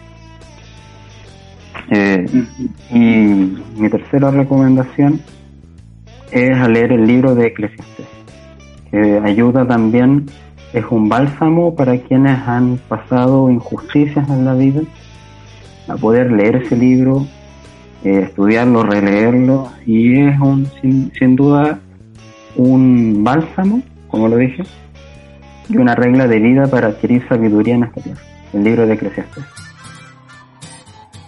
Eh, 1.90 2.26
y 2.90 2.98
mi 3.80 3.88
tercera 3.88 4.30
recomendación 4.30 5.20
es 6.30 6.56
a 6.58 6.68
leer 6.68 6.92
el 6.92 7.06
libro 7.06 7.34
de 7.34 7.46
Eclesiastes, 7.46 8.06
que 8.90 9.20
ayuda 9.24 9.66
también, 9.66 10.26
es 10.72 10.84
un 10.90 11.08
bálsamo 11.08 11.74
para 11.74 11.96
quienes 11.98 12.38
han 12.46 12.78
pasado 12.88 13.50
injusticias 13.50 14.28
en 14.28 14.44
la 14.44 14.54
vida, 14.54 14.82
a 15.88 15.96
poder 15.96 16.30
leer 16.30 16.56
ese 16.56 16.76
libro, 16.76 17.26
eh, 18.04 18.20
estudiarlo, 18.24 18.82
releerlo, 18.82 19.70
y 19.86 20.20
es 20.20 20.38
un, 20.40 20.66
sin, 20.80 21.12
sin 21.18 21.36
duda 21.36 21.80
un 22.56 23.24
bálsamo, 23.24 23.82
como 24.08 24.28
lo 24.28 24.36
dije, 24.36 24.64
y 25.68 25.76
una 25.76 25.94
regla 25.94 26.26
de 26.26 26.38
vida 26.38 26.66
para 26.66 26.88
adquirir 26.88 27.26
sabiduría 27.28 27.74
en 27.74 27.84
esta 27.84 28.00
tierra, 28.00 28.20
el 28.52 28.64
libro 28.64 28.86
de 28.86 28.94
Eclesiastes. 28.94 29.44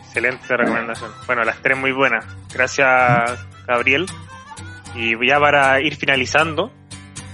Excelente 0.07 0.57
recomendación. 0.57 1.11
Bueno, 1.27 1.45
las 1.45 1.57
tres 1.63 1.79
muy 1.79 1.93
buenas. 1.93 2.25
Gracias, 2.53 3.47
Gabriel. 3.67 4.07
Y 4.95 5.27
ya 5.27 5.39
para 5.39 5.81
ir 5.81 5.97
finalizando, 5.97 6.73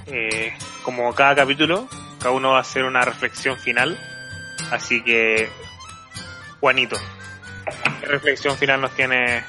eh, 0.06 0.52
como 0.82 1.12
cada 1.14 1.34
capítulo, 1.34 1.88
cada 2.18 2.32
uno 2.32 2.50
va 2.50 2.58
a 2.58 2.60
hacer 2.60 2.84
una 2.84 3.00
reflexión 3.00 3.56
final. 3.56 3.98
Así 4.70 5.02
que, 5.02 5.48
Juanito, 6.60 6.96
¿qué 8.00 8.06
reflexión 8.06 8.56
final 8.56 8.80
nos 8.80 8.94
tiene 8.94 9.42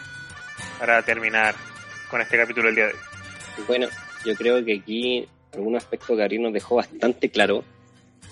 para 0.79 1.01
terminar 1.01 1.55
con 2.09 2.21
este 2.21 2.38
capítulo 2.38 2.67
del 2.67 2.75
día 2.75 2.85
de 2.85 2.91
hoy? 2.91 2.99
Bueno, 3.67 3.88
yo 4.25 4.35
creo 4.35 4.63
que 4.63 4.75
aquí 4.75 5.27
algún 5.53 5.75
aspecto 5.75 6.15
Gabriel 6.15 6.43
nos 6.43 6.53
dejó 6.53 6.75
bastante 6.75 7.29
claro 7.29 7.63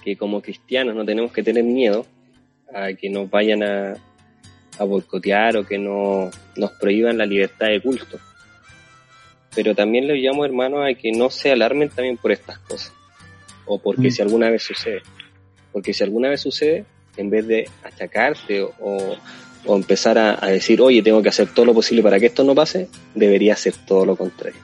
que 0.03 0.15
como 0.15 0.41
cristianos 0.41 0.95
no 0.95 1.03
tenemos 1.03 1.31
que 1.31 1.43
tener 1.43 1.63
miedo 1.63 2.05
a 2.73 2.93
que 2.93 3.09
nos 3.09 3.29
vayan 3.29 3.63
a, 3.63 3.95
a 4.77 4.83
boicotear 4.83 5.57
o 5.57 5.65
que 5.65 5.77
no, 5.77 6.29
nos 6.55 6.71
prohíban 6.73 7.17
la 7.17 7.25
libertad 7.25 7.67
de 7.67 7.81
culto. 7.81 8.19
Pero 9.55 9.73
también 9.73 10.07
le 10.07 10.15
llamo 10.15 10.43
hermanos 10.45 10.81
a 10.85 10.93
que 10.93 11.11
no 11.11 11.29
se 11.29 11.51
alarmen 11.51 11.89
también 11.89 12.17
por 12.17 12.31
estas 12.31 12.59
cosas. 12.59 12.93
O 13.65 13.79
porque 13.79 14.09
Mm. 14.09 14.11
si 14.11 14.21
alguna 14.21 14.49
vez 14.49 14.63
sucede. 14.63 15.01
Porque 15.71 15.93
si 15.93 16.03
alguna 16.03 16.29
vez 16.29 16.41
sucede, 16.41 16.85
en 17.17 17.29
vez 17.29 17.47
de 17.47 17.69
achacarte 17.83 18.61
o, 18.61 18.71
o 19.65 19.75
empezar 19.75 20.17
a, 20.17 20.37
a 20.45 20.49
decir, 20.49 20.81
oye, 20.81 21.01
tengo 21.01 21.21
que 21.23 21.29
hacer 21.29 21.47
todo 21.53 21.65
lo 21.65 21.73
posible 21.73 22.03
para 22.03 22.19
que 22.19 22.27
esto 22.27 22.43
no 22.43 22.53
pase, 22.53 22.89
debería 23.15 23.53
hacer 23.53 23.73
todo 23.87 24.05
lo 24.05 24.15
contrario. 24.15 24.59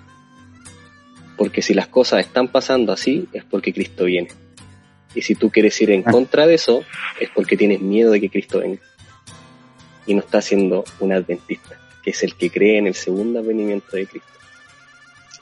Porque 1.37 1.61
si 1.61 1.73
las 1.73 1.87
cosas 1.87 2.19
están 2.25 2.49
pasando 2.49 2.91
así, 2.91 3.27
es 3.33 3.43
porque 3.43 3.73
Cristo 3.73 4.05
viene. 4.05 4.29
Y 5.15 5.21
si 5.23 5.35
tú 5.35 5.49
quieres 5.49 5.79
ir 5.81 5.91
en 5.91 6.03
Ah. 6.05 6.11
contra 6.11 6.45
de 6.45 6.53
eso, 6.55 6.83
es 7.19 7.29
porque 7.33 7.57
tienes 7.57 7.81
miedo 7.81 8.11
de 8.11 8.21
que 8.21 8.29
Cristo 8.29 8.59
venga. 8.59 8.79
Y 10.05 10.13
no 10.13 10.19
estás 10.19 10.45
siendo 10.45 10.83
un 10.99 11.13
adventista, 11.13 11.79
que 12.03 12.11
es 12.11 12.23
el 12.23 12.35
que 12.35 12.49
cree 12.49 12.77
en 12.77 12.87
el 12.87 12.93
segundo 12.95 13.39
advenimiento 13.39 13.95
de 13.95 14.05
Cristo. 14.05 14.27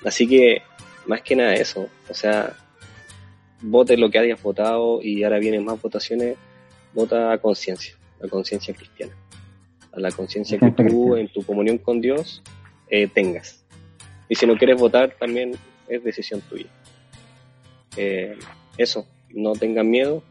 Así 0.06 0.28
que, 0.28 0.62
más 1.06 1.22
que 1.22 1.36
nada 1.36 1.54
eso, 1.54 1.90
o 2.10 2.14
sea, 2.14 2.56
vote 3.62 3.98
lo 3.98 4.10
que 4.10 4.20
hayas 4.20 4.42
votado 4.42 5.02
y 5.02 5.24
ahora 5.24 5.40
vienen 5.40 5.66
más 5.66 5.82
votaciones, 5.82 6.38
vota 6.94 7.32
a 7.32 7.38
conciencia, 7.38 7.96
a 8.24 8.28
conciencia 8.28 8.74
cristiana. 8.74 9.14
A 9.92 10.00
la 10.00 10.12
conciencia 10.12 10.60
que 10.60 10.72
tú 10.72 11.16
en 11.16 11.28
tu 11.30 11.44
comunión 11.44 11.80
con 11.80 12.00
Dios 12.00 12.44
eh, 12.90 13.08
tengas. 13.08 13.66
Y 14.28 14.36
si 14.36 14.46
no 14.46 14.56
quieres 14.56 14.80
votar, 14.80 15.16
también 15.20 15.54
es 15.88 16.04
decisión 16.04 16.42
tuya. 16.42 16.68
Eh, 17.98 18.38
eso, 18.78 19.08
no 19.32 19.54
tengan 19.54 19.90
miedo, 19.90 20.24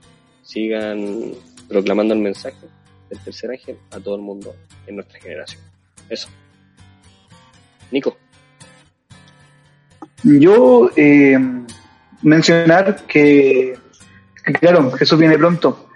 sigan 0.43 1.35
proclamando 1.69 2.15
el 2.15 2.21
mensaje 2.21 2.67
del 3.11 3.19
tercer 3.21 3.51
ángel 3.51 3.79
a 3.91 4.01
todo 4.01 4.15
el 4.15 4.23
mundo 4.23 4.55
en 4.87 4.97
nuestra 4.97 5.21
generación. 5.21 5.63
Eso. 6.09 6.29
Nico. 7.91 8.17
Yo 10.25 10.91
eh, 10.97 11.39
mencionar 12.23 12.97
que, 13.07 13.79
claro, 14.61 14.91
Jesús 14.93 15.19
viene 15.19 15.39
pronto. 15.39 15.89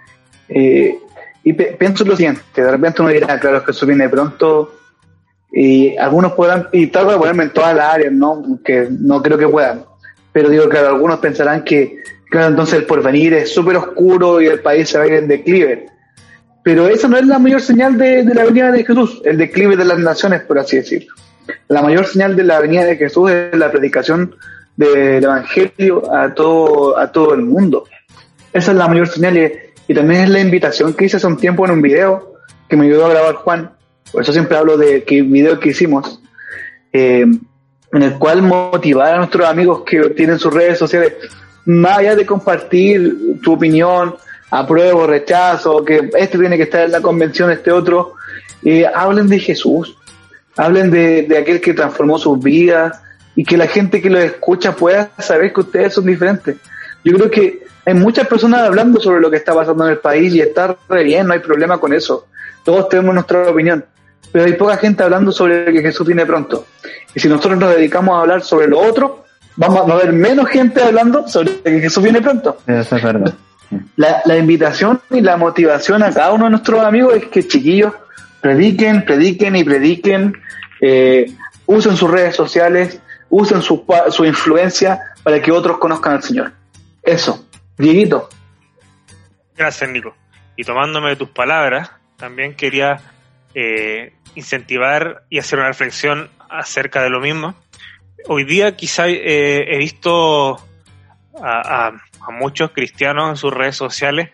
Eh, 0.47 0.97
y 1.43 1.53
pienso 1.53 2.03
en 2.03 2.09
lo 2.09 2.15
siguiente, 2.15 2.41
de 2.55 2.71
repente 2.71 3.01
uno 3.01 3.11
dirá, 3.11 3.37
claro, 3.39 3.63
Jesús 3.65 3.85
viene 3.85 4.07
pronto, 4.07 4.75
y 5.51 5.95
algunos 5.97 6.33
podrán, 6.33 6.69
y 6.71 6.87
trato 6.87 7.11
de 7.11 7.17
ponerme 7.17 7.43
en 7.43 7.49
todas 7.51 7.75
las 7.75 7.93
áreas, 7.93 8.13
¿no? 8.13 8.59
Que 8.63 8.87
no 8.89 9.21
creo 9.21 9.37
que 9.37 9.47
puedan. 9.47 9.83
Pero 10.31 10.49
digo, 10.49 10.69
claro, 10.69 10.87
algunos 10.87 11.19
pensarán 11.19 11.63
que, 11.63 12.01
claro, 12.29 12.47
entonces 12.47 12.79
el 12.79 12.85
porvenir 12.85 13.33
es 13.33 13.53
súper 13.53 13.75
oscuro 13.75 14.41
y 14.41 14.47
el 14.47 14.61
país 14.61 14.89
se 14.89 14.97
va 14.97 15.03
a 15.03 15.07
ir 15.07 15.13
en 15.13 15.27
declive. 15.27 15.85
Pero 16.63 16.87
esa 16.87 17.09
no 17.09 17.17
es 17.17 17.27
la 17.27 17.39
mayor 17.39 17.61
señal 17.61 17.97
de, 17.97 18.23
de 18.23 18.33
la 18.33 18.45
venida 18.45 18.71
de 18.71 18.85
Jesús, 18.85 19.21
el 19.25 19.37
declive 19.37 19.75
de 19.75 19.85
las 19.85 19.99
naciones, 19.99 20.41
por 20.43 20.57
así 20.57 20.77
decirlo. 20.77 21.13
La 21.67 21.81
mayor 21.81 22.05
señal 22.05 22.35
de 22.35 22.43
la 22.43 22.59
venida 22.59 22.85
de 22.85 22.97
Jesús 22.97 23.31
es 23.31 23.55
la 23.57 23.71
predicación 23.71 24.35
del 24.75 25.23
Evangelio 25.23 26.13
a 26.13 26.33
todo, 26.33 26.97
a 26.97 27.11
todo 27.11 27.33
el 27.33 27.41
mundo. 27.41 27.85
Esa 28.51 28.71
es 28.71 28.77
la 28.77 28.87
mayor 28.87 29.07
señal 29.07 29.37
y, 29.37 29.93
también 29.93 30.21
es 30.21 30.29
la 30.29 30.39
invitación 30.39 30.93
que 30.93 31.05
hice 31.05 31.17
hace 31.17 31.27
un 31.27 31.37
tiempo 31.37 31.65
en 31.65 31.71
un 31.71 31.81
video 31.81 32.35
que 32.67 32.75
me 32.75 32.85
ayudó 32.85 33.05
a 33.05 33.09
grabar 33.09 33.35
Juan. 33.35 33.71
Por 34.11 34.21
eso 34.21 34.31
siempre 34.31 34.57
hablo 34.57 34.77
de 34.77 35.03
que 35.03 35.21
video 35.21 35.59
que 35.59 35.69
hicimos, 35.69 36.21
eh, 36.91 37.25
en 37.91 38.01
el 38.01 38.13
cual 38.17 38.41
motivar 38.41 39.13
a 39.13 39.17
nuestros 39.17 39.47
amigos 39.47 39.83
que 39.85 40.09
tienen 40.11 40.39
sus 40.39 40.53
redes 40.53 40.79
sociales, 40.79 41.13
más 41.65 41.99
allá 41.99 42.15
de 42.15 42.25
compartir 42.25 43.39
tu 43.41 43.53
opinión, 43.53 44.15
apruebo, 44.49 45.07
rechazo, 45.07 45.83
que 45.83 46.09
este 46.17 46.37
tiene 46.37 46.57
que 46.57 46.63
estar 46.63 46.85
en 46.85 46.91
la 46.91 47.01
convención, 47.01 47.51
este 47.51 47.71
otro, 47.71 48.13
eh, 48.63 48.85
hablen 48.85 49.27
de 49.27 49.39
Jesús, 49.39 49.97
hablen 50.55 50.91
de, 50.91 51.23
de 51.23 51.37
aquel 51.37 51.61
que 51.61 51.73
transformó 51.73 52.17
sus 52.17 52.39
vidas 52.39 52.99
y 53.35 53.43
que 53.43 53.57
la 53.57 53.67
gente 53.67 54.01
que 54.01 54.09
los 54.09 54.23
escucha 54.23 54.75
pueda 54.75 55.09
saber 55.17 55.53
que 55.53 55.61
ustedes 55.61 55.93
son 55.93 56.05
diferentes. 56.05 56.57
Yo 57.03 57.13
creo 57.13 57.31
que 57.31 57.63
hay 57.85 57.93
muchas 57.93 58.27
personas 58.27 58.61
hablando 58.61 58.99
sobre 58.99 59.19
lo 59.19 59.29
que 59.29 59.37
está 59.37 59.53
pasando 59.53 59.85
en 59.85 59.91
el 59.91 59.97
país 59.97 60.33
y 60.33 60.41
está 60.41 60.75
re 60.87 61.03
bien, 61.03 61.27
no 61.27 61.33
hay 61.33 61.39
problema 61.39 61.77
con 61.77 61.93
eso. 61.93 62.27
Todos 62.63 62.87
tenemos 62.87 63.13
nuestra 63.13 63.49
opinión, 63.49 63.83
pero 64.31 64.45
hay 64.45 64.53
poca 64.53 64.77
gente 64.77 65.03
hablando 65.03 65.31
sobre 65.31 65.65
que 65.73 65.81
Jesús 65.81 66.07
viene 66.07 66.25
pronto. 66.25 66.65
Y 67.13 67.19
si 67.19 67.27
nosotros 67.27 67.57
nos 67.57 67.75
dedicamos 67.75 68.15
a 68.15 68.21
hablar 68.21 68.41
sobre 68.41 68.67
lo 68.67 68.79
otro, 68.79 69.25
vamos 69.57 69.89
a 69.89 69.95
ver 69.95 70.13
menos 70.13 70.47
gente 70.47 70.81
hablando 70.81 71.27
sobre 71.27 71.61
que 71.61 71.81
Jesús 71.81 72.01
viene 72.03 72.21
pronto. 72.21 72.57
Eso 72.65 72.95
es 72.95 73.03
verdad. 73.03 73.33
La, 73.95 74.21
la 74.25 74.37
invitación 74.37 75.01
y 75.09 75.19
la 75.19 75.35
motivación 75.35 76.03
a 76.03 76.13
cada 76.13 76.31
uno 76.31 76.45
de 76.45 76.51
nuestros 76.51 76.79
amigos 76.81 77.15
es 77.15 77.25
que 77.25 77.45
chiquillos 77.45 77.91
prediquen, 78.43 79.05
prediquen 79.05 79.55
y 79.55 79.63
prediquen, 79.63 80.33
eh, 80.81 81.31
usen 81.65 81.95
sus 81.97 82.11
redes 82.11 82.35
sociales, 82.35 83.01
usen 83.29 83.61
su, 83.61 83.85
su 84.09 84.25
influencia 84.25 84.99
para 85.23 85.41
que 85.41 85.51
otros 85.51 85.77
conozcan 85.79 86.13
al 86.15 86.21
Señor. 86.23 86.51
Eso, 87.01 87.47
Dieguito. 87.77 88.29
Gracias, 89.55 89.89
Nico. 89.89 90.13
Y 90.57 90.63
tomándome 90.63 91.09
de 91.11 91.15
tus 91.15 91.29
palabras, 91.29 91.89
también 92.17 92.53
quería 92.55 92.99
eh, 93.55 94.13
incentivar 94.35 95.23
y 95.29 95.39
hacer 95.39 95.59
una 95.59 95.69
reflexión 95.69 96.29
acerca 96.49 97.01
de 97.01 97.09
lo 97.09 97.21
mismo. 97.21 97.55
Hoy 98.27 98.43
día 98.43 98.75
quizá 98.75 99.07
eh, 99.07 99.65
he 99.73 99.77
visto 99.77 100.55
a, 101.41 101.87
a- 101.87 102.01
a 102.25 102.31
muchos 102.31 102.71
cristianos 102.71 103.29
en 103.31 103.35
sus 103.37 103.53
redes 103.53 103.75
sociales 103.75 104.29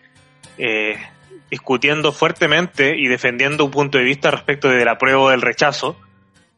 eh, 0.58 0.96
discutiendo 1.50 2.12
fuertemente 2.12 2.96
y 2.96 3.08
defendiendo 3.08 3.64
un 3.64 3.70
punto 3.70 3.98
de 3.98 4.04
vista 4.04 4.30
respecto 4.30 4.68
del 4.68 4.88
apruebo 4.88 5.24
o 5.24 5.30
del 5.30 5.42
rechazo. 5.42 5.96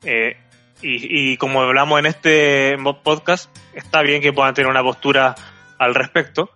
Eh, 0.05 0.36
y, 0.82 1.32
y, 1.32 1.36
como 1.36 1.62
hablamos 1.62 1.98
en 2.01 2.06
este 2.06 2.77
podcast, 3.02 3.56
está 3.73 4.02
bien 4.02 4.20
que 4.20 4.32
puedan 4.32 4.52
tener 4.52 4.70
una 4.70 4.82
postura 4.82 5.35
al 5.78 5.94
respecto, 5.94 6.51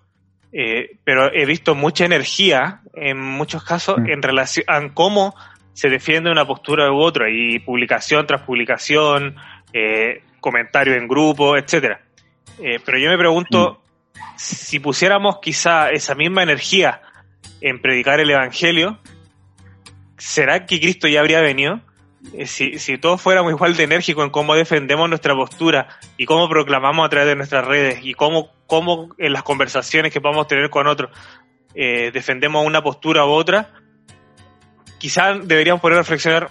eh, 0.53 0.97
pero 1.05 1.33
he 1.33 1.47
visto 1.47 1.75
mucha 1.75 2.05
energía 2.05 2.81
en 2.95 3.19
muchos 3.21 3.65
casos 3.65 3.99
mm. 3.99 4.11
en 4.11 4.23
relación 4.23 4.65
a 4.69 4.93
cómo 4.93 5.35
se 5.73 5.89
defiende 5.89 6.31
una 6.31 6.47
postura 6.47 6.91
u 6.91 6.99
otra 6.99 7.31
y 7.31 7.61
publicación 7.61 8.27
tras 8.27 8.43
publicación, 8.43 9.37
eh, 9.73 10.23
comentario 10.41 10.95
en 10.95 11.07
grupo, 11.07 11.57
etcétera. 11.57 12.01
Pero 12.59 12.99
yo 12.99 13.11
me 13.11 13.19
pregunto 13.19 13.81
mm. 14.15 14.19
si 14.37 14.81
pusiéramos 14.81 15.39
quizá 15.41 15.91
esa 15.91 16.15
misma 16.15 16.43
energía 16.43 17.03
en 17.69 17.83
predicar 17.83 18.21
el 18.21 18.31
evangelio, 18.31 18.99
¿será 20.17 20.67
que 20.67 20.79
Cristo 20.79 21.09
ya 21.09 21.19
habría 21.19 21.41
venido? 21.41 21.81
Eh, 22.33 22.47
si, 22.47 22.79
si 22.79 22.97
todos 22.97 23.21
fuéramos 23.21 23.51
igual 23.51 23.77
de 23.77 23.83
enérgicos 23.83 24.25
en 24.25 24.31
cómo 24.31 24.55
defendemos 24.55 25.09
nuestra 25.09 25.35
postura 25.35 25.89
y 26.17 26.27
cómo 26.27 26.49
proclamamos 26.49 27.05
a 27.05 27.09
través 27.09 27.29
de 27.29 27.35
nuestras 27.35 27.67
redes 27.67 27.99
y 28.03 28.15
cómo, 28.15 28.53
cómo 28.69 29.15
en 29.19 29.33
las 29.33 29.43
conversaciones 29.43 30.13
que 30.13 30.21
podamos 30.21 30.47
tener 30.47 30.71
con 30.71 30.87
otros 30.87 31.11
eh, 31.75 32.13
defendemos 32.13 32.65
una 32.65 32.83
postura 32.83 33.27
u 33.27 33.31
otra, 33.31 33.75
quizás 34.99 35.47
deberíamos 35.47 35.83
poner 35.83 35.99
a 35.99 36.03
reflexionar, 36.03 36.51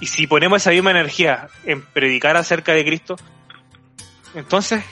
y 0.00 0.06
si 0.06 0.26
ponemos 0.26 0.62
esa 0.62 0.70
misma 0.70 0.90
energía 0.90 1.48
en 1.64 1.82
predicar 1.82 2.36
acerca 2.38 2.72
de 2.72 2.84
Cristo, 2.84 3.16
entonces 4.34 4.82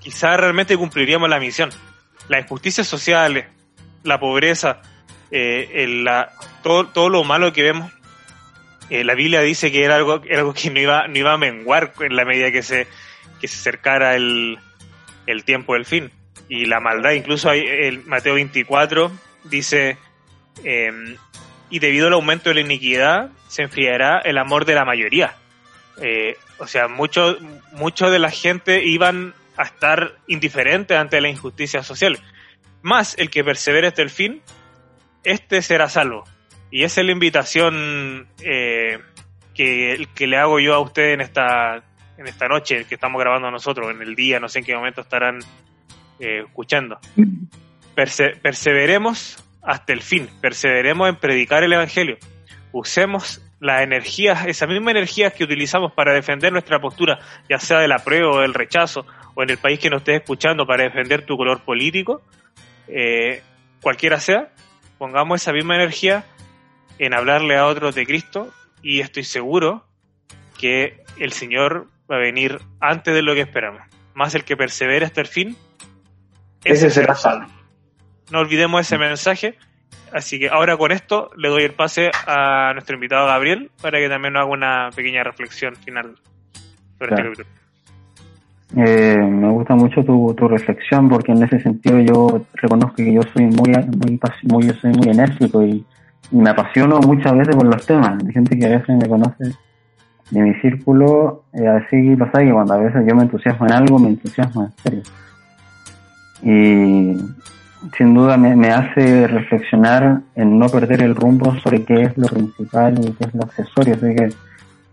quizás 0.00 0.40
realmente 0.40 0.76
cumpliríamos 0.76 1.28
la 1.30 1.38
misión. 1.38 1.70
Las 2.28 2.42
injusticias 2.42 2.88
sociales, 2.88 3.46
la 4.06 4.18
pobreza, 4.20 4.82
eh, 5.30 5.86
la, 5.88 6.32
todo, 6.62 6.86
todo 6.86 7.08
lo 7.08 7.24
malo 7.24 7.52
que 7.52 7.62
vemos, 7.62 7.92
eh, 8.88 9.04
la 9.04 9.14
Biblia 9.14 9.40
dice 9.40 9.72
que 9.72 9.84
era 9.84 9.96
algo, 9.96 10.22
algo 10.30 10.54
que 10.54 10.70
no 10.70 10.80
iba, 10.80 11.08
no 11.08 11.18
iba 11.18 11.32
a 11.32 11.38
menguar 11.38 11.92
en 12.00 12.14
la 12.14 12.24
medida 12.24 12.52
que 12.52 12.62
se, 12.62 12.86
que 13.40 13.48
se 13.48 13.56
acercara 13.56 14.14
el, 14.14 14.58
el 15.26 15.44
tiempo 15.44 15.74
del 15.74 15.84
fin. 15.84 16.10
Y 16.48 16.66
la 16.66 16.78
maldad, 16.78 17.12
incluso 17.12 17.50
hay, 17.50 17.60
el 17.66 18.04
Mateo 18.04 18.34
24 18.34 19.10
dice, 19.44 19.98
eh, 20.62 21.16
y 21.70 21.78
debido 21.80 22.06
al 22.06 22.12
aumento 22.12 22.50
de 22.50 22.54
la 22.54 22.60
iniquidad 22.60 23.30
se 23.48 23.62
enfriará 23.62 24.20
el 24.20 24.38
amor 24.38 24.64
de 24.64 24.74
la 24.74 24.84
mayoría. 24.84 25.34
Eh, 26.00 26.36
o 26.58 26.66
sea, 26.66 26.88
mucho, 26.88 27.36
mucho 27.72 28.10
de 28.10 28.18
la 28.18 28.30
gente 28.30 28.84
iban 28.84 29.34
a 29.56 29.64
estar 29.64 30.16
indiferentes 30.26 30.96
ante 30.96 31.20
la 31.20 31.28
injusticia 31.28 31.82
social. 31.82 32.20
Más 32.86 33.18
el 33.18 33.30
que 33.30 33.42
persevere 33.42 33.88
hasta 33.88 34.02
el 34.02 34.10
fin, 34.10 34.42
este 35.24 35.60
será 35.60 35.88
salvo. 35.88 36.22
Y 36.70 36.84
esa 36.84 37.00
es 37.00 37.06
la 37.06 37.10
invitación 37.10 38.28
eh, 38.44 39.00
que, 39.54 40.06
le 40.20 40.36
hago 40.36 40.60
yo 40.60 40.72
a 40.72 40.78
ustedes 40.78 41.14
en 41.14 41.20
esta, 41.20 41.82
en 42.16 42.28
esta 42.28 42.46
noche 42.46 42.84
que 42.84 42.94
estamos 42.94 43.20
grabando 43.20 43.50
nosotros, 43.50 43.90
en 43.90 44.02
el 44.02 44.14
día, 44.14 44.38
no 44.38 44.48
sé 44.48 44.60
en 44.60 44.66
qué 44.66 44.76
momento 44.76 45.00
estarán 45.00 45.40
eh, 46.20 46.44
escuchando. 46.46 47.00
perseveremos 48.40 49.44
hasta 49.62 49.92
el 49.92 50.00
fin, 50.00 50.30
perseveremos 50.40 51.08
en 51.08 51.16
predicar 51.16 51.64
el 51.64 51.72
Evangelio, 51.72 52.18
usemos 52.70 53.42
las 53.58 53.82
energías, 53.82 54.46
esas 54.46 54.68
mismas 54.68 54.92
energías 54.92 55.32
que 55.32 55.42
utilizamos 55.42 55.92
para 55.92 56.14
defender 56.14 56.52
nuestra 56.52 56.78
postura, 56.80 57.18
ya 57.48 57.58
sea 57.58 57.80
del 57.80 57.90
apruebo 57.90 58.36
o 58.36 58.40
del 58.42 58.54
rechazo, 58.54 59.04
o 59.34 59.42
en 59.42 59.50
el 59.50 59.58
país 59.58 59.80
que 59.80 59.90
nos 59.90 60.02
estés 60.02 60.20
escuchando 60.20 60.68
para 60.68 60.84
defender 60.84 61.26
tu 61.26 61.36
color 61.36 61.64
político, 61.64 62.22
eh, 62.88 63.42
cualquiera 63.80 64.20
sea, 64.20 64.52
pongamos 64.98 65.42
esa 65.42 65.52
misma 65.52 65.76
energía 65.76 66.24
en 66.98 67.14
hablarle 67.14 67.56
a 67.56 67.66
otros 67.66 67.94
de 67.94 68.06
Cristo 68.06 68.52
y 68.82 69.00
estoy 69.00 69.24
seguro 69.24 69.86
que 70.58 71.04
el 71.18 71.32
Señor 71.32 71.88
va 72.10 72.16
a 72.16 72.20
venir 72.20 72.60
antes 72.80 73.14
de 73.14 73.22
lo 73.22 73.34
que 73.34 73.42
esperamos. 73.42 73.82
Más 74.14 74.34
el 74.34 74.44
que 74.44 74.56
persevere 74.56 75.04
hasta 75.04 75.20
el 75.20 75.26
fin. 75.26 75.56
Ese 76.64 76.90
será 76.90 77.14
salvo 77.14 77.56
no 78.30 78.40
olvidemos 78.40 78.80
ese 78.80 78.98
mensaje. 78.98 79.56
Así 80.12 80.38
que 80.38 80.48
ahora 80.48 80.76
con 80.76 80.92
esto 80.92 81.30
le 81.36 81.48
doy 81.48 81.64
el 81.64 81.74
pase 81.74 82.10
a 82.26 82.72
nuestro 82.72 82.94
invitado 82.94 83.26
Gabriel 83.26 83.70
para 83.82 83.98
que 83.98 84.08
también 84.08 84.34
nos 84.34 84.42
haga 84.42 84.52
una 84.52 84.90
pequeña 84.94 85.22
reflexión 85.24 85.76
final 85.76 86.16
sobre 86.98 87.14
este 87.14 87.22
capítulo. 87.22 87.65
Eh, 88.74 89.16
me 89.16 89.48
gusta 89.50 89.76
mucho 89.76 90.02
tu, 90.04 90.34
tu 90.34 90.48
reflexión 90.48 91.08
porque 91.08 91.32
en 91.32 91.42
ese 91.42 91.60
sentido 91.60 92.00
yo 92.00 92.46
reconozco 92.54 92.96
que 92.96 93.12
yo 93.12 93.22
soy 93.32 93.44
muy 93.44 93.70
muy, 93.70 94.20
muy 94.42 94.66
yo 94.66 94.74
soy 94.74 94.92
muy 94.92 95.08
enérgico 95.08 95.62
y, 95.62 95.84
me 96.32 96.50
apasiono 96.50 96.98
muchas 96.98 97.32
veces 97.34 97.54
por 97.54 97.66
los 97.66 97.86
temas. 97.86 98.22
Hay 98.24 98.32
gente 98.32 98.58
que 98.58 98.66
a 98.66 98.70
veces 98.70 98.96
me 98.96 99.08
conoce 99.08 99.44
de 100.30 100.42
mi 100.42 100.54
círculo, 100.54 101.44
eh, 101.52 101.68
así 101.68 102.16
lo 102.16 102.30
sabe, 102.32 102.52
cuando 102.52 102.74
a 102.74 102.78
veces 102.78 103.04
yo 103.06 103.14
me 103.14 103.22
entusiasmo 103.22 103.66
en 103.66 103.72
algo, 103.72 103.98
me 103.98 104.08
entusiasmo 104.08 104.64
en 104.64 104.72
serio. 104.82 105.02
Y, 106.42 107.16
sin 107.96 108.14
duda 108.14 108.36
me, 108.36 108.68
hace 108.70 109.28
reflexionar 109.28 110.22
en 110.34 110.58
no 110.58 110.68
perder 110.68 111.02
el 111.02 111.14
rumbo 111.14 111.54
sobre 111.60 111.84
qué 111.84 112.02
es 112.02 112.18
lo 112.18 112.26
principal 112.26 112.98
y 112.98 113.12
qué 113.12 113.24
es 113.24 113.34
lo 113.34 113.42
accesorio, 113.44 113.94
así 113.94 114.14
que 114.14 114.28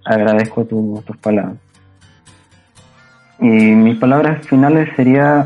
agradezco 0.05 0.65
tus 0.65 1.17
palabras. 1.17 1.57
Y 3.43 3.75
mis 3.75 3.97
palabras 3.97 4.47
finales 4.47 4.87
sería, 4.95 5.43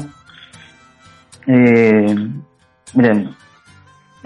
eh, 1.47 2.15
miren, 2.93 3.31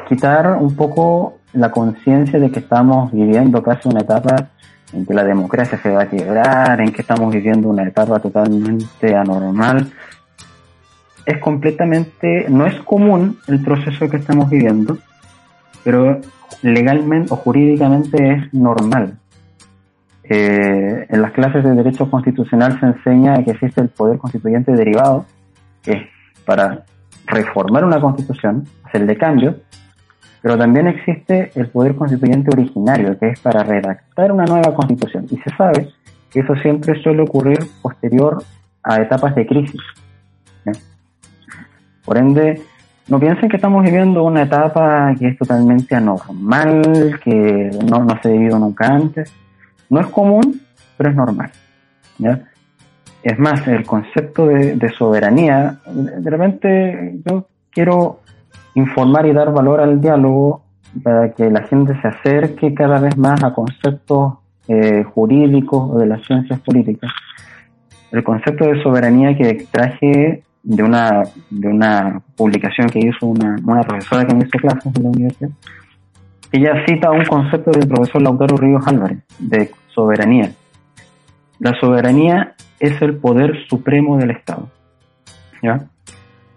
quitar 0.09 0.57
un 0.57 0.75
poco 0.75 1.37
la 1.53 1.71
conciencia 1.71 2.37
de 2.37 2.51
que 2.51 2.59
estamos 2.59 3.13
viviendo 3.13 3.63
casi 3.63 3.87
una 3.87 4.01
etapa 4.01 4.49
en 4.91 5.05
que 5.05 5.13
la 5.13 5.23
democracia 5.23 5.79
se 5.81 5.89
va 5.89 6.03
a 6.03 6.09
quebrar, 6.09 6.81
en 6.81 6.91
que 6.91 7.01
estamos 7.01 7.33
viviendo 7.33 7.69
una 7.69 7.83
etapa 7.83 8.19
totalmente 8.19 9.15
anormal, 9.15 9.89
es 11.25 11.37
completamente, 11.37 12.47
no 12.49 12.65
es 12.65 12.75
común 12.81 13.37
el 13.47 13.63
proceso 13.63 14.09
que 14.09 14.17
estamos 14.17 14.49
viviendo, 14.49 14.97
pero 15.85 16.19
legalmente 16.61 17.33
o 17.33 17.37
jurídicamente 17.37 18.33
es 18.33 18.53
normal. 18.53 19.20
Eh, 20.33 21.07
en 21.09 21.21
las 21.21 21.33
clases 21.33 21.61
de 21.61 21.73
Derecho 21.73 22.09
Constitucional 22.09 22.79
se 22.79 22.85
enseña 22.85 23.43
que 23.43 23.51
existe 23.51 23.81
el 23.81 23.89
poder 23.89 24.17
constituyente 24.17 24.71
derivado, 24.71 25.25
que 25.83 25.91
es 25.91 26.03
para 26.45 26.85
reformar 27.25 27.83
una 27.83 27.99
constitución, 27.99 28.63
hacerle 28.85 29.17
cambios, 29.17 29.57
pero 30.41 30.57
también 30.57 30.87
existe 30.87 31.51
el 31.55 31.67
poder 31.67 31.95
constituyente 31.95 32.49
originario, 32.49 33.19
que 33.19 33.27
es 33.27 33.41
para 33.41 33.63
redactar 33.63 34.31
una 34.31 34.45
nueva 34.45 34.73
constitución. 34.73 35.25
Y 35.29 35.35
se 35.35 35.49
sabe 35.57 35.89
que 36.29 36.39
eso 36.39 36.55
siempre 36.55 36.97
suele 37.03 37.23
ocurrir 37.23 37.59
posterior 37.81 38.41
a 38.83 39.01
etapas 39.01 39.35
de 39.35 39.45
crisis. 39.45 39.81
Por 42.05 42.17
ende, 42.17 42.61
no 43.09 43.19
piensen 43.19 43.49
que 43.49 43.57
estamos 43.57 43.83
viviendo 43.83 44.23
una 44.23 44.43
etapa 44.43 45.13
que 45.19 45.27
es 45.27 45.37
totalmente 45.37 45.93
anormal, 45.93 47.19
que 47.21 47.69
no, 47.85 48.05
no 48.05 48.17
se 48.21 48.29
ha 48.29 48.31
vivido 48.31 48.57
nunca 48.57 48.87
antes. 48.87 49.40
No 49.91 49.99
es 49.99 50.07
común, 50.07 50.61
pero 50.97 51.09
es 51.09 51.15
normal. 51.15 51.51
Es 53.23 53.37
más, 53.37 53.67
el 53.67 53.85
concepto 53.85 54.47
de, 54.47 54.89
soberanía, 54.97 55.79
de 55.85 56.29
repente 56.29 57.19
yo 57.25 57.47
quiero 57.69 58.21
informar 58.73 59.25
y 59.25 59.33
dar 59.33 59.51
valor 59.51 59.81
al 59.81 59.99
diálogo 59.99 60.63
para 61.03 61.33
que 61.33 61.51
la 61.51 61.63
gente 61.63 61.93
se 62.01 62.07
acerque 62.07 62.73
cada 62.73 63.01
vez 63.01 63.17
más 63.17 63.43
a 63.43 63.53
conceptos 63.53 64.35
eh, 64.69 65.03
jurídicos 65.03 65.89
o 65.91 65.99
de 65.99 66.05
las 66.05 66.25
ciencias 66.25 66.61
políticas. 66.61 67.11
El 68.11 68.23
concepto 68.23 68.65
de 68.65 68.81
soberanía 68.81 69.35
que 69.35 69.67
traje 69.69 70.43
de 70.63 70.83
una, 70.83 71.23
de 71.49 71.67
una 71.67 72.21
publicación 72.37 72.87
que 72.87 72.99
hizo 72.99 73.25
una, 73.25 73.57
una 73.65 73.83
profesora 73.83 74.25
que 74.25 74.35
me 74.35 74.45
hizo 74.45 74.57
clases 74.57 74.95
en 74.95 75.03
la 75.03 75.09
universidad. 75.09 75.49
Ella 76.51 76.85
cita 76.85 77.11
un 77.11 77.25
concepto 77.25 77.71
del 77.71 77.87
profesor 77.87 78.21
Lautaro 78.21 78.57
Ríos 78.57 78.85
Álvarez, 78.87 79.19
de 79.39 79.71
soberanía. 79.93 80.51
La 81.59 81.79
soberanía 81.79 82.55
es 82.79 83.01
el 83.01 83.17
poder 83.17 83.55
supremo 83.69 84.17
del 84.17 84.31
Estado, 84.31 84.69
¿ya? 85.61 85.85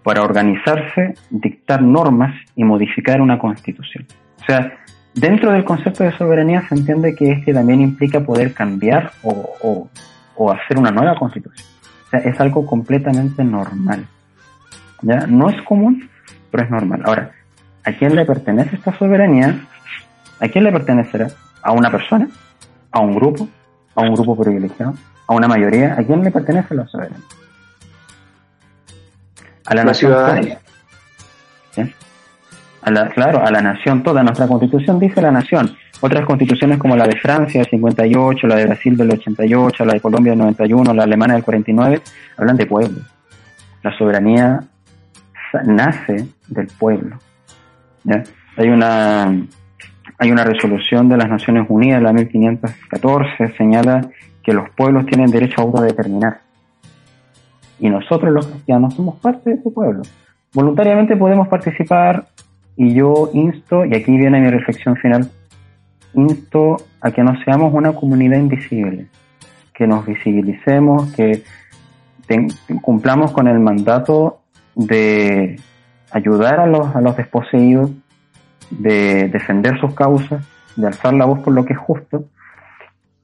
Para 0.03 0.23
organizarse, 0.23 1.15
dictar 1.29 1.81
normas 1.81 2.35
y 2.55 2.63
modificar 2.63 3.21
una 3.21 3.39
constitución. 3.39 4.05
O 4.41 4.45
sea, 4.45 4.73
dentro 5.13 5.51
del 5.51 5.63
concepto 5.63 6.03
de 6.03 6.11
soberanía 6.17 6.67
se 6.67 6.75
entiende 6.75 7.15
que 7.15 7.31
este 7.31 7.53
también 7.53 7.81
implica 7.81 8.19
poder 8.19 8.53
cambiar 8.53 9.11
o, 9.23 9.49
o, 9.61 9.89
o 10.35 10.51
hacer 10.51 10.77
una 10.77 10.91
nueva 10.91 11.15
constitución 11.15 11.75
es 12.23 12.39
algo 12.39 12.65
completamente 12.65 13.43
normal. 13.43 14.05
¿ya? 15.01 15.27
No 15.27 15.49
es 15.49 15.61
común, 15.63 16.09
pero 16.51 16.63
es 16.63 16.69
normal. 16.69 17.01
Ahora, 17.05 17.31
¿a 17.83 17.91
quién 17.93 18.15
le 18.15 18.25
pertenece 18.25 18.75
esta 18.75 18.97
soberanía? 18.97 19.59
¿A 20.39 20.47
quién 20.47 20.63
le 20.63 20.71
pertenecerá? 20.71 21.27
¿A 21.61 21.71
una 21.71 21.89
persona? 21.89 22.27
¿A 22.91 22.99
un 22.99 23.15
grupo? 23.15 23.47
¿A 23.95 24.01
un 24.01 24.13
grupo 24.13 24.37
privilegiado? 24.37 24.93
¿A 25.27 25.33
una 25.33 25.47
mayoría? 25.47 25.93
¿A 25.97 26.03
quién 26.03 26.23
le 26.23 26.31
pertenece 26.31 26.75
la 26.75 26.87
soberanía? 26.87 27.19
A 29.65 29.73
la, 29.73 29.93
ciudadanía. 29.93 30.59
A 32.83 32.91
la, 32.91 33.09
claro, 33.09 33.43
a 33.43 33.49
la 33.49 33.61
nación 33.61 34.03
toda. 34.03 34.21
Nuestra 34.21 34.47
constitución 34.47 34.99
dice 34.99 35.21
la 35.21 35.31
nación. 35.31 35.75
Otras 36.01 36.25
constituciones 36.25 36.77
como 36.77 36.95
la 36.95 37.07
de 37.07 37.17
Francia 37.17 37.61
del 37.61 37.69
58, 37.69 38.45
la 38.45 38.55
de 38.57 38.65
Brasil 38.65 38.95
del 38.95 39.11
88, 39.11 39.85
la 39.85 39.93
de 39.93 40.01
Colombia 40.01 40.33
del 40.33 40.39
91, 40.39 40.93
la 40.93 41.03
alemana 41.03 41.33
del 41.33 41.43
49, 41.43 42.01
hablan 42.37 42.57
de 42.57 42.65
pueblo. 42.67 43.01
La 43.81 43.97
soberanía 43.97 44.59
nace 45.63 46.27
del 46.47 46.67
pueblo. 46.67 47.17
¿ya? 48.03 48.23
Hay 48.57 48.69
una 48.69 49.33
hay 50.17 50.31
una 50.31 50.43
resolución 50.43 51.09
de 51.09 51.17
las 51.17 51.29
Naciones 51.29 51.65
Unidas, 51.69 52.01
la 52.01 52.13
1514, 52.13 53.53
señala 53.57 54.09
que 54.43 54.53
los 54.53 54.69
pueblos 54.69 55.05
tienen 55.05 55.29
derecho 55.29 55.59
a 55.59 55.63
autodeterminar. 55.63 56.39
Y 57.79 57.89
nosotros 57.89 58.31
los 58.31 58.47
cristianos 58.47 58.93
somos 58.93 59.15
parte 59.19 59.49
de 59.49 59.55
ese 59.57 59.69
pueblo. 59.69 60.03
Voluntariamente 60.53 61.17
podemos 61.17 61.47
participar 61.47 62.27
y 62.77 62.93
yo 62.93 63.29
insto, 63.33 63.85
y 63.85 63.95
aquí 63.95 64.15
viene 64.17 64.39
mi 64.39 64.49
reflexión 64.49 64.95
final, 64.97 65.29
insto 66.13 66.77
a 67.01 67.11
que 67.11 67.23
no 67.23 67.33
seamos 67.43 67.73
una 67.73 67.93
comunidad 67.93 68.37
invisible, 68.37 69.07
que 69.73 69.87
nos 69.87 70.05
visibilicemos, 70.05 71.11
que 71.13 71.43
cumplamos 72.81 73.31
con 73.31 73.47
el 73.47 73.59
mandato 73.59 74.39
de 74.75 75.59
ayudar 76.11 76.59
a 76.59 76.67
los, 76.67 76.95
a 76.95 77.01
los 77.01 77.17
desposeídos, 77.17 77.91
de 78.69 79.29
defender 79.29 79.79
sus 79.79 79.93
causas, 79.93 80.45
de 80.75 80.87
alzar 80.87 81.13
la 81.13 81.25
voz 81.25 81.39
por 81.39 81.53
lo 81.53 81.65
que 81.65 81.73
es 81.73 81.79
justo 81.79 82.25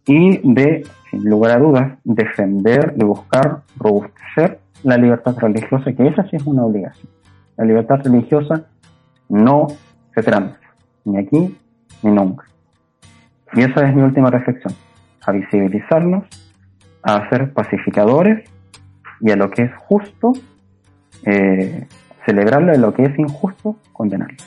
y 0.06 0.40
de, 0.54 0.84
sin 1.10 1.30
lugar 1.30 1.58
a 1.58 1.60
dudas, 1.60 1.98
defender 2.04 2.94
y 2.98 3.04
buscar 3.04 3.62
robustecer 3.78 4.60
la 4.84 4.98
libertad 4.98 5.36
religiosa, 5.38 5.94
que 5.94 6.08
esa 6.08 6.24
sí 6.24 6.36
es 6.36 6.46
una 6.46 6.66
obligación. 6.66 7.08
La 7.58 7.66
libertad 7.66 8.02
religiosa 8.04 8.66
no 9.30 9.68
se 10.16 10.24
transa, 10.24 10.58
ni 11.06 11.18
aquí 11.18 11.58
ni 12.04 12.12
nunca. 12.12 12.46
Y 13.54 13.62
esa 13.62 13.88
es 13.88 13.96
mi 13.96 14.02
última 14.02 14.30
reflexión, 14.30 14.74
a 15.26 15.32
visibilizarnos, 15.32 16.26
a 17.04 17.30
ser 17.30 17.54
pacificadores 17.54 18.50
y 19.20 19.32
a 19.32 19.36
lo 19.36 19.50
que 19.52 19.64
es 19.64 19.72
justo, 19.76 20.34
eh, 21.26 21.88
celebrarlo 22.26 22.74
y 22.74 22.78
lo 22.78 22.94
que 22.94 23.04
es 23.04 23.20
injusto, 23.20 23.76
condenarlo. 23.92 24.38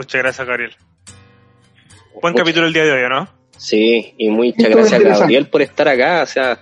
Muchas 0.00 0.22
gracias, 0.22 0.48
Gabriel. 0.48 0.72
Buen 2.22 2.32
capítulo 2.32 2.66
el 2.66 2.72
día 2.72 2.84
de 2.86 2.92
hoy, 2.92 3.06
¿no? 3.10 3.28
Sí, 3.58 4.14
y 4.16 4.30
muchas 4.30 4.70
gracias. 4.70 5.02
Gabriel 5.20 5.46
por 5.48 5.60
estar 5.60 5.86
acá. 5.88 6.22
O 6.22 6.26
sea, 6.26 6.58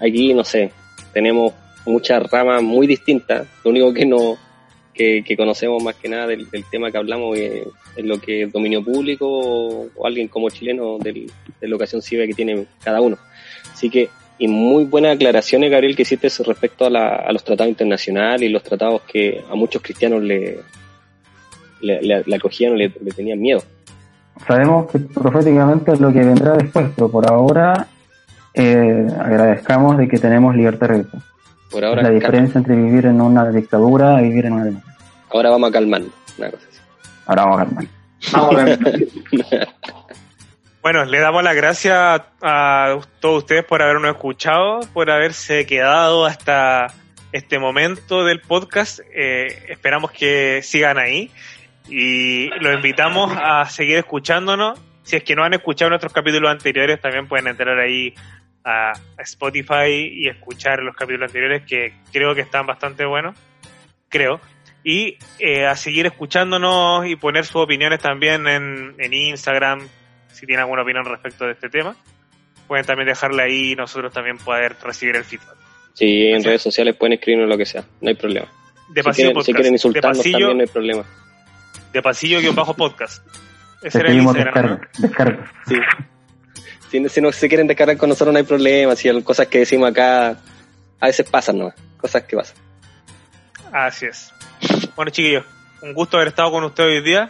aquí, 0.00 0.34
no 0.34 0.42
sé, 0.42 0.72
tenemos 1.14 1.52
muchas 1.84 2.28
ramas 2.28 2.64
muy 2.64 2.88
distintas. 2.88 3.46
Lo 3.62 3.70
único 3.70 3.94
que 3.94 4.04
no 4.04 4.36
que, 4.92 5.22
que 5.24 5.36
conocemos 5.36 5.80
más 5.80 5.94
que 5.94 6.08
nada 6.08 6.26
del, 6.26 6.50
del 6.50 6.64
tema 6.68 6.90
que 6.90 6.98
hablamos 6.98 7.38
es 7.38 7.64
lo 7.98 8.20
que 8.20 8.42
es 8.42 8.52
dominio 8.52 8.82
público 8.82 9.28
o, 9.28 9.88
o 9.94 10.04
alguien 10.04 10.26
como 10.26 10.50
chileno 10.50 10.98
del, 10.98 11.30
de 11.60 11.68
la 11.68 11.76
ocasión 11.76 12.02
cívica 12.02 12.26
que 12.26 12.34
tiene 12.34 12.66
cada 12.82 13.00
uno. 13.00 13.16
Así 13.72 13.88
que, 13.88 14.08
y 14.40 14.48
muy 14.48 14.86
buenas 14.86 15.14
aclaraciones, 15.14 15.70
Gabriel, 15.70 15.94
que 15.94 16.02
hiciste 16.02 16.28
respecto 16.44 16.84
a, 16.86 16.90
la- 16.90 17.14
a 17.14 17.30
los 17.32 17.44
tratados 17.44 17.70
internacionales 17.70 18.42
y 18.42 18.48
los 18.48 18.64
tratados 18.64 19.02
que 19.02 19.44
a 19.48 19.54
muchos 19.54 19.80
cristianos 19.82 20.20
le, 20.20 20.58
le, 21.80 22.00
le- 22.02 22.22
le 22.26 22.36
acogían 22.36 22.72
o 22.72 22.76
le- 22.76 22.92
le 23.00 23.10
tenían 23.12 23.40
miedo. 23.40 23.62
Sabemos 24.46 24.90
que 24.90 24.98
proféticamente 24.98 25.92
es 25.92 26.00
lo 26.00 26.12
que 26.12 26.20
vendrá 26.20 26.52
después, 26.54 26.88
pero 26.94 27.10
por 27.10 27.28
ahora 27.30 27.86
eh, 28.54 29.06
agradezcamos 29.18 29.96
de 29.98 30.08
que 30.08 30.18
tenemos 30.18 30.54
libertad. 30.54 30.88
Por 31.70 31.82
Es 31.82 31.88
ahora, 31.88 32.02
la 32.02 32.10
diferencia 32.10 32.58
entre 32.58 32.76
vivir 32.76 33.06
en 33.06 33.20
una 33.20 33.48
dictadura 33.50 34.20
y 34.22 34.28
vivir 34.28 34.46
en 34.46 34.52
una 34.54 34.64
democracia. 34.64 34.98
ahora 35.30 35.50
vamos 35.50 35.70
a 35.70 35.72
calmarnos. 35.72 36.10
Una 36.38 36.50
cosa 36.50 36.66
así. 36.70 36.78
Ahora 37.26 37.44
vamos 37.44 37.60
a 37.60 37.64
calmar. 37.64 37.84
Vamos 38.32 38.56
a 38.56 38.64
ver. 38.64 39.08
Bueno, 40.82 41.04
le 41.04 41.18
damos 41.18 41.42
las 41.42 41.56
gracias 41.56 42.22
a 42.42 42.98
todos 43.18 43.38
ustedes 43.38 43.64
por 43.64 43.82
habernos 43.82 44.08
escuchado, 44.14 44.80
por 44.92 45.10
haberse 45.10 45.66
quedado 45.66 46.24
hasta 46.24 46.86
este 47.32 47.58
momento 47.58 48.24
del 48.24 48.40
podcast. 48.40 49.00
Eh, 49.12 49.48
esperamos 49.68 50.12
que 50.12 50.60
sigan 50.62 50.96
ahí 50.98 51.32
y 51.88 52.48
los 52.60 52.74
invitamos 52.74 53.32
a 53.36 53.64
seguir 53.66 53.98
escuchándonos. 53.98 54.78
Si 55.02 55.16
es 55.16 55.22
que 55.22 55.36
no 55.36 55.44
han 55.44 55.54
escuchado 55.54 55.90
nuestros 55.90 56.12
capítulos 56.12 56.50
anteriores, 56.50 57.00
también 57.00 57.28
pueden 57.28 57.46
entrar 57.46 57.78
ahí 57.78 58.14
a 58.64 58.92
Spotify 59.18 60.10
y 60.12 60.28
escuchar 60.28 60.80
los 60.80 60.96
capítulos 60.96 61.28
anteriores 61.28 61.62
que 61.62 61.92
creo 62.12 62.34
que 62.34 62.40
están 62.40 62.66
bastante 62.66 63.04
buenos. 63.04 63.38
Creo. 64.08 64.40
Y 64.82 65.18
eh, 65.38 65.66
a 65.66 65.76
seguir 65.76 66.06
escuchándonos 66.06 67.06
y 67.06 67.16
poner 67.16 67.44
sus 67.44 67.56
opiniones 67.56 68.00
también 68.00 68.46
en, 68.48 68.94
en 68.98 69.14
Instagram, 69.14 69.86
si 70.32 70.46
tienen 70.46 70.62
alguna 70.62 70.82
opinión 70.82 71.04
respecto 71.04 71.44
de 71.44 71.52
este 71.52 71.68
tema. 71.68 71.96
Pueden 72.66 72.84
también 72.84 73.06
dejarla 73.08 73.44
ahí 73.44 73.72
y 73.72 73.76
nosotros 73.76 74.12
también 74.12 74.38
poder 74.38 74.76
recibir 74.82 75.14
el 75.14 75.24
feedback. 75.24 75.56
Sí, 75.94 76.26
en 76.26 76.42
redes 76.42 76.62
sociales 76.62 76.94
pueden 76.96 77.14
escribirnos 77.14 77.48
lo 77.48 77.56
que 77.56 77.64
sea, 77.64 77.84
no 78.00 78.08
hay 78.08 78.16
problema. 78.16 78.48
De 78.88 79.00
si, 79.00 79.04
pasillo 79.04 79.28
quieren, 79.28 79.44
si 79.44 79.52
quieren 79.52 79.72
insultarnos 79.72 80.22
también 80.22 80.56
no 80.56 80.62
hay 80.62 80.68
problema. 80.68 81.04
De 81.96 82.02
pasillo 82.02 82.40
guion 82.40 82.54
bajo 82.54 82.74
podcast. 82.74 83.24
Ese 83.82 83.98
Te 83.98 83.98
era 83.98 84.08
el 84.08 84.14
pedimos 84.16 84.36
Instagram, 84.36 84.70
¿no? 84.70 84.78
descargas, 84.98 85.02
descargas. 85.02 85.50
Sí. 85.66 85.74
Si, 86.90 87.08
si 87.08 87.20
no 87.20 87.32
se 87.32 87.48
quieren 87.48 87.66
descargar 87.66 87.96
con 87.96 88.08
nosotros 88.08 88.32
no 88.32 88.38
hay 88.38 88.44
problema, 88.44 88.94
si 88.94 89.08
hay 89.08 89.22
cosas 89.22 89.48
que 89.48 89.58
decimos 89.60 89.90
acá 89.90 90.36
a 91.00 91.06
veces 91.06 91.28
pasan, 91.28 91.58
¿no? 91.58 91.72
Cosas 91.98 92.22
que 92.22 92.36
pasan. 92.36 92.56
Así 93.72 94.06
es. 94.06 94.32
Bueno, 94.94 95.10
chiquillos, 95.10 95.44
un 95.82 95.92
gusto 95.92 96.16
haber 96.16 96.28
estado 96.28 96.50
con 96.50 96.64
ustedes 96.64 96.98
hoy 96.98 97.02
día. 97.02 97.28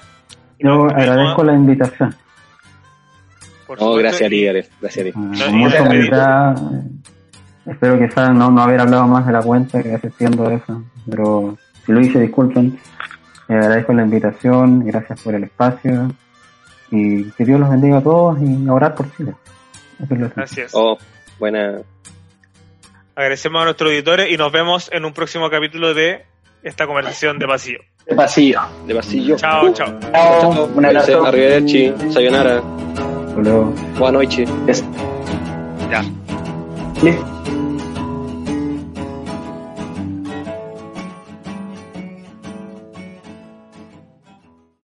Yo 0.58 0.84
agradezco 0.84 1.44
la 1.44 1.54
invitación. 1.54 2.14
por 3.66 3.80
No, 3.80 3.94
gracias 3.94 4.26
a 4.26 4.30
ti, 4.30 4.44
gracias 4.80 4.98
a 4.98 5.10
ti. 5.10 5.12
Ah, 5.14 6.54
No, 6.54 7.72
Espero 7.72 7.98
quizás 7.98 8.32
no, 8.32 8.50
no 8.50 8.62
haber 8.62 8.80
hablado 8.80 9.08
más 9.08 9.26
de 9.26 9.32
la 9.32 9.42
cuenta 9.42 9.82
que 9.82 9.92
asistiendo 9.92 10.46
a 10.46 10.54
eso. 10.54 10.84
Pero 11.10 11.58
si 11.84 11.92
lo 11.92 12.00
hice, 12.00 12.20
disculpen. 12.20 12.78
Eh, 13.48 13.54
agradezco 13.54 13.92
la 13.92 14.02
invitación, 14.02 14.84
gracias 14.84 15.20
por 15.20 15.34
el 15.34 15.44
espacio. 15.44 16.12
Y 16.90 17.24
que 17.32 17.44
Dios 17.44 17.58
los 17.60 17.68
bendiga 17.70 17.98
a 17.98 18.02
todos 18.02 18.38
y 18.40 18.68
a 18.68 18.72
orar 18.72 18.94
por 18.94 19.14
Chile. 19.16 19.34
Eso 20.02 20.14
es 20.14 20.20
lo 20.20 20.28
que- 20.28 20.34
Gracias. 20.36 20.70
Oh, 20.74 20.98
buena. 21.38 21.78
Agradecemos 23.14 23.62
a 23.62 23.64
nuestros 23.64 23.90
auditores 23.90 24.30
y 24.30 24.36
nos 24.36 24.52
vemos 24.52 24.88
en 24.92 25.04
un 25.04 25.12
próximo 25.12 25.48
capítulo 25.50 25.94
de 25.94 26.24
esta 26.62 26.86
conversación 26.86 27.38
de 27.38 27.46
pasillo. 27.46 27.78
De 28.06 28.14
pasillo. 28.14 28.60
De 28.86 28.94
pasillo. 28.94 29.36
Chao, 29.36 29.72
chao. 29.72 29.98
Chao. 30.00 30.68
Un 30.74 30.84
abrazo. 30.84 31.24
Arrivederci, 31.26 31.92
sayonara, 32.12 32.58
Hasta 32.58 33.40
luego. 33.40 33.72
buenas 33.98 34.12
noches. 34.22 34.50
Es- 34.66 34.84
Ya. 35.90 36.02
Listo. 37.02 37.24